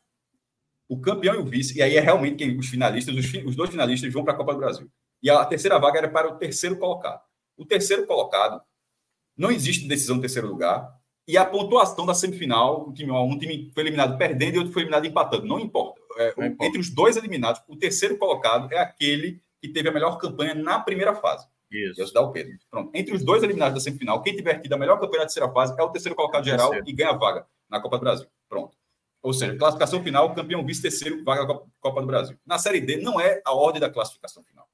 O 0.89 0.99
campeão 0.99 1.35
e 1.35 1.37
o 1.37 1.45
vice, 1.45 1.77
e 1.77 1.81
aí 1.81 1.95
é 1.95 2.01
realmente 2.01 2.35
quem 2.35 2.57
os 2.59 2.67
finalistas, 2.67 3.15
os, 3.15 3.33
os 3.45 3.55
dois 3.55 3.69
finalistas 3.69 4.11
vão 4.11 4.25
para 4.25 4.33
a 4.33 4.35
Copa 4.35 4.51
do 4.51 4.59
Brasil. 4.59 4.91
E 5.23 5.29
a 5.29 5.45
terceira 5.45 5.79
vaga 5.79 5.99
era 5.99 6.09
para 6.09 6.27
o 6.27 6.35
terceiro 6.35 6.75
colocado. 6.75 7.21
O 7.55 7.63
terceiro 7.63 8.05
colocado 8.05 8.61
não 9.37 9.51
existe 9.51 9.87
decisão 9.87 10.19
terceiro 10.19 10.47
lugar. 10.47 10.97
E 11.27 11.37
a 11.37 11.45
pontuação 11.45 12.05
da 12.05 12.13
semifinal, 12.13 12.87
um 12.87 12.93
time, 12.93 13.11
um 13.11 13.37
time 13.37 13.69
foi 13.73 13.83
eliminado 13.83 14.17
perdendo 14.17 14.55
e 14.55 14.57
outro 14.59 14.73
foi 14.73 14.83
eliminado 14.83 15.05
empatando. 15.05 15.45
Não 15.45 15.59
importa. 15.59 16.01
É, 16.17 16.33
não 16.37 16.65
Entre 16.65 16.79
os 16.79 16.89
dois 16.89 17.17
eliminados, 17.17 17.61
o 17.67 17.75
terceiro 17.75 18.17
colocado 18.17 18.71
é 18.73 18.79
aquele 18.79 19.41
que 19.61 19.67
teve 19.67 19.89
a 19.89 19.91
melhor 19.91 20.17
campanha 20.17 20.55
na 20.55 20.79
primeira 20.79 21.13
fase. 21.13 21.45
Isso. 21.69 21.99
Ia 21.99 22.13
dar 22.13 22.21
o 22.21 22.31
Pedro. 22.31 22.53
Pronto. 22.71 22.91
Entre 22.93 23.13
os 23.13 23.23
dois 23.23 23.43
eliminados 23.43 23.75
da 23.75 23.79
semifinal, 23.81 24.21
quem 24.21 24.35
tiver 24.35 24.59
tido 24.61 24.73
a 24.73 24.77
melhor 24.77 24.99
campanha 24.99 25.19
da 25.19 25.25
terceira 25.25 25.51
fase 25.51 25.75
é 25.77 25.83
o 25.83 25.89
terceiro 25.89 26.15
colocado 26.15 26.45
geral 26.45 26.73
e 26.85 26.93
ganha 26.93 27.09
a 27.09 27.17
vaga 27.17 27.45
na 27.69 27.81
Copa 27.81 27.97
do 27.97 28.01
Brasil. 28.01 28.27
Pronto. 28.47 28.77
Ou 29.21 29.33
seja, 29.33 29.57
classificação 29.57 30.01
final, 30.01 30.33
campeão 30.33 30.65
vice-terceiro, 30.65 31.23
vaga 31.23 31.45
na 31.45 31.59
Copa 31.81 32.01
do 32.01 32.07
Brasil. 32.07 32.37
Na 32.45 32.57
Série 32.57 32.79
D, 32.79 32.97
não 32.97 33.19
é 33.19 33.41
a 33.43 33.53
ordem 33.53 33.81
da 33.81 33.89
classificação 33.89 34.43
final. 34.43 34.67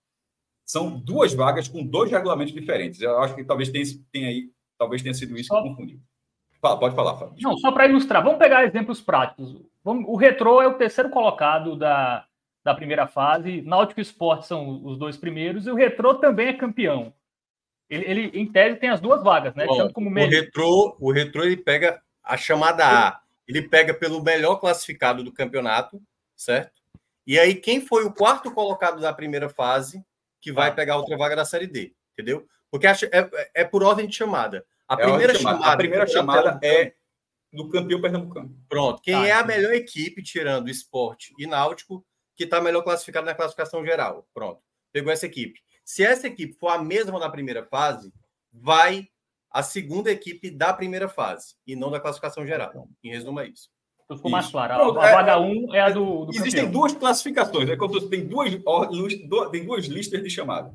São 0.73 0.89
duas 0.89 1.35
vagas 1.35 1.67
com 1.67 1.85
dois 1.85 2.09
regulamentos 2.09 2.51
diferentes. 2.51 2.99
Eu 2.99 3.19
acho 3.19 3.35
que 3.35 3.43
talvez 3.43 3.69
tenha, 3.69 3.85
tenha 4.11 4.27
aí, 4.27 4.49
talvez 4.75 5.03
tenha 5.03 5.13
sido 5.13 5.37
isso 5.37 5.53
que 5.53 5.69
confundiu. 5.69 5.99
Fala, 6.59 6.79
pode 6.79 6.95
falar, 6.95 7.15
Fábio. 7.15 7.35
Não, 7.39 7.55
só 7.59 7.71
para 7.71 7.85
ilustrar, 7.85 8.23
vamos 8.23 8.39
pegar 8.39 8.63
exemplos 8.63 8.99
práticos. 8.99 9.55
Vamos, 9.83 10.05
o 10.07 10.15
Retrô 10.15 10.63
é 10.63 10.67
o 10.67 10.73
terceiro 10.73 11.11
colocado 11.11 11.75
da, 11.75 12.25
da 12.63 12.73
primeira 12.73 13.05
fase, 13.05 13.61
Náutico 13.61 13.99
e 13.99 14.01
Sport 14.01 14.45
são 14.45 14.83
os 14.83 14.97
dois 14.97 15.15
primeiros, 15.15 15.67
e 15.67 15.69
o 15.69 15.75
Retrô 15.75 16.15
também 16.15 16.47
é 16.47 16.53
campeão. 16.53 17.13
Ele, 17.87 18.05
ele 18.05 18.39
em 18.39 18.51
tese, 18.51 18.79
tem 18.79 18.89
as 18.89 18.99
duas 18.99 19.21
vagas, 19.21 19.53
né? 19.53 19.67
Bom, 19.67 19.91
como 19.91 20.09
o 20.09 20.27
Retrô, 20.27 20.97
o 20.99 21.11
Retrô 21.11 21.43
ele 21.43 21.57
pega 21.57 22.01
a 22.23 22.35
chamada 22.35 22.83
A, 22.83 23.21
ele 23.47 23.61
pega 23.61 23.93
pelo 23.93 24.23
melhor 24.23 24.55
classificado 24.55 25.23
do 25.23 25.31
campeonato, 25.31 26.01
certo? 26.35 26.81
E 27.27 27.37
aí, 27.37 27.53
quem 27.53 27.79
foi 27.79 28.05
o 28.05 28.11
quarto 28.11 28.51
colocado 28.51 28.99
da 28.99 29.13
primeira 29.13 29.49
fase, 29.49 30.03
que 30.43 30.51
vai 30.51 30.69
ah. 30.69 30.73
pegar 30.73 30.97
outra 30.97 31.15
vaga 31.15 31.37
da 31.37 31.45
Série 31.45 31.67
D, 31.67 31.95
entendeu? 32.11 32.45
Porque 32.69 32.85
é, 32.85 32.91
é, 32.91 33.51
é 33.61 33.63
por 33.63 33.81
ordem 33.81 34.05
de 34.05 34.13
chamada. 34.13 34.65
A 34.85 34.95
é 34.95 34.97
primeira 34.97 35.33
chamada, 35.33 35.57
chamada, 35.57 35.73
a 35.73 35.77
primeira 35.77 36.07
chamada 36.07 36.59
é 36.61 36.93
do 37.51 37.69
campeão 37.69 38.01
pernambucano. 38.01 38.53
Pronto. 38.67 39.01
Quem 39.01 39.13
tá, 39.13 39.25
é 39.25 39.31
a 39.31 39.45
melhor 39.45 39.73
equipe, 39.73 40.21
tirando 40.21 40.69
esporte 40.69 41.33
e 41.39 41.47
náutico, 41.47 42.05
que 42.35 42.43
está 42.43 42.59
melhor 42.59 42.83
classificado 42.83 43.25
na 43.25 43.33
classificação 43.33 43.85
geral? 43.85 44.27
Pronto. 44.33 44.61
Pegou 44.91 45.13
essa 45.13 45.25
equipe. 45.25 45.61
Se 45.85 46.03
essa 46.03 46.27
equipe 46.27 46.53
for 46.59 46.69
a 46.69 46.77
mesma 46.77 47.17
na 47.17 47.29
primeira 47.29 47.63
fase, 47.63 48.13
vai 48.51 49.07
a 49.49 49.63
segunda 49.63 50.11
equipe 50.11 50.51
da 50.51 50.73
primeira 50.73 51.07
fase 51.07 51.55
e 51.65 51.73
não 51.73 51.89
da 51.89 52.01
classificação 52.01 52.45
geral. 52.45 52.89
Em 53.01 53.11
resumo, 53.11 53.39
é 53.39 53.47
isso. 53.47 53.69
Então 54.13 54.17
ficou 54.17 54.31
mais 54.31 54.47
claro. 54.47 54.75
Pronto, 54.75 54.99
a, 54.99 55.07
a 55.07 55.11
vaga 55.11 55.39
1 55.39 55.45
um 55.45 55.75
é 55.75 55.81
a 55.81 55.89
do, 55.89 56.25
do 56.25 56.31
Existem 56.31 56.65
campeão. 56.65 56.71
duas 56.71 56.93
classificações. 56.93 57.69
É 57.69 57.75
quando 57.75 58.09
tem 58.09 58.25
duas, 58.25 58.51
tem 59.51 59.65
duas 59.65 59.85
listas 59.85 60.23
de 60.23 60.29
chamada. 60.29 60.73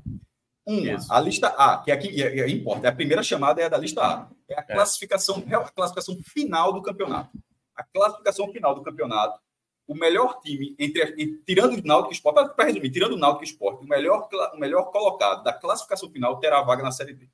Uma, 0.66 0.92
Isso. 0.92 1.12
a 1.12 1.20
lista 1.20 1.48
A, 1.48 1.78
que 1.78 1.90
aqui 1.90 2.22
é, 2.22 2.40
é, 2.40 2.50
importa, 2.50 2.86
é 2.86 2.90
a 2.90 2.94
primeira 2.94 3.22
chamada 3.22 3.60
é 3.62 3.64
a 3.64 3.68
da 3.68 3.78
lista 3.78 4.02
A. 4.02 4.28
É 4.48 4.58
a 4.58 4.60
é. 4.60 4.74
classificação, 4.74 5.42
é. 5.48 5.54
a 5.54 5.60
classificação 5.60 6.18
final 6.22 6.72
do 6.72 6.82
campeonato. 6.82 7.30
A 7.74 7.84
classificação 7.84 8.52
final 8.52 8.74
do 8.74 8.82
campeonato, 8.82 9.38
o 9.86 9.94
melhor 9.94 10.40
time, 10.42 10.76
entre, 10.78 11.40
tirando 11.46 11.78
o 11.78 11.86
Náutico 11.86 12.12
Esporte, 12.12 12.54
para 12.54 12.66
resumir, 12.66 12.90
tirando 12.90 13.12
o 13.12 13.16
Náutico 13.16 13.44
Esporte, 13.44 13.82
o 13.82 13.88
melhor, 13.88 14.28
o 14.52 14.58
melhor 14.58 14.90
colocado 14.90 15.42
da 15.42 15.52
classificação 15.52 16.10
final 16.10 16.38
terá 16.38 16.58
a 16.58 16.62
vaga 16.62 16.82
na 16.82 16.90
Série 16.90 17.14
D. 17.14 17.28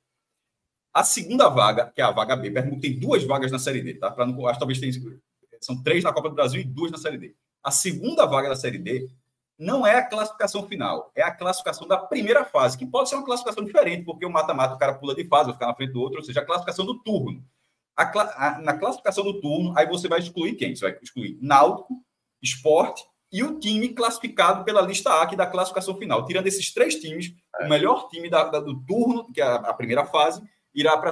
A 0.93 1.03
segunda 1.03 1.49
vaga, 1.49 1.91
que 1.93 1.99
é 1.99 2.05
a 2.05 2.11
vaga 2.11 2.37
B, 2.37 2.49
Pernambuco 2.49 2.81
tem 2.81 2.97
duas 2.97 3.21
vagas 3.25 3.51
na 3.51 3.59
Série 3.59 3.81
D, 3.81 3.95
tá? 3.95 4.09
Para 4.09 4.25
não, 4.25 4.47
acho 4.47 4.59
talvez 4.59 4.79
tenha, 4.79 4.93
são 5.65 5.81
três 5.81 6.03
na 6.03 6.13
Copa 6.13 6.29
do 6.29 6.35
Brasil 6.35 6.61
e 6.61 6.63
duas 6.63 6.91
na 6.91 6.97
Série 6.97 7.17
D. 7.17 7.35
A 7.63 7.71
segunda 7.71 8.25
vaga 8.25 8.49
da 8.49 8.55
Série 8.55 8.77
D 8.77 9.09
não 9.57 9.87
é 9.87 9.95
a 9.95 10.05
classificação 10.05 10.67
final, 10.67 11.11
é 11.15 11.23
a 11.23 11.31
classificação 11.31 11.87
da 11.87 11.97
primeira 11.97 12.43
fase, 12.43 12.77
que 12.77 12.85
pode 12.85 13.09
ser 13.09 13.15
uma 13.15 13.25
classificação 13.25 13.63
diferente, 13.63 14.03
porque 14.03 14.25
o 14.25 14.29
mata-mata 14.29 14.75
o 14.75 14.77
cara 14.77 14.93
pula 14.95 15.15
de 15.15 15.25
fase, 15.27 15.45
vai 15.45 15.53
ficar 15.53 15.67
na 15.67 15.75
frente 15.75 15.93
do 15.93 16.01
outro, 16.01 16.19
ou 16.19 16.23
seja, 16.23 16.41
a 16.41 16.45
classificação 16.45 16.85
do 16.85 17.01
turno. 17.01 17.43
A, 17.97 18.03
a, 18.03 18.59
na 18.59 18.77
classificação 18.77 19.23
do 19.23 19.39
turno, 19.39 19.73
aí 19.77 19.87
você 19.87 20.07
vai 20.07 20.19
excluir 20.19 20.55
quem? 20.55 20.75
Você 20.75 20.89
vai 20.89 20.99
excluir 21.01 21.37
Náutico, 21.41 22.03
Esporte 22.41 23.03
e 23.31 23.43
o 23.43 23.59
time 23.59 23.89
classificado 23.89 24.63
pela 24.63 24.81
lista 24.81 25.21
A, 25.21 25.25
que 25.25 25.35
é 25.35 25.37
da 25.37 25.47
classificação 25.47 25.97
final. 25.97 26.25
Tirando 26.25 26.47
esses 26.47 26.73
três 26.73 26.95
times, 26.95 27.33
é. 27.59 27.65
o 27.65 27.69
melhor 27.69 28.07
time 28.09 28.29
da, 28.29 28.43
da, 28.43 28.59
do 28.59 28.79
turno, 28.85 29.31
que 29.31 29.41
é 29.41 29.45
a, 29.45 29.55
a 29.55 29.73
primeira 29.73 30.05
fase, 30.05 30.43
irá 30.73 30.97
para 30.97 31.09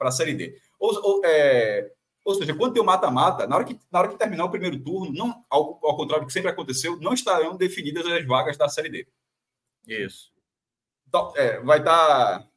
a 0.00 0.10
Série 0.12 0.34
D. 0.34 0.56
Ou, 0.78 1.00
ou, 1.02 1.20
é, 1.24 1.90
ou 2.24 2.34
seja, 2.34 2.54
quando 2.54 2.72
tem 2.72 2.82
o 2.82 2.86
mata-mata, 2.86 3.46
na, 3.46 3.56
hora 3.56 3.64
que, 3.64 3.78
na 3.92 3.98
hora 3.98 4.08
que 4.08 4.16
terminar 4.16 4.46
o 4.46 4.50
primeiro 4.50 4.78
turno, 4.82 5.12
não, 5.12 5.44
ao, 5.50 5.78
ao 5.82 5.96
contrário 5.96 6.24
do 6.24 6.26
que 6.26 6.32
sempre 6.32 6.50
aconteceu, 6.50 6.98
não 6.98 7.12
estarão 7.12 7.56
definidas 7.56 8.06
as 8.06 8.24
vagas 8.24 8.56
da 8.56 8.68
Série 8.68 8.88
D. 8.88 9.06
Isso. 9.86 10.32
Então, 11.06 11.32
é, 11.36 11.60
vai 11.60 11.78
estar. 11.78 12.38
Tá, 12.40 12.48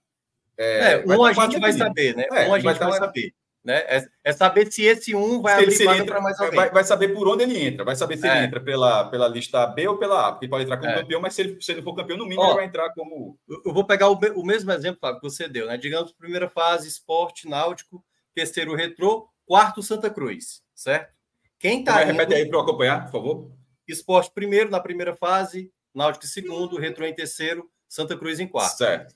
é, 0.58 0.94
é, 0.94 1.06
um 1.06 1.24
a 1.24 1.34
gente 1.34 1.60
vai 1.60 1.74
saber, 1.74 2.16
né? 2.16 2.26
É, 2.32 2.48
um 2.48 2.54
a 2.54 2.60
gente 2.60 2.66
vai, 2.66 2.74
vai 2.76 3.00
tá 3.00 3.06
saber. 3.06 3.34
Né? 3.68 3.80
É, 3.80 4.08
é, 4.24 4.32
saber 4.32 4.72
se 4.72 4.84
esse 4.84 5.14
um 5.14 5.42
vai 5.42 5.70
se 5.70 5.86
abrir 5.86 6.22
mais 6.22 6.40
alguém. 6.40 6.56
Vai, 6.56 6.72
vai, 6.72 6.84
saber 6.86 7.10
por 7.10 7.28
onde 7.28 7.44
ele 7.44 7.60
entra. 7.60 7.84
Vai 7.84 7.98
saber 7.98 8.18
se 8.18 8.26
ele 8.26 8.38
é. 8.38 8.44
entra 8.46 8.62
pela, 8.62 9.10
pela 9.10 9.28
lista 9.28 9.68
B 9.68 9.90
ou 9.90 9.98
pela 9.98 10.30
A. 10.30 10.32
Porque 10.32 10.46
ele 10.46 10.50
pode 10.50 10.64
entrar 10.64 10.78
como 10.78 10.90
é. 10.90 10.96
campeão, 10.96 11.20
mas 11.20 11.34
se 11.34 11.42
ele, 11.42 11.62
se 11.62 11.74
ele 11.74 11.82
for 11.82 11.94
campeão, 11.94 12.18
no 12.18 12.24
mínimo, 12.24 12.44
Ó, 12.44 12.48
ele 12.48 12.56
vai 12.56 12.66
entrar 12.66 12.90
como. 12.94 13.38
Eu 13.66 13.74
vou 13.74 13.84
pegar 13.84 14.10
o, 14.10 14.14
o 14.14 14.46
mesmo 14.46 14.72
exemplo 14.72 15.02
Fábio, 15.02 15.20
que 15.20 15.30
você 15.30 15.50
deu, 15.50 15.68
né? 15.68 15.76
Digamos, 15.76 16.14
primeira 16.14 16.50
fase, 16.50 16.88
esporte, 16.88 17.50
náutico, 17.50 18.02
terceiro, 18.34 18.74
retrô, 18.74 19.28
quarto 19.48 19.82
Santa 19.82 20.10
Cruz, 20.10 20.62
certo? 20.76 21.16
Quem 21.58 21.84
tá 21.84 22.04
indo... 22.04 22.12
Repete 22.12 22.36
aí 22.36 22.46
para 22.48 22.58
eu 22.58 22.62
acompanhar, 22.62 23.06
por 23.06 23.12
favor. 23.12 23.52
Esporte 23.88 24.30
primeiro 24.32 24.70
na 24.70 24.80
primeira 24.80 25.16
fase, 25.16 25.72
Náutico 25.96 26.26
em 26.26 26.28
segundo, 26.28 26.78
Retro 26.78 27.06
em 27.06 27.16
terceiro, 27.16 27.72
Santa 27.88 28.16
Cruz 28.16 28.40
em 28.40 28.48
quarto. 28.48 28.78
Certo. 28.78 29.16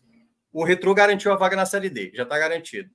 O 0.52 0.64
Retro 0.64 0.94
garantiu 0.96 1.32
a 1.32 1.36
vaga 1.36 1.56
na 1.56 1.66
Série 1.66 1.90
D, 1.90 2.12
já 2.16 2.24
está 2.24 2.40
garantido. 2.40 2.90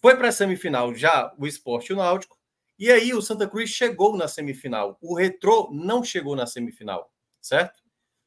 Foi 0.00 0.16
para 0.16 0.28
a 0.28 0.32
semifinal 0.32 0.94
já 0.94 1.32
o 1.38 1.46
Esporte 1.46 1.90
e 1.90 1.92
o 1.92 1.96
Náutico, 1.96 2.36
e 2.78 2.90
aí 2.90 3.14
o 3.14 3.22
Santa 3.22 3.46
Cruz 3.46 3.70
chegou 3.70 4.16
na 4.16 4.26
semifinal. 4.26 4.98
O 5.00 5.14
Retro 5.14 5.70
não 5.72 6.02
chegou 6.02 6.34
na 6.34 6.46
semifinal, 6.46 7.12
certo? 7.40 7.82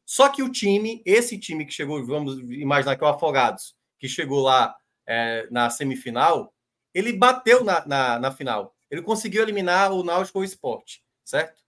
Só 0.06 0.30
que 0.30 0.42
o 0.42 0.50
time, 0.50 1.02
esse 1.06 1.38
time 1.38 1.66
que 1.66 1.74
chegou, 1.74 2.06
vamos 2.06 2.40
imaginar 2.52 2.96
que 2.96 3.04
é 3.04 3.08
o 3.08 3.10
Afogados, 3.10 3.76
que 4.00 4.08
chegou 4.08 4.42
lá 4.42 4.74
é, 5.06 5.48
na 5.52 5.70
semifinal, 5.70 6.54
ele 6.98 7.14
bateu 7.14 7.64
na, 7.64 7.86
na, 7.86 8.20
na 8.20 8.32
final. 8.32 8.76
Ele 8.90 9.04
conseguiu 9.04 9.44
eliminar 9.44 9.92
o 9.92 10.04
Náutico 10.04 10.40
ou 10.40 10.42
o 10.42 10.46
Esporte, 10.46 11.04
certo? 11.24 11.62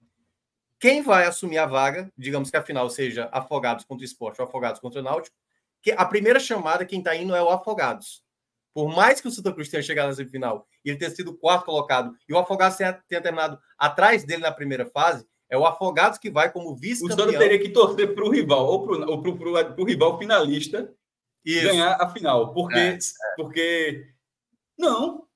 Quem 0.80 1.03
vai 1.03 1.25
assumir 1.27 1.59
a 1.59 1.67
vaga, 1.67 2.11
digamos 2.17 2.49
que 2.49 2.57
a 2.57 2.63
final 2.63 2.89
seja 2.89 3.30
Afogados 3.32 3.86
contra 3.86 4.01
o 4.01 4.05
Esporte 4.05 4.41
ou 4.41 4.47
Afogados 4.47 4.82
contra 4.82 5.01
o 5.01 5.03
Náutico, 5.03 5.36
que 5.84 5.91
a 5.91 6.03
primeira 6.03 6.39
chamada, 6.39 6.84
quem 6.84 6.97
está 6.97 7.15
indo 7.15 7.36
é 7.36 7.43
o 7.43 7.49
Afogados. 7.49 8.23
Por 8.73 8.89
mais 8.89 9.21
que 9.21 9.27
o 9.27 9.32
Santa 9.32 9.53
Cruz 9.53 9.69
tenha 9.69 9.84
chegado 9.84 10.07
na 10.07 10.15
semifinal 10.15 10.65
e 10.84 10.89
ele 10.89 10.97
tenha 10.97 11.11
sido 11.11 11.38
quarto 11.38 11.65
colocado 11.65 12.11
e 12.27 12.34
o 12.34 12.38
Afogados 12.39 12.77
tenha, 12.77 12.93
tenha 12.93 13.21
terminado 13.21 13.59
atrás 13.77 14.23
dele 14.23 14.41
na 14.41 14.51
primeira 14.51 14.88
fase, 14.88 15.27
é 15.47 15.55
o 15.55 15.65
Afogados 15.65 16.17
que 16.17 16.32
vai 16.32 16.51
como 16.51 16.75
vice-campeão. 16.75 17.27
O 17.27 17.32
Santa 17.32 17.38
teria 17.38 17.59
que 17.59 17.69
torcer 17.69 18.15
para 18.15 18.25
o 18.25 18.32
rival 18.32 18.65
ou 18.65 19.21
para 19.21 19.80
o 19.80 19.86
rival 19.86 20.17
finalista 20.17 20.91
Isso. 21.45 21.67
ganhar 21.67 21.97
a 22.01 22.09
final. 22.09 22.51
Porque, 22.51 22.80
é, 22.80 22.95
é. 22.95 22.97
porque 23.36 24.07
não. 24.80 25.27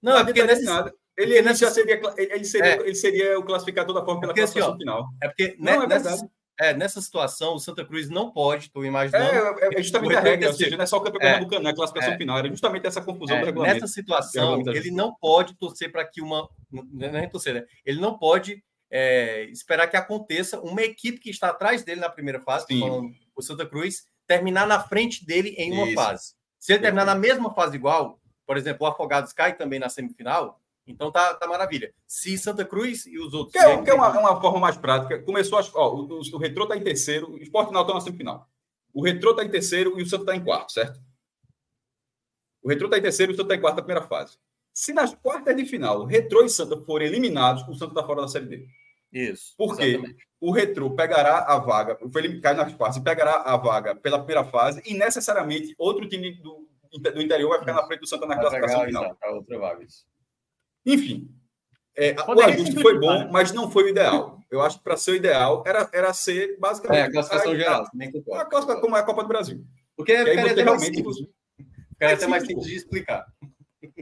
Não, 0.00 0.18
é 0.18 0.24
porque 0.24 0.42
nesse, 0.44 0.64
nada. 0.64 0.94
Ele, 1.16 1.36
ele 1.36 1.54
já 1.54 1.70
seria, 1.70 2.00
ele 2.16 2.44
seria, 2.44 2.74
é. 2.74 2.80
ele 2.80 2.94
seria 2.94 3.38
o 3.38 3.44
classificador 3.44 3.94
da 3.94 4.04
forma 4.04 4.20
pela 4.20 4.32
porque, 4.32 4.40
classificação 4.40 4.74
assim, 4.74 4.80
final. 4.80 5.08
É 5.22 5.28
porque 5.28 5.56
não, 5.58 5.82
é 5.82 5.86
nessa, 5.86 6.28
é, 6.58 6.74
nessa 6.74 7.00
situação 7.00 7.54
o 7.54 7.58
Santa 7.58 7.84
Cruz 7.84 8.08
não 8.08 8.30
pode, 8.30 8.66
estou 8.66 8.84
imaginando. 8.84 9.24
É, 9.60 9.66
é, 9.66 9.78
é 9.78 9.82
justamente 9.82 10.16
a 10.16 10.20
regra, 10.20 10.48
ou 10.48 10.54
seja, 10.54 10.76
não 10.76 10.84
é 10.84 10.86
só 10.86 10.98
o 10.98 11.00
campeão 11.00 11.20
pernambucano, 11.20 11.66
é, 11.66 11.68
é 11.68 11.72
a 11.72 11.74
classificação 11.74 12.14
é. 12.14 12.18
final, 12.18 12.38
era 12.38 12.48
justamente 12.48 12.86
essa 12.86 13.00
confusão 13.00 13.40
do 13.40 13.46
regulamento. 13.46 13.80
Nessa 13.80 13.92
situação, 13.92 14.60
ele 14.68 14.90
não 14.90 15.14
pode 15.14 15.56
torcer 15.56 15.90
para 15.90 16.04
que 16.04 16.20
uma. 16.20 16.48
Não 16.70 17.18
é 17.18 17.26
torcer, 17.26 17.54
né? 17.54 17.64
Ele 17.84 18.00
não 18.00 18.18
pode 18.18 18.62
é, 18.90 19.44
esperar 19.44 19.88
que 19.88 19.96
aconteça 19.96 20.60
uma 20.60 20.82
equipe 20.82 21.18
que 21.18 21.30
está 21.30 21.50
atrás 21.50 21.82
dele 21.82 22.00
na 22.00 22.08
primeira 22.08 22.40
fase, 22.40 22.66
falando, 22.78 23.10
o 23.34 23.42
Santa 23.42 23.66
Cruz, 23.66 24.04
terminar 24.26 24.66
na 24.66 24.80
frente 24.80 25.24
dele 25.24 25.54
em 25.58 25.72
uma 25.72 25.86
Isso. 25.86 25.94
fase. 25.94 26.34
Se 26.58 26.72
ele 26.72 26.82
terminar 26.82 27.04
na 27.04 27.14
mesma 27.14 27.52
fase 27.52 27.76
igual, 27.76 28.18
por 28.46 28.56
exemplo, 28.56 28.86
o 28.86 28.90
Afogados 28.90 29.32
cai 29.32 29.56
também 29.56 29.78
na 29.78 29.88
semifinal, 29.88 30.60
então 30.86 31.10
tá, 31.10 31.34
tá 31.34 31.46
maravilha. 31.46 31.94
Se 32.06 32.36
Santa 32.36 32.64
Cruz 32.64 33.06
e 33.06 33.18
os 33.18 33.32
outros. 33.32 33.52
Que 33.52 33.58
é, 33.58 33.82
que 33.82 33.90
é 33.90 33.94
uma, 33.94 34.08
uma, 34.18 34.40
forma 34.40 34.60
mais 34.60 34.76
prática. 34.76 35.22
Começou, 35.22 35.58
ó, 35.74 35.94
o, 35.94 36.20
o, 36.20 36.20
o 36.20 36.38
Retrô 36.38 36.66
tá 36.66 36.76
em 36.76 36.82
terceiro, 36.82 37.32
o 37.32 37.38
Esporte 37.38 37.68
Final 37.68 37.86
tá 37.86 37.94
na 37.94 38.00
semifinal. 38.00 38.48
O 38.92 39.02
Retrô 39.02 39.34
tá 39.34 39.44
em 39.44 39.50
terceiro 39.50 39.98
e 39.98 40.02
o 40.02 40.06
Santa 40.06 40.26
tá 40.26 40.36
em 40.36 40.44
quarto, 40.44 40.72
certo? 40.72 41.00
O 42.62 42.68
Retrô 42.68 42.88
tá 42.88 42.98
em 42.98 43.02
terceiro 43.02 43.32
e 43.32 43.34
o 43.34 43.36
Santa 43.36 43.48
tá 43.48 43.54
em 43.56 43.60
quarto 43.60 43.76
na 43.76 43.82
primeira 43.82 44.06
fase. 44.06 44.38
Se 44.72 44.92
nas 44.92 45.14
quartas 45.14 45.56
de 45.56 45.64
final 45.64 46.00
o 46.00 46.04
Retrô 46.04 46.44
e 46.44 46.48
Santa 46.48 46.76
forem 46.84 47.08
eliminados, 47.08 47.66
o 47.68 47.74
Santa 47.74 47.94
tá 47.94 48.04
fora 48.04 48.22
da 48.22 48.28
Série 48.28 48.46
D. 48.46 48.66
Isso. 49.12 49.54
Porque 49.56 49.84
exatamente. 49.84 50.26
o 50.40 50.50
Retrô 50.50 50.90
pegará 50.90 51.44
a 51.46 51.58
vaga, 51.58 51.98
ele 52.16 52.40
cai 52.40 52.54
nas 52.54 52.74
quartas 52.74 52.96
e 53.00 53.04
pegará 53.04 53.42
a 53.42 53.56
vaga 53.56 53.94
pela 53.94 54.18
primeira 54.18 54.44
fase 54.44 54.82
e 54.84 54.94
necessariamente 54.94 55.74
outro 55.78 56.08
time 56.08 56.32
do, 56.32 56.68
do 57.00 57.22
interior 57.22 57.50
vai 57.50 57.60
ficar 57.60 57.74
na 57.74 57.86
frente 57.86 58.00
do 58.00 58.06
Santa 58.06 58.26
na 58.26 58.38
classificação 58.38 58.84
final. 58.84 59.16
Outra 59.32 59.58
vaga. 59.58 59.86
Enfim, 60.86 61.28
é, 61.96 62.14
o 62.26 62.40
ajuste 62.40 62.80
foi 62.80 62.98
bom, 62.98 63.20
né? 63.20 63.28
mas 63.30 63.52
não 63.52 63.70
foi 63.70 63.84
o 63.84 63.88
ideal. 63.88 64.40
Eu 64.50 64.60
acho 64.60 64.78
que 64.78 64.84
para 64.84 64.96
ser 64.96 65.12
o 65.12 65.14
ideal 65.14 65.62
era, 65.64 65.88
era 65.92 66.12
ser 66.12 66.58
basicamente. 66.58 67.00
É, 67.00 67.04
a 67.04 67.12
classificação 67.12 67.52
a, 67.52 67.56
geral. 67.56 67.84
A, 67.84 68.40
a 68.40 68.44
classificação 68.44 68.80
como 68.80 68.96
é 68.96 69.00
a 69.00 69.04
Copa 69.04 69.22
do 69.22 69.28
Brasil. 69.28 69.64
Porque 69.96 70.12
é, 70.12 70.24
ficaria 70.24 70.52
até 70.52 70.64
mais 70.64 70.82
simples. 70.82 71.16
Ficaria 71.90 72.14
até 72.16 72.26
mais 72.26 72.46
simples 72.46 72.66
de 72.66 72.74
explicar. 72.74 73.24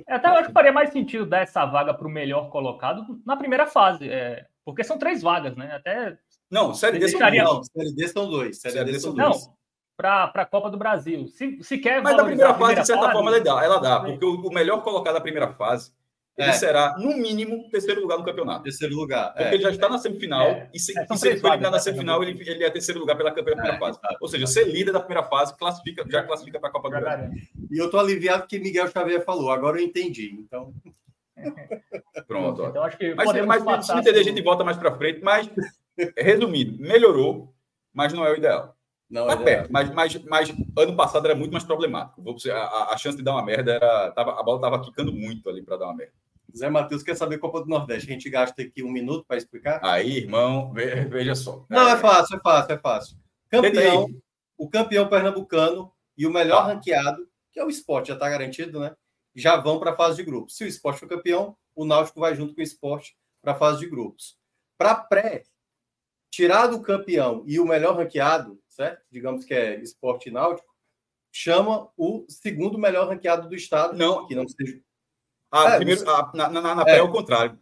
É, 0.08 0.14
até 0.14 0.28
eu 0.28 0.32
acho 0.32 0.48
que 0.48 0.54
faria 0.54 0.72
mais 0.72 0.90
sentido 0.90 1.26
dar 1.26 1.42
essa 1.42 1.66
vaga 1.66 1.92
para 1.92 2.06
o 2.06 2.10
melhor 2.10 2.48
colocado 2.48 3.20
na 3.26 3.36
primeira 3.36 3.66
fase. 3.66 4.08
É, 4.08 4.46
porque 4.64 4.82
são 4.82 4.98
três 4.98 5.20
vagas, 5.20 5.54
né? 5.54 5.74
Até. 5.74 6.16
Não, 6.50 6.74
Série 6.74 6.98
D 6.98 7.08
são, 7.08 7.20
não, 7.20 7.62
série 7.62 7.94
D 7.94 8.08
são 8.08 8.28
dois. 8.28 8.60
Série 8.60 8.84
D 8.84 9.00
são 9.00 9.14
dois. 9.14 9.46
Não, 9.46 9.54
para 10.02 10.42
a 10.42 10.46
Copa 10.46 10.70
do 10.70 10.76
Brasil. 10.76 11.26
Se, 11.28 11.62
se 11.62 11.78
quer 11.78 12.02
Mas 12.02 12.18
a 12.18 12.24
primeira 12.24 12.54
fase, 12.54 12.80
de 12.80 12.86
certa 12.86 13.02
fase, 13.02 13.12
forma, 13.14 13.30
ela 13.30 13.40
dá, 13.40 13.64
ela 13.64 13.78
dá 13.78 14.00
porque 14.00 14.24
o, 14.24 14.46
o 14.46 14.52
melhor 14.52 14.82
colocado 14.82 15.14
da 15.14 15.20
primeira 15.20 15.48
fase 15.48 15.92
ele 16.36 16.48
é. 16.48 16.52
será, 16.54 16.96
no 16.98 17.14
mínimo, 17.14 17.68
terceiro 17.70 18.00
lugar 18.00 18.18
no 18.18 18.24
campeonato. 18.24 18.62
Terceiro 18.62 18.94
lugar. 18.96 19.34
Porque 19.34 19.48
é. 19.48 19.54
ele 19.54 19.62
já 19.62 19.70
está 19.70 19.88
na 19.88 19.98
semifinal, 19.98 20.46
é. 20.46 20.70
e 20.72 20.80
se, 20.80 20.98
é, 20.98 21.06
e 21.10 21.18
se 21.18 21.28
ele 21.28 21.40
for 21.40 21.48
eliminado 21.48 21.72
na 21.72 21.76
né, 21.76 21.82
semifinal, 21.82 22.22
ele, 22.22 22.50
ele 22.50 22.64
é 22.64 22.70
terceiro 22.70 23.00
lugar 23.00 23.16
pela, 23.16 23.30
primeira 23.30 23.74
é, 23.74 23.78
fase. 23.78 23.98
Ou 24.18 24.28
seja, 24.28 24.46
ser 24.46 24.64
líder 24.64 24.92
da 24.92 25.00
primeira 25.00 25.28
fase 25.28 25.54
classifica, 25.56 26.04
já 26.08 26.22
classifica 26.22 26.58
para 26.58 26.70
a 26.70 26.72
Copa 26.72 26.88
do 26.88 27.00
Brasil. 27.00 27.30
E 27.70 27.78
eu 27.78 27.84
estou 27.86 28.00
aliviado 28.00 28.46
que 28.46 28.58
Miguel 28.58 28.88
Xavier 28.88 29.22
falou, 29.24 29.50
agora 29.50 29.78
eu 29.78 29.84
entendi. 29.84 30.34
Então. 30.38 30.72
Pronto. 32.26 32.64
Então, 32.64 32.82
acho 32.82 32.96
que 32.96 33.14
mas 33.14 33.62
mas 33.64 33.86
se 33.86 33.92
entender, 33.92 34.20
a 34.20 34.24
gente 34.24 34.40
volta 34.40 34.64
mais 34.64 34.78
para 34.78 34.96
frente. 34.96 35.20
Mas, 35.22 35.50
resumindo, 36.16 36.80
melhorou, 36.80 37.52
mas 37.92 38.10
não 38.14 38.24
é 38.24 38.32
o 38.32 38.36
ideal. 38.36 38.74
Não, 39.12 39.26
tá 39.26 39.36
perto, 39.36 39.70
mas, 39.70 39.90
mas, 39.90 40.24
mas 40.24 40.48
ano 40.74 40.96
passado 40.96 41.26
era 41.26 41.34
muito 41.34 41.52
mais 41.52 41.64
problemático. 41.64 42.22
A, 42.50 42.94
a, 42.94 42.96
chance 42.96 43.14
de 43.14 43.22
dar 43.22 43.32
uma 43.32 43.44
merda 43.44 43.72
era. 43.72 44.10
Tava, 44.12 44.40
a 44.40 44.42
bola 44.42 44.56
estava 44.56 44.80
quicando 44.80 45.12
muito 45.12 45.50
ali 45.50 45.62
para 45.62 45.76
dar 45.76 45.84
uma 45.84 45.96
merda. 45.96 46.14
Zé 46.56 46.70
Matheus 46.70 47.02
quer 47.02 47.14
saber 47.14 47.36
Copa 47.36 47.60
do 47.60 47.68
Nordeste. 47.68 48.08
A 48.08 48.12
gente 48.14 48.30
gasta 48.30 48.62
aqui 48.62 48.82
um 48.82 48.90
minuto 48.90 49.26
para 49.28 49.36
explicar? 49.36 49.80
Aí, 49.82 50.16
irmão, 50.16 50.72
veja 50.72 51.34
só. 51.34 51.66
Não, 51.68 51.88
é 51.88 51.96
fácil, 51.98 52.38
é 52.38 52.40
fácil, 52.40 52.72
é 52.72 52.78
fácil. 52.78 53.16
Campeão, 53.50 54.08
o 54.56 54.70
campeão 54.70 55.06
pernambucano 55.06 55.92
e 56.16 56.26
o 56.26 56.32
melhor 56.32 56.62
tá. 56.62 56.72
ranqueado, 56.72 57.28
que 57.52 57.60
é 57.60 57.64
o 57.64 57.68
esporte, 57.68 58.08
já 58.08 58.14
está 58.14 58.30
garantido, 58.30 58.80
né? 58.80 58.96
Já 59.34 59.58
vão 59.58 59.78
para 59.78 59.90
a 59.90 59.96
fase 59.96 60.16
de 60.16 60.24
grupos. 60.24 60.56
Se 60.56 60.64
o 60.64 60.66
esporte 60.66 61.00
for 61.00 61.08
campeão, 61.08 61.54
o 61.74 61.84
Náutico 61.84 62.18
vai 62.18 62.34
junto 62.34 62.54
com 62.54 62.62
o 62.62 62.64
esporte 62.64 63.14
para 63.42 63.52
a 63.52 63.56
fase 63.56 63.80
de 63.80 63.90
grupos. 63.90 64.38
Para 64.78 64.94
pré, 64.94 65.42
tirar 66.30 66.66
do 66.68 66.80
campeão 66.80 67.44
e 67.46 67.60
o 67.60 67.66
melhor 67.66 67.96
ranqueado, 67.96 68.58
certo? 68.72 69.02
Digamos 69.10 69.44
que 69.44 69.54
é 69.54 69.80
esporte 69.80 70.30
náutico, 70.30 70.68
chama 71.30 71.88
o 71.96 72.24
segundo 72.28 72.78
melhor 72.78 73.08
ranqueado 73.08 73.48
do 73.48 73.54
estado, 73.54 73.96
não, 73.96 74.26
que 74.26 74.34
não 74.34 74.46
seja. 74.48 74.80
Ah, 75.50 75.74
é, 75.74 75.76
primeiro, 75.76 76.08
a, 76.08 76.32
na, 76.34 76.48
na, 76.48 76.74
na, 76.74 76.84
pré 76.84 76.94
é, 76.94 76.98
é 76.98 77.02
o 77.02 77.12
contrário. 77.12 77.58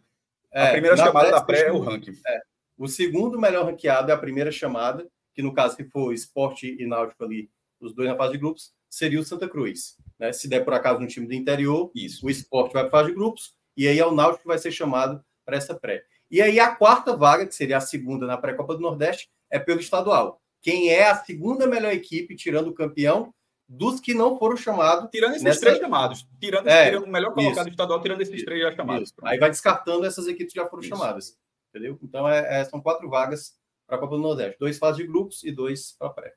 É, 0.51 0.67
a 0.67 0.71
primeira 0.71 0.97
chamada 0.97 1.27
pré, 1.27 1.31
da 1.31 1.41
pré 1.41 1.61
é 1.67 1.71
o 1.71 1.79
ranking. 1.79 2.13
É. 2.25 2.41
O 2.77 2.87
segundo 2.87 3.39
melhor 3.39 3.65
ranqueado 3.65 4.11
é 4.11 4.13
a 4.13 4.17
primeira 4.17 4.51
chamada, 4.51 5.07
que 5.33 5.41
no 5.41 5.53
caso, 5.53 5.75
se 5.75 5.83
for 5.85 6.13
esporte 6.13 6.75
e 6.79 6.85
náutico 6.85 7.23
ali, 7.23 7.49
os 7.79 7.93
dois 7.93 8.09
na 8.09 8.15
fase 8.15 8.33
de 8.33 8.37
grupos, 8.37 8.73
seria 8.89 9.19
o 9.19 9.23
Santa 9.23 9.47
Cruz. 9.47 9.97
Né? 10.19 10.33
Se 10.33 10.47
der 10.47 10.63
por 10.63 10.73
acaso 10.73 10.99
um 10.99 11.07
time 11.07 11.27
do 11.27 11.33
interior, 11.33 11.91
Isso. 11.95 12.25
o 12.25 12.29
esporte 12.29 12.73
vai 12.73 12.83
para 12.83 12.99
a 12.99 13.03
fase 13.03 13.09
de 13.09 13.15
grupos, 13.15 13.55
e 13.75 13.87
aí 13.87 13.99
é 13.99 14.05
o 14.05 14.13
náutico 14.13 14.43
que 14.43 14.47
vai 14.47 14.57
ser 14.57 14.71
chamado 14.71 15.23
para 15.45 15.57
essa 15.57 15.75
pré. 15.75 16.03
E 16.29 16.41
aí 16.41 16.59
a 16.59 16.75
quarta 16.75 17.15
vaga, 17.15 17.45
que 17.45 17.55
seria 17.55 17.77
a 17.77 17.81
segunda 17.81 18.25
na 18.25 18.37
pré-copa 18.37 18.75
do 18.75 18.81
Nordeste, 18.81 19.29
é 19.49 19.59
pelo 19.59 19.79
estadual. 19.79 20.40
Quem 20.61 20.89
é 20.89 21.09
a 21.09 21.15
segunda 21.15 21.65
melhor 21.67 21.91
equipe, 21.91 22.35
tirando 22.35 22.67
o 22.67 22.73
campeão, 22.73 23.33
dos 23.67 23.99
que 23.99 24.13
não 24.13 24.37
foram 24.37 24.57
chamados. 24.57 25.09
Tirando 25.09 25.31
esses 25.31 25.43
nessa... 25.43 25.61
três 25.61 25.79
chamados. 25.79 26.27
Tirando, 26.39 26.67
é, 26.67 26.85
tirando 26.85 27.05
o 27.05 27.11
melhor 27.11 27.33
colocado 27.33 27.67
isso. 27.67 27.69
estadual, 27.69 28.01
tirando 28.01 28.21
esses 28.21 28.43
três 28.43 28.61
já 28.61 28.75
chamados. 28.75 29.13
Aí 29.23 29.39
vai 29.39 29.49
descartando 29.49 30.05
essas 30.05 30.27
equipes 30.27 30.53
que 30.53 30.59
já 30.59 30.67
foram 30.67 30.81
isso. 30.81 30.89
chamadas. 30.89 31.37
Entendeu? 31.69 31.97
Então 32.03 32.27
é, 32.27 32.59
é, 32.59 32.65
são 32.65 32.81
quatro 32.81 33.09
vagas 33.09 33.57
para 33.87 33.95
a 33.95 33.99
Copa 33.99 34.17
do 34.17 34.21
Nordeste. 34.21 34.57
Dois 34.59 34.77
fases 34.77 34.97
de 34.97 35.07
grupos 35.07 35.43
e 35.43 35.51
dois 35.51 35.93
para 35.97 36.09
pré. 36.09 36.33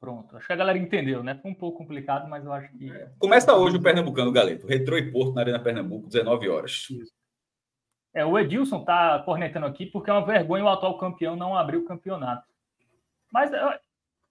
Pronto, 0.00 0.36
acho 0.36 0.46
que 0.46 0.52
a 0.52 0.56
galera 0.56 0.78
entendeu, 0.78 1.24
né? 1.24 1.38
Foi 1.42 1.50
um 1.50 1.54
pouco 1.54 1.78
complicado, 1.78 2.28
mas 2.28 2.44
eu 2.44 2.52
acho 2.52 2.70
que. 2.78 2.88
Começa 3.18 3.52
hoje 3.54 3.76
o 3.76 3.82
Pernambucano, 3.82 4.30
Galeto. 4.30 4.66
Retrô 4.66 4.96
e 4.96 5.10
Porto 5.10 5.34
na 5.34 5.40
Arena 5.40 5.58
Pernambuco, 5.58 6.06
19 6.06 6.48
horas. 6.48 6.86
Isso. 6.88 7.12
É, 8.14 8.24
o 8.24 8.38
Edilson 8.38 8.84
tá 8.84 9.20
cornetando 9.24 9.66
aqui 9.66 9.86
porque 9.86 10.08
é 10.08 10.12
uma 10.12 10.24
vergonha 10.24 10.64
o 10.64 10.68
atual 10.68 10.96
campeão 10.98 11.36
não 11.36 11.56
abrir 11.56 11.76
o 11.76 11.84
campeonato. 11.84 12.46
Mas 13.32 13.52
é, 13.52 13.80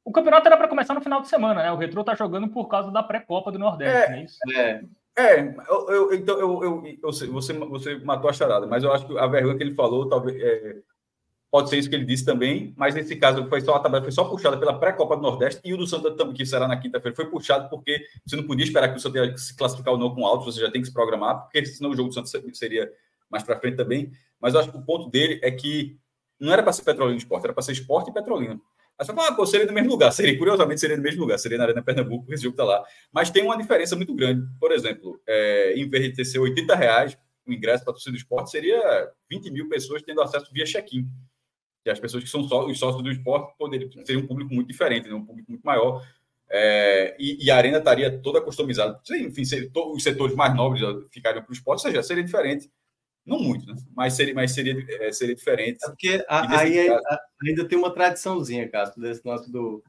o 0.03 0.11
campeonato 0.11 0.47
era 0.47 0.57
para 0.57 0.67
começar 0.67 0.93
no 0.93 1.01
final 1.01 1.21
de 1.21 1.27
semana, 1.27 1.63
né? 1.63 1.71
O 1.71 1.77
Retro 1.77 2.03
tá 2.03 2.15
jogando 2.15 2.47
por 2.47 2.67
causa 2.67 2.91
da 2.91 3.03
pré-copa 3.03 3.51
do 3.51 3.59
Nordeste, 3.59 4.11
é, 4.11 4.15
é 4.15 4.23
isso? 4.23 4.37
É, 4.55 4.81
é 5.17 5.55
eu, 5.69 5.89
eu, 5.89 6.13
então 6.13 6.39
eu, 6.39 6.63
eu, 6.63 6.97
eu, 7.03 7.13
sei, 7.13 7.27
você, 7.27 7.53
você 7.53 7.97
matou 7.99 8.29
a 8.29 8.33
charada, 8.33 8.65
mas 8.65 8.83
eu 8.83 8.91
acho 8.91 9.05
que 9.05 9.17
a 9.17 9.27
vergonha 9.27 9.57
que 9.57 9.63
ele 9.63 9.75
falou 9.75 10.07
talvez 10.07 10.41
é, 10.41 10.77
pode 11.51 11.69
ser 11.69 11.77
isso 11.77 11.89
que 11.89 11.95
ele 11.95 12.05
disse 12.05 12.23
também, 12.23 12.73
mas 12.77 12.95
nesse 12.95 13.15
caso 13.15 13.47
foi 13.47 13.61
só 13.61 13.75
a 13.75 13.79
tabela 13.79 14.03
foi 14.03 14.11
só 14.11 14.23
puxada 14.25 14.57
pela 14.57 14.79
pré-copa 14.79 15.15
do 15.15 15.21
Nordeste 15.21 15.61
e 15.63 15.73
o 15.73 15.77
do 15.77 15.85
Santa 15.87 16.11
também 16.11 16.33
que 16.33 16.45
será 16.45 16.67
na 16.67 16.77
quinta-feira 16.77 17.15
foi 17.15 17.25
puxado 17.25 17.69
porque 17.69 18.05
você 18.25 18.35
não 18.35 18.43
podia 18.43 18.65
esperar 18.65 18.89
que 18.89 18.97
o 18.97 18.99
Santa 18.99 19.37
se 19.37 19.55
classificar 19.55 19.93
ou 19.93 19.99
não 19.99 20.13
com 20.15 20.25
alto, 20.25 20.45
você 20.45 20.61
já 20.61 20.71
tem 20.71 20.81
que 20.81 20.87
se 20.87 20.93
programar, 20.93 21.43
porque 21.43 21.65
senão 21.65 21.91
o 21.91 21.95
jogo 21.95 22.09
do 22.09 22.13
Santa 22.13 22.29
seria 22.53 22.91
mais 23.29 23.43
para 23.43 23.59
frente 23.59 23.75
também. 23.75 24.11
Mas 24.39 24.53
eu 24.53 24.59
acho 24.59 24.71
que 24.71 24.77
o 24.77 24.81
ponto 24.81 25.09
dele 25.09 25.39
é 25.43 25.51
que 25.51 25.97
não 26.39 26.53
era 26.53 26.63
para 26.63 26.71
ser 26.71 26.83
Petrolina 26.83 27.17
Esporte, 27.17 27.45
era 27.45 27.53
para 27.53 27.63
ser 27.63 27.71
Esporte 27.71 28.09
e 28.09 28.13
Petrolina. 28.13 28.59
Você 28.99 29.13
fala, 29.13 29.27
ah, 29.27 29.35
pô, 29.35 29.45
seria 29.45 29.67
no 29.67 29.73
mesmo 29.73 29.91
lugar. 29.91 30.11
Seria, 30.11 30.37
curiosamente, 30.37 30.81
seria 30.81 30.97
no 30.97 31.03
mesmo 31.03 31.21
lugar. 31.21 31.37
Seria 31.37 31.57
na 31.57 31.65
Arena 31.65 31.83
Pernambuco, 31.83 32.33
esse 32.33 32.43
jogo 32.43 32.53
está 32.53 32.63
lá. 32.63 32.83
Mas 33.11 33.29
tem 33.29 33.43
uma 33.43 33.57
diferença 33.57 33.95
muito 33.95 34.13
grande. 34.15 34.47
Por 34.59 34.71
exemplo, 34.71 35.21
é, 35.27 35.73
em 35.75 35.87
vez 35.87 36.13
de 36.13 36.25
ser 36.25 36.39
80 36.39 36.75
reais 36.75 37.17
o 37.45 37.53
ingresso 37.53 37.83
para 37.83 37.91
a 37.91 37.93
torcida 37.93 38.11
do 38.11 38.17
esporte, 38.17 38.51
seria 38.51 39.09
20 39.29 39.51
mil 39.51 39.69
pessoas 39.69 40.01
tendo 40.01 40.21
acesso 40.21 40.51
via 40.51 40.65
check-in. 40.65 41.07
Que 41.83 41.89
as 41.89 41.99
pessoas 41.99 42.23
que 42.23 42.29
são 42.29 42.43
só, 42.43 42.65
os 42.65 42.77
sócios 42.77 43.01
do 43.01 43.11
esporte 43.11 43.55
poderiam 43.57 43.89
ser 44.03 44.17
um 44.17 44.27
público 44.27 44.53
muito 44.53 44.67
diferente, 44.67 45.07
né? 45.07 45.13
um 45.13 45.25
público 45.25 45.51
muito 45.51 45.63
maior. 45.63 46.03
É, 46.49 47.15
e, 47.19 47.45
e, 47.45 47.51
a 47.51 47.57
arena 47.57 47.77
estaria 47.77 48.19
toda 48.19 48.41
customizada. 48.41 48.99
Enfim, 49.11 49.45
seria, 49.45 49.69
os 49.75 50.01
setores 50.01 50.35
mais 50.35 50.55
nobres 50.55 50.81
ficariam 51.11 51.43
para 51.43 51.51
o 51.51 51.53
esporte, 51.53 51.85
ou 51.85 51.91
seja, 51.91 52.03
seria 52.03 52.23
diferente 52.23 52.69
não 53.27 53.39
muito, 53.39 53.67
né? 53.67 53.75
Mas 53.93 54.13
seria, 54.13 54.33
mas 54.33 54.51
seria, 54.53 54.85
é, 55.01 55.11
seria 55.11 55.35
diferente. 55.35 55.79
É 55.83 55.87
porque 55.89 56.25
a, 56.29 56.59
aí 56.59 56.87
caso... 56.87 57.01
ainda 57.45 57.67
tem 57.67 57.77
uma 57.77 57.93
tradiçãozinha, 57.93 58.69
Cássio, 58.69 59.01
desse 59.01 59.23
nosso 59.25 59.51
do, 59.51 59.83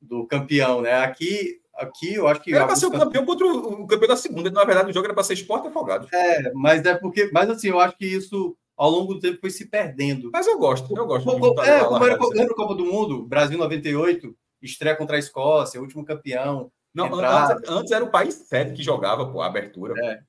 do 0.00 0.26
campeão, 0.26 0.80
né? 0.80 0.94
Aqui, 0.94 1.60
aqui 1.74 2.14
eu 2.14 2.26
acho 2.26 2.40
que. 2.40 2.54
Era 2.54 2.66
para 2.66 2.76
ser 2.76 2.86
o 2.86 2.90
campeão 2.90 3.26
contra 3.26 3.46
o, 3.46 3.82
o, 3.82 3.86
campeão 3.86 4.08
da 4.08 4.16
segunda. 4.16 4.50
Na 4.50 4.64
verdade, 4.64 4.90
o 4.90 4.94
jogo 4.94 5.06
era 5.06 5.14
para 5.14 5.22
ser 5.22 5.34
esporte 5.34 5.68
afogado. 5.68 6.08
É, 6.12 6.50
mas 6.54 6.84
é 6.86 6.94
porque. 6.94 7.30
Mas 7.30 7.50
assim, 7.50 7.68
eu 7.68 7.78
acho 7.78 7.96
que 7.98 8.06
isso 8.06 8.56
ao 8.74 8.90
longo 8.90 9.14
do 9.14 9.20
tempo 9.20 9.38
foi 9.38 9.50
se 9.50 9.66
perdendo. 9.66 10.30
Mas 10.32 10.46
eu 10.46 10.58
gosto, 10.58 10.96
eu 10.96 11.06
gosto. 11.06 11.28
O, 11.28 11.62
é, 11.62 11.84
como 11.84 12.04
era, 12.04 12.18
lembra 12.32 12.54
Copa 12.54 12.74
do 12.74 12.86
Mundo, 12.86 13.26
Brasil 13.26 13.58
98, 13.58 14.34
estreia 14.62 14.96
contra 14.96 15.16
a 15.16 15.18
Escócia, 15.18 15.80
último 15.80 16.04
campeão. 16.04 16.72
Não, 16.94 17.14
antes, 17.14 17.68
antes, 17.70 17.92
era 17.92 18.04
o 18.04 18.10
país 18.10 18.34
sede 18.34 18.72
que 18.72 18.82
jogava, 18.82 19.30
pô, 19.30 19.40
a 19.40 19.46
abertura. 19.46 19.94
É. 19.96 20.20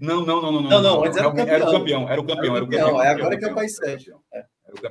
Não, 0.00 0.24
não, 0.24 0.42
não, 0.42 0.52
não. 0.52 0.62
Não, 0.62 0.82
não, 0.82 1.04
antes 1.04 1.16
era 1.16 1.28
o 1.28 1.34
campeão. 1.34 1.56
Era 1.56 1.68
o 1.68 1.72
campeão, 1.72 2.08
era 2.08 2.20
o 2.20 2.26
campeão. 2.26 2.56
Era 2.56 2.64
o 2.64 2.68
campeão, 2.68 3.02
é 3.02 3.08
agora 3.08 3.38
que 3.38 3.44
é 3.44 3.52
o 3.52 3.54
país 3.54 3.76
sede. 3.76 4.12
É. 4.32 4.44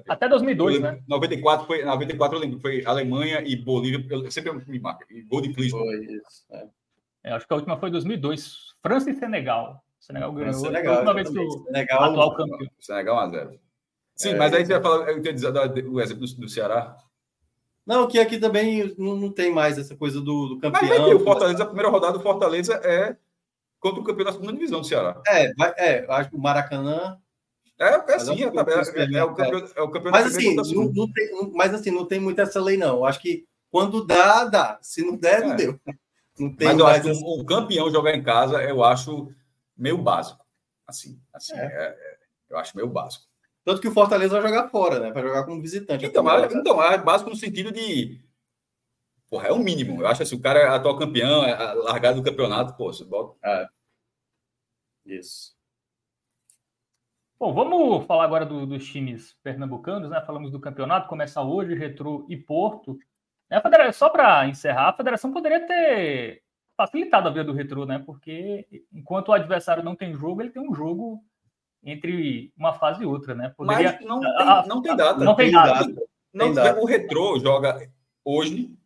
Até 0.07 0.27
2002, 0.27 0.79
né? 0.79 0.99
94 1.07 1.67
foi, 1.67 1.85
94 1.85 2.37
eu 2.37 2.41
lembro, 2.41 2.59
foi 2.59 2.83
Alemanha 2.85 3.43
e 3.45 3.55
Bolívia, 3.55 4.03
eu 4.09 4.31
sempre 4.31 4.51
me 4.67 4.79
marca, 4.79 5.05
e 5.09 5.21
gol 5.21 5.41
de 5.41 5.53
Klinsmann. 5.53 5.83
Foi 5.83 6.05
isso, 6.05 6.45
é. 6.51 6.67
é. 7.25 7.31
acho 7.33 7.47
que 7.47 7.53
a 7.53 7.57
última 7.57 7.77
foi 7.77 7.91
2002, 7.91 8.75
França 8.81 9.11
e 9.11 9.13
Senegal. 9.13 9.83
Senegal 9.99 10.33
ganhou. 10.33 10.53
Senegal, 10.53 10.93
a 10.93 10.97
última 10.97 11.13
vez 11.13 11.29
que 11.29 11.39
o 11.39 11.63
Senegal, 11.65 12.03
atual 12.03 12.35
campeão. 12.35 12.69
Senegal 12.79 13.15
1 13.17 13.19
a 13.19 13.29
0. 13.29 13.59
Sim, 14.15 14.29
é, 14.29 14.35
mas 14.35 14.53
aí 14.53 14.65
você 14.65 14.73
vai 14.73 14.81
falar, 14.81 15.09
eu 15.11 15.21
dizer 15.21 15.85
o 15.87 16.01
exemplo 16.01 16.25
do, 16.25 16.35
do 16.35 16.49
Ceará. 16.49 16.97
Não, 17.87 18.05
que 18.05 18.19
aqui 18.19 18.37
também 18.37 18.93
não, 18.97 19.15
não 19.15 19.31
tem 19.31 19.49
mais 19.49 19.77
essa 19.77 19.95
coisa 19.95 20.19
do, 20.19 20.47
do 20.49 20.59
campeão. 20.59 20.89
Mas 20.89 21.05
ter, 21.05 21.15
o 21.15 21.23
Fortaleza, 21.23 21.63
a 21.63 21.65
primeira 21.65 21.89
rodada 21.89 22.17
do 22.17 22.23
Fortaleza 22.23 22.73
é 22.83 23.15
contra 23.79 24.01
o 24.01 24.03
campeão 24.03 24.25
da 24.25 24.33
segunda 24.33 24.51
divisão 24.51 24.81
do 24.81 24.85
Ceará. 24.85 25.21
É, 25.25 25.53
é 25.77 26.05
acho 26.09 26.29
que 26.29 26.35
o 26.35 26.39
Maracanã. 26.39 27.17
É, 27.79 27.85
é 27.85 28.15
assim, 28.15 28.43
é, 28.43 28.47
é, 28.47 29.17
é, 29.17 29.23
o 29.23 29.33
campeão, 29.33 29.69
é 29.75 29.81
o 29.81 29.89
campeão 29.89 30.11
mas, 30.11 30.25
assim, 30.25 30.55
não, 30.55 30.63
não 30.63 31.11
tem, 31.11 31.51
mas 31.53 31.73
assim, 31.73 31.91
não 31.91 32.05
tem 32.05 32.19
muito 32.19 32.41
essa 32.41 32.59
lei, 32.59 32.75
não. 32.75 33.05
Acho 33.05 33.21
que 33.21 33.45
quando 33.71 34.05
dá, 34.05 34.43
dá. 34.43 34.79
Se 34.81 35.05
não 35.05 35.15
der, 35.15 35.41
não 35.41 35.53
é. 35.53 35.55
deu. 35.55 35.79
Não 36.37 36.53
tem 36.53 36.67
mas 36.67 36.79
eu 36.79 36.87
acho 36.87 37.01
que 37.03 37.09
essa... 37.09 37.25
o 37.25 37.45
campeão 37.45 37.89
jogar 37.89 38.13
em 38.13 38.23
casa, 38.23 38.61
eu 38.63 38.83
acho 38.83 39.31
meio 39.77 39.97
básico. 39.97 40.45
Assim, 40.85 41.17
assim 41.33 41.53
é. 41.53 41.65
É, 41.65 42.17
eu 42.49 42.57
acho 42.57 42.75
meio 42.75 42.89
básico. 42.89 43.26
Tanto 43.67 43.81
que 43.81 43.89
o 43.89 43.93
Fortaleza 43.93 44.39
vai 44.39 44.49
jogar 44.49 44.69
fora, 44.69 44.97
né? 44.97 45.11
Vai 45.11 45.21
jogar 45.21 45.43
como 45.43 45.61
visitante. 45.61 46.05
Então, 46.05 46.31
é, 46.31 46.45
então 46.45 46.81
é 46.81 46.97
básico 46.97 47.29
no 47.29 47.35
sentido 47.35 47.69
de. 47.69 48.17
Porra, 49.29 49.49
é 49.49 49.51
o 49.51 49.59
mínimo. 49.59 50.01
Eu 50.01 50.07
acho 50.07 50.21
que 50.21 50.25
se 50.25 50.35
o 50.35 50.39
cara 50.39 50.57
é 50.57 50.67
atual 50.69 50.97
campeão, 50.97 51.43
é 51.43 51.73
largado 51.73 52.21
do 52.21 52.23
campeonato, 52.23 52.77
pô, 52.77 52.93
você 52.93 53.03
bota. 53.03 53.35
É. 53.43 53.67
Isso. 55.05 55.53
Bom, 57.37 57.53
vamos 57.53 58.05
falar 58.05 58.23
agora 58.23 58.45
do, 58.45 58.65
dos 58.65 58.87
times 58.87 59.35
pernambucanos, 59.43 60.09
né? 60.09 60.21
Falamos 60.21 60.49
do 60.49 60.61
campeonato, 60.61 61.09
começa 61.09 61.41
hoje, 61.41 61.75
Retro 61.75 62.25
e 62.29 62.37
Porto. 62.37 62.97
Né? 63.51 63.61
Só 63.91 64.09
para 64.09 64.47
encerrar, 64.47 64.91
a 64.91 64.95
federação 64.95 65.33
poderia 65.33 65.67
ter 65.67 66.41
facilitado 66.77 67.27
a 67.27 67.31
vida 67.31 67.43
do 67.43 67.51
Retro, 67.51 67.85
né? 67.85 67.99
Porque 67.99 68.65
enquanto 68.93 69.27
o 69.27 69.33
adversário 69.33 69.83
não 69.83 69.93
tem 69.93 70.13
jogo, 70.13 70.41
ele 70.41 70.51
tem 70.51 70.61
um 70.61 70.73
jogo 70.73 71.21
entre 71.87 72.51
uma 72.57 72.73
fase 72.73 73.01
e 73.01 73.05
outra, 73.05 73.33
né? 73.33 73.53
Poderia... 73.55 73.97
Mas 73.97 74.05
não 74.05 74.19
tem, 74.19 74.67
não 74.67 74.81
tem 74.81 74.95
data. 74.95 75.23
Não 75.23 75.35
tem 75.35 75.51
data. 75.51 75.95
Não, 76.33 76.53
data. 76.53 76.81
O 76.81 76.85
Retrô 76.85 77.39
joga 77.39 77.89
hoje, 78.25 78.77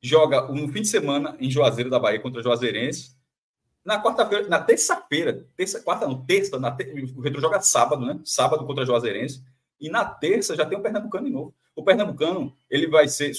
joga 0.00 0.42
no 0.42 0.68
fim 0.68 0.82
de 0.82 0.88
semana 0.88 1.36
em 1.40 1.50
Juazeiro 1.50 1.90
da 1.90 1.98
Bahia 1.98 2.20
contra 2.20 2.42
Juazeirense. 2.42 3.16
Na 3.84 4.00
quarta-feira, 4.00 4.48
na 4.48 4.60
terça-feira, 4.60 5.46
terça, 5.56 5.82
quarta 5.82 6.06
não, 6.06 6.24
terça, 6.24 6.58
na 6.58 6.70
te... 6.70 6.84
o 7.16 7.20
Retrô 7.20 7.40
joga 7.40 7.60
sábado, 7.60 8.06
né? 8.06 8.20
Sábado 8.24 8.64
contra 8.64 8.86
Juazeirense. 8.86 9.44
E 9.80 9.90
na 9.90 10.04
terça 10.04 10.54
já 10.54 10.64
tem 10.64 10.78
o 10.78 10.80
Pernambucano 10.80 11.26
de 11.26 11.32
novo. 11.32 11.52
O 11.76 11.82
Pernambucano, 11.82 12.56
ele 12.70 12.86
vai 12.86 13.08
ser. 13.08 13.32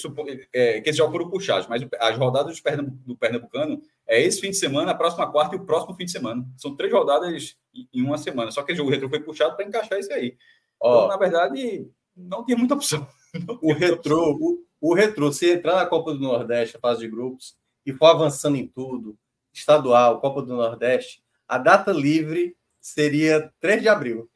É, 0.52 0.80
que 0.80 0.90
esse 0.90 0.98
jogo 0.98 1.12
foram 1.12 1.30
puxados, 1.30 1.66
mas 1.68 1.82
as 1.98 2.18
rodadas 2.18 2.60
do 3.04 3.16
Pernambucano 3.16 3.80
é 4.06 4.22
esse 4.22 4.40
fim 4.40 4.50
de 4.50 4.56
semana, 4.56 4.92
a 4.92 4.94
próxima 4.94 5.30
quarta 5.30 5.56
e 5.56 5.58
o 5.58 5.64
próximo 5.64 5.94
fim 5.94 6.04
de 6.04 6.12
semana. 6.12 6.46
São 6.56 6.76
três 6.76 6.92
rodadas 6.92 7.56
em 7.92 8.02
uma 8.02 8.18
semana. 8.18 8.50
Só 8.50 8.62
que 8.62 8.72
o 8.72 8.76
jogo 8.76 8.90
retro 8.90 9.08
foi 9.08 9.20
puxado 9.20 9.56
para 9.56 9.64
encaixar 9.64 9.98
isso 9.98 10.12
aí. 10.12 10.36
Ó, 10.78 11.06
então, 11.06 11.08
na 11.08 11.16
verdade, 11.16 11.90
não 12.14 12.44
tinha 12.44 12.56
muita 12.56 12.74
opção. 12.74 13.06
O 13.60 13.74
retrô, 13.74 14.34
o, 14.40 14.64
o 14.80 14.94
retrô, 14.94 15.30
se 15.30 15.50
entrar 15.50 15.76
na 15.76 15.84
Copa 15.84 16.14
do 16.14 16.20
Nordeste, 16.20 16.78
a 16.78 16.80
fase 16.80 17.00
de 17.00 17.08
grupos, 17.08 17.54
e 17.84 17.92
for 17.92 18.06
avançando 18.06 18.56
em 18.56 18.66
tudo, 18.66 19.18
estadual, 19.52 20.20
Copa 20.20 20.40
do 20.40 20.54
Nordeste, 20.54 21.22
a 21.46 21.58
data 21.58 21.92
livre 21.92 22.56
seria 22.80 23.52
3 23.60 23.82
de 23.82 23.88
abril. 23.88 24.30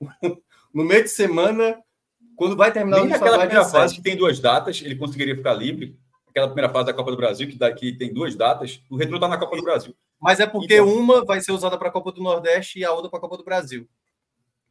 no 0.74 0.84
meio 0.84 1.04
de 1.04 1.08
semana, 1.08 1.82
quando 2.36 2.56
vai 2.56 2.72
terminar 2.72 2.98
Nem 3.00 3.12
o 3.12 3.14
aquela 3.14 3.38
primeira 3.38 3.64
fase 3.64 3.94
que 3.94 4.02
tem 4.02 4.16
duas 4.16 4.38
datas, 4.40 4.82
ele 4.84 4.96
conseguiria 4.96 5.36
ficar 5.36 5.54
livre. 5.54 5.96
Aquela 6.28 6.48
primeira 6.48 6.72
fase 6.72 6.86
da 6.86 6.94
Copa 6.94 7.12
do 7.12 7.16
Brasil, 7.16 7.48
que, 7.48 7.56
daqui 7.56 7.92
tem 7.92 8.12
duas 8.12 8.34
datas, 8.34 8.82
o 8.90 8.96
retrô 8.96 9.16
está 9.16 9.28
na 9.28 9.38
Copa 9.38 9.56
do 9.56 9.62
Brasil. 9.62 9.94
Mas 10.20 10.40
é 10.40 10.46
porque 10.46 10.74
então, 10.74 10.88
uma 10.88 11.24
vai 11.24 11.40
ser 11.40 11.52
usada 11.52 11.78
para 11.78 11.88
a 11.88 11.92
Copa 11.92 12.10
do 12.10 12.22
Nordeste 12.22 12.80
e 12.80 12.84
a 12.84 12.92
outra 12.92 13.08
para 13.08 13.18
a 13.18 13.20
Copa 13.20 13.36
do 13.36 13.44
Brasil. 13.44 13.86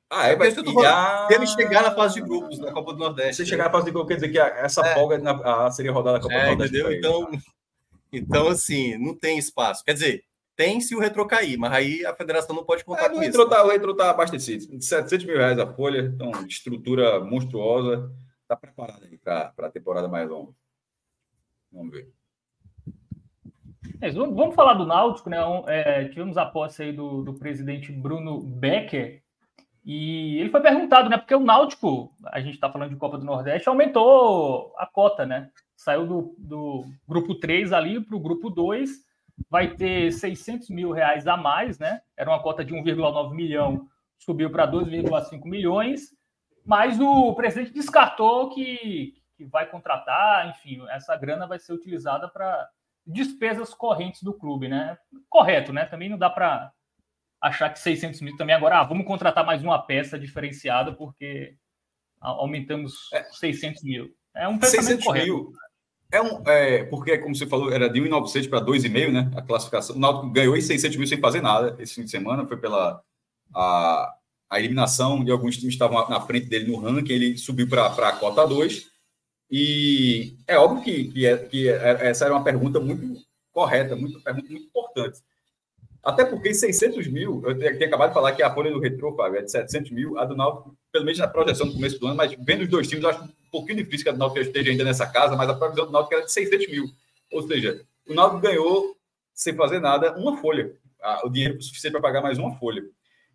Ah, 0.09 0.27
é, 0.27 0.35
mas 0.35 0.49
é 0.49 0.61
se 0.61 1.33
ele 1.33 1.47
chegar 1.47 1.83
na 1.83 1.91
fase 1.91 2.15
de 2.15 2.21
grupos 2.21 2.59
da 2.59 2.71
Copa 2.71 2.93
do 2.93 2.99
Nordeste. 2.99 3.43
Se 3.43 3.49
chegar 3.49 3.65
na 3.65 3.71
fase 3.71 3.85
de 3.85 3.91
grupos, 3.91 4.09
quer 4.09 4.15
dizer 4.15 4.29
que 4.29 4.37
essa 4.37 4.85
é. 4.85 4.93
folga 4.93 5.17
na, 5.17 5.31
a, 5.65 5.71
seria 5.71 5.91
rodada 5.91 6.17
da 6.17 6.23
Copa 6.23 6.35
é, 6.35 6.41
do 6.41 6.57
Nordeste. 6.57 6.77
Entendeu? 6.77 6.97
Então, 6.97 7.31
então, 8.11 8.47
assim, 8.47 8.97
não 8.97 9.15
tem 9.15 9.39
espaço. 9.39 9.83
Quer 9.83 9.93
dizer, 9.93 10.23
tem 10.55 10.79
se 10.79 10.95
o 10.95 10.99
retro 10.99 11.25
cair, 11.27 11.57
mas 11.57 11.71
aí 11.71 12.05
a 12.05 12.13
federação 12.13 12.55
não 12.55 12.63
pode 12.63 12.83
contar 12.83 13.05
é, 13.05 13.09
com 13.09 13.19
o 13.19 13.23
isso. 13.23 13.49
Tá, 13.49 13.63
o 13.63 13.69
retro 13.69 13.91
está 13.91 14.09
abastecido. 14.09 14.81
700 14.81 15.25
mil 15.25 15.37
reais 15.37 15.59
a 15.59 15.67
folha, 15.67 16.01
então, 16.01 16.31
estrutura 16.47 17.19
monstruosa. 17.23 18.11
Está 18.41 18.55
preparado 18.55 19.03
aí 19.05 19.17
para 19.17 19.53
a 19.57 19.69
temporada 19.69 20.07
mais 20.07 20.29
longa. 20.29 20.53
Vamos 21.71 21.91
ver. 21.91 22.11
É, 24.01 24.11
vamos 24.11 24.53
falar 24.53 24.73
do 24.75 24.85
Náutico, 24.85 25.29
né? 25.29 25.37
É, 25.67 26.05
tivemos 26.09 26.37
a 26.37 26.45
posse 26.45 26.83
aí 26.83 26.93
do, 26.93 27.23
do 27.23 27.33
presidente 27.33 27.91
Bruno 27.91 28.41
Becker 28.41 29.23
e 29.85 30.37
ele 30.39 30.49
foi 30.49 30.61
perguntado, 30.61 31.09
né? 31.09 31.17
Porque 31.17 31.35
o 31.35 31.39
Náutico, 31.39 32.13
a 32.25 32.39
gente 32.39 32.55
está 32.55 32.71
falando 32.71 32.91
de 32.91 32.95
Copa 32.95 33.17
do 33.17 33.25
Nordeste, 33.25 33.67
aumentou 33.67 34.73
a 34.77 34.85
cota, 34.85 35.25
né? 35.25 35.49
Saiu 35.75 36.05
do, 36.05 36.35
do 36.37 36.85
grupo 37.07 37.35
3 37.35 37.73
ali 37.73 37.99
para 37.99 38.15
o 38.15 38.19
grupo 38.19 38.49
2, 38.49 38.89
vai 39.49 39.75
ter 39.75 40.11
600 40.11 40.69
mil 40.69 40.91
reais 40.91 41.27
a 41.27 41.37
mais, 41.37 41.79
né? 41.79 42.01
Era 42.17 42.29
uma 42.29 42.41
cota 42.41 42.63
de 42.63 42.73
1,9 42.73 43.33
milhão, 43.33 43.87
subiu 44.17 44.49
para 44.49 44.67
2,5 44.67 45.45
milhões, 45.45 46.09
mas 46.65 46.99
o 46.99 47.33
presidente 47.33 47.73
descartou 47.73 48.49
que, 48.49 49.13
que 49.35 49.45
vai 49.45 49.69
contratar, 49.69 50.49
enfim, 50.49 50.83
essa 50.89 51.15
grana 51.15 51.47
vai 51.47 51.59
ser 51.59 51.73
utilizada 51.73 52.27
para 52.27 52.69
despesas 53.05 53.73
correntes 53.73 54.23
do 54.23 54.33
clube, 54.33 54.67
né? 54.67 54.97
Correto, 55.29 55.73
né? 55.73 55.85
Também 55.85 56.09
não 56.09 56.17
dá 56.17 56.29
para 56.29 56.71
achar 57.41 57.69
que 57.69 57.79
600 57.79 58.21
mil 58.21 58.37
também 58.37 58.55
agora, 58.55 58.79
ah, 58.79 58.83
vamos 58.83 59.05
contratar 59.05 59.45
mais 59.45 59.61
uma 59.61 59.81
peça 59.85 60.17
diferenciada 60.17 60.93
porque 60.93 61.57
aumentamos 62.21 63.11
é, 63.11 63.23
600 63.23 63.83
mil. 63.83 64.15
É 64.33 64.47
um 64.47 64.57
pensamento 64.57 65.03
600 65.03 65.05
correto. 65.05 65.27
Mil 65.27 65.53
é 66.13 66.21
um, 66.21 66.43
é, 66.45 66.83
porque, 66.83 67.17
como 67.17 67.35
você 67.35 67.47
falou, 67.47 67.73
era 67.73 67.89
de 67.89 67.99
1,900 67.99 68.47
para 68.47 68.63
2,5, 68.63 69.11
né? 69.11 69.31
A 69.35 69.41
classificação. 69.41 69.95
O 69.95 69.99
Náutico 69.99 70.29
ganhou 70.29 70.61
600 70.61 70.95
mil 70.95 71.07
sem 71.07 71.19
fazer 71.19 71.41
nada 71.41 71.75
esse 71.79 71.95
fim 71.95 72.03
de 72.03 72.11
semana. 72.11 72.45
Foi 72.45 72.55
pela 72.55 73.01
a, 73.51 74.13
a 74.47 74.59
eliminação 74.59 75.23
de 75.23 75.31
alguns 75.31 75.57
times 75.57 75.75
que 75.75 75.83
estavam 75.83 76.07
na 76.07 76.21
frente 76.21 76.45
dele 76.45 76.71
no 76.71 76.77
ranking. 76.77 77.13
Ele 77.13 77.35
subiu 77.35 77.67
para 77.67 77.87
a 77.87 78.11
cota 78.11 78.45
2. 78.45 78.85
E 79.49 80.37
é 80.47 80.55
óbvio 80.55 80.83
que, 80.83 81.05
que, 81.05 81.25
é, 81.25 81.35
que 81.35 81.67
é, 81.67 82.07
essa 82.07 82.25
era 82.25 82.35
uma 82.35 82.43
pergunta 82.43 82.79
muito 82.79 83.19
correta, 83.51 83.95
muito, 83.95 84.21
pergunta 84.21 84.47
muito 84.51 84.67
importante. 84.67 85.17
Até 86.03 86.25
porque 86.25 86.53
600 86.53 87.07
mil, 87.07 87.41
eu 87.43 87.57
tinha 87.57 87.87
acabado 87.87 88.09
de 88.09 88.13
falar 88.13 88.33
que 88.33 88.43
a 88.43 88.53
folha 88.53 88.71
do 88.71 88.79
Retro, 88.79 89.15
Fábio, 89.15 89.39
é 89.39 89.41
de 89.41 89.49
700 89.49 89.89
mil, 89.89 90.19
a 90.19 90.25
do 90.25 90.35
Náutico, 90.35 90.77
pelo 90.91 91.05
menos 91.05 91.17
na 91.17 91.27
projeção 91.27 91.65
do 91.65 91.73
começo 91.73 91.99
do 91.99 92.05
ano, 92.05 92.17
mas 92.17 92.35
vendo 92.39 92.61
os 92.61 92.69
dois 92.69 92.87
times, 92.87 93.03
eu 93.03 93.09
acho 93.09 93.27
pouquinho 93.53 93.77
difícil 93.77 94.03
que 94.03 94.09
a 94.09 94.13
do 94.13 94.17
Náutico 94.17 94.41
esteja 94.41 94.71
ainda 94.71 94.83
nessa 94.83 95.05
casa, 95.05 95.35
mas 95.35 95.47
a 95.47 95.53
provisão 95.53 95.85
do 95.85 95.91
Náutico 95.91 96.15
era 96.15 96.25
de 96.25 96.31
600 96.31 96.67
mil. 96.67 96.89
Ou 97.31 97.47
seja, 97.47 97.85
o 98.09 98.13
Náutico 98.15 98.41
ganhou, 98.41 98.97
sem 99.31 99.55
fazer 99.55 99.79
nada, 99.79 100.17
uma 100.17 100.37
folha. 100.37 100.75
O 101.23 101.29
dinheiro 101.29 101.61
suficiente 101.61 101.91
para 101.91 102.01
pagar 102.01 102.21
mais 102.21 102.39
uma 102.39 102.55
folha. 102.55 102.83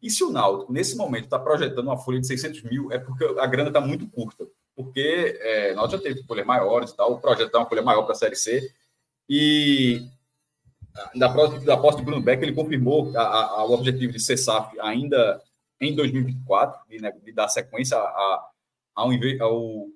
E 0.03 0.11
se 0.11 0.25
o 0.25 0.31
Náutico, 0.31 0.73
nesse 0.73 0.97
momento, 0.97 1.25
está 1.25 1.39
projetando 1.39 1.87
uma 1.87 1.97
folha 1.97 2.21
de 2.21 2.27
600 2.27 2.63
mil, 2.65 2.91
é 2.91 2.99
porque 2.99 3.25
a 3.39 3.47
grana 3.47 3.69
está 3.69 3.81
muito 3.81 4.09
curta. 4.09 4.45
Porque 4.75 5.39
é, 5.41 5.73
o 5.73 5.77
Náutico 5.77 6.03
já 6.03 6.09
teve 6.11 6.27
folhas 6.27 6.47
maiores 6.47 6.91
e 6.91 6.97
tal, 6.97 7.13
o 7.13 7.21
projeto 7.21 7.55
é 7.55 7.59
uma 7.59 7.69
folha 7.69 7.83
maior 7.83 8.03
para 8.03 8.13
a 8.13 8.17
Série 8.17 8.37
C. 8.37 8.73
E 9.29 10.03
da 11.15 11.29
posse 11.77 11.99
de 11.99 12.03
Bruno 12.03 12.21
Beck, 12.21 12.43
ele 12.43 12.55
confirmou 12.55 13.17
a, 13.17 13.61
a, 13.61 13.65
o 13.65 13.73
objetivo 13.73 14.13
de 14.13 14.21
ser 14.21 14.37
SAF 14.37 14.79
ainda 14.81 15.41
em 15.81 15.95
2024, 15.95 16.89
de, 16.89 17.01
né, 17.01 17.13
de 17.25 17.33
dar 17.33 17.49
sequência 17.49 17.97
a, 17.97 18.49
ao, 18.97 19.89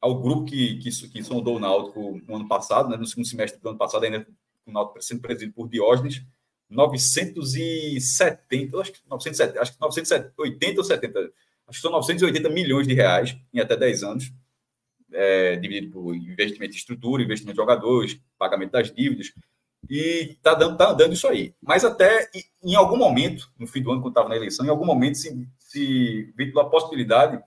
ao 0.00 0.20
grupo 0.20 0.46
que, 0.46 0.78
que, 0.78 0.90
que 0.90 1.22
sondou 1.22 1.56
o 1.56 1.60
Náutico 1.60 2.20
no 2.26 2.36
ano 2.36 2.48
passado, 2.48 2.88
né, 2.88 2.96
no 2.96 3.06
segundo 3.06 3.26
semestre 3.26 3.60
do 3.60 3.68
ano 3.68 3.78
passado, 3.78 4.04
ainda 4.04 4.26
o 4.66 4.72
Náutico 4.72 5.02
sendo 5.02 5.20
presidido 5.20 5.52
por 5.52 5.68
Diógenes, 5.68 6.24
970, 6.70 8.80
acho 8.80 8.92
que 8.92 9.00
970, 9.08 9.60
acho 9.60 9.72
que 9.72 9.80
980 9.80 10.80
ou 10.80 10.84
70, 10.84 11.18
acho 11.18 11.78
que 11.78 11.82
são 11.82 11.90
980 11.90 12.48
milhões 12.48 12.86
de 12.86 12.94
reais 12.94 13.36
em 13.52 13.60
até 13.60 13.76
10 13.76 14.02
anos, 14.04 14.32
é, 15.12 15.56
dividido 15.56 15.92
por 15.92 16.14
investimento 16.14 16.74
em 16.74 16.78
estrutura, 16.78 17.22
investimento 17.22 17.54
de 17.54 17.60
jogadores, 17.60 18.20
pagamento 18.38 18.70
das 18.70 18.92
dívidas, 18.92 19.32
e 19.88 20.36
está 20.36 20.54
dando, 20.54 20.76
tá 20.76 20.92
dando 20.92 21.14
isso 21.14 21.26
aí. 21.26 21.54
Mas 21.60 21.84
até 21.84 22.30
em 22.62 22.76
algum 22.76 22.96
momento, 22.96 23.50
no 23.58 23.66
fim 23.66 23.82
do 23.82 23.90
ano, 23.90 24.00
quando 24.00 24.12
estava 24.12 24.28
na 24.28 24.36
eleição, 24.36 24.64
em 24.64 24.68
algum 24.68 24.84
momento 24.84 25.16
se, 25.16 25.48
se 25.58 26.32
viu 26.36 26.60
a 26.60 26.70
possibilidade 26.70 27.42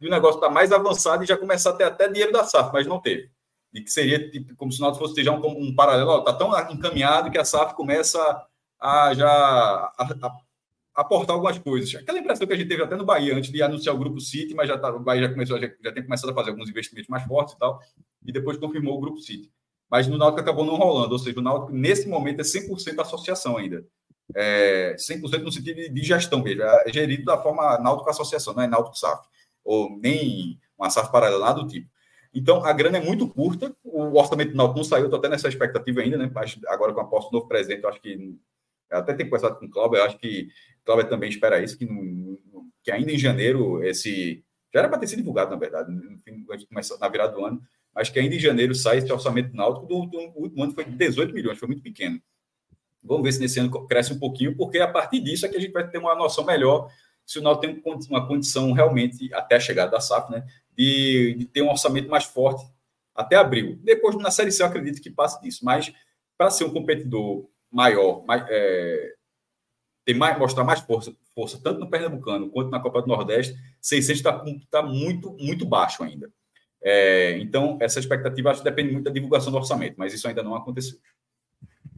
de 0.00 0.06
o 0.06 0.10
negócio 0.10 0.36
estar 0.36 0.48
tá 0.48 0.52
mais 0.52 0.72
avançado 0.72 1.24
e 1.24 1.26
já 1.26 1.36
começar 1.36 1.70
a 1.70 1.72
ter 1.74 1.84
até 1.84 2.08
dinheiro 2.08 2.32
da 2.32 2.44
SAF, 2.44 2.70
mas 2.72 2.86
não 2.86 3.00
teve. 3.00 3.30
E 3.72 3.80
que 3.80 3.90
seria 3.90 4.30
tipo, 4.30 4.54
como 4.56 4.72
se 4.72 4.78
o 4.78 4.82
Náutico 4.82 5.06
fosse 5.06 5.22
já 5.22 5.32
um, 5.32 5.46
um 5.46 5.74
paralelo, 5.74 6.18
está 6.18 6.32
tão 6.32 6.52
encaminhado 6.70 7.30
que 7.30 7.38
a 7.38 7.44
SAF 7.44 7.74
começa 7.74 8.18
a 8.80 9.12
já 9.14 9.92
aportar 10.94 11.34
algumas 11.34 11.58
coisas. 11.58 11.94
Aquela 11.94 12.18
impressão 12.18 12.46
que 12.46 12.52
a 12.52 12.56
gente 12.56 12.68
teve 12.68 12.82
até 12.82 12.96
no 12.96 13.04
Bahia, 13.04 13.36
antes 13.36 13.50
de 13.50 13.62
anunciar 13.62 13.94
o 13.94 13.98
Grupo 13.98 14.20
City, 14.20 14.54
mas 14.54 14.68
já 14.68 14.78
tá, 14.78 14.90
o 14.90 15.00
Bahia 15.00 15.22
já 15.22 15.28
começou, 15.30 15.58
já, 15.60 15.68
já 15.82 15.92
tem 15.92 16.02
começado 16.02 16.30
a 16.30 16.34
fazer 16.34 16.50
alguns 16.50 16.68
investimentos 16.68 17.08
mais 17.08 17.24
fortes 17.24 17.54
e 17.54 17.58
tal, 17.58 17.80
e 18.24 18.32
depois 18.32 18.56
confirmou 18.56 18.96
o 18.96 19.00
Grupo 19.00 19.20
City 19.20 19.50
mas 19.90 20.06
no 20.06 20.18
Náutico 20.18 20.40
acabou 20.40 20.64
não 20.64 20.76
rolando, 20.76 21.12
ou 21.12 21.18
seja, 21.18 21.38
o 21.38 21.42
Náutico 21.42 21.72
nesse 21.72 22.08
momento 22.08 22.40
é 22.40 22.44
100% 22.44 23.00
associação 23.00 23.56
ainda. 23.56 23.84
É 24.34 24.94
100% 24.98 25.42
no 25.42 25.50
sentido 25.50 25.92
de 25.92 26.02
gestão 26.02 26.42
mesmo, 26.42 26.62
é 26.62 26.92
gerido 26.92 27.24
da 27.24 27.40
forma 27.40 27.78
Náutico 27.78 28.10
Associação, 28.10 28.52
não 28.52 28.62
é 28.62 28.66
Náutico 28.66 28.98
SAF, 28.98 29.26
ou 29.68 29.98
nem 29.98 30.58
uma 30.78 30.90
SAF 30.90 31.10
paralela, 31.10 31.46
nada 31.46 31.60
do 31.60 31.66
tipo. 31.66 31.88
Então, 32.32 32.64
a 32.64 32.72
grana 32.72 32.98
é 32.98 33.04
muito 33.04 33.28
curta, 33.28 33.74
o 33.82 34.18
orçamento 34.18 34.52
do 34.52 34.56
Náutico 34.56 34.78
não 34.78 34.84
saiu, 34.84 35.04
estou 35.04 35.18
até 35.18 35.28
nessa 35.28 35.48
expectativa 35.48 36.00
ainda, 36.00 36.16
né? 36.16 36.30
Mas 36.32 36.58
agora 36.68 36.92
com 36.92 37.00
a 37.00 37.06
posse 37.06 37.30
do 37.30 37.34
novo 37.34 37.48
presidente, 37.48 37.82
eu 37.82 37.88
acho 37.88 38.00
que 38.00 38.36
até 38.90 39.14
tem 39.14 39.26
conversado 39.26 39.58
com 39.58 39.66
o 39.66 39.70
Cláudio, 39.70 39.98
eu 39.98 40.04
acho 40.04 40.18
que 40.18 40.48
o 40.80 40.84
Cláudio 40.84 41.08
também 41.08 41.28
espera 41.28 41.62
isso, 41.62 41.76
que, 41.76 41.86
que 42.82 42.90
ainda 42.90 43.12
em 43.12 43.18
janeiro 43.18 43.82
esse 43.82 44.44
já 44.72 44.80
era 44.80 44.88
para 44.88 44.98
ter 44.98 45.06
sido 45.06 45.18
divulgado, 45.18 45.50
na 45.50 45.56
verdade, 45.56 45.90
na 47.00 47.08
virada 47.08 47.32
do 47.32 47.44
ano, 47.44 47.62
Acho 47.98 48.12
que 48.12 48.20
ainda 48.20 48.36
em 48.36 48.38
janeiro 48.38 48.74
sai 48.76 48.98
esse 48.98 49.12
orçamento 49.12 49.54
náutico 49.56 49.86
do, 49.86 50.06
do 50.06 50.18
último 50.36 50.62
ano 50.62 50.72
foi 50.72 50.84
de 50.84 50.92
18 50.92 51.34
milhões, 51.34 51.58
foi 51.58 51.66
muito 51.66 51.82
pequeno. 51.82 52.20
Vamos 53.02 53.24
ver 53.24 53.32
se 53.32 53.40
nesse 53.40 53.58
ano 53.58 53.86
cresce 53.86 54.12
um 54.12 54.18
pouquinho, 54.18 54.56
porque 54.56 54.78
a 54.78 54.86
partir 54.86 55.20
disso 55.20 55.44
é 55.44 55.48
que 55.48 55.56
a 55.56 55.60
gente 55.60 55.72
vai 55.72 55.88
ter 55.88 55.98
uma 55.98 56.14
noção 56.14 56.44
melhor 56.44 56.88
se 57.28 57.38
o 57.38 57.42
Náutico 57.42 57.74
tem 57.74 58.08
uma 58.08 58.26
condição 58.26 58.72
realmente, 58.72 59.32
até 59.34 59.56
a 59.56 59.60
chegada 59.60 59.90
da 59.90 60.00
SAF, 60.00 60.32
né, 60.32 60.46
de, 60.74 61.34
de 61.34 61.44
ter 61.44 61.60
um 61.60 61.68
orçamento 61.68 62.08
mais 62.08 62.24
forte 62.24 62.66
até 63.14 63.36
abril. 63.36 63.78
Depois, 63.84 64.16
na 64.16 64.30
Série 64.30 64.50
C, 64.50 64.62
eu 64.62 64.66
acredito 64.66 65.02
que 65.02 65.10
passe 65.10 65.38
disso, 65.42 65.62
mas 65.62 65.92
para 66.38 66.48
ser 66.48 66.64
um 66.64 66.72
competidor 66.72 67.46
maior, 67.70 68.24
mais, 68.24 68.46
é, 68.48 69.12
ter 70.06 70.14
mais, 70.14 70.38
mostrar 70.38 70.64
mais 70.64 70.80
força, 70.80 71.14
força, 71.34 71.60
tanto 71.62 71.78
no 71.78 71.90
Pernambucano 71.90 72.48
quanto 72.48 72.70
na 72.70 72.80
Copa 72.80 73.02
do 73.02 73.08
Nordeste, 73.08 73.54
600 73.78 74.20
está 74.20 74.44
tá 74.70 74.82
muito, 74.82 75.36
muito 75.38 75.66
baixo 75.66 76.02
ainda. 76.02 76.32
É, 76.80 77.36
então, 77.40 77.76
essa 77.78 78.00
expectativa 78.00 78.50
acho 78.50 78.62
que 78.62 78.70
depende 78.70 78.90
muito 78.90 79.04
da 79.04 79.10
divulgação 79.10 79.52
do 79.52 79.58
orçamento, 79.58 79.96
mas 79.98 80.14
isso 80.14 80.26
ainda 80.26 80.42
não 80.42 80.54
aconteceu. 80.54 80.98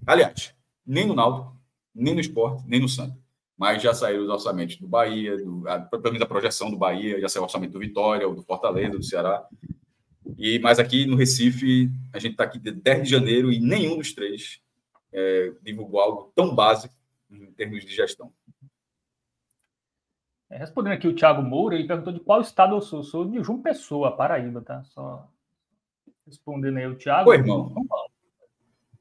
Aliás, 0.05 0.53
nem 0.85 1.07
no 1.07 1.15
Náutico, 1.15 1.57
nem 1.95 2.15
no 2.15 2.21
esporte, 2.21 2.65
nem 2.67 2.81
no 2.81 2.89
Santa. 2.89 3.17
Mas 3.61 3.83
já 3.83 3.93
saíram 3.93 4.23
os 4.23 4.31
orçamentos 4.31 4.77
do 4.77 4.89
Bahia, 4.89 5.37
do, 5.37 5.69
a, 5.69 5.79
pelo 5.79 6.03
menos 6.05 6.23
a 6.23 6.27
projeção 6.27 6.71
do 6.71 6.79
Bahia, 6.79 7.21
já 7.21 7.29
saiu 7.29 7.43
o 7.43 7.45
orçamento 7.45 7.75
do 7.75 7.79
Vitória, 7.79 8.27
do 8.27 8.43
Fortaleza, 8.43 8.97
do 8.97 9.05
Ceará. 9.05 9.47
E, 10.39 10.59
mas 10.61 10.79
aqui 10.79 11.05
no 11.05 11.15
Recife, 11.15 11.91
a 12.11 12.19
gente 12.19 12.33
está 12.33 12.45
aqui 12.45 12.59
de 12.59 12.73
10 12.73 13.03
de 13.03 13.11
janeiro 13.11 13.53
e 13.53 13.61
nenhum 13.61 13.99
dos 13.99 14.15
três 14.15 14.63
é, 15.13 15.53
divulgou 15.61 16.01
algo 16.01 16.33
tão 16.35 16.55
básico 16.55 16.95
em 17.31 17.53
termos 17.53 17.85
de 17.85 17.95
gestão. 17.95 18.33
É, 20.49 20.57
respondendo 20.57 20.95
aqui 20.95 21.07
o 21.07 21.15
Thiago 21.15 21.43
Moura, 21.43 21.75
ele 21.75 21.87
perguntou 21.87 22.15
de 22.15 22.21
qual 22.21 22.41
estado 22.41 22.75
eu 22.75 22.81
sou. 22.81 23.05
Sou 23.05 23.29
de 23.29 23.43
João 23.43 23.61
Pessoa, 23.61 24.17
Paraíba, 24.17 24.63
tá? 24.63 24.83
Só 24.85 25.29
respondendo 26.27 26.79
aí 26.79 26.87
o 26.87 26.97
Thiago. 26.97 27.29
Oi, 27.29 27.37
irmão. 27.37 27.75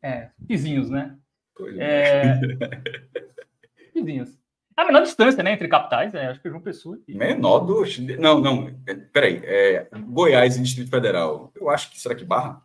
É, 0.02 0.32
vizinhos, 0.38 0.90
né? 0.90 1.18
É... 1.78 2.42
vizinhos. 3.96 4.39
A 4.80 4.86
menor 4.86 5.02
distância, 5.02 5.44
né, 5.44 5.52
entre 5.52 5.68
capitais, 5.68 6.14
é, 6.16 6.28
acho 6.28 6.42
que 6.42 6.48
é 6.48 6.52
João 6.52 6.64
Pessoa. 6.64 6.98
E... 7.06 7.14
Menor 7.14 7.60
do. 7.60 7.84
Não, 8.18 8.40
não. 8.40 8.74
É, 8.88 8.94
peraí. 8.94 9.42
É, 9.44 9.90
Goiás 10.08 10.56
e 10.56 10.62
Distrito 10.62 10.90
Federal. 10.90 11.52
Eu 11.54 11.70
acho 11.70 11.92
que. 11.92 12.00
Será 12.00 12.16
que 12.16 12.24
Barra? 12.24 12.64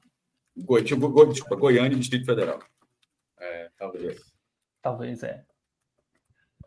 Goi... 0.56 0.82
Desculpa, 0.82 1.56
Goiânia 1.56 1.96
e 1.96 1.98
Distrito 1.98 2.24
Federal. 2.24 2.60
É, 3.36 3.68
talvez. 3.76 4.32
Talvez, 4.80 5.24
é. 5.24 5.44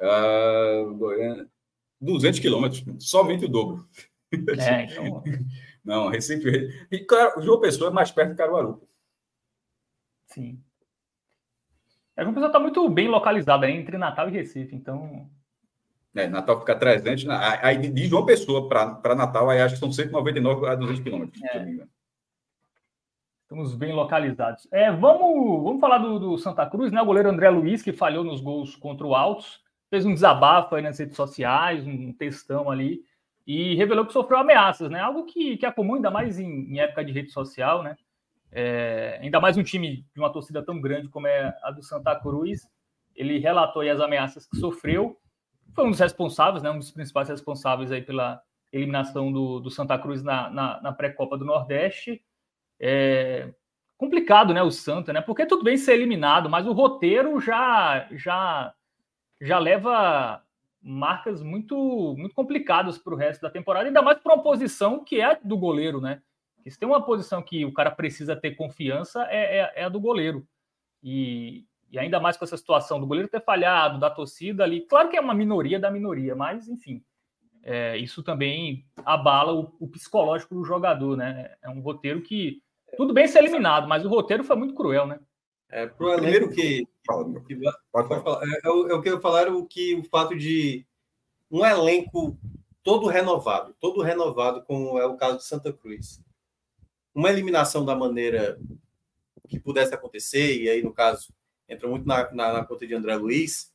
Uh, 0.02 0.94
Goiânia. 0.96 1.48
200 2.02 2.42
quilômetros, 2.42 2.84
somente 3.00 3.46
o 3.46 3.48
dobro. 3.48 3.88
É, 4.34 4.84
então. 4.92 5.24
Não, 5.82 6.10
Recife. 6.10 6.88
E, 6.92 7.00
claro, 7.00 7.42
João 7.42 7.62
Pessoa 7.62 7.90
é 7.90 7.94
mais 7.94 8.12
perto 8.12 8.32
de 8.32 8.36
Caruaru. 8.36 8.86
Sim. 10.26 10.62
A 12.18 12.24
João 12.24 12.34
Pessoa 12.34 12.50
está 12.50 12.60
muito 12.60 12.90
bem 12.90 13.08
localizada 13.08 13.72
entre 13.72 13.98
Natal 13.98 14.28
e 14.28 14.34
Recife, 14.34 14.76
então. 14.76 15.32
É, 16.18 16.28
Natal 16.28 16.60
fica 16.60 16.76
300. 16.76 17.28
Aí 17.62 17.78
de 17.78 18.08
João 18.08 18.26
Pessoa 18.26 18.68
para 18.68 19.16
Natal, 19.16 19.50
aí 19.50 19.62
acho 19.62 19.76
que 19.76 19.80
são 19.80 19.92
199 19.92 20.68
a 20.68 20.76
200 20.76 21.04
quilômetros. 21.04 21.44
É. 21.44 21.86
Estamos 23.44 23.76
bem 23.76 23.94
localizados. 23.94 24.68
É, 24.72 24.92
vamos, 24.92 25.64
vamos 25.64 25.80
falar 25.80 26.00
do, 26.00 26.20
do, 26.20 26.38
Santa 26.38 26.66
Cruz, 26.66 26.92
né? 26.92 27.02
O 27.02 27.06
goleiro 27.06 27.30
André 27.30 27.50
Luiz, 27.50 27.82
que 27.82 27.94
falhou 27.94 28.24
nos 28.24 28.42
gols 28.42 28.76
contra 28.76 29.06
o 29.06 29.16
Altos, 29.16 29.62
fez 29.90 30.06
um 30.06 30.14
desabafo 30.14 30.76
aí 30.76 30.82
nas 30.82 31.00
redes 31.00 31.16
sociais, 31.16 31.86
um 31.86 32.12
textão 32.12 32.70
ali, 32.70 33.04
e 33.46 33.76
revelou 33.76 34.06
que 34.06 34.12
sofreu 34.12 34.40
ameaças, 34.40 34.90
né? 34.90 35.00
Algo 35.00 35.24
que, 35.24 35.56
que 35.56 35.66
é 35.66 35.72
comum, 35.72 35.96
ainda 35.96 36.12
mais 36.12 36.40
em, 36.40 36.74
em 36.74 36.80
época 36.80 37.06
de 37.06 37.14
rede 37.14 37.32
social, 37.32 37.84
né? 37.84 37.96
É, 38.52 39.20
ainda 39.22 39.40
mais 39.40 39.56
um 39.56 39.64
time 39.64 40.06
de 40.14 40.20
uma 40.20 40.32
torcida 40.32 40.62
tão 40.66 40.82
grande 40.82 41.08
como 41.10 41.28
é 41.28 41.56
a 41.64 41.72
do 41.72 41.84
Santa 41.84 42.16
Cruz. 42.20 42.68
Ele 43.16 43.38
relatou 43.38 43.82
aí 43.82 43.90
as 43.90 44.02
ameaças 44.02 44.46
que 44.46 44.58
sofreu. 44.58 45.16
Foi 45.74 45.86
um 45.86 45.92
dos 45.92 46.00
responsáveis, 46.00 46.64
né? 46.64 46.72
Um 46.72 46.80
dos 46.80 46.92
principais 46.92 47.30
responsáveis 47.30 47.92
aí 47.92 48.02
pela 48.02 48.42
eliminação 48.72 49.32
do, 49.32 49.60
do 49.60 49.70
Santa 49.70 49.98
Cruz 49.98 50.24
na, 50.24 50.50
na, 50.50 50.82
na 50.82 50.92
pré-copa 50.92 51.38
do 51.38 51.46
Nordeste 51.46 52.22
é, 52.80 53.54
complicado, 53.98 54.54
né, 54.54 54.62
o 54.62 54.72
Santa, 54.72 55.12
né? 55.12 55.22
Porque 55.22 55.46
tudo 55.46 55.64
bem 55.64 55.78
ser 55.78 55.94
eliminado, 55.94 56.50
mas 56.50 56.68
o 56.68 56.74
roteiro 56.74 57.40
já 57.40 58.08
já 58.12 58.74
já 59.42 59.60
leva 59.60 60.44
marcas 60.82 61.42
muito 61.42 62.16
muito 62.18 62.36
complicadas 62.36 62.98
para 62.98 63.14
o 63.14 63.18
resto 63.18 63.42
da 63.42 63.50
temporada, 63.50 63.88
ainda 63.88 64.02
mais 64.02 64.20
para 64.20 64.36
uma 64.36 64.44
posição 64.44 65.04
que 65.04 65.20
é 65.20 65.26
a 65.26 65.34
do 65.34 65.58
goleiro, 65.58 66.00
né? 66.00 66.22
Se 66.68 66.78
tem 66.78 66.88
uma 66.88 67.02
posição 67.02 67.42
que 67.42 67.64
o 67.64 67.74
cara 67.74 67.90
precisa 67.90 68.36
ter 68.36 68.56
confiança 68.56 69.26
é, 69.30 69.60
é, 69.60 69.74
é 69.78 69.84
a 69.86 69.90
do 69.90 70.02
goleiro. 70.02 70.46
E, 71.02 71.66
e 71.98 72.00
ainda 72.00 72.20
mais 72.20 72.38
com 72.38 72.46
essa 72.46 72.56
situação 72.56 73.00
do 73.00 73.08
goleiro 73.08 73.28
ter 73.28 73.44
falhado, 73.44 74.00
da 74.00 74.10
torcida 74.10 74.64
ali. 74.64 74.82
Claro 74.82 75.10
que 75.10 75.18
é 75.18 75.22
uma 75.22 75.34
minoria 75.34 75.80
da 75.80 75.90
minoria, 75.90 76.36
mas 76.36 76.68
enfim, 76.68 77.04
é, 77.64 77.98
isso 77.98 78.22
também 78.22 78.86
abala 78.98 79.52
o, 79.54 79.76
o, 79.80 79.88
psicológico 79.88 80.54
do 80.54 80.64
jogador, 80.64 81.18
né? 81.18 81.56
É 81.62 81.70
um 81.70 81.82
roteiro 81.82 82.22
que 82.22 82.62
tudo 82.96 83.14
bem 83.14 83.28
ser 83.28 83.40
eliminado, 83.40 83.88
mas 83.88 84.06
o 84.06 84.10
roteiro 84.10 84.44
foi 84.44 84.56
muito 84.56 84.76
cruel, 84.76 85.08
né? 85.08 85.20
É, 85.70 85.88
pro 85.88 86.14
elenco 86.14 86.50
que. 86.50 86.86
que 86.86 86.88
pode, 87.06 87.34
pode 87.92 88.08
falar. 88.08 88.44
É, 88.44 88.68
é, 88.68 88.70
o, 88.70 88.88
é 88.90 88.94
o 88.94 89.02
que 89.02 89.10
eu 89.10 89.20
falar, 89.20 89.50
o 89.50 89.66
que 89.66 89.96
o 89.96 90.04
fato 90.04 90.38
de 90.38 90.86
um 91.50 91.66
elenco 91.66 92.38
todo 92.84 93.08
renovado, 93.08 93.76
todo 93.80 94.04
renovado, 94.04 94.62
como 94.62 95.00
é 95.00 95.06
o 95.06 95.18
caso 95.18 95.38
de 95.38 95.46
Santa 95.46 95.74
Cruz. 95.74 96.22
Uma 97.14 97.32
eliminação 97.32 97.84
da 97.84 97.96
maneira 97.96 98.60
que 99.50 99.60
pudesse 99.60 99.94
acontecer, 99.94 100.62
e 100.62 100.70
aí, 100.70 100.84
no 100.84 100.94
caso, 100.94 101.34
entra 101.68 101.88
muito 101.88 102.08
na, 102.08 102.32
na, 102.34 102.54
na 102.54 102.66
conta 102.66 102.86
de 102.86 102.94
André 102.94 103.16
Luiz, 103.16 103.72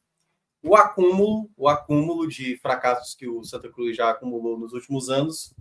o 0.63 0.77
acúmulo, 0.77 1.51
o 1.57 1.69
acúmulo 1.69 2.29
de 2.29 2.57
fracassos 2.59 3.15
que 3.15 3.27
o 3.27 3.43
Santa 3.43 3.69
Cruz 3.69 3.97
já 3.97 4.11
acumulou 4.11 4.59
nos 4.59 4.73
últimos 4.73 5.11
anos. 5.11 5.53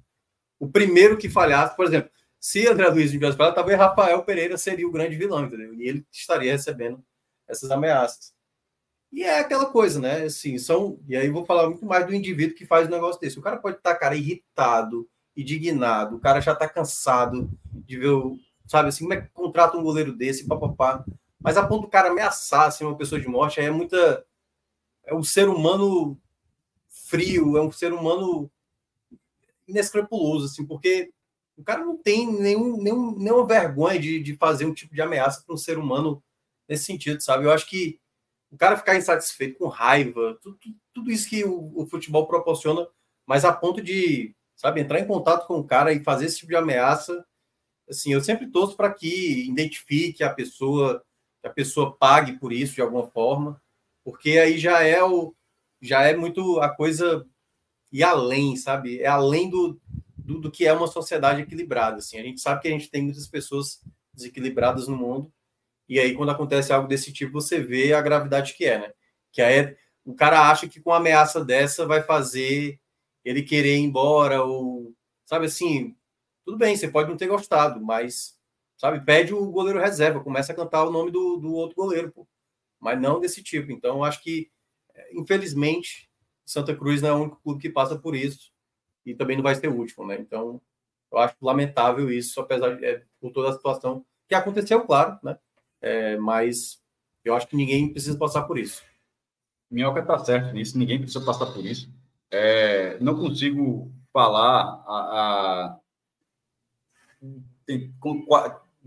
O 0.59 0.69
primeiro 0.69 1.17
que 1.17 1.27
falhasse, 1.27 1.75
por 1.75 1.85
exemplo, 1.85 2.11
se 2.39 2.67
André 2.67 2.87
Luiz 2.89 3.11
tivesse 3.11 3.35
falado, 3.35 3.55
talvez 3.55 3.77
Rafael 3.77 4.23
Pereira 4.23 4.57
seria 4.57 4.87
o 4.87 4.91
grande 4.91 5.15
vilão, 5.15 5.45
entendeu? 5.45 5.73
E 5.73 5.87
ele 5.87 6.05
estaria 6.11 6.51
recebendo 6.51 7.03
essas 7.47 7.71
ameaças. 7.71 8.33
E 9.11 9.23
é 9.23 9.39
aquela 9.39 9.65
coisa, 9.65 9.99
né? 9.99 10.23
Assim, 10.23 10.57
são. 10.57 10.99
E 11.07 11.15
aí 11.15 11.29
vou 11.29 11.45
falar 11.45 11.67
muito 11.67 11.85
mais 11.85 12.05
do 12.05 12.15
indivíduo 12.15 12.55
que 12.55 12.65
faz 12.65 12.87
um 12.87 12.91
negócio 12.91 13.19
desse. 13.19 13.37
O 13.37 13.41
cara 13.41 13.57
pode 13.57 13.77
estar, 13.77 13.93
cara, 13.95 14.15
irritado, 14.15 15.09
indignado, 15.35 16.15
o 16.15 16.19
cara 16.19 16.39
já 16.39 16.53
está 16.53 16.67
cansado 16.69 17.49
de 17.65 17.97
ver 17.97 18.09
o. 18.09 18.37
Sabe 18.67 18.87
assim, 18.87 19.03
como 19.03 19.13
é 19.13 19.21
que 19.21 19.27
contrata 19.33 19.77
um 19.77 19.83
goleiro 19.83 20.13
desse, 20.13 20.47
papapá. 20.47 21.03
Mas 21.43 21.57
a 21.57 21.65
ponto 21.65 21.83
do 21.83 21.89
cara 21.89 22.09
ameaçar 22.09 22.67
assim, 22.67 22.83
uma 22.83 22.97
pessoa 22.97 23.19
de 23.19 23.27
morte, 23.27 23.59
aí 23.59 23.67
é 23.67 23.71
muita. 23.71 24.25
É 25.03 25.13
um 25.13 25.23
ser 25.23 25.49
humano 25.49 26.17
frio, 26.87 27.57
é 27.57 27.61
um 27.61 27.71
ser 27.71 27.93
humano 27.93 28.49
inescrupuloso, 29.67 30.45
assim, 30.45 30.65
porque 30.65 31.11
o 31.57 31.63
cara 31.63 31.83
não 31.83 31.97
tem 31.97 32.31
nenhum, 32.31 32.81
nenhum, 32.81 33.17
nenhuma 33.17 33.45
vergonha 33.45 33.99
de, 33.99 34.19
de 34.19 34.35
fazer 34.35 34.65
um 34.65 34.73
tipo 34.73 34.93
de 34.93 35.01
ameaça 35.01 35.43
para 35.45 35.53
um 35.53 35.57
ser 35.57 35.77
humano 35.77 36.23
nesse 36.67 36.85
sentido, 36.85 37.21
sabe? 37.21 37.45
Eu 37.45 37.51
acho 37.51 37.67
que 37.67 37.99
o 38.51 38.57
cara 38.57 38.77
ficar 38.77 38.97
insatisfeito, 38.97 39.57
com 39.57 39.67
raiva, 39.67 40.37
tudo, 40.41 40.57
tudo 40.93 41.11
isso 41.11 41.29
que 41.29 41.43
o, 41.43 41.71
o, 41.75 41.85
futebol 41.85 42.27
proporciona, 42.27 42.87
mas 43.25 43.45
a 43.45 43.53
ponto 43.53 43.81
de, 43.81 44.35
sabe, 44.55 44.81
entrar 44.81 44.99
em 44.99 45.07
contato 45.07 45.47
com 45.47 45.57
o 45.59 45.63
cara 45.63 45.93
e 45.93 46.03
fazer 46.03 46.25
esse 46.25 46.39
tipo 46.39 46.49
de 46.49 46.57
ameaça, 46.57 47.25
assim, 47.89 48.11
eu 48.11 48.21
sempre 48.21 48.47
torço 48.51 48.75
para 48.75 48.93
que 48.93 49.47
identifique 49.49 50.23
a 50.23 50.33
pessoa, 50.33 51.03
que 51.41 51.47
a 51.47 51.51
pessoa 51.51 51.95
pague 51.95 52.33
por 52.33 52.53
isso 52.53 52.75
de 52.75 52.81
alguma 52.81 53.07
forma, 53.07 53.61
porque 54.03 54.31
aí 54.37 54.57
já 54.57 54.83
é 54.83 55.03
o 55.03 55.35
já 55.81 56.03
é 56.03 56.15
muito 56.15 56.59
a 56.59 56.69
coisa 56.69 57.25
e 57.91 58.03
além, 58.03 58.55
sabe? 58.55 59.01
É 59.01 59.07
além 59.07 59.49
do, 59.49 59.81
do, 60.15 60.39
do, 60.39 60.51
que 60.51 60.65
é 60.65 60.71
uma 60.71 60.87
sociedade 60.87 61.41
equilibrada. 61.41 61.97
Assim. 61.97 62.19
A 62.19 62.23
gente 62.23 62.39
sabe 62.39 62.61
que 62.61 62.67
a 62.67 62.71
gente 62.71 62.89
tem 62.89 63.01
muitas 63.01 63.27
pessoas 63.27 63.81
desequilibradas 64.13 64.87
no 64.87 64.95
mundo, 64.95 65.33
e 65.89 65.99
aí 65.99 66.13
quando 66.13 66.29
acontece 66.29 66.71
algo 66.71 66.87
desse 66.87 67.11
tipo, 67.11 67.33
você 67.33 67.59
vê 67.59 67.93
a 67.93 68.01
gravidade 68.01 68.53
que 68.53 68.65
é, 68.65 68.79
né? 68.79 68.93
Que 69.31 69.41
é 69.41 69.77
o 70.05 70.13
cara 70.13 70.49
acha 70.49 70.67
que 70.67 70.79
com 70.79 70.91
uma 70.91 70.97
ameaça 70.97 71.43
dessa 71.43 71.85
vai 71.85 72.01
fazer 72.01 72.79
ele 73.23 73.43
querer 73.43 73.77
ir 73.77 73.81
embora, 73.81 74.43
ou 74.43 74.93
sabe 75.25 75.45
assim, 75.45 75.95
tudo 76.45 76.57
bem, 76.57 76.75
você 76.75 76.87
pode 76.87 77.09
não 77.09 77.17
ter 77.17 77.27
gostado, 77.27 77.79
mas 77.81 78.37
sabe, 78.81 79.05
pede 79.05 79.31
o 79.31 79.45
goleiro 79.51 79.79
reserva, 79.79 80.23
começa 80.23 80.51
a 80.51 80.55
cantar 80.55 80.83
o 80.83 80.89
nome 80.89 81.11
do, 81.11 81.37
do 81.37 81.53
outro 81.53 81.75
goleiro, 81.75 82.11
pô. 82.11 82.27
mas 82.79 82.99
não 82.99 83.19
desse 83.19 83.43
tipo. 83.43 83.71
Então, 83.71 83.97
eu 83.97 84.03
acho 84.03 84.23
que, 84.23 84.49
infelizmente, 85.13 86.09
Santa 86.43 86.75
Cruz 86.75 86.99
não 86.99 87.09
é 87.09 87.13
o 87.13 87.21
único 87.21 87.39
clube 87.43 87.61
que 87.61 87.69
passa 87.69 87.95
por 87.95 88.15
isso 88.15 88.51
e 89.05 89.13
também 89.13 89.37
não 89.37 89.43
vai 89.43 89.53
ser 89.53 89.67
o 89.67 89.75
último, 89.75 90.07
né? 90.07 90.17
Então, 90.19 90.59
eu 91.11 91.19
acho 91.19 91.35
lamentável 91.39 92.11
isso, 92.11 92.41
apesar 92.41 92.75
de 92.75 92.83
é, 92.83 93.03
por 93.19 93.31
toda 93.31 93.49
a 93.49 93.53
situação 93.53 94.03
que 94.27 94.33
aconteceu, 94.33 94.83
claro, 94.83 95.19
né? 95.21 95.37
É, 95.79 96.17
mas 96.17 96.81
eu 97.23 97.35
acho 97.35 97.45
que 97.45 97.55
ninguém 97.55 97.87
precisa 97.87 98.17
passar 98.17 98.43
por 98.43 98.57
isso. 98.57 98.81
Minhoca 99.69 99.99
está 99.99 100.17
certo 100.17 100.55
nisso, 100.55 100.75
ninguém 100.75 100.97
precisa 100.97 101.23
passar 101.23 101.53
por 101.53 101.63
isso. 101.63 101.87
É, 102.31 102.97
não 102.99 103.15
consigo 103.15 103.91
falar 104.11 104.83
a, 104.87 105.77
a 105.77 105.79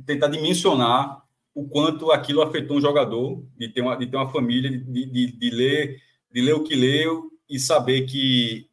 tentar 0.07 0.29
dimensionar 0.29 1.23
o 1.55 1.69
quanto 1.69 2.11
aquilo 2.11 2.43
afetou 2.43 2.79
um 2.79 2.81
jogador 2.81 3.45
de 3.57 3.69
ter 3.69 3.81
uma, 3.81 3.97
de 3.97 4.07
ter 4.07 4.17
uma 4.17 4.31
família, 4.31 4.71
de, 4.71 5.07
de, 5.07 5.33
de 5.33 5.51
ler 5.51 6.03
de 6.35 6.41
ler 6.41 6.55
o 6.55 6.65
que 6.65 6.75
leu 6.75 7.31
e 7.49 7.61
saber 7.61 8.07
que 8.07 8.69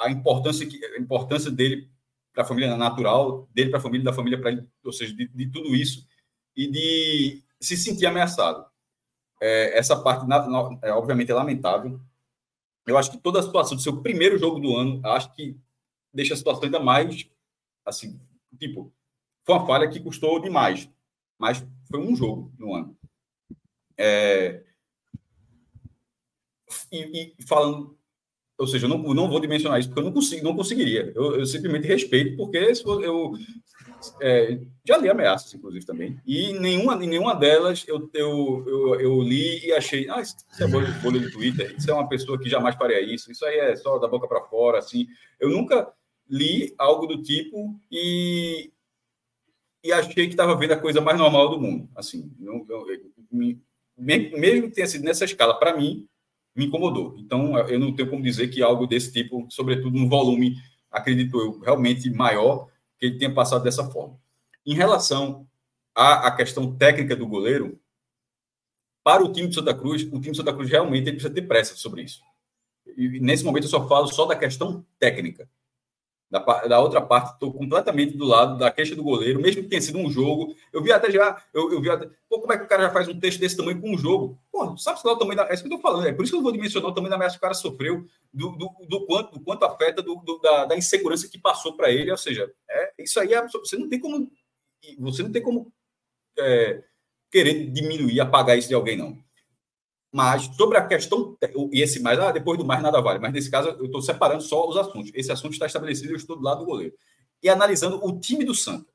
a 0.00 0.10
importância, 0.10 0.66
que, 0.66 0.82
a 0.82 0.98
importância 0.98 1.50
dele 1.50 1.90
para 2.32 2.42
a 2.42 2.46
família 2.46 2.74
natural, 2.74 3.46
dele 3.52 3.68
para 3.68 3.78
a 3.78 3.82
família, 3.82 4.04
da 4.04 4.12
família 4.14 4.40
para 4.40 4.66
ou 4.82 4.92
seja, 4.92 5.14
de, 5.14 5.28
de, 5.28 5.46
tudo 5.50 5.74
isso, 5.74 6.06
e 6.56 6.66
de 6.66 7.44
se 7.60 7.76
sentir 7.76 8.06
ameaçado. 8.06 8.64
É, 9.42 9.78
essa 9.78 10.02
parte, 10.02 10.26
na, 10.26 10.46
na, 10.48 10.78
é, 10.82 10.90
obviamente, 10.92 11.30
é 11.30 11.34
lamentável. 11.34 12.00
Eu 12.86 12.96
acho 12.96 13.10
que 13.10 13.18
toda 13.18 13.40
a 13.40 13.42
situação 13.42 13.76
do 13.76 13.82
seu 13.82 14.00
primeiro 14.00 14.38
jogo 14.38 14.58
do 14.58 14.74
ano, 14.74 15.00
acho 15.04 15.34
que 15.34 15.54
deixa 16.14 16.32
a 16.32 16.36
situação 16.36 16.64
ainda 16.64 16.80
mais, 16.80 17.28
assim, 17.84 18.18
tipo, 18.58 18.90
foi 19.46 19.54
uma 19.54 19.66
falha 19.66 19.88
que 19.88 20.00
custou 20.00 20.40
demais, 20.40 20.90
mas 21.38 21.64
foi 21.88 22.00
um 22.00 22.14
jogo 22.14 22.52
no 22.58 22.74
ano. 22.74 22.98
É, 23.96 24.62
e, 26.92 27.34
e 27.38 27.42
falando 27.46 27.96
ou 28.58 28.66
seja, 28.66 28.86
eu 28.86 28.88
não, 28.88 28.98
não 28.98 29.28
vou 29.28 29.38
dimensionar 29.38 29.78
isso 29.78 29.88
porque 29.88 30.00
eu 30.00 30.04
não 30.04 30.12
consigo, 30.12 30.42
não 30.44 30.56
conseguiria. 30.56 31.12
Eu, 31.14 31.38
eu 31.38 31.46
simplesmente 31.46 31.86
respeito 31.86 32.36
porque 32.36 32.56
eu 32.56 33.34
é, 34.20 34.58
já 34.84 34.96
li 34.96 35.10
ameaças, 35.10 35.52
inclusive 35.52 35.84
também, 35.84 36.18
e 36.26 36.54
nenhuma, 36.54 36.96
nenhuma 36.96 37.34
delas 37.34 37.84
eu, 37.86 38.08
eu, 38.14 38.64
eu, 38.66 39.00
eu 39.00 39.22
li 39.22 39.66
e 39.66 39.72
achei, 39.72 40.08
ah, 40.08 40.22
isso 40.22 40.36
é 40.58 40.66
bolha, 40.66 40.88
bolha 41.02 41.20
de 41.20 41.30
Twitter, 41.30 41.74
isso 41.76 41.90
é 41.90 41.94
uma 41.94 42.08
pessoa 42.08 42.38
que 42.38 42.48
jamais 42.48 42.76
faria 42.76 43.00
isso, 43.00 43.30
isso 43.30 43.44
aí 43.44 43.58
é 43.58 43.76
só 43.76 43.98
da 43.98 44.08
boca 44.08 44.26
para 44.26 44.42
fora, 44.42 44.78
assim. 44.78 45.06
Eu 45.38 45.50
nunca 45.50 45.92
li 46.28 46.74
algo 46.78 47.06
do 47.06 47.22
tipo 47.22 47.78
e 47.92 48.72
e 49.86 49.92
achei 49.92 50.26
que 50.26 50.32
estava 50.32 50.56
vendo 50.56 50.72
a 50.72 50.78
coisa 50.78 51.00
mais 51.00 51.18
normal 51.18 51.48
do 51.48 51.60
mundo, 51.60 51.88
assim. 51.94 52.32
Não, 52.38 52.66
eu, 52.68 52.84
mesmo 53.96 54.68
que 54.68 54.74
tenha 54.74 54.86
sido 54.86 55.04
nessa 55.04 55.24
escala, 55.24 55.58
para 55.58 55.76
mim, 55.76 56.06
me 56.54 56.66
incomodou. 56.66 57.14
Então, 57.18 57.56
eu 57.68 57.78
não 57.78 57.94
tenho 57.94 58.10
como 58.10 58.22
dizer 58.22 58.48
que 58.48 58.62
algo 58.62 58.86
desse 58.86 59.12
tipo, 59.12 59.46
sobretudo 59.50 59.96
no 59.96 60.08
volume, 60.08 60.56
acredito 60.90 61.38
eu, 61.38 61.60
realmente 61.60 62.10
maior, 62.10 62.68
que 62.98 63.06
ele 63.06 63.18
tenha 63.18 63.32
passado 63.32 63.62
dessa 63.62 63.88
forma. 63.90 64.18
Em 64.64 64.74
relação 64.74 65.46
à, 65.94 66.26
à 66.26 66.36
questão 66.36 66.74
técnica 66.74 67.14
do 67.14 67.26
goleiro, 67.26 67.78
para 69.04 69.22
o 69.22 69.32
time 69.32 69.48
de 69.48 69.54
Santa 69.54 69.72
Cruz, 69.72 70.02
o 70.02 70.18
time 70.18 70.32
de 70.32 70.36
Santa 70.36 70.52
Cruz 70.52 70.68
realmente 70.68 71.12
precisa 71.12 71.32
ter 71.32 71.42
pressa 71.42 71.76
sobre 71.76 72.02
isso. 72.02 72.20
E 72.96 73.20
nesse 73.20 73.44
momento 73.44 73.64
eu 73.64 73.70
só 73.70 73.86
falo 73.86 74.08
só 74.08 74.26
da 74.26 74.34
questão 74.34 74.84
técnica. 74.98 75.48
Da, 76.38 76.66
da 76.66 76.80
outra 76.80 77.00
parte, 77.00 77.32
estou 77.32 77.52
completamente 77.52 78.16
do 78.16 78.24
lado 78.24 78.58
da 78.58 78.70
queixa 78.70 78.94
do 78.94 79.02
goleiro, 79.02 79.40
mesmo 79.40 79.62
que 79.62 79.68
tenha 79.68 79.80
sido 79.80 79.98
um 79.98 80.10
jogo. 80.10 80.54
Eu 80.72 80.82
vi 80.82 80.92
até 80.92 81.10
já, 81.10 81.42
eu, 81.54 81.72
eu 81.72 81.80
vi 81.80 81.90
até, 81.90 82.08
pô, 82.28 82.40
como 82.40 82.52
é 82.52 82.58
que 82.58 82.64
o 82.64 82.68
cara 82.68 82.84
já 82.84 82.90
faz 82.90 83.08
um 83.08 83.18
texto 83.18 83.40
desse 83.40 83.56
tamanho 83.56 83.80
com 83.80 83.94
um 83.94 83.98
jogo? 83.98 84.38
Pô, 84.50 84.76
sabe 84.76 85.00
lá 85.04 85.12
o 85.12 85.18
tamanho 85.18 85.36
da. 85.36 85.48
É 85.48 85.54
isso 85.54 85.62
que 85.62 85.68
eu 85.72 85.76
estou 85.76 85.90
falando, 85.90 86.06
é 86.06 86.12
por 86.12 86.22
isso 86.22 86.32
que 86.32 86.38
eu 86.38 86.42
vou 86.42 86.52
dimensionar 86.52 86.90
o 86.90 86.94
tamanho 86.94 87.10
da 87.10 87.16
ameaça 87.16 87.34
que 87.34 87.38
o 87.38 87.42
cara 87.42 87.54
sofreu, 87.54 88.06
do, 88.32 88.50
do, 88.50 88.70
do 88.88 89.06
quanto, 89.06 89.32
do 89.38 89.40
quanto 89.40 89.64
afeta 89.64 90.02
do, 90.02 90.16
do 90.16 90.38
da, 90.38 90.66
da, 90.66 90.76
insegurança 90.76 91.28
que 91.28 91.38
passou 91.38 91.74
para 91.74 91.90
ele. 91.90 92.10
Ou 92.10 92.18
seja, 92.18 92.52
é, 92.68 92.92
isso 92.98 93.18
aí 93.18 93.32
é, 93.32 93.46
você 93.48 93.76
não 93.76 93.88
tem 93.88 93.98
como. 93.98 94.30
Você 94.98 95.22
não 95.22 95.32
tem 95.32 95.42
como 95.42 95.72
é, 96.38 96.82
querer 97.30 97.70
diminuir, 97.70 98.20
apagar 98.20 98.58
isso 98.58 98.68
de 98.68 98.74
alguém, 98.74 98.96
não. 98.96 99.25
Mas 100.16 100.44
sobre 100.56 100.78
a 100.78 100.86
questão, 100.86 101.36
e 101.70 101.82
esse 101.82 102.00
mais, 102.00 102.18
ah, 102.18 102.32
depois 102.32 102.56
do 102.56 102.64
mais 102.64 102.82
nada 102.82 103.02
vale, 103.02 103.18
mas 103.18 103.34
nesse 103.34 103.50
caso 103.50 103.68
eu 103.68 103.84
estou 103.84 104.00
separando 104.00 104.42
só 104.42 104.66
os 104.66 104.74
assuntos. 104.74 105.12
Esse 105.14 105.30
assunto 105.30 105.52
está 105.52 105.66
estabelecido, 105.66 106.10
eu 106.10 106.16
estou 106.16 106.36
do 106.36 106.42
lado 106.42 106.60
do 106.60 106.64
goleiro. 106.64 106.94
E 107.42 107.50
analisando 107.50 108.02
o 108.02 108.18
time 108.18 108.42
do 108.42 108.54
Santa. 108.54 108.90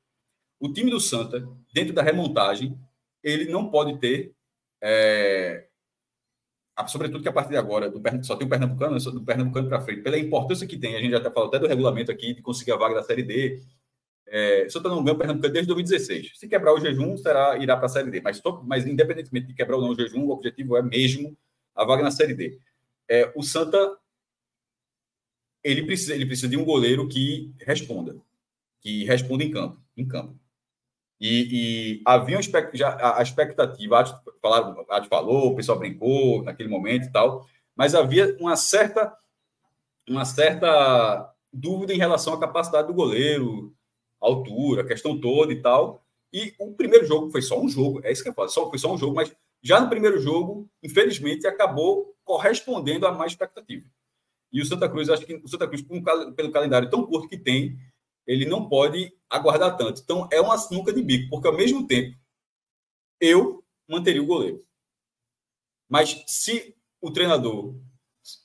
O 0.60 0.74
time 0.74 0.90
do 0.90 1.00
Santa, 1.00 1.48
dentro 1.72 1.94
da 1.94 2.02
remontagem, 2.02 2.76
ele 3.22 3.52
não 3.52 3.70
pode 3.70 4.00
ter, 4.00 4.34
é, 4.82 5.68
sobretudo 6.88 7.22
que 7.22 7.30
a 7.30 7.34
partir 7.34 7.52
de 7.52 7.58
agora, 7.58 7.88
do, 7.88 8.02
só 8.26 8.36
tem 8.36 8.48
o 8.48 8.50
Pernambucano, 8.50 8.98
do 8.98 9.24
Pernambucano 9.24 9.70
para 9.70 9.82
frente, 9.82 10.02
pela 10.02 10.18
importância 10.18 10.66
que 10.66 10.76
tem, 10.76 10.96
a 10.96 11.00
gente 11.00 11.12
já 11.12 11.20
até 11.20 11.30
falou 11.30 11.50
até 11.50 11.60
do 11.60 11.68
regulamento 11.68 12.12
aqui, 12.12 12.34
de 12.34 12.42
conseguir 12.42 12.72
a 12.72 12.78
vaga 12.78 12.96
da 12.96 13.04
Série 13.04 13.22
D, 13.22 13.62
é, 14.34 14.70
Santa 14.70 14.88
não 14.88 15.04
ganha 15.04 15.14
o 15.14 15.18
Pernambucano 15.18 15.54
desde 15.54 15.68
2016. 15.68 16.40
Se 16.40 16.48
quebrar 16.48 16.74
o 16.74 16.80
jejum, 16.80 17.18
será, 17.18 17.58
irá 17.58 17.76
para 17.76 17.88
a 17.88 17.90
Série 17.90 18.10
D. 18.10 18.22
Mas, 18.22 18.42
mas, 18.64 18.88
independentemente 18.88 19.48
de 19.48 19.54
quebrar 19.54 19.76
ou 19.76 19.82
não 19.82 19.90
o 19.90 19.96
jejum, 19.96 20.26
o 20.26 20.32
objetivo 20.32 20.78
é 20.78 20.82
mesmo 20.82 21.38
a 21.76 21.84
vaga 21.84 22.02
na 22.02 22.12
Série 22.12 22.34
D. 22.34 22.58
É, 23.10 23.30
o 23.36 23.44
Santa 23.44 23.98
ele 25.62 25.84
precisa, 25.84 26.16
ele 26.16 26.26
precisa 26.26 26.48
de 26.48 26.56
um 26.56 26.64
goleiro 26.64 27.10
que 27.10 27.54
responda, 27.60 28.16
que 28.80 29.04
responda 29.04 29.44
em 29.44 29.52
campo. 29.52 29.78
Em 29.98 30.08
campo. 30.08 30.40
E, 31.20 32.00
e 32.00 32.02
havia 32.06 32.40
um, 32.40 32.42
já, 32.74 33.18
a 33.18 33.22
expectativa, 33.22 34.00
a 34.00 34.22
falaram, 34.42 34.86
a 34.90 35.04
falou, 35.04 35.52
o 35.52 35.56
pessoal 35.56 35.78
brincou 35.78 36.42
naquele 36.42 36.70
momento 36.70 37.06
e 37.06 37.12
tal, 37.12 37.46
mas 37.76 37.94
havia 37.94 38.36
uma 38.40 38.56
certa, 38.56 39.14
uma 40.08 40.24
certa 40.24 41.30
dúvida 41.52 41.94
em 41.94 41.98
relação 41.98 42.34
à 42.34 42.40
capacidade 42.40 42.88
do 42.88 42.94
goleiro, 42.94 43.76
altura, 44.22 44.84
a 44.84 44.88
questão 44.88 45.20
toda 45.20 45.52
e 45.52 45.62
tal. 45.62 46.06
E 46.32 46.54
o 46.60 46.74
primeiro 46.74 47.06
jogo 47.06 47.30
foi 47.30 47.42
só 47.42 47.60
um 47.60 47.68
jogo, 47.68 48.02
é 48.04 48.12
isso 48.12 48.24
que 48.24 48.30
eu 48.30 48.34
falo, 48.34 48.50
só, 48.50 48.70
foi 48.70 48.80
só 48.80 48.94
um 48.94 48.98
jogo, 48.98 49.16
mas 49.16 49.36
já 49.62 49.80
no 49.80 49.90
primeiro 49.90 50.20
jogo, 50.20 50.70
infelizmente, 50.82 51.46
acabou 51.46 52.16
correspondendo 52.24 53.06
à 53.06 53.12
mais 53.12 53.34
expectativa. 53.34 53.86
E 54.52 54.62
o 54.62 54.66
Santa 54.66 54.90
Cruz, 54.90 55.10
acho 55.10 55.26
que 55.26 55.36
o 55.36 55.48
Santa 55.48 55.68
Cruz, 55.68 55.82
pelo 56.36 56.52
calendário 56.52 56.90
tão 56.90 57.06
curto 57.06 57.28
que 57.28 57.38
tem, 57.38 57.78
ele 58.26 58.46
não 58.46 58.68
pode 58.68 59.14
aguardar 59.30 59.76
tanto. 59.78 60.02
Então, 60.02 60.28
é 60.32 60.40
uma 60.40 60.58
sinuca 60.58 60.94
de 60.94 61.02
bico, 61.02 61.30
porque 61.30 61.48
ao 61.48 61.56
mesmo 61.56 61.88
tempo, 61.88 62.18
eu 63.20 63.64
manteria 63.88 64.22
o 64.22 64.26
goleiro. 64.26 64.66
Mas 65.88 66.24
se 66.28 66.76
o 67.02 67.12
treinador, 67.12 67.76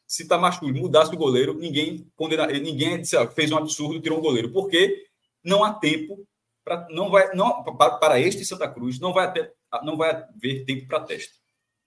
se 0.06 0.26
Tamascus 0.26 0.72
mudasse 0.72 1.14
o 1.14 1.18
goleiro, 1.18 1.54
ninguém 1.54 2.10
condena, 2.14 2.46
ninguém 2.46 3.02
fez 3.34 3.52
um 3.52 3.56
absurdo, 3.56 4.00
tirou 4.00 4.18
um 4.18 4.22
goleiro. 4.22 4.52
Porque 4.52 5.06
não 5.46 5.64
há 5.64 5.72
tempo 5.72 6.26
para 6.64 6.86
não 6.90 7.10
vai 7.10 7.32
não 7.34 7.62
para 8.00 8.20
este 8.20 8.44
Santa 8.44 8.68
Cruz 8.68 8.98
não 8.98 9.12
vai 9.12 9.32
ter 9.32 9.54
não 9.84 9.96
vai 9.96 10.10
haver 10.10 10.64
tempo 10.64 10.86
para 10.86 11.00
teste. 11.00 11.34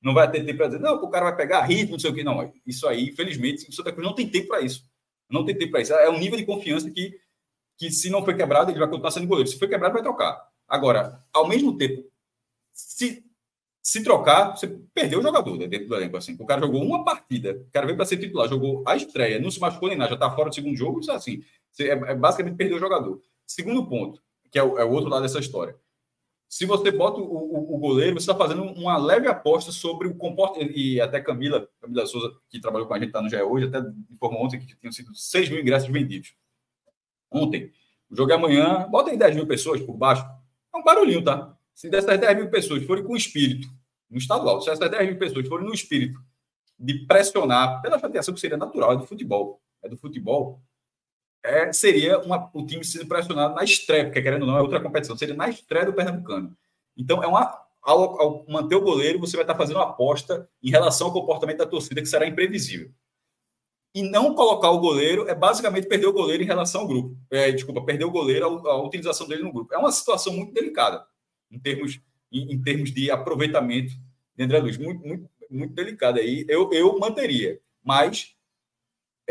Não 0.02 0.14
vai 0.14 0.30
ter 0.32 0.46
tempo 0.46 0.58
para 0.58 0.68
dizer, 0.68 0.80
não, 0.80 0.96
o 0.96 1.10
cara 1.10 1.26
vai 1.26 1.36
pegar 1.36 1.66
ritmo, 1.66 1.94
não 1.94 2.00
sei 2.00 2.10
o 2.10 2.14
que. 2.14 2.24
Não, 2.24 2.54
isso 2.66 2.88
aí, 2.88 3.10
infelizmente, 3.10 3.68
o 3.68 3.74
Santa 3.74 3.92
Cruz 3.92 4.08
não 4.08 4.16
tem 4.16 4.30
tempo 4.30 4.48
para 4.48 4.62
isso. 4.62 4.84
Não 5.30 5.44
tem 5.44 5.58
tempo 5.58 5.72
para 5.72 5.82
isso. 5.82 5.94
É 5.94 6.10
um 6.10 6.18
nível 6.18 6.38
de 6.38 6.46
confiança 6.46 6.90
que, 6.90 7.20
que, 7.78 7.92
se 7.92 8.10
não 8.10 8.24
foi 8.24 8.36
quebrado, 8.36 8.72
ele 8.72 8.80
vai 8.80 8.88
continuar 8.88 9.12
sendo 9.12 9.28
goleiro. 9.28 9.50
Se 9.50 9.60
foi 9.60 9.68
quebrado, 9.68 9.94
vai 9.94 10.02
trocar. 10.02 10.42
Agora, 10.68 11.22
ao 11.34 11.48
mesmo 11.48 11.78
tempo, 11.78 12.10
se, 12.72 13.26
se 13.82 14.04
trocar, 14.04 14.56
você 14.56 14.68
perdeu 14.94 15.20
o 15.20 15.22
jogador 15.22 15.58
né, 15.58 15.68
dentro 15.68 15.90
do 15.90 15.96
elenco. 15.96 16.16
Assim. 16.16 16.38
O 16.40 16.46
cara 16.46 16.62
jogou 16.62 16.82
uma 16.82 17.04
partida, 17.04 17.52
o 17.52 17.72
cara 17.72 17.86
veio 17.86 17.98
para 17.98 18.06
ser 18.06 18.18
titular, 18.18 18.48
jogou 18.48 18.84
a 18.88 18.96
estreia, 18.96 19.40
não 19.40 19.52
se 19.52 19.60
machucou 19.60 19.90
nem 19.90 19.98
nada, 19.98 20.12
já 20.12 20.16
está 20.16 20.32
fora 20.32 20.50
do 20.50 20.56
segundo 20.56 20.78
jogo, 20.78 21.02
isso 21.02 21.12
é 21.12 21.16
assim. 21.16 21.44
Você, 21.72 21.90
é, 21.90 21.92
é, 21.92 22.16
basicamente 22.16 22.56
perdeu 22.56 22.78
o 22.78 22.80
jogador. 22.80 23.22
Segundo 23.50 23.84
ponto, 23.90 24.22
que 24.52 24.60
é 24.60 24.64
o, 24.64 24.78
é 24.78 24.86
o 24.86 24.92
outro 24.92 25.10
lado 25.10 25.24
dessa 25.24 25.40
história. 25.40 25.76
Se 26.48 26.68
você 26.68 26.92
bota 26.92 27.20
o, 27.20 27.24
o, 27.24 27.76
o 27.76 27.80
goleiro, 27.80 28.14
você 28.14 28.30
está 28.30 28.36
fazendo 28.36 28.62
uma 28.62 28.96
leve 28.96 29.28
aposta 29.28 29.72
sobre 29.72 30.08
o 30.08 30.16
comportamento. 30.16 30.72
E 30.78 31.02
até 31.02 31.20
Camila, 31.20 31.68
Camila 31.82 32.06
Souza, 32.06 32.32
que 32.48 32.60
trabalhou 32.62 32.88
com 32.88 32.94
a 32.94 33.00
gente, 33.00 33.08
está 33.08 33.24
no 33.24 33.30
GE 33.30 33.42
hoje, 33.42 33.66
até 33.66 33.80
informou 34.12 34.46
ontem 34.46 34.60
que 34.60 34.76
tinham 34.76 34.92
sido 34.92 35.16
6 35.16 35.50
mil 35.50 35.62
ingressos 35.62 35.90
vendidos. 35.90 36.36
Ontem. 37.32 37.72
O 38.08 38.16
jogo 38.16 38.32
é 38.32 38.36
amanhã, 38.36 38.88
bota 38.88 39.10
aí 39.10 39.18
10 39.18 39.36
mil 39.36 39.48
pessoas 39.48 39.82
por 39.82 39.98
baixo. 39.98 40.24
É 40.74 40.78
um 40.78 40.84
barulhinho, 40.84 41.24
tá? 41.24 41.58
Se 41.74 41.90
dessas 41.90 42.20
10 42.20 42.38
mil 42.38 42.52
pessoas 42.52 42.84
forem 42.86 43.04
com 43.04 43.16
espírito, 43.16 43.68
no 44.08 44.20
estadual, 44.20 44.62
se 44.62 44.70
essas 44.70 44.92
10 44.92 45.10
mil 45.10 45.18
pessoas 45.18 45.48
forem 45.48 45.66
no 45.66 45.74
espírito 45.74 46.20
de 46.78 47.06
pressionar 47.08 47.82
pela 47.82 47.98
chateação 47.98 48.32
que 48.32 48.40
seria 48.40 48.58
natural, 48.58 48.94
é 48.94 48.98
do 48.98 49.08
futebol. 49.08 49.60
É 49.82 49.90
do 49.90 49.98
futebol 49.98 50.62
é, 51.44 51.72
seria 51.72 52.20
uma, 52.20 52.50
o 52.54 52.66
time 52.66 52.84
sendo 52.84 53.08
pressionado 53.08 53.56
na 53.56 53.64
estreia, 53.64 54.06
porque 54.06 54.22
querendo 54.22 54.42
ou 54.42 54.48
não, 54.48 54.58
é 54.58 54.62
outra 54.62 54.82
competição, 54.82 55.18
seria 55.18 55.36
na 55.36 55.50
estreia 55.50 55.86
do 55.86 55.94
Pernambucano. 55.94 56.56
Então, 56.98 57.24
é 57.24 57.28
uma, 57.28 57.58
ao, 57.82 58.22
ao, 58.22 58.46
manter 58.48 58.76
o 58.76 58.82
goleiro, 58.82 59.20
você 59.20 59.36
vai 59.36 59.44
estar 59.44 59.56
fazendo 59.56 59.78
uma 59.78 59.90
aposta 59.90 60.50
em 60.62 60.70
relação 60.70 61.08
ao 61.08 61.14
comportamento 61.14 61.58
da 61.58 61.66
torcida, 61.66 62.02
que 62.02 62.08
será 62.08 62.28
imprevisível. 62.28 62.92
E 63.96 64.04
não 64.04 64.36
colocar 64.36 64.70
o 64.70 64.80
goleiro 64.80 65.28
é 65.28 65.34
basicamente 65.34 65.88
perder 65.88 66.08
o 66.08 66.14
goleiro 66.14 66.44
em 66.44 66.46
relação 66.46 66.82
ao 66.82 66.88
grupo. 66.88 67.18
É, 67.32 67.52
desculpa, 67.52 67.84
perder 67.84 68.06
o 68.06 68.12
goleiro, 68.12 68.68
a, 68.68 68.72
a, 68.74 68.84
utilização 68.84 69.28
dele 69.28 69.42
no 69.42 69.52
grupo. 69.52 69.74
É 69.74 69.78
uma 69.78 69.92
situação 69.92 70.34
muito 70.34 70.54
delicada, 70.54 71.06
em 71.50 71.58
termos, 71.58 72.00
em, 72.32 72.54
em 72.54 72.62
termos 72.62 72.92
de 72.94 73.10
aproveitamento 73.10 73.94
de 74.36 74.44
André 74.44 74.60
Luiz. 74.60 74.78
Muito, 74.78 75.08
muito, 75.08 75.30
muito 75.50 75.74
delicada 75.74 76.20
aí. 76.20 76.46
Eu, 76.48 76.72
eu 76.72 77.00
manteria, 77.00 77.60
mas 77.84 78.36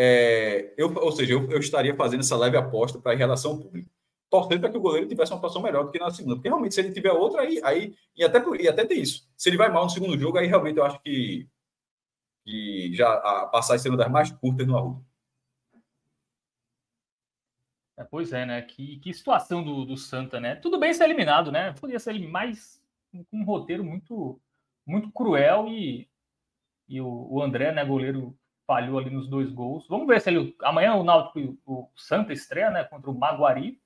é, 0.00 0.72
eu, 0.76 0.94
ou 0.94 1.10
seja, 1.10 1.32
eu, 1.32 1.50
eu, 1.50 1.58
estaria 1.58 1.92
fazendo 1.96 2.20
essa 2.20 2.36
leve 2.36 2.56
aposta 2.56 3.00
para 3.00 3.12
a 3.12 3.16
relação 3.16 3.58
pública. 3.58 3.90
Torcendo 4.30 4.60
para 4.60 4.70
que 4.70 4.76
o 4.76 4.80
goleiro 4.80 5.08
tivesse 5.08 5.32
uma 5.32 5.38
atuação 5.38 5.60
melhor 5.60 5.84
do 5.84 5.90
que 5.90 5.98
na 5.98 6.08
segunda. 6.10 6.36
Porque 6.36 6.48
realmente, 6.48 6.72
se 6.74 6.80
ele 6.80 6.92
tiver 6.92 7.10
outra, 7.10 7.40
aí, 7.40 7.60
aí 7.64 7.96
e, 8.14 8.22
até, 8.22 8.40
e 8.60 8.68
até 8.68 8.84
tem 8.86 9.00
isso. 9.00 9.28
Se 9.36 9.48
ele 9.48 9.56
vai 9.56 9.68
mal 9.70 9.84
no 9.84 9.90
segundo 9.90 10.16
jogo, 10.16 10.38
aí 10.38 10.46
realmente 10.46 10.76
eu 10.78 10.84
acho 10.84 11.00
que, 11.00 11.48
que 12.44 12.92
já 12.94 13.12
a 13.12 13.46
passagem 13.46 13.82
sendo 13.82 13.96
das 13.96 14.08
mais 14.08 14.30
curtas 14.30 14.66
no 14.68 14.76
Arruda. 14.76 15.04
É, 17.96 18.04
pois 18.04 18.32
é, 18.32 18.46
né? 18.46 18.62
Que, 18.62 19.00
que 19.00 19.12
situação 19.12 19.64
do, 19.64 19.84
do 19.84 19.96
Santa, 19.96 20.38
né? 20.38 20.54
Tudo 20.54 20.78
bem 20.78 20.94
ser 20.94 21.04
eliminado, 21.06 21.50
né? 21.50 21.72
Podia 21.72 21.98
ser 21.98 22.16
mais 22.28 22.80
com 23.12 23.24
um 23.32 23.44
roteiro 23.44 23.82
muito, 23.82 24.40
muito 24.86 25.10
cruel 25.10 25.66
e, 25.66 26.08
e 26.88 27.00
o, 27.00 27.26
o 27.32 27.42
André, 27.42 27.72
né, 27.72 27.84
goleiro 27.84 28.37
falhou 28.68 28.98
ali 28.98 29.08
nos 29.08 29.26
dois 29.26 29.50
gols. 29.50 29.88
Vamos 29.88 30.06
ver 30.06 30.20
se 30.20 30.28
ele. 30.28 30.54
Amanhã 30.62 30.94
o 30.94 31.02
Náutico, 31.02 31.58
o 31.64 31.88
Santa 31.96 32.34
estreia, 32.34 32.70
né? 32.70 32.84
Contra 32.84 33.10
o 33.10 33.18
Maguari. 33.18 33.80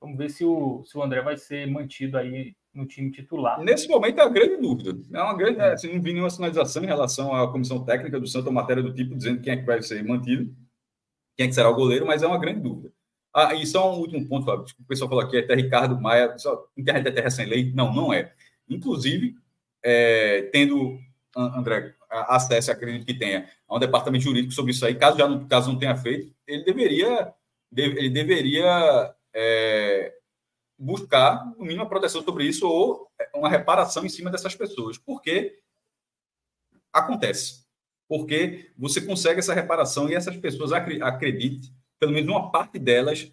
Vamos 0.00 0.16
ver 0.16 0.30
se 0.30 0.42
o, 0.42 0.82
se 0.84 0.96
o 0.96 1.02
André 1.02 1.20
vai 1.20 1.36
ser 1.36 1.70
mantido 1.70 2.16
aí 2.16 2.56
no 2.74 2.86
time 2.86 3.10
titular. 3.10 3.60
Nesse 3.60 3.86
momento 3.86 4.18
é 4.18 4.24
uma 4.24 4.32
grande 4.32 4.56
dúvida. 4.56 4.98
É 5.12 5.22
uma 5.22 5.36
grande. 5.36 5.60
É, 5.60 5.74
assim, 5.74 5.94
não 5.94 6.00
vi 6.00 6.14
nenhuma 6.14 6.30
sinalização 6.30 6.82
em 6.82 6.86
relação 6.86 7.34
à 7.34 7.52
comissão 7.52 7.84
técnica 7.84 8.18
do 8.18 8.26
Santa, 8.26 8.50
matéria 8.50 8.82
do 8.82 8.94
tipo, 8.94 9.14
dizendo 9.14 9.42
quem 9.42 9.52
é 9.52 9.56
que 9.58 9.66
vai 9.66 9.82
ser 9.82 10.02
mantido, 10.02 10.50
quem 11.36 11.44
é 11.44 11.48
que 11.48 11.54
será 11.54 11.68
o 11.68 11.74
goleiro, 11.74 12.06
mas 12.06 12.22
é 12.22 12.26
uma 12.26 12.38
grande 12.38 12.60
dúvida. 12.60 12.90
Ah, 13.34 13.54
e 13.54 13.66
só 13.66 13.94
um 13.94 13.98
último 13.98 14.26
ponto, 14.26 14.46
Fábio. 14.46 14.64
O 14.80 14.84
pessoal 14.84 15.10
falou 15.10 15.24
aqui, 15.24 15.38
até 15.38 15.54
Ricardo 15.54 16.00
Maia, 16.00 16.36
só, 16.38 16.66
internet 16.76 17.06
é 17.06 17.10
terra 17.12 17.30
sem 17.30 17.46
lei. 17.46 17.72
Não, 17.74 17.94
não 17.94 18.12
é. 18.12 18.32
Inclusive, 18.68 19.34
é, 19.82 20.42
tendo 20.52 20.98
André 21.36 21.94
acesso, 22.12 22.70
acredito 22.70 23.06
que 23.06 23.14
tenha, 23.14 23.48
a 23.68 23.76
um 23.76 23.78
departamento 23.78 24.24
jurídico 24.24 24.52
sobre 24.52 24.72
isso 24.72 24.84
aí, 24.84 24.94
caso 24.94 25.18
já 25.18 25.28
não, 25.28 25.46
caso 25.46 25.72
não 25.72 25.78
tenha 25.78 25.96
feito, 25.96 26.34
ele 26.46 26.64
deveria, 26.64 27.32
ele 27.74 28.10
deveria 28.10 29.14
é, 29.34 30.12
buscar, 30.78 31.46
no 31.56 31.64
mínimo, 31.64 31.88
proteção 31.88 32.22
sobre 32.22 32.44
isso 32.44 32.68
ou 32.68 33.08
uma 33.34 33.48
reparação 33.48 34.04
em 34.04 34.08
cima 34.08 34.30
dessas 34.30 34.54
pessoas. 34.54 34.98
Porque 34.98 35.58
acontece. 36.92 37.62
Porque 38.08 38.70
você 38.76 39.00
consegue 39.00 39.38
essa 39.38 39.54
reparação 39.54 40.08
e 40.08 40.14
essas 40.14 40.36
pessoas 40.36 40.72
acreditem, 40.72 41.72
pelo 41.98 42.12
menos 42.12 42.28
uma 42.28 42.50
parte 42.50 42.78
delas, 42.78 43.32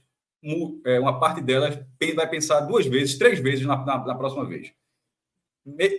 é, 0.86 1.00
uma 1.00 1.20
parte 1.20 1.42
delas 1.42 1.78
vai 2.16 2.30
pensar 2.30 2.62
duas 2.62 2.86
vezes, 2.86 3.18
três 3.18 3.40
vezes 3.40 3.66
na, 3.66 3.84
na, 3.84 4.06
na 4.06 4.16
próxima 4.16 4.46
vez. 4.46 4.72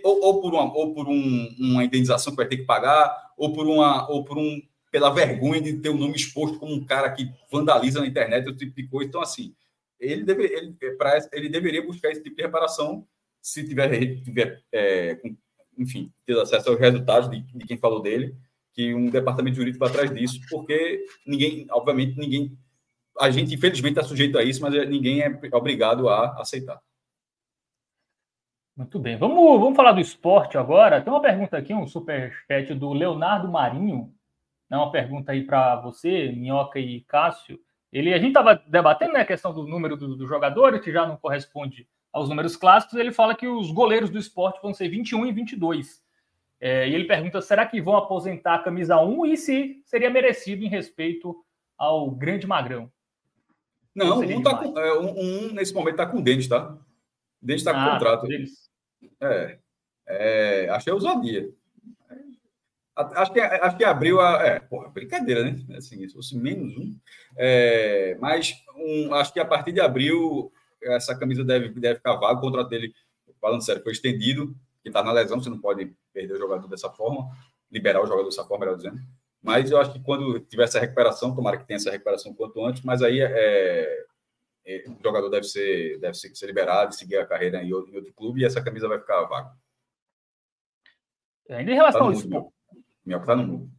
Ou, 0.03 0.23
ou, 0.23 0.41
por, 0.41 0.53
uma, 0.53 0.73
ou 0.75 0.93
por 0.93 1.07
um, 1.07 1.55
uma 1.59 1.83
indenização 1.83 2.33
que 2.33 2.37
vai 2.37 2.47
ter 2.47 2.57
que 2.57 2.65
pagar, 2.65 3.31
ou 3.37 3.53
por 3.53 3.67
uma, 3.67 4.09
ou 4.09 4.23
por 4.23 4.37
um 4.37 4.61
pela 4.91 5.09
vergonha 5.09 5.61
de 5.61 5.77
ter 5.77 5.89
o 5.89 5.97
nome 5.97 6.15
exposto 6.15 6.59
como 6.59 6.73
um 6.73 6.85
cara 6.85 7.09
que 7.11 7.31
vandaliza 7.49 8.01
na 8.01 8.07
internet, 8.07 8.45
esse 8.45 8.57
tipo 8.57 8.75
de 8.75 8.87
coisa. 8.87 9.07
Então, 9.07 9.21
assim, 9.21 9.55
ele, 9.97 10.23
deve, 10.23 10.43
ele, 10.43 10.73
pra, 10.97 11.17
ele 11.31 11.47
deveria 11.47 11.85
buscar 11.85 12.11
esse 12.11 12.21
tipo 12.21 12.35
de 12.35 12.41
reparação 12.41 13.07
se 13.41 13.65
tiver, 13.65 14.21
tiver 14.21 14.61
é, 14.71 15.19
enfim, 15.77 16.11
ter 16.25 16.37
acesso 16.39 16.69
aos 16.69 16.79
resultados 16.79 17.29
de, 17.29 17.41
de, 17.41 17.65
quem 17.65 17.77
falou 17.77 18.01
dele, 18.01 18.35
que 18.73 18.93
um 18.93 19.09
departamento 19.09 19.55
jurídico 19.55 19.79
vai 19.79 19.89
atrás 19.89 20.13
disso, 20.13 20.39
porque 20.49 21.05
ninguém, 21.25 21.65
obviamente, 21.71 22.17
ninguém. 22.17 22.57
A 23.19 23.29
gente, 23.29 23.53
infelizmente, 23.53 23.97
está 23.97 24.03
sujeito 24.03 24.37
a 24.37 24.43
isso, 24.43 24.61
mas 24.61 24.73
ninguém 24.89 25.21
é 25.21 25.39
obrigado 25.53 26.07
a 26.07 26.41
aceitar. 26.41 26.79
Muito 28.81 28.97
bem. 28.97 29.15
Vamos, 29.15 29.59
vamos 29.59 29.75
falar 29.75 29.91
do 29.91 30.01
esporte 30.01 30.57
agora. 30.57 30.99
Tem 30.99 31.13
uma 31.13 31.21
pergunta 31.21 31.55
aqui, 31.55 31.71
um 31.71 31.85
superchat 31.85 32.73
do 32.73 32.91
Leonardo 32.93 33.47
Marinho. 33.47 34.11
É 34.71 34.75
uma 34.75 34.91
pergunta 34.91 35.31
aí 35.31 35.43
para 35.43 35.75
você, 35.75 36.31
Minhoca 36.31 36.79
e 36.79 37.01
Cássio. 37.01 37.59
Ele, 37.93 38.11
a 38.11 38.17
gente 38.17 38.29
estava 38.29 38.55
debatendo 38.55 39.13
né, 39.13 39.19
a 39.19 39.25
questão 39.25 39.53
do 39.53 39.67
número 39.67 39.95
dos 39.95 40.17
do 40.17 40.25
jogadores, 40.25 40.81
que 40.81 40.91
já 40.91 41.05
não 41.05 41.15
corresponde 41.15 41.87
aos 42.11 42.27
números 42.27 42.55
clássicos. 42.55 42.97
Ele 42.97 43.11
fala 43.11 43.35
que 43.35 43.47
os 43.47 43.69
goleiros 43.69 44.09
do 44.09 44.17
esporte 44.17 44.59
vão 44.63 44.73
ser 44.73 44.89
21 44.89 45.27
e 45.27 45.31
22. 45.31 46.01
É, 46.59 46.89
e 46.89 46.95
ele 46.95 47.05
pergunta: 47.05 47.39
será 47.39 47.67
que 47.67 47.79
vão 47.79 47.95
aposentar 47.95 48.55
a 48.55 48.63
camisa 48.63 48.99
1 48.99 49.27
e 49.27 49.37
se 49.37 49.83
seria 49.85 50.09
merecido 50.09 50.63
em 50.63 50.69
respeito 50.69 51.35
ao 51.77 52.09
grande 52.09 52.47
magrão? 52.47 52.91
Não, 53.93 54.21
um, 54.21 54.41
tá 54.41 54.57
com, 54.57 54.79
é, 54.79 54.97
um, 54.97 55.19
um, 55.19 55.53
nesse 55.53 55.71
momento 55.71 56.01
está 56.01 56.07
com 56.07 56.17
o 56.17 56.23
Dente, 56.23 56.49
tá? 56.49 56.71
O 56.71 57.45
Dente 57.45 57.59
está 57.59 57.73
com 57.73 57.79
ah, 57.79 57.91
contrato. 57.91 58.27
É, 59.19 59.57
é, 60.07 60.69
achei 60.69 60.91
ousadia. 60.91 61.49
Acho 62.95 63.31
que, 63.31 63.39
acho 63.39 63.77
que 63.77 63.83
abriu 63.83 64.19
a. 64.19 64.45
É, 64.45 64.59
porra, 64.59 64.89
brincadeira, 64.89 65.43
né? 65.43 65.57
Assim, 65.77 66.07
se 66.07 66.13
fosse 66.13 66.37
menos 66.37 66.77
um. 66.77 66.95
É, 67.37 68.17
mas 68.19 68.53
um, 68.75 69.13
acho 69.13 69.33
que 69.33 69.39
a 69.39 69.45
partir 69.45 69.71
de 69.71 69.79
abril, 69.79 70.51
essa 70.83 71.17
camisa 71.17 71.43
deve, 71.43 71.69
deve 71.69 71.95
ficar 71.95 72.15
vaga. 72.15 72.39
O 72.39 72.41
contrato 72.41 72.69
dele, 72.69 72.93
falando 73.39 73.63
sério, 73.63 73.81
foi 73.81 73.93
estendido, 73.93 74.55
que 74.83 74.89
está 74.89 75.01
na 75.01 75.11
lesão, 75.11 75.41
você 75.41 75.49
não 75.49 75.59
pode 75.59 75.93
perder 76.13 76.33
o 76.33 76.37
jogador 76.37 76.67
dessa 76.67 76.89
forma, 76.89 77.29
liberar 77.71 78.01
o 78.01 78.05
jogador 78.05 78.25
dessa 78.25 78.43
forma, 78.43 78.65
melhor 78.65 78.77
dizendo. 78.77 78.99
Mas 79.41 79.71
eu 79.71 79.79
acho 79.79 79.93
que 79.93 79.99
quando 79.99 80.39
tiver 80.41 80.63
essa 80.63 80.79
recuperação, 80.79 81.35
tomara 81.35 81.57
que 81.57 81.65
tenha 81.65 81.77
essa 81.77 81.89
recuperação 81.89 82.33
quanto 82.33 82.63
antes, 82.63 82.83
mas 82.83 83.01
aí 83.01 83.21
é, 83.21 83.31
é, 83.33 84.05
o 84.87 85.03
jogador 85.03 85.29
deve 85.29 85.45
ser, 85.45 85.99
deve 85.99 86.13
ser, 86.15 86.35
ser 86.35 86.45
liberado, 86.45 86.93
seguir 86.93 87.17
a 87.17 87.25
carreira 87.25 87.63
em 87.63 87.73
outro, 87.73 87.91
em 87.93 87.97
outro 87.97 88.13
clube 88.13 88.41
e 88.41 88.45
essa 88.45 88.63
camisa 88.63 88.87
vai 88.87 88.99
ficar 88.99 89.23
vaga. 89.23 89.51
Ainda 91.49 91.71
em 91.71 91.75
relação 91.75 92.01
tá 92.01 92.05
ao 92.05 92.13
esporte. 92.13 92.53
Minhoca 93.05 93.25
tá 93.25 93.35
no 93.35 93.43
mundo. 93.45 93.71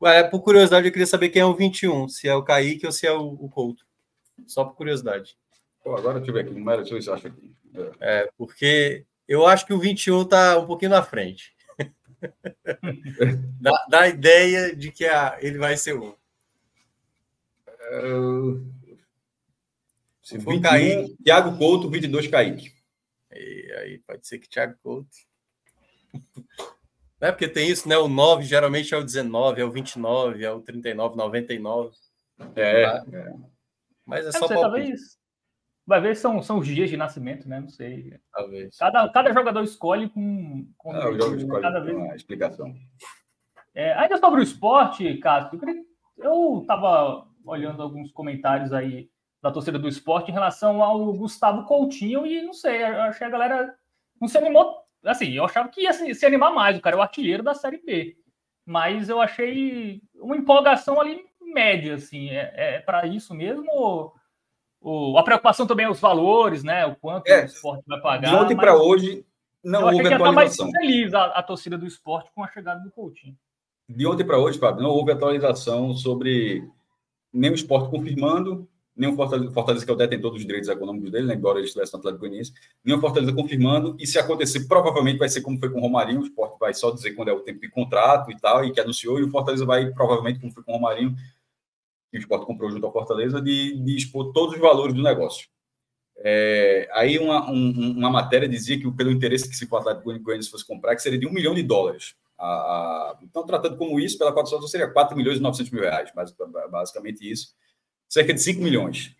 Ué, 0.00 0.22
por 0.24 0.42
curiosidade, 0.42 0.86
eu 0.86 0.92
queria 0.92 1.06
saber 1.06 1.28
quem 1.28 1.42
é 1.42 1.46
o 1.46 1.54
21, 1.54 2.08
se 2.08 2.28
é 2.28 2.34
o 2.34 2.42
Kaique 2.42 2.86
ou 2.86 2.92
se 2.92 3.06
é 3.06 3.12
o, 3.12 3.28
o 3.28 3.48
Couto. 3.48 3.84
Só 4.46 4.64
por 4.64 4.76
curiosidade. 4.76 5.36
Pô, 5.82 5.96
agora 5.96 6.18
deixa 6.18 6.30
eu 6.30 6.34
ver 6.34 6.40
aqui, 6.40 6.54
número, 6.54 6.78
deixa 6.78 6.92
eu 6.92 6.98
ver 6.98 7.02
se 7.02 7.10
eu 7.10 7.14
acho 7.14 7.26
aqui. 7.26 7.54
É. 8.00 8.22
é, 8.22 8.30
porque 8.36 9.04
eu 9.26 9.46
acho 9.46 9.66
que 9.66 9.72
o 9.72 9.78
21 9.78 10.24
tá 10.24 10.58
um 10.58 10.66
pouquinho 10.66 10.90
na 10.90 11.02
frente. 11.02 11.54
dá, 13.60 13.86
dá 13.88 14.00
a 14.02 14.08
ideia 14.08 14.74
de 14.74 14.90
que 14.90 15.04
a, 15.06 15.38
ele 15.40 15.58
vai 15.58 15.76
ser 15.76 15.98
um. 15.98 16.14
Uh, 17.92 18.64
se 20.24 20.40
for 20.40 20.54
21, 20.54 20.62
Kaique. 20.62 21.16
Thiago 21.22 21.58
Couto, 21.58 21.90
22 21.90 22.26
Kaique. 22.28 22.72
E 23.30 23.72
aí, 23.78 23.98
pode 23.98 24.26
ser 24.26 24.38
que 24.38 24.48
Thiago 24.48 24.74
Couto. 24.82 25.10
Não 27.20 27.28
é 27.28 27.32
porque 27.32 27.46
tem 27.46 27.68
isso, 27.68 27.86
né? 27.86 27.98
O 27.98 28.08
9 28.08 28.42
geralmente 28.44 28.94
é 28.94 28.96
o 28.96 29.04
19, 29.04 29.60
é 29.60 29.64
o 29.64 29.70
29, 29.70 30.44
é 30.44 30.50
o 30.50 30.60
39, 30.60 31.16
99. 31.16 31.94
É. 32.56 32.84
é. 32.84 33.34
Mas 34.06 34.24
é, 34.24 34.28
é 34.30 34.32
só 34.32 34.48
para. 34.48 34.60
Talvez. 34.60 35.22
Vai 35.86 36.00
ver 36.00 36.16
são, 36.16 36.40
são 36.42 36.58
os 36.58 36.66
dias 36.66 36.88
de 36.88 36.96
nascimento, 36.96 37.46
né? 37.46 37.60
Não 37.60 37.68
sei. 37.68 38.18
Talvez. 38.32 38.78
Cada, 38.78 39.06
cada 39.10 39.32
jogador 39.32 39.62
escolhe 39.62 40.08
com. 40.08 40.66
com 40.78 40.92
ah, 40.92 41.10
o 41.10 41.20
jogo 41.20 41.36
escolhe 41.36 41.62
cada 41.62 41.80
vez. 41.80 41.96
uma 41.96 42.16
explicação. 42.16 42.74
É, 43.74 43.92
ainda 43.92 44.16
sobre 44.16 44.40
o 44.40 44.42
esporte, 44.42 45.18
Cássio, 45.18 45.60
eu 46.16 46.60
estava 46.62 47.26
olhando 47.44 47.82
alguns 47.82 48.10
comentários 48.12 48.72
aí 48.72 49.10
da 49.44 49.52
torcida 49.52 49.78
do 49.78 49.86
esporte 49.86 50.30
em 50.30 50.34
relação 50.34 50.82
ao 50.82 51.12
Gustavo 51.12 51.66
Coutinho 51.66 52.26
e 52.26 52.40
não 52.40 52.54
sei, 52.54 52.82
achei 52.82 53.18
que 53.18 53.24
a 53.24 53.28
galera 53.28 53.74
não 54.18 54.26
se 54.26 54.38
animou 54.38 54.82
assim, 55.04 55.32
eu 55.32 55.44
achava 55.44 55.68
que 55.68 55.82
ia 55.82 55.92
se, 55.92 56.24
animar 56.24 56.50
mais, 56.50 56.78
o 56.78 56.80
cara 56.80 56.96
é 56.96 56.98
o 56.98 57.02
artilheiro 57.02 57.42
da 57.42 57.52
Série 57.52 57.76
B. 57.76 58.16
Mas 58.64 59.10
eu 59.10 59.20
achei 59.20 60.00
uma 60.14 60.34
empolgação 60.34 60.98
ali 60.98 61.20
média, 61.42 61.96
assim. 61.96 62.30
É, 62.30 62.52
é 62.54 62.80
para 62.80 63.06
isso 63.06 63.34
mesmo? 63.34 63.70
Ou, 63.70 64.14
ou, 64.80 65.18
a 65.18 65.22
preocupação 65.22 65.66
também 65.66 65.84
é 65.84 65.90
os 65.90 66.00
valores, 66.00 66.64
né? 66.64 66.86
O 66.86 66.96
quanto 66.96 67.28
é, 67.28 67.42
o 67.42 67.44
esporte 67.44 67.84
vai 67.86 68.00
pagar. 68.00 68.30
De 68.30 68.34
ontem 68.34 68.56
para 68.56 68.74
hoje, 68.74 69.26
não 69.62 69.80
eu 69.80 69.86
houve 69.88 70.14
atualização. 70.14 70.70
mais 70.70 70.78
feliz 70.78 71.12
a, 71.12 71.24
a, 71.26 71.42
torcida 71.42 71.76
do 71.76 71.86
esporte 71.86 72.30
com 72.34 72.42
a 72.42 72.48
chegada 72.48 72.80
do 72.80 72.90
Coutinho. 72.90 73.36
De 73.86 74.06
ontem 74.06 74.24
para 74.24 74.38
hoje, 74.38 74.58
Fábio, 74.58 74.82
não 74.82 74.90
houve 74.90 75.12
atualização 75.12 75.92
sobre 75.92 76.66
nem 77.30 77.50
o 77.50 77.54
esporte 77.54 77.90
confirmando 77.90 78.66
nenhum 78.96 79.16
Fortaleza, 79.16 79.50
Fortaleza 79.52 79.84
que 79.84 79.90
é 79.90 79.94
o 79.94 79.96
detentor 79.96 80.32
dos 80.32 80.42
direitos 80.42 80.68
econômicos 80.68 81.10
dele, 81.10 81.26
né, 81.26 81.34
embora 81.34 81.58
ele 81.58 81.66
estivesse 81.66 81.92
no 81.92 81.98
Atlético 81.98 82.20
Goianiense, 82.20 82.52
nenhum 82.84 83.00
Fortaleza 83.00 83.32
confirmando, 83.32 83.96
e 83.98 84.06
se 84.06 84.18
acontecer, 84.18 84.66
provavelmente 84.66 85.18
vai 85.18 85.28
ser 85.28 85.40
como 85.40 85.58
foi 85.58 85.70
com 85.70 85.78
o 85.78 85.82
Romarinho, 85.82 86.20
o 86.20 86.24
Sport 86.24 86.58
vai 86.58 86.72
só 86.72 86.90
dizer 86.90 87.12
quando 87.12 87.28
é 87.28 87.32
o 87.32 87.40
tempo 87.40 87.60
de 87.60 87.68
contrato 87.68 88.30
e 88.30 88.36
tal, 88.36 88.64
e 88.64 88.72
que 88.72 88.80
anunciou, 88.80 89.18
e 89.18 89.24
o 89.24 89.30
Fortaleza 89.30 89.64
vai, 89.64 89.90
provavelmente, 89.90 90.40
como 90.40 90.52
foi 90.52 90.62
com 90.62 90.72
o 90.72 90.74
Romarinho, 90.76 91.14
que 92.10 92.18
o 92.18 92.20
Sport 92.20 92.46
comprou 92.46 92.70
junto 92.70 92.86
ao 92.86 92.92
Fortaleza, 92.92 93.40
de, 93.40 93.76
de 93.82 93.96
expor 93.96 94.32
todos 94.32 94.54
os 94.54 94.60
valores 94.60 94.94
do 94.94 95.02
negócio. 95.02 95.48
É, 96.18 96.88
aí 96.92 97.18
uma, 97.18 97.50
um, 97.50 97.98
uma 97.98 98.08
matéria 98.08 98.48
dizia 98.48 98.78
que 98.78 98.88
pelo 98.92 99.10
interesse 99.10 99.48
que 99.48 99.56
se 99.56 99.66
o 99.68 99.76
Atlético 99.76 100.04
Goianiense 100.22 100.48
fosse 100.48 100.64
comprar, 100.64 100.94
que 100.94 101.02
seria 101.02 101.18
de 101.18 101.26
um 101.26 101.32
milhão 101.32 101.54
de 101.54 101.62
dólares. 101.62 102.14
A, 102.38 102.46
a, 102.46 103.18
então, 103.22 103.44
tratando 103.44 103.76
como 103.76 103.98
isso, 103.98 104.16
pela 104.16 104.32
cotação 104.32 104.62
seria 104.62 104.88
4 104.88 105.16
milhões 105.16 105.38
e 105.38 105.42
900 105.42 105.72
mil 105.72 105.82
reais, 105.82 106.12
basicamente 106.70 107.28
isso 107.28 107.52
cerca 108.14 108.32
de 108.32 108.40
5 108.40 108.62
milhões. 108.62 109.12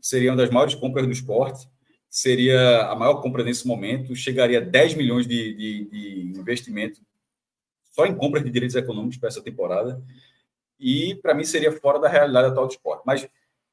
Seria 0.00 0.32
uma 0.32 0.36
das 0.36 0.50
maiores 0.50 0.74
compras 0.74 1.06
do 1.06 1.12
esporte, 1.12 1.68
seria 2.10 2.88
a 2.88 2.96
maior 2.96 3.22
compra 3.22 3.44
nesse 3.44 3.68
momento, 3.68 4.16
chegaria 4.16 4.58
a 4.58 4.60
10 4.60 4.94
milhões 4.94 5.28
de, 5.28 5.54
de, 5.54 5.84
de 5.84 6.40
investimento 6.40 7.00
só 7.92 8.04
em 8.04 8.16
compras 8.16 8.42
de 8.42 8.50
direitos 8.50 8.74
econômicos 8.74 9.16
para 9.16 9.28
essa 9.28 9.40
temporada. 9.40 10.02
E, 10.76 11.14
para 11.22 11.34
mim, 11.34 11.44
seria 11.44 11.70
fora 11.70 12.00
da 12.00 12.08
realidade 12.08 12.48
atual 12.48 12.66
do 12.66 12.72
esporte. 12.72 13.04
Mas 13.06 13.28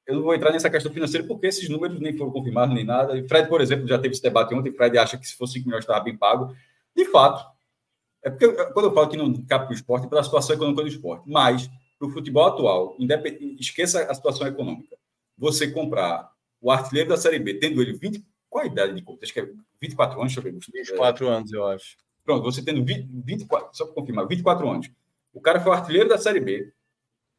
eu 0.05 0.15
não 0.15 0.21
vou 0.21 0.35
entrar 0.35 0.51
nessa 0.51 0.69
questão 0.69 0.93
financeira 0.93 1.25
porque 1.25 1.47
esses 1.47 1.67
números 1.67 1.99
nem 1.99 2.15
foram 2.15 2.31
confirmados 2.31 2.75
nem 2.75 2.85
nada. 2.85 3.17
E 3.17 3.27
Fred, 3.27 3.49
por 3.49 3.61
exemplo, 3.61 3.87
já 3.87 3.97
teve 3.97 4.13
esse 4.13 4.21
debate 4.21 4.53
ontem. 4.53 4.71
Fred 4.71 4.99
acha 4.99 5.17
que 5.17 5.27
se 5.27 5.35
fosse 5.35 5.53
5 5.53 5.65
milhões 5.65 5.83
estava 5.83 6.01
bem 6.01 6.15
pago. 6.15 6.55
De 6.95 7.05
fato, 7.05 7.43
é 8.21 8.29
porque 8.29 8.47
quando 8.73 8.85
eu 8.85 8.93
falo 8.93 9.09
que 9.09 9.17
não 9.17 9.33
cabe 9.45 9.65
para 9.65 9.71
o 9.71 9.75
esporte, 9.75 10.05
é 10.05 10.09
pela 10.09 10.23
situação 10.23 10.55
econômica 10.55 10.83
do 10.83 10.89
esporte. 10.89 11.23
Mas 11.27 11.69
para 11.99 12.07
o 12.07 12.11
futebol 12.11 12.45
atual, 12.45 12.95
esqueça 13.59 14.03
a 14.09 14.13
situação 14.13 14.47
econômica. 14.47 14.97
Você 15.37 15.69
comprar 15.69 16.31
o 16.61 16.71
artilheiro 16.71 17.09
da 17.09 17.17
Série 17.17 17.39
B, 17.39 17.55
tendo 17.55 17.81
ele 17.81 17.93
20. 17.93 18.25
Qual 18.49 18.63
a 18.63 18.67
idade 18.67 18.95
de 18.95 19.01
conta? 19.01 19.25
Acho 19.25 19.33
que 19.33 19.41
é 19.41 19.49
24 19.81 20.19
anos, 20.19 20.33
deixa 20.33 20.47
eu 20.47 20.53
ver. 20.53 20.59
24 20.73 21.27
anos, 21.27 21.51
eu 21.51 21.67
acho. 21.67 21.97
Pronto, 22.23 22.43
você 22.43 22.63
tendo 22.63 22.83
20, 22.83 23.09
24, 23.25 23.69
só 23.75 23.85
para 23.85 23.93
confirmar, 23.93 24.27
24 24.27 24.69
anos. 24.69 24.89
O 25.33 25.41
cara 25.41 25.59
foi 25.59 25.71
o 25.71 25.75
artilheiro 25.75 26.09
da 26.09 26.17
Série 26.17 26.39
B, 26.39 26.71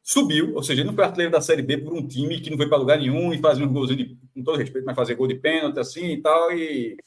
subiu, 0.03 0.55
ou 0.55 0.63
seja, 0.63 0.81
ele 0.81 0.87
não 0.87 0.95
foi 0.95 1.03
artilheiro 1.03 1.31
da 1.31 1.41
Série 1.41 1.61
B 1.61 1.77
por 1.77 1.93
um 1.93 2.07
time 2.07 2.39
que 2.39 2.49
não 2.49 2.57
foi 2.57 2.67
para 2.67 2.77
lugar 2.77 2.97
nenhum 2.97 3.33
e 3.33 3.39
fazia 3.39 3.65
um 3.65 3.73
golzinho, 3.73 3.97
de, 3.97 4.17
com 4.33 4.43
todo 4.43 4.57
respeito, 4.57 4.85
mas 4.85 4.95
fazer 4.95 5.15
gol 5.15 5.27
de 5.27 5.35
pênalti 5.35 5.79
assim 5.79 6.05
e 6.11 6.21
tal, 6.21 6.51
e 6.51 6.97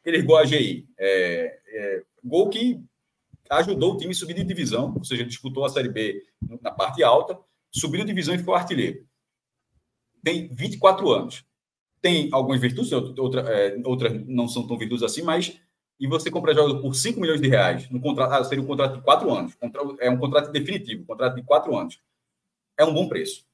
aquele 0.00 0.22
gol 0.22 0.38
AGI. 0.38 0.86
É, 0.98 1.58
é, 1.68 2.02
gol 2.24 2.48
que 2.48 2.80
ajudou 3.58 3.94
o 3.94 3.96
time 3.96 4.12
a 4.12 4.14
subir 4.14 4.34
de 4.34 4.44
divisão, 4.44 4.94
ou 4.96 5.04
seja, 5.04 5.24
disputou 5.24 5.64
a 5.64 5.68
Série 5.68 5.88
B 5.88 6.24
na 6.60 6.70
parte 6.70 7.02
alta, 7.02 7.38
subiu 7.70 8.00
de 8.00 8.06
divisão 8.06 8.34
e 8.34 8.38
ficou 8.38 8.54
artilheiro. 8.54 9.06
Tem 10.22 10.48
24 10.48 11.10
anos. 11.10 11.44
Tem 12.00 12.28
algumas 12.32 12.60
virtudes, 12.60 12.92
outras 12.92 13.46
é, 13.46 13.76
outra 13.84 14.08
não 14.26 14.48
são 14.48 14.66
tão 14.66 14.76
virtudes 14.76 15.04
assim, 15.04 15.22
mas 15.22 15.60
e 16.00 16.06
você 16.08 16.30
compra 16.30 16.52
jogador 16.52 16.80
por 16.80 16.94
5 16.94 17.20
milhões 17.20 17.40
de 17.40 17.48
reais, 17.48 17.88
no 17.88 18.00
contrato, 18.00 18.32
ah, 18.32 18.42
seria 18.42 18.62
um 18.62 18.66
contrato 18.66 18.96
de 18.96 19.02
4 19.02 19.32
anos, 19.32 19.56
é 20.00 20.10
um 20.10 20.18
contrato 20.18 20.50
definitivo, 20.50 21.02
um 21.02 21.06
contrato 21.06 21.36
de 21.36 21.42
4 21.44 21.76
anos, 21.76 22.00
é 22.76 22.84
um 22.84 22.92
bom 22.92 23.08
preço. 23.08 23.46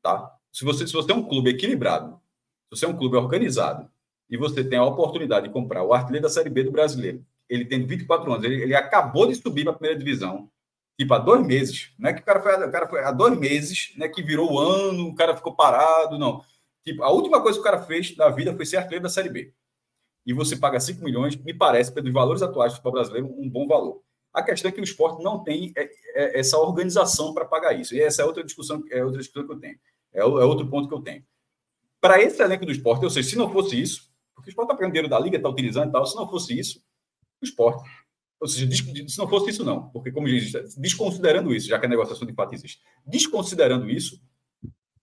Tá? 0.00 0.36
Se 0.52 0.64
você, 0.64 0.86
se 0.86 0.92
você 0.92 1.10
é 1.10 1.14
um 1.14 1.24
clube 1.24 1.50
equilibrado, 1.50 2.20
se 2.64 2.78
você 2.78 2.84
é 2.84 2.88
um 2.88 2.96
clube 2.96 3.16
organizado, 3.16 3.90
e 4.30 4.36
você 4.36 4.62
tem 4.62 4.78
a 4.78 4.84
oportunidade 4.84 5.48
de 5.48 5.52
comprar 5.52 5.82
o 5.82 5.92
artilheiro 5.92 6.22
da 6.22 6.32
Série 6.32 6.48
B 6.48 6.62
do 6.62 6.70
brasileiro, 6.70 7.24
ele 7.48 7.64
tem 7.64 7.86
24 7.86 8.32
anos, 8.32 8.44
ele, 8.44 8.62
ele 8.62 8.74
acabou 8.74 9.26
de 9.26 9.34
subir 9.34 9.64
para 9.64 9.72
a 9.72 9.76
primeira 9.76 9.98
divisão, 9.98 10.50
tipo, 10.98 11.12
há 11.14 11.18
dois 11.18 11.46
meses, 11.46 11.92
não 11.98 12.10
é 12.10 12.12
que 12.12 12.20
o 12.20 12.24
cara 12.24 12.40
foi, 12.40 12.68
o 12.68 12.72
cara 12.72 12.88
foi 12.88 13.04
há 13.04 13.12
dois 13.12 13.38
meses, 13.38 13.92
né, 13.96 14.08
que 14.08 14.22
virou 14.22 14.52
o 14.52 14.58
ano, 14.58 15.08
o 15.08 15.14
cara 15.14 15.36
ficou 15.36 15.54
parado, 15.54 16.18
não. 16.18 16.42
Tipo, 16.84 17.02
a 17.02 17.10
última 17.10 17.40
coisa 17.40 17.58
que 17.58 17.60
o 17.60 17.64
cara 17.64 17.82
fez 17.82 18.16
na 18.16 18.28
vida 18.28 18.54
foi 18.54 18.66
ser 18.66 18.76
artilheiro 18.76 19.02
da 19.02 19.08
Série 19.08 19.30
B 19.30 19.52
e 20.26 20.32
você 20.32 20.56
paga 20.56 20.80
5 20.80 21.04
milhões, 21.04 21.36
me 21.36 21.52
parece, 21.52 21.92
pelos 21.92 22.12
valores 22.12 22.42
atuais 22.42 22.72
do 22.72 22.76
futebol 22.76 22.92
brasileiro, 22.92 23.34
um 23.38 23.48
bom 23.48 23.66
valor. 23.66 24.00
A 24.32 24.42
questão 24.42 24.68
é 24.68 24.72
que 24.72 24.80
o 24.80 24.84
esporte 24.84 25.22
não 25.22 25.44
tem 25.44 25.72
é, 25.76 25.84
é, 26.14 26.40
essa 26.40 26.58
organização 26.58 27.34
para 27.34 27.44
pagar 27.44 27.78
isso. 27.78 27.94
E 27.94 28.00
essa 28.00 28.22
é 28.22 28.24
outra 28.24 28.42
discussão, 28.42 28.82
é 28.90 29.04
outra 29.04 29.20
discussão 29.20 29.46
que 29.46 29.52
eu 29.52 29.60
tenho. 29.60 29.78
É, 30.12 30.20
é 30.20 30.24
outro 30.24 30.68
ponto 30.68 30.88
que 30.88 30.94
eu 30.94 31.02
tenho. 31.02 31.24
Para 32.00 32.20
esse 32.20 32.42
elenco 32.42 32.66
do 32.66 32.72
esporte, 32.72 33.04
eu 33.04 33.10
sei, 33.10 33.22
se 33.22 33.36
não 33.36 33.52
fosse 33.52 33.80
isso, 33.80 34.10
porque 34.34 34.48
o 34.48 34.50
esporte 34.50 34.72
está 34.72 34.86
dinheiro 34.86 35.08
da 35.08 35.18
liga, 35.18 35.36
está 35.36 35.48
utilizando 35.48 35.88
e 35.88 35.92
tal, 35.92 36.06
se 36.06 36.16
não 36.16 36.28
fosse 36.28 36.58
isso, 36.58 36.82
o 37.44 37.48
esporte. 37.48 37.88
Ou 38.40 38.48
seja, 38.48 38.68
se 39.08 39.18
não 39.18 39.28
fosse 39.28 39.50
isso, 39.50 39.64
não. 39.64 39.88
Porque, 39.90 40.10
como 40.10 40.26
diz, 40.26 40.52
desconsiderando 40.76 41.54
isso, 41.54 41.68
já 41.68 41.78
que 41.78 41.86
a 41.86 41.88
negociação 41.88 42.26
de 42.26 42.34
fato 42.34 42.54
existe, 42.54 42.80
desconsiderando 43.06 43.88
isso, 43.88 44.20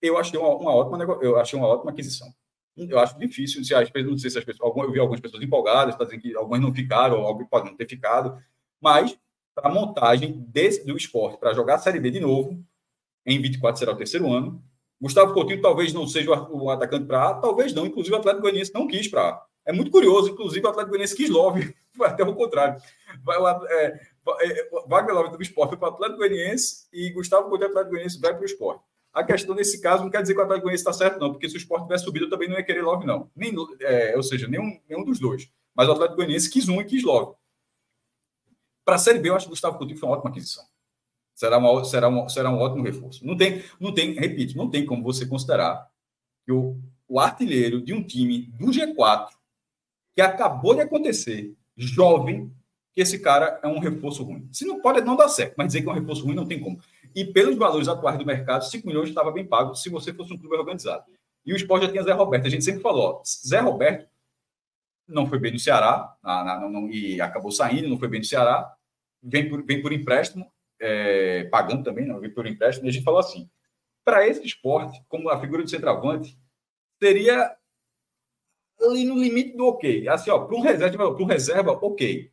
eu 0.02 0.18
achei 0.18 0.40
uma, 0.40 0.50
uma 0.50 0.76
ótima, 0.76 1.04
eu 1.22 1.38
achei 1.38 1.58
uma 1.58 1.68
ótima 1.68 1.92
aquisição 1.92 2.32
eu 2.78 3.00
acho 3.00 3.18
difícil, 3.20 3.64
se 3.64 3.74
as 3.74 3.90
pessoas, 3.90 4.12
não 4.12 4.18
sei 4.18 4.30
se 4.30 4.38
as 4.38 4.46
pessoas, 4.46 4.74
eu 4.76 4.92
vi 4.92 5.00
algumas 5.00 5.20
pessoas 5.20 5.44
empolgadas, 5.44 5.96
tá 5.96 6.04
dizendo 6.04 6.22
que 6.22 6.36
algumas 6.36 6.62
não 6.62 6.74
ficaram, 6.74 7.20
ou 7.20 7.28
alguém 7.28 7.48
pode 7.48 7.70
não 7.70 7.76
ter 7.76 7.88
ficado, 7.88 8.38
mas 8.80 9.18
para 9.54 9.70
a 9.70 9.74
montagem 9.74 10.46
desse, 10.48 10.86
do 10.86 10.96
esporte, 10.96 11.38
para 11.38 11.54
jogar 11.54 11.76
a 11.76 11.80
Série 11.80 12.00
B 12.00 12.10
de 12.10 12.20
novo, 12.20 12.64
em 13.26 13.42
24 13.42 13.78
será 13.78 13.92
o 13.92 13.98
terceiro 13.98 14.32
ano. 14.32 14.64
Gustavo 15.00 15.34
Coutinho 15.34 15.62
talvez 15.62 15.94
não 15.94 16.08
seja 16.08 16.32
o, 16.32 16.70
atacante 16.70 17.06
para 17.06 17.30
A, 17.30 17.34
talvez 17.36 17.74
não, 17.74 17.86
inclusive 17.86 18.16
o 18.16 18.20
Atlético 18.20 18.44
Goianiense 18.44 18.74
não 18.74 18.88
quis 18.88 19.08
para 19.08 19.30
A. 19.30 19.46
É 19.66 19.74
muito 19.74 19.92
curioso, 19.92 20.30
inclusive 20.30 20.66
o 20.66 20.70
Atlético 20.70 20.92
Goianiense 20.92 21.16
quis 21.16 21.30
Love, 21.30 21.76
foi 21.96 22.08
até 22.08 22.24
o 22.24 22.36
contrário. 22.36 22.82
Vai, 23.24 23.38
é, 23.70 24.00
é, 24.42 24.70
Wagner 24.88 25.16
Love 25.16 25.38
do 25.38 25.42
esporte 25.42 25.78
para 25.78 25.90
o 25.90 25.94
Atlético 25.94 26.20
Goianiense 26.20 26.88
e 26.92 27.10
Gustavo 27.12 27.50
Coutinho 27.50 27.70
do 27.70 27.72
Atlético 27.72 27.92
Goianiense 27.92 28.20
vai 28.20 28.34
para 28.34 28.42
o 28.42 28.46
esporte. 28.46 28.84
A 29.14 29.24
questão 29.24 29.54
nesse 29.54 29.82
caso 29.82 30.04
não 30.04 30.10
quer 30.10 30.22
dizer 30.22 30.34
que 30.34 30.40
o 30.40 30.44
Atlético 30.44 30.66
Goianiense 30.66 30.88
está 30.88 30.94
certo, 30.94 31.20
não, 31.20 31.32
porque 31.32 31.50
se 31.50 31.56
o 31.56 31.58
esporte 31.58 31.84
tivesse 31.84 32.06
subido, 32.06 32.26
eu 32.26 32.30
também 32.30 32.48
não 32.48 32.56
ia 32.56 32.64
querer 32.64 32.82
Love, 32.82 33.06
não. 33.06 33.30
Nem, 33.36 33.54
é, 33.82 34.16
ou 34.16 34.24
seja, 34.24 34.48
nenhum, 34.48 34.80
nenhum 34.88 35.04
dos 35.04 35.20
dois. 35.20 35.50
Mas 35.76 35.88
o 35.88 35.92
Atlético 35.92 36.18
Goianiense 36.18 36.50
quis 36.50 36.70
um 36.70 36.80
e 36.80 36.86
quis 36.86 37.04
Love. 37.04 37.36
Para 38.86 38.96
a 38.96 39.00
Série 39.00 39.20
B, 39.20 39.30
eu 39.30 39.36
acho 39.36 39.46
que 39.46 39.50
o 39.50 39.54
Gustavo 39.54 39.78
Coutinho 39.78 40.00
foi 40.00 40.08
uma 40.08 40.16
ótima 40.16 40.30
aquisição. 40.30 40.64
Será, 41.36 41.58
uma, 41.58 41.84
será, 41.84 42.08
uma, 42.08 42.30
será 42.30 42.50
um 42.50 42.60
ótimo 42.60 42.84
reforço. 42.84 43.26
Não 43.26 43.36
tem, 43.36 43.64
não 43.80 43.94
tem, 43.94 44.14
repito, 44.14 44.56
não 44.56 44.70
tem 44.70 44.86
como 44.86 45.04
você 45.04 45.26
considerar 45.26 45.90
que 46.46 46.52
o, 46.52 46.80
o 47.08 47.20
artilheiro 47.20 47.82
de 47.82 47.94
um 47.94 48.04
time 48.04 48.44
do 48.58 48.68
G4, 48.68 49.30
que 50.14 50.22
acabou 50.22 50.76
de 50.76 50.82
acontecer, 50.82 51.56
jovem, 51.82 52.52
que 52.94 53.02
esse 53.02 53.20
cara 53.20 53.60
é 53.64 53.68
um 53.68 53.80
reforço 53.80 54.24
ruim. 54.24 54.48
Se 54.52 54.66
não 54.66 54.82
pode, 54.82 55.02
não 55.02 55.16
dá 55.16 55.28
certo, 55.28 55.56
mas 55.58 55.68
dizer 55.68 55.82
que 55.82 55.90
é 55.90 55.92
um 55.92 55.96
reforço 55.96 56.26
ruim 56.26 56.36
não 56.36 56.46
tem 56.46 56.60
como. 56.60 56.80
E 57.16 57.26
pelos 57.26 57.58
valores 57.58 57.88
atuais 57.88 58.18
do 58.18 58.26
mercado, 58.26 58.66
5 58.66 58.88
milhões 58.88 59.10
estava 59.10 59.32
bem 59.32 59.46
pago 59.46 59.76
se 59.76 59.90
você 59.90 60.14
fosse 60.14 60.34
um 60.34 60.38
clube 60.38 60.56
organizado. 60.56 61.06
E 61.46 61.54
o 61.54 61.56
esporte 61.56 61.86
já 61.86 61.92
tinha 61.92 62.04
Zé 62.04 62.12
Roberto. 62.12 62.46
A 62.48 62.50
gente 62.50 62.64
sempre 62.64 62.82
falou, 62.82 63.04
ó, 63.04 63.22
Zé 63.26 63.60
Roberto 63.60 64.08
não 65.08 65.26
foi 65.28 65.40
bem 65.40 65.52
no 65.52 65.60
Ceará, 65.60 66.16
na, 66.24 66.44
na, 66.44 66.70
não, 66.70 66.90
e 66.90 67.20
acabou 67.20 67.52
saindo, 67.52 67.90
não 67.90 67.98
foi 67.98 68.08
bem 68.08 68.20
no 68.20 68.26
Ceará, 68.26 68.74
vem 69.22 69.50
por, 69.50 69.64
vem 69.64 69.82
por 69.82 69.92
empréstimo, 69.92 70.50
é, 70.80 71.44
pagando 71.46 71.84
também, 71.84 72.06
não 72.06 72.20
vem 72.20 72.34
por 72.34 72.48
empréstimo, 72.48 72.88
e 72.88 72.90
a 72.90 72.94
gente 72.94 73.04
falou 73.04 73.20
assim, 73.20 73.50
para 74.06 74.28
esse 74.28 74.46
esporte, 74.46 75.04
como 75.08 75.30
a 75.30 75.40
figura 75.40 75.64
do 75.64 75.70
centroavante, 75.70 76.38
seria 77.02 77.56
ali 78.84 79.06
no 79.06 79.18
limite 79.18 79.56
do 79.56 79.68
ok. 79.68 80.08
Assim, 80.08 80.30
ó, 80.30 80.40
para 80.40 80.56
um 80.56 80.62
reserva, 80.62 81.14
para 81.14 81.24
um 81.24 81.28
reserva, 81.28 81.72
ok. 81.72 82.32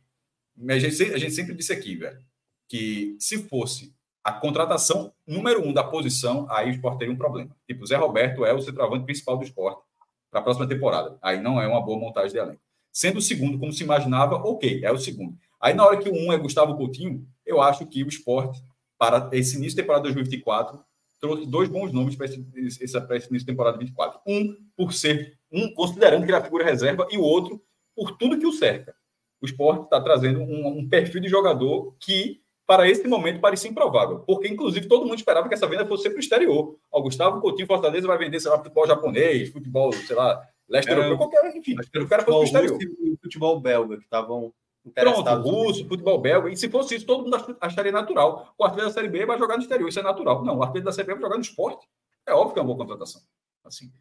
A 0.67 0.79
gente, 0.79 1.03
a 1.13 1.17
gente 1.17 1.33
sempre 1.33 1.53
disse 1.53 1.71
aqui, 1.71 1.95
velho, 1.95 2.19
que 2.67 3.15
se 3.19 3.43
fosse 3.43 3.93
a 4.23 4.33
contratação 4.33 5.13
número 5.25 5.65
um 5.65 5.73
da 5.73 5.83
posição, 5.83 6.45
aí 6.49 6.67
o 6.67 6.71
esporte 6.71 6.99
teria 6.99 7.13
um 7.13 7.17
problema. 7.17 7.55
Tipo, 7.65 7.85
Zé 7.85 7.95
Roberto 7.95 8.45
é 8.45 8.53
o 8.53 8.61
centroavante 8.61 9.05
principal 9.05 9.37
do 9.37 9.43
esporte 9.43 9.81
para 10.29 10.39
a 10.39 10.43
próxima 10.43 10.67
temporada. 10.67 11.17
Aí 11.21 11.41
não 11.41 11.59
é 11.59 11.67
uma 11.67 11.81
boa 11.81 11.99
montagem 11.99 12.31
de 12.31 12.37
elenco. 12.37 12.61
Sendo 12.91 13.17
o 13.17 13.21
segundo, 13.21 13.57
como 13.57 13.71
se 13.71 13.83
imaginava, 13.83 14.35
ok, 14.35 14.83
é 14.83 14.91
o 14.91 14.97
segundo. 14.97 15.37
Aí 15.59 15.73
na 15.73 15.85
hora 15.85 15.97
que 15.97 16.09
o 16.09 16.13
um 16.13 16.31
é 16.31 16.37
Gustavo 16.37 16.75
Coutinho, 16.75 17.25
eu 17.45 17.61
acho 17.61 17.85
que 17.85 18.03
o 18.03 18.07
esporte, 18.07 18.61
para 18.97 19.29
esse 19.33 19.55
início 19.55 19.75
de 19.75 19.81
temporada 19.81 20.03
2024, 20.03 20.79
trouxe 21.19 21.45
dois 21.45 21.69
bons 21.69 21.91
nomes 21.91 22.15
para 22.15 22.25
esse, 22.25 22.45
esse, 22.55 22.83
esse 22.83 22.97
início 22.97 23.39
de 23.39 23.45
temporada 23.45 23.77
24. 23.77 24.19
Um, 24.27 24.55
por 24.75 24.93
ser, 24.93 25.38
um, 25.51 25.73
considerando 25.73 26.23
que 26.23 26.29
ele 26.29 26.37
é 26.37 26.39
a 26.39 26.43
figura 26.43 26.65
reserva, 26.65 27.07
e 27.11 27.17
o 27.17 27.21
outro, 27.21 27.61
por 27.95 28.17
tudo 28.17 28.37
que 28.37 28.45
o 28.45 28.51
cerca. 28.53 28.95
O 29.41 29.45
esporte 29.45 29.83
está 29.83 30.01
trazendo 30.01 30.41
um, 30.41 30.79
um 30.79 30.89
perfil 30.89 31.21
de 31.21 31.29
jogador 31.29 31.95
que 31.99 32.41
para 32.67 32.87
esse 32.87 33.07
momento 33.07 33.39
parecia 33.39 33.69
improvável, 33.69 34.19
porque 34.19 34.47
inclusive 34.47 34.87
todo 34.87 35.05
mundo 35.05 35.17
esperava 35.17 35.47
que 35.47 35.55
essa 35.55 35.65
venda 35.65 35.87
fosse 35.87 36.07
para 36.09 36.17
o 36.17 36.19
exterior. 36.19 36.77
O 36.91 37.01
Gustavo 37.01 37.41
Coutinho 37.41 37.67
Fortaleza 37.67 38.05
vai 38.05 38.17
vender, 38.17 38.39
sei 38.39 38.51
lá, 38.51 38.57
futebol 38.57 38.85
japonês, 38.85 39.49
futebol, 39.49 39.91
sei 39.91 40.15
lá, 40.15 40.39
leste 40.67 40.91
europeu, 40.91 41.17
qualquer, 41.17 41.55
enfim, 41.55 41.73
o 41.73 42.07
cara 42.07 42.23
foi 42.23 42.33
para 42.33 42.41
o 42.41 42.43
exterior. 42.43 42.77
E 42.81 43.17
futebol 43.23 43.59
belga, 43.59 43.97
que 43.97 44.03
estavam 44.03 44.53
Pronto, 44.93 45.29
russo, 45.41 45.87
futebol 45.87 46.19
belga. 46.19 46.49
E 46.49 46.55
se 46.55 46.69
fosse 46.69 46.95
isso, 46.95 47.05
todo 47.05 47.23
mundo 47.23 47.57
acharia 47.59 47.91
natural. 47.91 48.53
O 48.57 48.63
artilheiro 48.63 48.89
da 48.89 48.93
Série 48.93 49.09
B 49.09 49.25
vai 49.25 49.37
jogar 49.37 49.57
no 49.57 49.61
exterior, 49.61 49.89
isso 49.89 49.99
é 49.99 50.03
natural. 50.03 50.43
Não, 50.43 50.57
o 50.57 50.63
artilheiro 50.63 50.85
da 50.85 50.91
Série 50.91 51.07
B 51.07 51.13
vai 51.13 51.23
jogar 51.23 51.35
no 51.35 51.41
esporte. 51.41 51.87
É 52.25 52.33
óbvio 52.33 52.53
que 52.53 52.59
é 52.59 52.61
uma 52.61 52.67
boa 52.67 52.77
contratação. 52.77 53.21
Assim, 53.63 53.91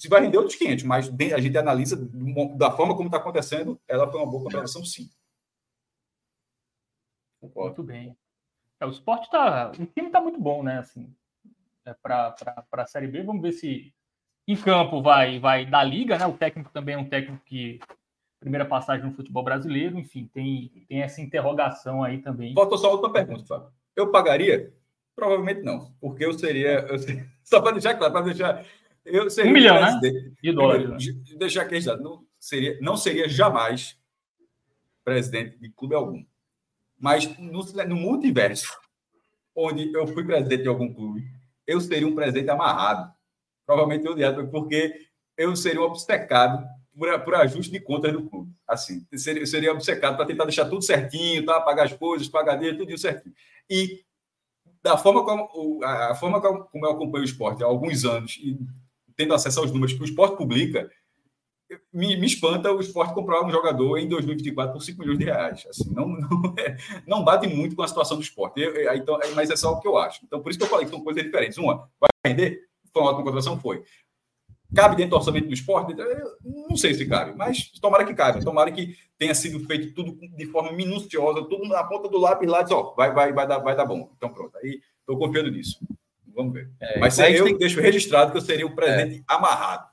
se 0.00 0.08
vai 0.08 0.22
render 0.22 0.38
outros 0.38 0.56
500, 0.56 0.84
mas 0.84 1.10
a 1.10 1.38
gente 1.38 1.58
analisa 1.58 1.94
da 2.56 2.70
forma 2.70 2.96
como 2.96 3.08
está 3.08 3.18
acontecendo, 3.18 3.78
ela 3.86 4.10
foi 4.10 4.18
uma 4.18 4.30
boa 4.30 4.44
contratação, 4.44 4.82
sim. 4.82 5.10
Concordo. 7.38 7.82
Muito 7.82 7.82
bem. 7.82 8.16
É, 8.80 8.86
o 8.86 8.90
esporte 8.90 9.24
está. 9.24 9.72
O 9.72 9.86
time 9.86 10.06
está 10.06 10.18
muito 10.18 10.40
bom, 10.40 10.62
né? 10.62 10.78
Assim, 10.78 11.14
é, 11.84 11.92
para 11.92 12.34
a 12.72 12.86
Série 12.86 13.08
B. 13.08 13.22
Vamos 13.22 13.42
ver 13.42 13.52
se 13.52 13.92
em 14.48 14.56
campo 14.56 15.02
vai, 15.02 15.38
vai 15.38 15.66
da 15.66 15.84
liga, 15.84 16.18
né? 16.18 16.26
O 16.26 16.36
técnico 16.36 16.70
também 16.72 16.94
é 16.94 16.98
um 16.98 17.08
técnico 17.08 17.44
que. 17.44 17.78
Primeira 18.38 18.64
passagem 18.64 19.04
no 19.04 19.12
futebol 19.12 19.44
brasileiro, 19.44 19.98
enfim, 19.98 20.26
tem, 20.32 20.86
tem 20.88 21.02
essa 21.02 21.20
interrogação 21.20 22.02
aí 22.02 22.22
também. 22.22 22.54
Falta 22.54 22.78
só 22.78 22.90
outra 22.90 23.10
pergunta, 23.10 23.44
Fábio. 23.44 23.70
Eu 23.94 24.10
pagaria? 24.10 24.72
Provavelmente 25.14 25.60
não, 25.60 25.92
porque 26.00 26.24
eu 26.24 26.32
seria. 26.32 26.86
Eu 26.88 26.98
seria 26.98 27.28
só 27.44 27.60
para 27.60 27.72
deixar 27.72 27.94
claro, 27.96 28.14
para 28.14 28.24
deixar. 28.24 28.64
Eu 29.04 29.26
um 29.26 29.50
milhão, 29.50 29.80
né? 29.80 30.00
De 30.42 30.52
dólares. 30.52 31.06
Né? 31.06 31.36
Deixar 31.38 31.62
aqui, 31.62 31.78
não 32.00 32.24
seria, 32.38 32.78
não 32.80 32.96
seria 32.96 33.28
jamais 33.28 33.98
presidente 35.04 35.58
de 35.58 35.70
clube 35.70 35.94
algum. 35.94 36.24
Mas 36.98 37.26
no, 37.38 37.62
no 37.62 37.96
multiverso, 37.96 38.78
onde 39.54 39.92
eu 39.92 40.06
fui 40.06 40.24
presidente 40.24 40.62
de 40.62 40.68
algum 40.68 40.92
clube, 40.92 41.24
eu 41.66 41.80
seria 41.80 42.06
um 42.06 42.14
presidente 42.14 42.50
amarrado. 42.50 43.12
Provavelmente 43.64 44.08
odiado, 44.08 44.48
porque 44.48 45.08
eu 45.36 45.54
seria 45.56 45.80
um 45.80 45.84
obcecado 45.84 46.66
por, 46.96 47.20
por 47.20 47.34
ajuste 47.36 47.72
de 47.72 47.80
contas 47.80 48.12
do 48.12 48.28
clube. 48.28 48.52
Assim, 48.66 49.06
seria, 49.14 49.46
seria 49.46 49.72
obcecado 49.72 50.16
para 50.16 50.26
tentar 50.26 50.44
deixar 50.44 50.68
tudo 50.68 50.82
certinho, 50.82 51.44
tá? 51.44 51.60
pagar 51.60 51.84
as 51.84 51.92
coisas, 51.92 52.28
pagar 52.28 52.56
dele, 52.56 52.76
tudo 52.76 52.98
certinho. 52.98 53.34
E 53.68 54.04
da 54.82 54.98
forma 54.98 55.24
como, 55.24 55.84
a 55.84 56.14
forma 56.14 56.40
como 56.40 56.86
eu 56.86 56.90
acompanho 56.90 57.22
o 57.22 57.26
esporte 57.26 57.62
há 57.62 57.66
alguns 57.66 58.04
anos 58.04 58.38
e 58.42 58.58
tendo 59.20 59.34
acesso 59.34 59.60
aos 59.60 59.70
números 59.70 59.92
que 59.92 60.00
o 60.00 60.04
esporte 60.04 60.38
publica, 60.38 60.90
me, 61.92 62.16
me, 62.16 62.26
espanta 62.26 62.72
o 62.72 62.80
esporte 62.80 63.12
comprar 63.12 63.44
um 63.44 63.50
jogador 63.50 63.98
em 63.98 64.08
2024 64.08 64.72
por 64.72 64.80
5 64.80 64.98
milhões 64.98 65.18
de 65.18 65.26
reais. 65.26 65.66
Assim, 65.68 65.92
não, 65.92 66.08
não, 66.16 66.54
é, 66.58 66.76
não 67.06 67.22
bate 67.22 67.46
muito 67.46 67.76
com 67.76 67.82
a 67.82 67.88
situação 67.88 68.16
do 68.16 68.22
esporte. 68.22 68.58
Eu, 68.58 68.74
eu, 68.74 68.94
então, 68.94 69.20
é, 69.22 69.28
mas 69.32 69.50
é 69.50 69.56
só 69.56 69.72
o 69.72 69.80
que 69.80 69.86
eu 69.86 69.98
acho. 69.98 70.20
Então, 70.24 70.40
por 70.40 70.48
isso 70.48 70.58
que 70.58 70.64
eu 70.64 70.70
falei 70.70 70.86
que 70.86 70.90
são 70.90 71.04
coisas 71.04 71.22
diferentes. 71.22 71.58
Uma, 71.58 71.86
vai 72.00 72.08
render? 72.24 72.62
Foi 72.90 73.02
uma 73.02 73.10
ótima 73.10 73.24
contratação? 73.24 73.60
Foi. 73.60 73.84
Cabe 74.74 74.96
dentro 74.96 75.10
do 75.10 75.16
orçamento 75.16 75.48
do 75.48 75.54
esporte? 75.54 75.94
Não 76.42 76.76
sei 76.76 76.94
se 76.94 77.06
cabe, 77.06 77.36
mas 77.36 77.70
tomara 77.78 78.06
que 78.06 78.14
caiba. 78.14 78.42
Tomara 78.42 78.72
que 78.72 78.96
tenha 79.18 79.34
sido 79.34 79.60
feito 79.66 79.92
tudo 79.92 80.16
de 80.34 80.46
forma 80.46 80.72
minuciosa, 80.72 81.44
tudo 81.44 81.68
na 81.68 81.84
ponta 81.84 82.08
do 82.08 82.18
lápis 82.18 82.48
lá, 82.48 82.62
diz, 82.62 82.72
ó, 82.72 82.94
vai, 82.96 83.12
vai, 83.12 83.34
vai, 83.34 83.46
dar, 83.46 83.58
vai 83.58 83.76
dar 83.76 83.84
bom. 83.84 84.10
Então, 84.16 84.32
pronto. 84.32 84.56
Aí 84.56 84.80
estou 85.02 85.18
confiando 85.18 85.50
nisso. 85.50 85.78
Vamos 86.34 86.52
ver. 86.52 86.70
É, 86.80 86.98
mas 86.98 87.18
eu 87.18 87.44
tem... 87.44 87.58
deixo 87.58 87.80
registrado 87.80 88.32
que 88.32 88.38
eu 88.38 88.42
seria 88.42 88.66
o 88.66 88.74
presidente 88.74 89.18
é. 89.18 89.22
amarrado. 89.26 89.88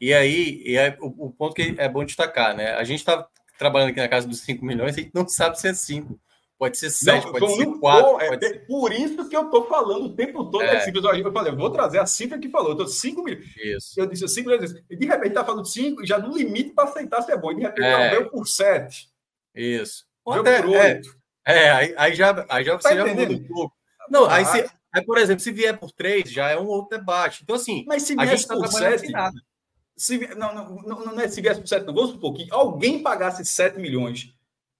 E 0.00 0.12
aí, 0.12 0.62
e 0.64 0.78
aí 0.78 0.96
o, 1.00 1.26
o, 1.26 1.32
ponto 1.32 1.54
que 1.54 1.74
é 1.78 1.88
bom 1.88 2.04
destacar, 2.04 2.56
né? 2.56 2.72
A 2.74 2.84
gente 2.84 2.98
está 2.98 3.26
trabalhando 3.58 3.90
aqui 3.90 4.00
na 4.00 4.08
casa 4.08 4.26
dos 4.26 4.40
5 4.40 4.64
milhões, 4.64 4.96
a 4.96 5.00
gente 5.00 5.12
não 5.14 5.26
sabe 5.26 5.58
se 5.58 5.68
é 5.68 5.74
5. 5.74 6.18
Pode 6.58 6.78
ser 6.78 6.90
7, 6.90 7.32
pode 7.32 7.56
ser 7.56 7.66
4. 7.66 8.20
É, 8.20 8.38
ser... 8.38 8.66
Por 8.66 8.92
isso 8.92 9.28
que 9.28 9.36
eu 9.36 9.46
estou 9.46 9.66
falando 9.66 10.06
o 10.06 10.14
tempo 10.14 10.44
todo 10.50 10.62
é. 10.62 10.80
cifras. 10.80 11.04
Eu 11.04 11.32
falei, 11.32 11.52
eu 11.52 11.56
vou 11.56 11.70
trazer 11.70 11.98
a 11.98 12.06
cifra 12.06 12.38
que 12.38 12.48
falou. 12.48 12.68
Eu 12.68 12.72
estou 12.72 12.86
5 12.86 13.22
milhões. 13.22 13.44
Isso. 13.56 14.00
Eu 14.00 14.06
disse 14.06 14.26
5 14.26 14.48
milhões. 14.48 14.74
E 14.88 14.96
de 14.96 15.06
repente 15.06 15.28
está 15.28 15.44
falando 15.44 15.66
5, 15.66 16.06
já 16.06 16.18
no 16.18 16.36
limite 16.36 16.70
para 16.70 16.88
aceitar 16.88 17.22
ser 17.22 17.36
bom. 17.38 17.52
E 17.52 17.56
de 17.56 17.62
repente 17.62 17.84
é. 17.84 18.10
veio 18.10 18.30
por 18.30 18.46
7. 18.46 19.08
Isso. 19.54 20.04
Veio 20.26 20.40
até, 20.40 20.62
por 20.62 20.70
8. 20.70 21.08
É, 21.46 21.64
é, 21.64 21.70
aí, 21.70 21.94
aí, 21.96 22.14
já, 22.14 22.46
aí 22.48 22.64
já, 22.64 22.78
tá 22.78 22.88
você 22.88 22.96
já 22.96 23.06
muda 23.06 23.32
um 23.32 23.44
pouco. 23.44 23.74
Não, 24.08 24.26
aí, 24.26 24.44
se, 24.44 24.64
aí, 24.94 25.04
por 25.04 25.18
exemplo, 25.18 25.42
se 25.42 25.52
vier 25.52 25.78
por 25.78 25.92
3, 25.92 26.30
já 26.30 26.50
é 26.50 26.58
um 26.58 26.66
outro 26.66 26.96
debate. 26.96 27.42
Então, 27.42 27.56
assim, 27.56 27.84
mas 27.86 28.04
se 28.04 28.14
viesse 28.14 28.46
tá 28.46 28.54
por 28.54 28.68
7, 28.68 29.12
se, 29.96 30.34
não, 30.34 30.54
não, 30.54 30.82
não, 30.82 31.04
não 31.04 31.20
é 31.20 31.28
se 31.28 31.40
viesse 31.40 31.60
por 31.60 31.68
7, 31.68 31.86
não. 31.86 31.94
Vamos 31.94 32.12
supor 32.12 32.34
que 32.34 32.46
alguém 32.50 33.02
pagasse 33.02 33.44
7 33.44 33.78
milhões 33.78 34.34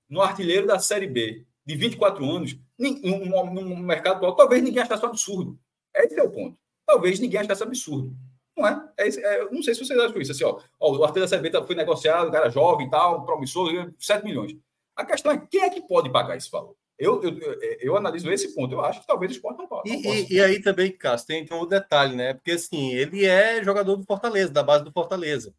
no 0.09 0.23
artilheiro 0.23 0.67
da 0.67 0.79
Série 0.79 1.07
B 1.07 1.45
de 1.67 1.77
24 1.77 2.25
anos, 2.25 2.57
no 2.79 3.77
mercado 3.77 4.17
atual, 4.17 4.37
talvez 4.37 4.63
ninguém 4.63 4.83
achasse 4.83 5.05
absurdo. 5.05 5.59
Esse 5.95 6.19
é 6.19 6.23
o 6.23 6.31
ponto. 6.31 6.59
Talvez 6.87 7.19
ninguém 7.19 7.41
achasse 7.41 7.63
absurdo. 7.63 8.15
Não 8.57 8.69
é? 8.69 8.89
é, 8.99 9.09
é 9.09 9.51
não 9.51 9.63
sei 9.63 9.75
se 9.75 9.85
vocês 9.85 9.99
acham 9.99 10.21
isso. 10.21 10.33
Assim, 10.33 10.45
ó, 10.45 10.61
ó, 10.79 10.93
o 10.93 11.05
artilheiro 11.05 11.21
da 11.21 11.29
Série 11.29 11.43
B 11.43 11.51
tá, 11.51 11.65
foi 11.65 11.75
negociado, 11.75 12.31
cara 12.31 12.51
jovem 12.51 12.87
e 12.87 12.91
tal, 12.91 13.25
promissor, 13.25 13.93
7 13.99 14.25
milhões. 14.25 14.55
A 14.95 15.05
questão 15.05 15.33
é 15.33 15.39
quem 15.39 15.63
é 15.63 15.71
que 15.71 15.81
pode 15.83 16.11
pagar 16.11 16.37
esse 16.37 16.51
valor? 16.51 16.77
Eu, 16.99 17.23
eu, 17.23 17.59
eu, 17.81 17.97
analiso 17.97 18.31
esse 18.31 18.55
ponto. 18.55 18.75
Eu 18.75 18.81
acho 18.81 19.01
que 19.01 19.07
talvez 19.07 19.33
o 19.33 19.35
esporte 19.35 19.59
não 19.59 19.67
possa. 19.67 19.89
E, 19.89 20.01
e, 20.01 20.35
e, 20.35 20.41
aí 20.41 20.63
também, 20.63 20.93
Cássio, 20.93 21.27
tem, 21.27 21.45
tem 21.45 21.57
um 21.57 21.67
detalhe, 21.67 22.15
né? 22.15 22.35
Porque 22.35 22.53
assim, 22.53 22.93
ele 22.95 23.25
é 23.25 23.63
jogador 23.65 23.97
do 23.97 24.05
Fortaleza, 24.05 24.53
da 24.53 24.63
base 24.63 24.85
do 24.85 24.93
Fortaleza. 24.93 25.53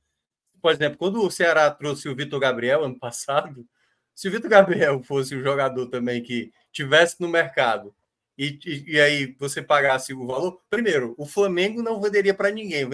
Por 0.62 0.72
exemplo, 0.72 0.98
quando 0.98 1.22
o 1.22 1.30
Ceará 1.30 1.70
trouxe 1.70 2.08
o 2.08 2.16
Vitor 2.16 2.40
Gabriel 2.40 2.84
ano 2.84 2.98
passado, 3.00 3.66
se 4.14 4.30
o 4.30 4.32
Vitor 4.32 4.50
Gabriel 4.50 5.04
fosse 5.04 5.36
um 5.36 5.44
jogador 5.44 5.88
também 5.88 6.24
que 6.24 6.52
tivesse 6.72 7.20
no 7.20 7.28
mercado 7.28 7.94
e, 8.38 8.60
e, 8.66 8.94
e, 8.94 9.00
aí 9.00 9.36
você 9.38 9.62
pagasse 9.62 10.14
o 10.14 10.26
valor, 10.26 10.62
primeiro, 10.70 11.16
o 11.18 11.26
Flamengo 11.26 11.82
não 11.82 12.02
venderia 12.02 12.34
para 12.34 12.52
ninguém, 12.52 12.88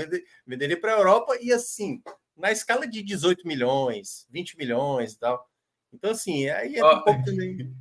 venderia 0.46 0.80
para 0.80 0.94
a 0.94 0.98
Europa 0.98 1.38
e 1.42 1.52
assim, 1.52 2.02
na 2.36 2.52
escala 2.52 2.88
de 2.88 3.02
18 3.02 3.48
milhões, 3.48 4.28
20 4.30 4.58
milhões 4.58 5.14
e 5.14 5.20
tal. 5.20 5.48
Então, 5.94 6.12
assim, 6.12 6.48
aí 6.50 6.76
é 6.76 6.86
um 6.86 7.02
pouco 7.02 7.24
também. 7.24 7.74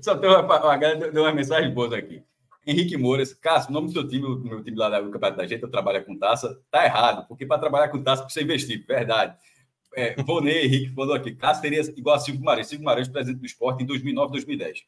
Só 0.00 0.16
tem 0.16 0.28
uma, 0.28 0.40
uma, 0.40 0.76
deu 0.76 1.22
uma 1.22 1.32
mensagem 1.32 1.72
boa 1.72 1.96
aqui. 1.96 2.22
Henrique 2.66 2.96
Moura, 2.96 3.24
Cássio, 3.40 3.70
o 3.70 3.72
nome 3.72 3.88
do 3.88 3.92
seu 3.92 4.06
time, 4.06 4.26
o 4.26 4.38
meu 4.38 4.62
time 4.62 4.76
lá 4.76 5.00
do 5.00 5.10
Campeonato 5.10 5.38
da 5.38 5.46
Gente, 5.46 5.62
eu 5.62 5.70
trabalho 5.70 6.04
com 6.04 6.16
taça, 6.18 6.60
tá 6.70 6.84
errado, 6.84 7.26
porque 7.26 7.46
para 7.46 7.58
trabalhar 7.58 7.88
com 7.88 8.02
taça 8.02 8.22
precisa 8.22 8.44
investir, 8.44 8.84
verdade. 8.86 9.34
É, 9.96 10.14
Vonei 10.22 10.66
Henrique 10.66 10.94
falou 10.94 11.14
aqui, 11.14 11.34
Cássio 11.34 11.62
teria 11.62 11.80
igual 11.96 12.16
a 12.16 12.18
Silvio 12.18 12.40
Guimarães, 12.40 12.66
Silvio 12.66 12.80
Guimarães, 12.80 13.08
presidente 13.08 13.40
do 13.40 13.46
esporte 13.46 13.82
em 13.82 13.86
2009, 13.86 14.32
2010, 14.32 14.84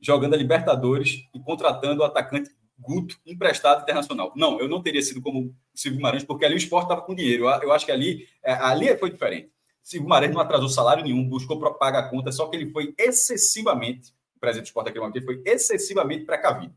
jogando 0.00 0.34
a 0.34 0.36
Libertadores 0.36 1.24
e 1.32 1.40
contratando 1.40 2.02
o 2.02 2.04
atacante 2.04 2.50
Guto 2.82 3.16
emprestado 3.24 3.82
internacional. 3.82 4.32
Não, 4.34 4.58
eu 4.58 4.68
não 4.68 4.82
teria 4.82 5.00
sido 5.00 5.22
como 5.22 5.54
Silvio 5.72 5.98
Guimarães, 5.98 6.24
porque 6.24 6.44
ali 6.44 6.54
o 6.54 6.58
esporte 6.58 6.86
estava 6.86 7.02
com 7.02 7.14
dinheiro. 7.14 7.44
Eu, 7.44 7.62
eu 7.62 7.72
acho 7.72 7.86
que 7.86 7.92
ali, 7.92 8.26
é, 8.42 8.52
ali 8.54 8.94
foi 8.98 9.10
diferente. 9.10 9.50
Silvio 9.80 10.06
Guimarães 10.06 10.32
não 10.32 10.40
atrasou 10.40 10.68
salário 10.68 11.04
nenhum, 11.04 11.28
buscou 11.28 11.58
pagar 11.74 12.00
a 12.00 12.08
conta, 12.08 12.32
só 12.32 12.46
que 12.46 12.56
ele 12.56 12.70
foi 12.70 12.94
excessivamente, 12.98 14.12
presidente 14.42 14.64
do 14.64 14.66
esporte 14.66 14.88
aquele 14.88 15.00
momento, 15.00 15.16
ele 15.16 15.24
foi 15.24 15.42
excessivamente 15.46 16.24
precavido. 16.24 16.74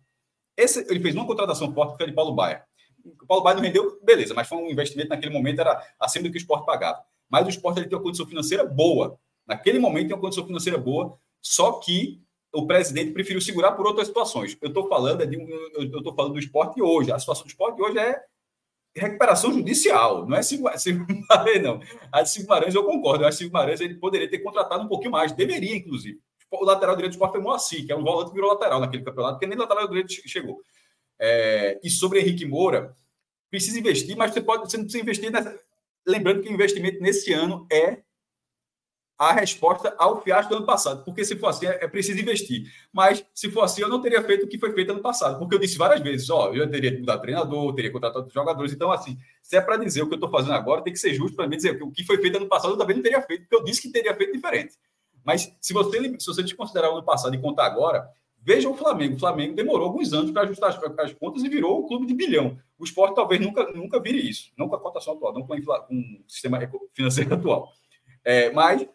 Esse, 0.56 0.86
ele 0.90 1.00
fez 1.00 1.16
uma 1.16 1.26
contratação 1.26 1.74
forte 1.74 1.94
que 1.94 1.98
foi 1.98 2.08
de 2.08 2.14
Paulo 2.14 2.34
Baia. 2.34 2.64
O 3.22 3.26
Paulo 3.26 3.44
Baia 3.44 3.56
não 3.56 3.64
rendeu, 3.64 4.00
beleza, 4.04 4.34
mas 4.34 4.48
foi 4.48 4.58
um 4.60 4.70
investimento 4.70 5.10
naquele 5.10 5.34
momento, 5.34 5.60
era 5.60 5.84
acima 6.00 6.24
do 6.24 6.32
que 6.32 6.38
o 6.38 6.40
esporte 6.40 6.66
pagava. 6.66 7.04
Mas 7.30 7.46
o 7.46 7.50
esporte 7.50 7.80
ele 7.80 7.88
tem 7.88 7.98
uma 7.98 8.04
condição 8.04 8.28
financeira 8.28 8.64
boa. 8.66 9.20
Naquele 9.48 9.80
momento 9.80 10.08
tem 10.08 10.16
uma 10.16 10.22
condição 10.22 10.46
financeira 10.46 10.78
boa, 10.78 11.18
só 11.42 11.74
que 11.74 12.22
o 12.54 12.66
presidente 12.66 13.12
preferiu 13.12 13.42
segurar 13.42 13.74
por 13.74 13.86
outras 13.86 14.08
situações. 14.08 14.56
Eu 14.62 14.70
estou 14.70 14.88
falando 14.88 15.22
é 15.22 15.26
eu 15.26 15.84
estou 15.84 16.16
falando 16.16 16.34
do 16.34 16.40
esporte 16.40 16.82
hoje. 16.82 17.12
A 17.12 17.20
situação 17.20 17.44
do 17.44 17.50
esporte 17.50 17.82
hoje 17.82 17.98
é 17.98 18.22
recuperação 18.96 19.52
judicial, 19.52 20.26
não 20.26 20.38
é 20.38 20.42
Silvio 20.42 20.72
Guimarães, 21.06 21.62
não. 21.62 21.82
A 22.12 22.22
de 22.22 22.30
Silvio 22.30 22.50
eu 22.74 22.84
concordo. 22.86 23.24
Eu 23.24 23.28
acho 23.28 23.50
que 23.50 23.84
ele 23.84 23.96
poderia 23.96 24.30
ter 24.30 24.40
contratado 24.40 24.84
um 24.84 24.88
pouquinho 24.88 25.12
mais, 25.12 25.32
deveria, 25.32 25.76
inclusive. 25.76 26.20
O 26.62 26.66
lateral 26.66 26.96
direito 26.96 27.12
do 27.12 27.16
esporte 27.16 27.34
foi 27.34 27.42
Moacir, 27.42 27.86
que 27.86 27.92
é 27.92 27.96
um 27.96 28.04
volante 28.04 28.30
que 28.30 28.36
virou 28.36 28.52
lateral 28.52 28.80
naquele 28.80 29.04
campeonato, 29.04 29.36
porque 29.36 29.48
nem 29.48 29.58
lateral 29.58 29.88
direito 29.88 30.12
chegou. 30.28 30.62
É, 31.20 31.80
e 31.84 31.90
sobre 31.90 32.20
Henrique 32.20 32.46
Moura, 32.46 32.96
precisa 33.50 33.80
investir, 33.80 34.18
mas 34.18 34.34
você, 34.34 34.42
pode, 34.42 34.70
você 34.70 34.78
não 34.78 34.84
precisa 34.84 35.04
investir 35.04 35.32
nessa, 35.32 35.58
Lembrando 36.08 36.42
que 36.42 36.50
o 36.50 36.54
investimento 36.54 37.02
nesse 37.02 37.34
ano 37.34 37.66
é 37.72 38.04
a 39.18 39.32
resposta 39.32 39.96
ao 39.98 40.22
fiasco 40.22 40.50
do 40.50 40.58
ano 40.58 40.66
passado. 40.66 41.04
Porque 41.04 41.26
se 41.26 41.36
for 41.36 41.48
assim, 41.48 41.66
é, 41.66 41.88
preciso 41.88 42.20
investir. 42.20 42.72
Mas 42.94 43.26
se 43.34 43.50
for 43.50 43.62
assim, 43.62 43.82
eu 43.82 43.90
não 43.90 44.02
teria 44.02 44.22
feito 44.22 44.46
o 44.46 44.48
que 44.48 44.60
foi 44.60 44.72
feito 44.74 44.92
ano 44.92 45.02
passado. 45.02 45.40
Porque 45.40 45.56
eu 45.56 45.60
disse 45.60 45.78
várias 45.78 46.02
vezes: 46.02 46.30
ó, 46.30 46.54
eu 46.54 46.70
teria 46.70 46.98
mudado 46.98 47.22
treinador, 47.22 47.74
teria 47.74 47.92
contratado 47.92 48.30
jogadores. 48.32 48.72
Então, 48.72 48.92
assim, 48.92 49.18
se 49.42 49.58
é 49.58 49.62
para 49.62 49.78
dizer 49.78 50.04
o 50.04 50.08
que 50.08 50.14
eu 50.14 50.18
estou 50.18 50.30
fazendo 50.30 50.54
agora, 50.54 50.84
tem 50.84 50.94
que 50.94 51.00
ser 51.00 51.14
justo 51.14 51.36
para 51.36 51.48
mim 51.48 51.56
dizer 51.56 51.76
que 51.78 51.84
o 51.84 51.92
que 51.92 52.04
foi 52.04 52.18
feito 52.18 52.38
ano 52.38 52.48
passado 52.48 52.74
eu 52.74 52.78
também 52.78 52.96
não 52.96 53.04
teria 53.04 53.22
feito, 53.22 53.42
porque 53.44 53.56
eu 53.56 53.64
disse 53.64 53.82
que 53.82 53.92
teria 53.92 54.14
feito 54.14 54.34
diferente. 54.34 54.76
Mas 55.26 55.52
se 55.60 55.74
você, 55.74 56.18
se 56.20 56.28
você 56.28 56.44
desconsiderar 56.44 56.92
o 56.92 56.98
ano 56.98 57.06
passado 57.06 57.36
e 57.36 57.42
contar 57.42 57.66
agora, 57.66 58.08
Veja 58.46 58.70
o 58.70 58.78
Flamengo. 58.78 59.16
O 59.16 59.20
Flamengo 59.20 59.56
demorou 59.56 59.88
alguns 59.88 60.14
anos 60.14 60.30
para 60.30 60.44
ajustar 60.44 60.70
as, 60.70 61.00
as, 61.00 61.14
contas 61.14 61.44
e 61.44 61.50
virou 61.50 61.84
um 61.84 61.88
clube 61.88 62.06
de 62.06 62.14
bilhão. 62.14 62.56
O 62.78 62.84
esporte 62.84 63.16
talvez 63.16 63.42
nunca, 63.42 63.72
nunca 63.74 64.00
vire 64.00 64.20
isso. 64.20 64.52
Não 64.56 64.70
com 64.70 64.76
a 64.76 64.80
cotação 64.80 65.16
atual, 65.16 65.34
não 65.34 65.42
com, 65.42 65.54
a, 65.54 65.82
com 65.82 65.96
o 65.96 66.32
sistema 66.32 66.60
financeiro 66.94 67.34
atual. 67.34 67.74
É, 68.24 68.52
mas, 68.52 68.88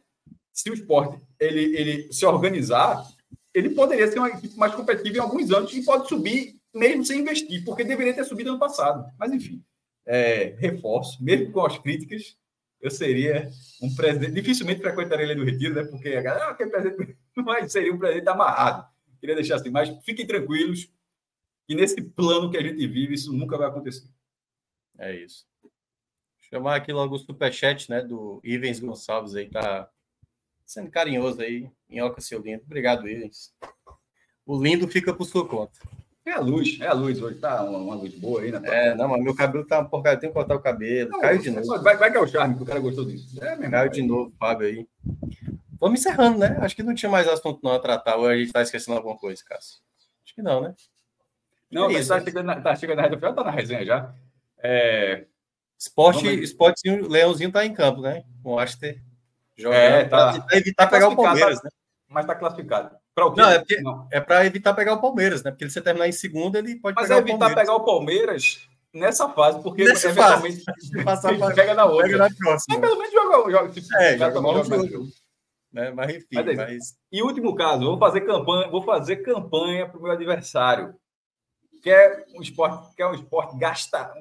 se 0.52 0.70
o 0.70 0.74
esporte 0.74 1.20
ele, 1.40 1.77
ele 1.77 2.12
se 2.12 2.24
organizar, 2.24 3.05
ele 3.52 3.70
poderia 3.70 4.07
ser 4.07 4.20
uma 4.20 4.28
equipe 4.28 4.57
mais 4.57 4.73
competitiva 4.73 5.16
em 5.16 5.20
alguns 5.20 5.51
anos 5.51 5.74
e 5.74 5.85
pode 5.85 6.09
subir 6.09 6.55
mesmo 6.73 7.05
sem 7.05 7.19
investir, 7.19 7.65
porque 7.65 7.82
deveria 7.82 8.15
ter 8.15 8.24
subido 8.24 8.51
ano 8.51 8.59
passado. 8.61 9.05
Mas, 9.19 9.32
enfim, 9.32 9.61
é, 10.07 10.55
reforço, 10.59 11.20
mesmo 11.20 11.51
com 11.51 11.66
as 11.66 11.77
críticas, 11.77 12.36
eu 12.81 12.90
seria 12.90 13.51
um 13.82 13.94
presidente. 13.94 14.32
Dificilmente 14.32 14.81
frequentaria 14.81 15.24
ele 15.24 15.35
do 15.35 15.44
Retiro, 15.44 15.74
né? 15.74 15.85
Porque 15.85 16.09
a 16.09 16.23
galera, 16.23 16.51
ah, 16.51 16.55
que 16.55 16.66
presidente, 16.66 17.16
mas 17.36 17.70
seria 17.73 17.93
um 17.93 17.98
presidente 17.98 18.28
amarrado 18.28 18.89
Queria 19.20 19.35
deixar 19.35 19.57
assim, 19.57 19.69
mas 19.69 19.90
fiquem 20.02 20.27
tranquilos 20.27 20.90
que 21.66 21.74
nesse 21.74 22.01
plano 22.01 22.51
que 22.51 22.57
a 22.57 22.62
gente 22.62 22.86
vive, 22.86 23.15
isso 23.15 23.32
nunca 23.32 23.59
vai 23.59 23.69
acontecer. 23.69 24.09
É 24.98 25.15
isso. 25.15 25.47
Chamar 26.48 26.77
aqui 26.77 26.90
logo 26.93 27.15
o 27.15 27.19
superchat, 27.19 27.90
né, 27.90 28.02
do 28.02 28.40
Ivens 28.43 28.81
Gonçalves 28.81 29.36
aí, 29.36 29.48
tá 29.48 29.89
sendo 30.65 30.90
carinhoso 30.90 31.43
aí, 31.43 31.70
minhoca 31.89 32.20
seu 32.20 32.40
lindo. 32.40 32.65
Obrigado, 32.65 33.07
Ivens. 33.07 33.55
O 34.47 34.61
lindo 34.61 34.89
fica 34.89 35.15
por 35.15 35.27
sua 35.27 35.47
conta. 35.47 35.78
É 36.24 36.32
a 36.32 36.40
luz, 36.40 36.78
é 36.80 36.86
a 36.86 36.92
luz 36.92 37.20
hoje, 37.20 37.38
tá 37.38 37.62
uma, 37.62 37.78
uma 37.78 37.94
luz 37.94 38.14
boa 38.14 38.42
aí, 38.42 38.52
né? 38.52 38.60
É, 38.64 38.94
não, 38.94 39.09
mas 39.09 39.22
meu 39.22 39.34
cabelo 39.34 39.66
tá 39.66 39.78
uma 39.78 39.88
porcaria, 39.88 40.20
tem 40.20 40.28
que 40.28 40.34
cortar 40.34 40.55
o 40.55 40.60
cabelo. 40.60 41.10
Não, 41.10 41.20
Caiu 41.20 41.40
de 41.40 41.51
novo. 41.51 41.82
Vai, 41.82 41.97
vai 41.97 42.10
que 42.10 42.16
é 42.18 42.20
o 42.20 42.26
charme, 42.26 42.56
que 42.56 42.62
o 42.62 42.66
cara 42.66 42.78
gostou 42.78 43.05
disso. 43.06 43.42
É 43.42 43.56
mesmo, 43.56 43.70
Caiu 43.70 43.90
de 43.90 44.02
novo, 44.02 44.32
Fábio 44.38 44.66
aí. 44.66 44.86
Vamos 45.80 46.01
encerrando, 46.01 46.38
né? 46.38 46.59
Acho 46.60 46.76
que 46.76 46.82
não 46.82 46.94
tinha 46.94 47.10
mais 47.10 47.26
assunto 47.26 47.60
não 47.62 47.72
a 47.72 47.78
tratar, 47.78 48.16
ou 48.16 48.26
a 48.26 48.36
gente 48.36 48.48
está 48.48 48.60
esquecendo 48.60 48.98
alguma 48.98 49.16
coisa, 49.16 49.42
Cássio. 49.44 49.80
Acho 50.22 50.34
que 50.34 50.42
não, 50.42 50.60
né? 50.60 50.74
Não, 51.70 51.90
é 51.90 51.94
está 51.94 52.20
chegando, 52.20 52.62
tá 52.62 52.76
chegando 52.76 52.97
na 52.97 53.02
reta 53.05 53.16
final, 53.16 53.34
tá 53.34 53.44
na 53.44 53.51
resenha 53.51 53.84
já. 53.86 54.14
É... 54.59 55.24
Esporte, 55.78 56.26
esportezinho, 56.26 57.09
Leãozinho 57.09 57.51
tá 57.51 57.64
em 57.64 57.72
campo, 57.72 58.02
né? 58.02 58.24
Com 58.42 58.55
o 58.55 58.59
Aster 58.59 59.01
jogando 59.56 59.78
é, 59.78 60.05
tá, 60.05 60.40
para 60.40 60.59
evitar 60.59 60.84
tá 60.84 60.90
pegar 60.90 61.09
o 61.09 61.16
Palmeiras, 61.16 61.59
tá, 61.59 61.64
né? 61.64 61.70
Mas 62.09 62.26
tá 62.26 62.34
classificado. 62.34 62.97
Para 63.15 63.27
o 63.27 63.32
quê? 63.32 63.41
Não, 63.41 63.51
é, 63.51 63.59
porque, 63.59 63.81
não. 63.81 64.09
é 64.11 64.20
para 64.20 64.47
evitar 64.47 64.74
pegar 64.74 64.95
o 64.95 65.01
Palmeiras, 65.01 65.43
né? 65.43 65.51
Porque 65.51 65.66
se 65.66 65.73
você 65.73 65.82
terminar 65.82 66.09
em 66.09 66.12
segundo, 66.12 66.57
ele 66.57 66.77
pode 66.77 66.95
mas 66.95 67.09
pegar 67.09 67.16
é 67.16 67.19
evitar 67.20 67.55
pegar 67.55 67.74
o 67.74 67.85
Palmeiras 67.85 68.69
nessa 68.95 69.28
fase, 69.28 69.62
porque 69.62 69.85
nessa 69.85 70.09
eventualmente 70.09 70.62
fase. 71.05 71.28
ele 71.28 71.39
pega 71.55 71.74
na 71.74 71.85
outra. 71.85 72.07
Pega 72.07 72.19
na 72.19 72.28
próxima. 72.37 72.78
Mas 72.78 72.81
pelo 72.81 72.99
menos 72.99 73.12
joga, 73.12 73.51
joga, 73.51 73.69
tipo, 73.70 73.97
é, 73.97 74.19
joga, 74.19 74.32
joga, 74.32 74.65
joga, 74.65 74.89
joga, 74.89 75.11
né? 75.73 75.91
Mas 75.91 76.16
enfim. 76.16 76.27
Mas, 76.32 76.47
é 76.47 76.55
mas... 76.55 76.99
E 77.12 77.23
último 77.23 77.55
caso, 77.55 77.85
vou 77.85 77.99
fazer 77.99 78.23
campanha, 78.23 78.69
vou 78.69 78.82
fazer 78.82 79.16
campanha 79.16 79.89
para 79.89 79.99
o 79.99 80.03
meu 80.03 80.12
adversário. 80.12 80.95
Que 81.82 81.91
é 81.91 82.27
um 82.35 82.43
esporte, 82.43 82.95
que 82.95 83.03
é 83.03 83.07
um 83.07 83.15
esporte 83.15 83.57
gasta, 83.57 84.12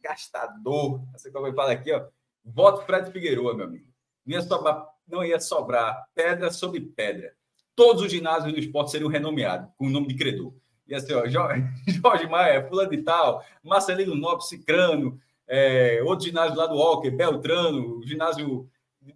gastador. 0.00 1.00
Assim 1.14 1.32
como 1.32 1.48
eu 1.48 1.54
falo 1.54 1.70
aqui, 1.70 1.92
ó. 1.92 2.06
Voto 2.44 2.86
Fred 2.86 3.10
Figueiredo, 3.10 3.42
meu 3.56 3.66
amigo. 3.66 3.86
Não 4.24 4.36
ia, 4.36 4.42
sobrar, 4.42 4.86
não 5.06 5.24
ia 5.24 5.40
sobrar 5.40 6.06
pedra 6.14 6.50
sobre 6.52 6.80
pedra. 6.80 7.34
Todos 7.76 8.02
os 8.02 8.10
ginásios 8.10 8.52
do 8.52 8.58
esporte 8.58 8.90
seriam 8.90 9.10
renomeados 9.10 9.68
com 9.76 9.86
o 9.86 9.90
nome 9.90 10.08
de 10.08 10.16
credor. 10.16 10.52
E 10.88 10.94
assim, 10.94 11.12
ó, 11.12 11.24
Jorge 11.28 12.26
Maia, 12.28 12.66
Fulano 12.66 12.90
de 12.90 13.02
Tal, 13.02 13.44
Marcelino 13.62 14.14
Nobre 14.14 14.44
Cicrano, 14.46 15.20
é, 15.46 16.00
outro 16.02 16.26
ginásio 16.26 16.56
lá 16.56 16.66
do 16.66 16.76
Walker, 16.76 17.10
Beltrano, 17.10 18.02
ginásio 18.04 18.68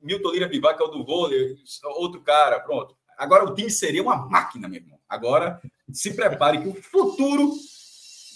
Milton 0.02 0.30
Lira 0.30 0.46
Bivar, 0.46 0.76
que 0.76 0.82
é 0.82 0.86
o 0.86 0.88
do 0.88 1.04
vôlei, 1.04 1.56
outro 1.96 2.20
cara, 2.20 2.60
pronto. 2.60 2.94
Agora 3.18 3.44
o 3.44 3.54
time 3.54 3.70
seria 3.70 4.02
uma 4.02 4.28
máquina, 4.28 4.68
meu 4.68 4.80
irmão. 4.80 4.98
Agora 5.08 5.60
se 5.92 6.14
prepare 6.14 6.60
que 6.60 6.68
o 6.68 6.74
futuro 6.74 7.52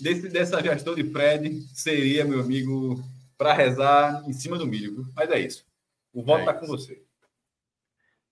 desse, 0.01 0.29
dessa 0.29 0.63
gestão 0.63 0.95
de 0.95 1.05
Fred 1.05 1.63
seria, 1.73 2.25
meu 2.25 2.41
amigo, 2.41 3.03
para 3.39 3.53
rezar 3.53 4.23
em 4.27 4.33
cima 4.33 4.59
do 4.59 4.67
milho. 4.67 5.07
Mas 5.15 5.31
é 5.31 5.39
isso. 5.39 5.65
O 6.13 6.23
voto 6.23 6.41
está 6.41 6.53
é 6.53 6.55
com 6.55 6.67
você. 6.67 7.03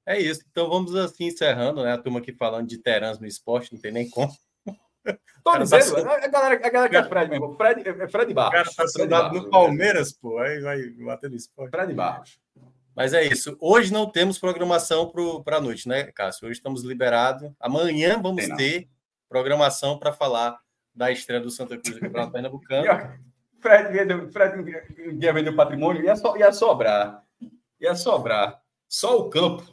É 0.07 0.19
isso. 0.19 0.43
Então 0.51 0.69
vamos 0.69 0.95
assim 0.95 1.27
encerrando, 1.27 1.83
né? 1.83 1.93
A 1.93 1.99
turma 1.99 2.19
aqui 2.19 2.33
falando 2.33 2.69
de 2.69 2.79
terãs 2.79 3.19
no 3.19 3.27
esporte, 3.27 3.73
não 3.73 3.81
tem 3.81 3.93
nem 3.93 4.09
como. 4.11 4.33
Tô 5.45 5.59
dizendo, 5.59 6.05
tá... 6.05 6.15
a 6.15 6.29
galera, 6.29 6.67
a 6.67 6.71
galera 6.71 6.89
que 6.89 6.97
é 6.97 7.05
Fred 7.05 7.31
mesmo. 7.31 7.57
Fred, 7.57 7.89
é 7.89 8.09
Fred 8.09 8.33
Barros. 8.33 8.51
O 8.51 8.65
cara 8.65 8.77
tá 8.77 8.89
soldado 8.89 9.35
no 9.35 9.51
Palmeiras, 9.51 10.13
pô. 10.13 10.39
Aí 10.39 10.61
vai 10.61 10.91
bater 10.91 11.29
no 11.29 11.37
esporte. 11.37 11.71
Fred 11.71 11.93
Barros. 11.93 12.39
Mas 12.95 13.15
é 13.15 13.25
isso. 13.25 13.57
Hoje 13.59 13.93
não 13.93 14.11
temos 14.11 14.39
programação 14.39 15.11
para 15.45 15.57
a 15.57 15.61
noite, 15.61 15.89
né, 15.89 16.05
Cássio? 16.13 16.47
Hoje 16.47 16.59
estamos 16.59 16.83
liberados. 16.83 17.51
Amanhã 17.59 18.21
vamos 18.21 18.47
ter 18.49 18.89
programação 19.29 19.99
para 19.99 20.13
falar 20.13 20.59
da 20.95 21.11
estreia 21.11 21.41
do 21.41 21.51
Santa 21.51 21.79
Cruz 21.79 21.95
do 21.97 22.01
Campeonato 22.01 22.33
Pernambucano. 22.33 22.85
Fred, 23.61 24.31
Fred 24.31 24.71
ia 25.21 25.33
vender 25.33 25.51
o 25.51 25.57
patrimônio, 25.57 26.05
ia, 26.05 26.17
so, 26.17 26.37
ia 26.37 26.53
sobrar. 26.53 27.23
Ia 27.81 27.95
sobrar 27.95 28.61
só 28.89 29.19
o 29.19 29.31
campo. 29.31 29.72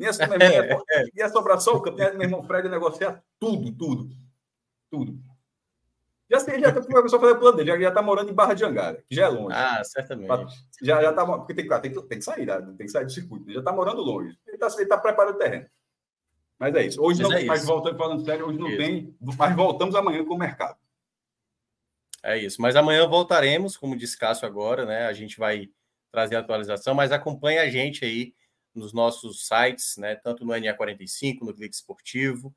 Ia, 0.00 0.10
é, 0.90 1.04
ia 1.14 1.28
sobrar 1.28 1.60
só 1.60 1.76
o 1.76 1.82
campo. 1.82 1.98
Meu 1.98 2.22
irmão 2.22 2.42
Fred 2.42 2.66
ia 2.66 2.70
negociar 2.70 3.22
tudo, 3.38 3.70
tudo. 3.72 4.10
Tudo. 4.90 5.18
Já 6.30 6.40
sei, 6.40 6.60
já 6.60 6.72
começou 6.72 7.18
a 7.18 7.20
fazer 7.20 7.32
o 7.32 7.38
plano 7.38 7.56
dele, 7.56 7.70
já, 7.70 7.80
já 7.80 7.90
tá 7.90 8.00
morando 8.00 8.30
em 8.30 8.34
Barra 8.34 8.54
de 8.54 8.64
Angara, 8.64 9.02
que 9.08 9.16
já 9.16 9.26
é 9.26 9.28
longe. 9.28 9.56
Ah, 9.56 9.82
certamente. 9.82 10.64
Já, 10.80 11.02
já 11.02 11.12
tá, 11.12 11.26
porque 11.26 11.52
tem, 11.52 11.68
tem, 11.68 11.92
tem 11.92 12.18
que 12.18 12.24
sair, 12.24 12.46
né? 12.46 12.60
tem 12.78 12.86
que 12.86 12.88
sair 12.88 13.04
do 13.04 13.10
circuito. 13.10 13.46
Ele 13.46 13.54
já 13.54 13.62
tá 13.62 13.72
morando 13.72 14.00
longe. 14.00 14.38
Ele 14.46 14.56
tá, 14.56 14.68
ele 14.76 14.86
tá 14.86 14.96
preparando 14.96 15.34
o 15.34 15.38
terreno. 15.38 15.66
Mas 16.56 16.74
é 16.74 16.86
isso. 16.86 17.02
Hoje 17.02 17.22
mas 17.22 17.30
não, 17.30 17.38
é 17.38 17.44
mas 17.44 17.64
voltando 17.64 17.98
falando 17.98 18.24
sério, 18.24 18.46
hoje 18.46 18.58
não 18.58 18.68
isso. 18.68 18.78
tem, 18.78 19.16
mas 19.36 19.56
voltamos 19.56 19.94
amanhã 19.96 20.24
com 20.24 20.34
o 20.34 20.38
mercado. 20.38 20.78
É 22.22 22.38
isso. 22.38 22.62
Mas 22.62 22.76
amanhã 22.76 23.08
voltaremos, 23.08 23.76
como 23.76 23.96
disse 23.96 24.16
Cássio 24.16 24.46
agora, 24.46 24.86
né? 24.86 25.06
A 25.06 25.12
gente 25.12 25.36
vai 25.36 25.68
trazer 26.12 26.36
a 26.36 26.40
atualização, 26.40 26.94
mas 26.94 27.10
acompanhe 27.10 27.58
a 27.58 27.68
gente 27.68 28.04
aí 28.04 28.34
nos 28.74 28.92
nossos 28.92 29.46
sites, 29.46 29.96
né? 29.96 30.14
Tanto 30.16 30.44
no 30.44 30.52
NA45, 30.52 31.40
no 31.42 31.54
Clique 31.54 31.74
Esportivo, 31.74 32.54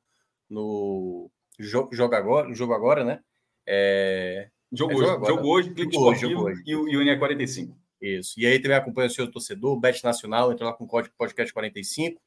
no 0.48 1.30
Jogo, 1.58 1.94
jogo 1.94 2.14
Agora, 2.14 2.48
no 2.48 2.54
Jogo 2.54 2.72
Agora, 2.72 3.04
né? 3.04 3.20
É... 3.66 4.48
Jogo, 4.72 4.92
é, 4.92 4.96
hoje, 4.96 5.06
jogo, 5.06 5.26
jogo 5.26 5.48
hoje, 5.48 5.70
Clique 5.70 5.94
jogo 5.94 6.12
Esportivo 6.12 6.44
hoje, 6.44 6.62
e, 6.66 6.74
o, 6.74 6.88
e 6.88 6.96
o 6.96 7.00
NA45. 7.00 7.74
Isso. 8.00 8.34
E 8.38 8.46
aí 8.46 8.58
também 8.58 8.76
acompanha 8.76 9.08
o 9.08 9.10
seu 9.10 9.30
torcedor, 9.30 9.78
Bet 9.78 10.02
Nacional, 10.04 10.52
entra 10.52 10.66
lá 10.66 10.72
com 10.72 10.84
o 10.84 10.88
código 10.88 11.14
podcast 11.16 11.52
45. 11.52 12.20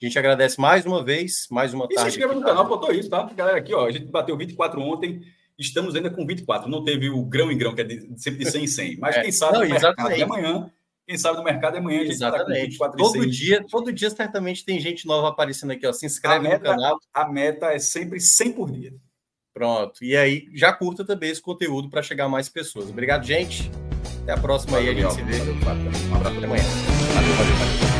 A 0.00 0.04
gente 0.04 0.18
agradece 0.18 0.60
mais 0.60 0.84
uma 0.84 1.02
vez, 1.02 1.46
mais 1.50 1.72
uma 1.72 1.86
e 1.90 1.94
tarde. 1.94 2.12
se 2.12 2.18
inscreva 2.18 2.38
no 2.38 2.44
canal, 2.44 2.68
faltou 2.68 2.92
isso, 2.92 3.08
tá? 3.08 3.22
Galera, 3.32 3.58
aqui, 3.58 3.72
ó, 3.72 3.86
a 3.86 3.90
gente 3.90 4.06
bateu 4.06 4.36
24 4.36 4.80
ontem, 4.80 5.22
estamos 5.58 5.94
ainda 5.94 6.10
com 6.10 6.26
24. 6.26 6.68
Não 6.68 6.84
teve 6.84 7.08
o 7.08 7.24
grão 7.24 7.50
em 7.50 7.56
grão, 7.56 7.74
que 7.74 7.80
é 7.80 7.84
de, 7.84 8.20
sempre 8.20 8.44
de 8.44 8.50
100 8.50 8.64
em 8.64 8.66
100. 8.66 8.96
Mas 8.98 9.16
é. 9.16 9.22
quem 9.22 9.32
sabe 9.32 9.68
Não, 9.68 10.08
de 10.08 10.22
amanhã, 10.22 10.70
quem 11.06 11.18
sabe 11.18 11.36
no 11.36 11.44
mercado 11.44 11.76
amanhã 11.76 12.00
a 12.00 12.04
gente 12.04 12.14
está 12.14 12.44
com 12.44 12.52
24 12.52 12.96
todo 12.96 13.22
100. 13.22 13.30
dia, 13.30 13.66
todo 13.68 13.92
dia 13.92 14.10
certamente 14.10 14.64
tem 14.64 14.80
gente 14.80 15.06
nova 15.06 15.28
aparecendo 15.28 15.72
aqui, 15.72 15.86
ó. 15.86 15.92
Se 15.92 16.06
inscreve 16.06 16.48
meta, 16.48 16.58
no 16.58 16.64
canal. 16.64 16.98
A 17.12 17.28
meta 17.28 17.66
é 17.66 17.78
sempre 17.78 18.20
100 18.20 18.52
por 18.52 18.70
dia. 18.70 18.92
Pronto. 19.52 20.02
E 20.02 20.16
aí, 20.16 20.48
já 20.54 20.72
curta 20.72 21.04
também 21.04 21.30
esse 21.30 21.40
conteúdo 21.40 21.88
para 21.88 22.02
chegar 22.02 22.24
a 22.24 22.28
mais 22.28 22.48
pessoas. 22.48 22.88
Obrigado, 22.88 23.24
gente. 23.24 23.70
Até 24.22 24.32
a 24.32 24.38
próxima 24.38 24.78
valeu, 24.78 24.92
aí, 24.92 24.98
a 24.98 25.02
gente 25.02 25.14
se 25.14 25.22
vê. 25.22 25.38
Valeu, 25.38 25.84
um 26.10 26.14
abraço. 26.16 26.36
Até 26.36 26.46
amanhã. 26.46 26.64
Valeu, 27.14 27.34
valeu, 27.34 27.54
valeu. 27.54 27.93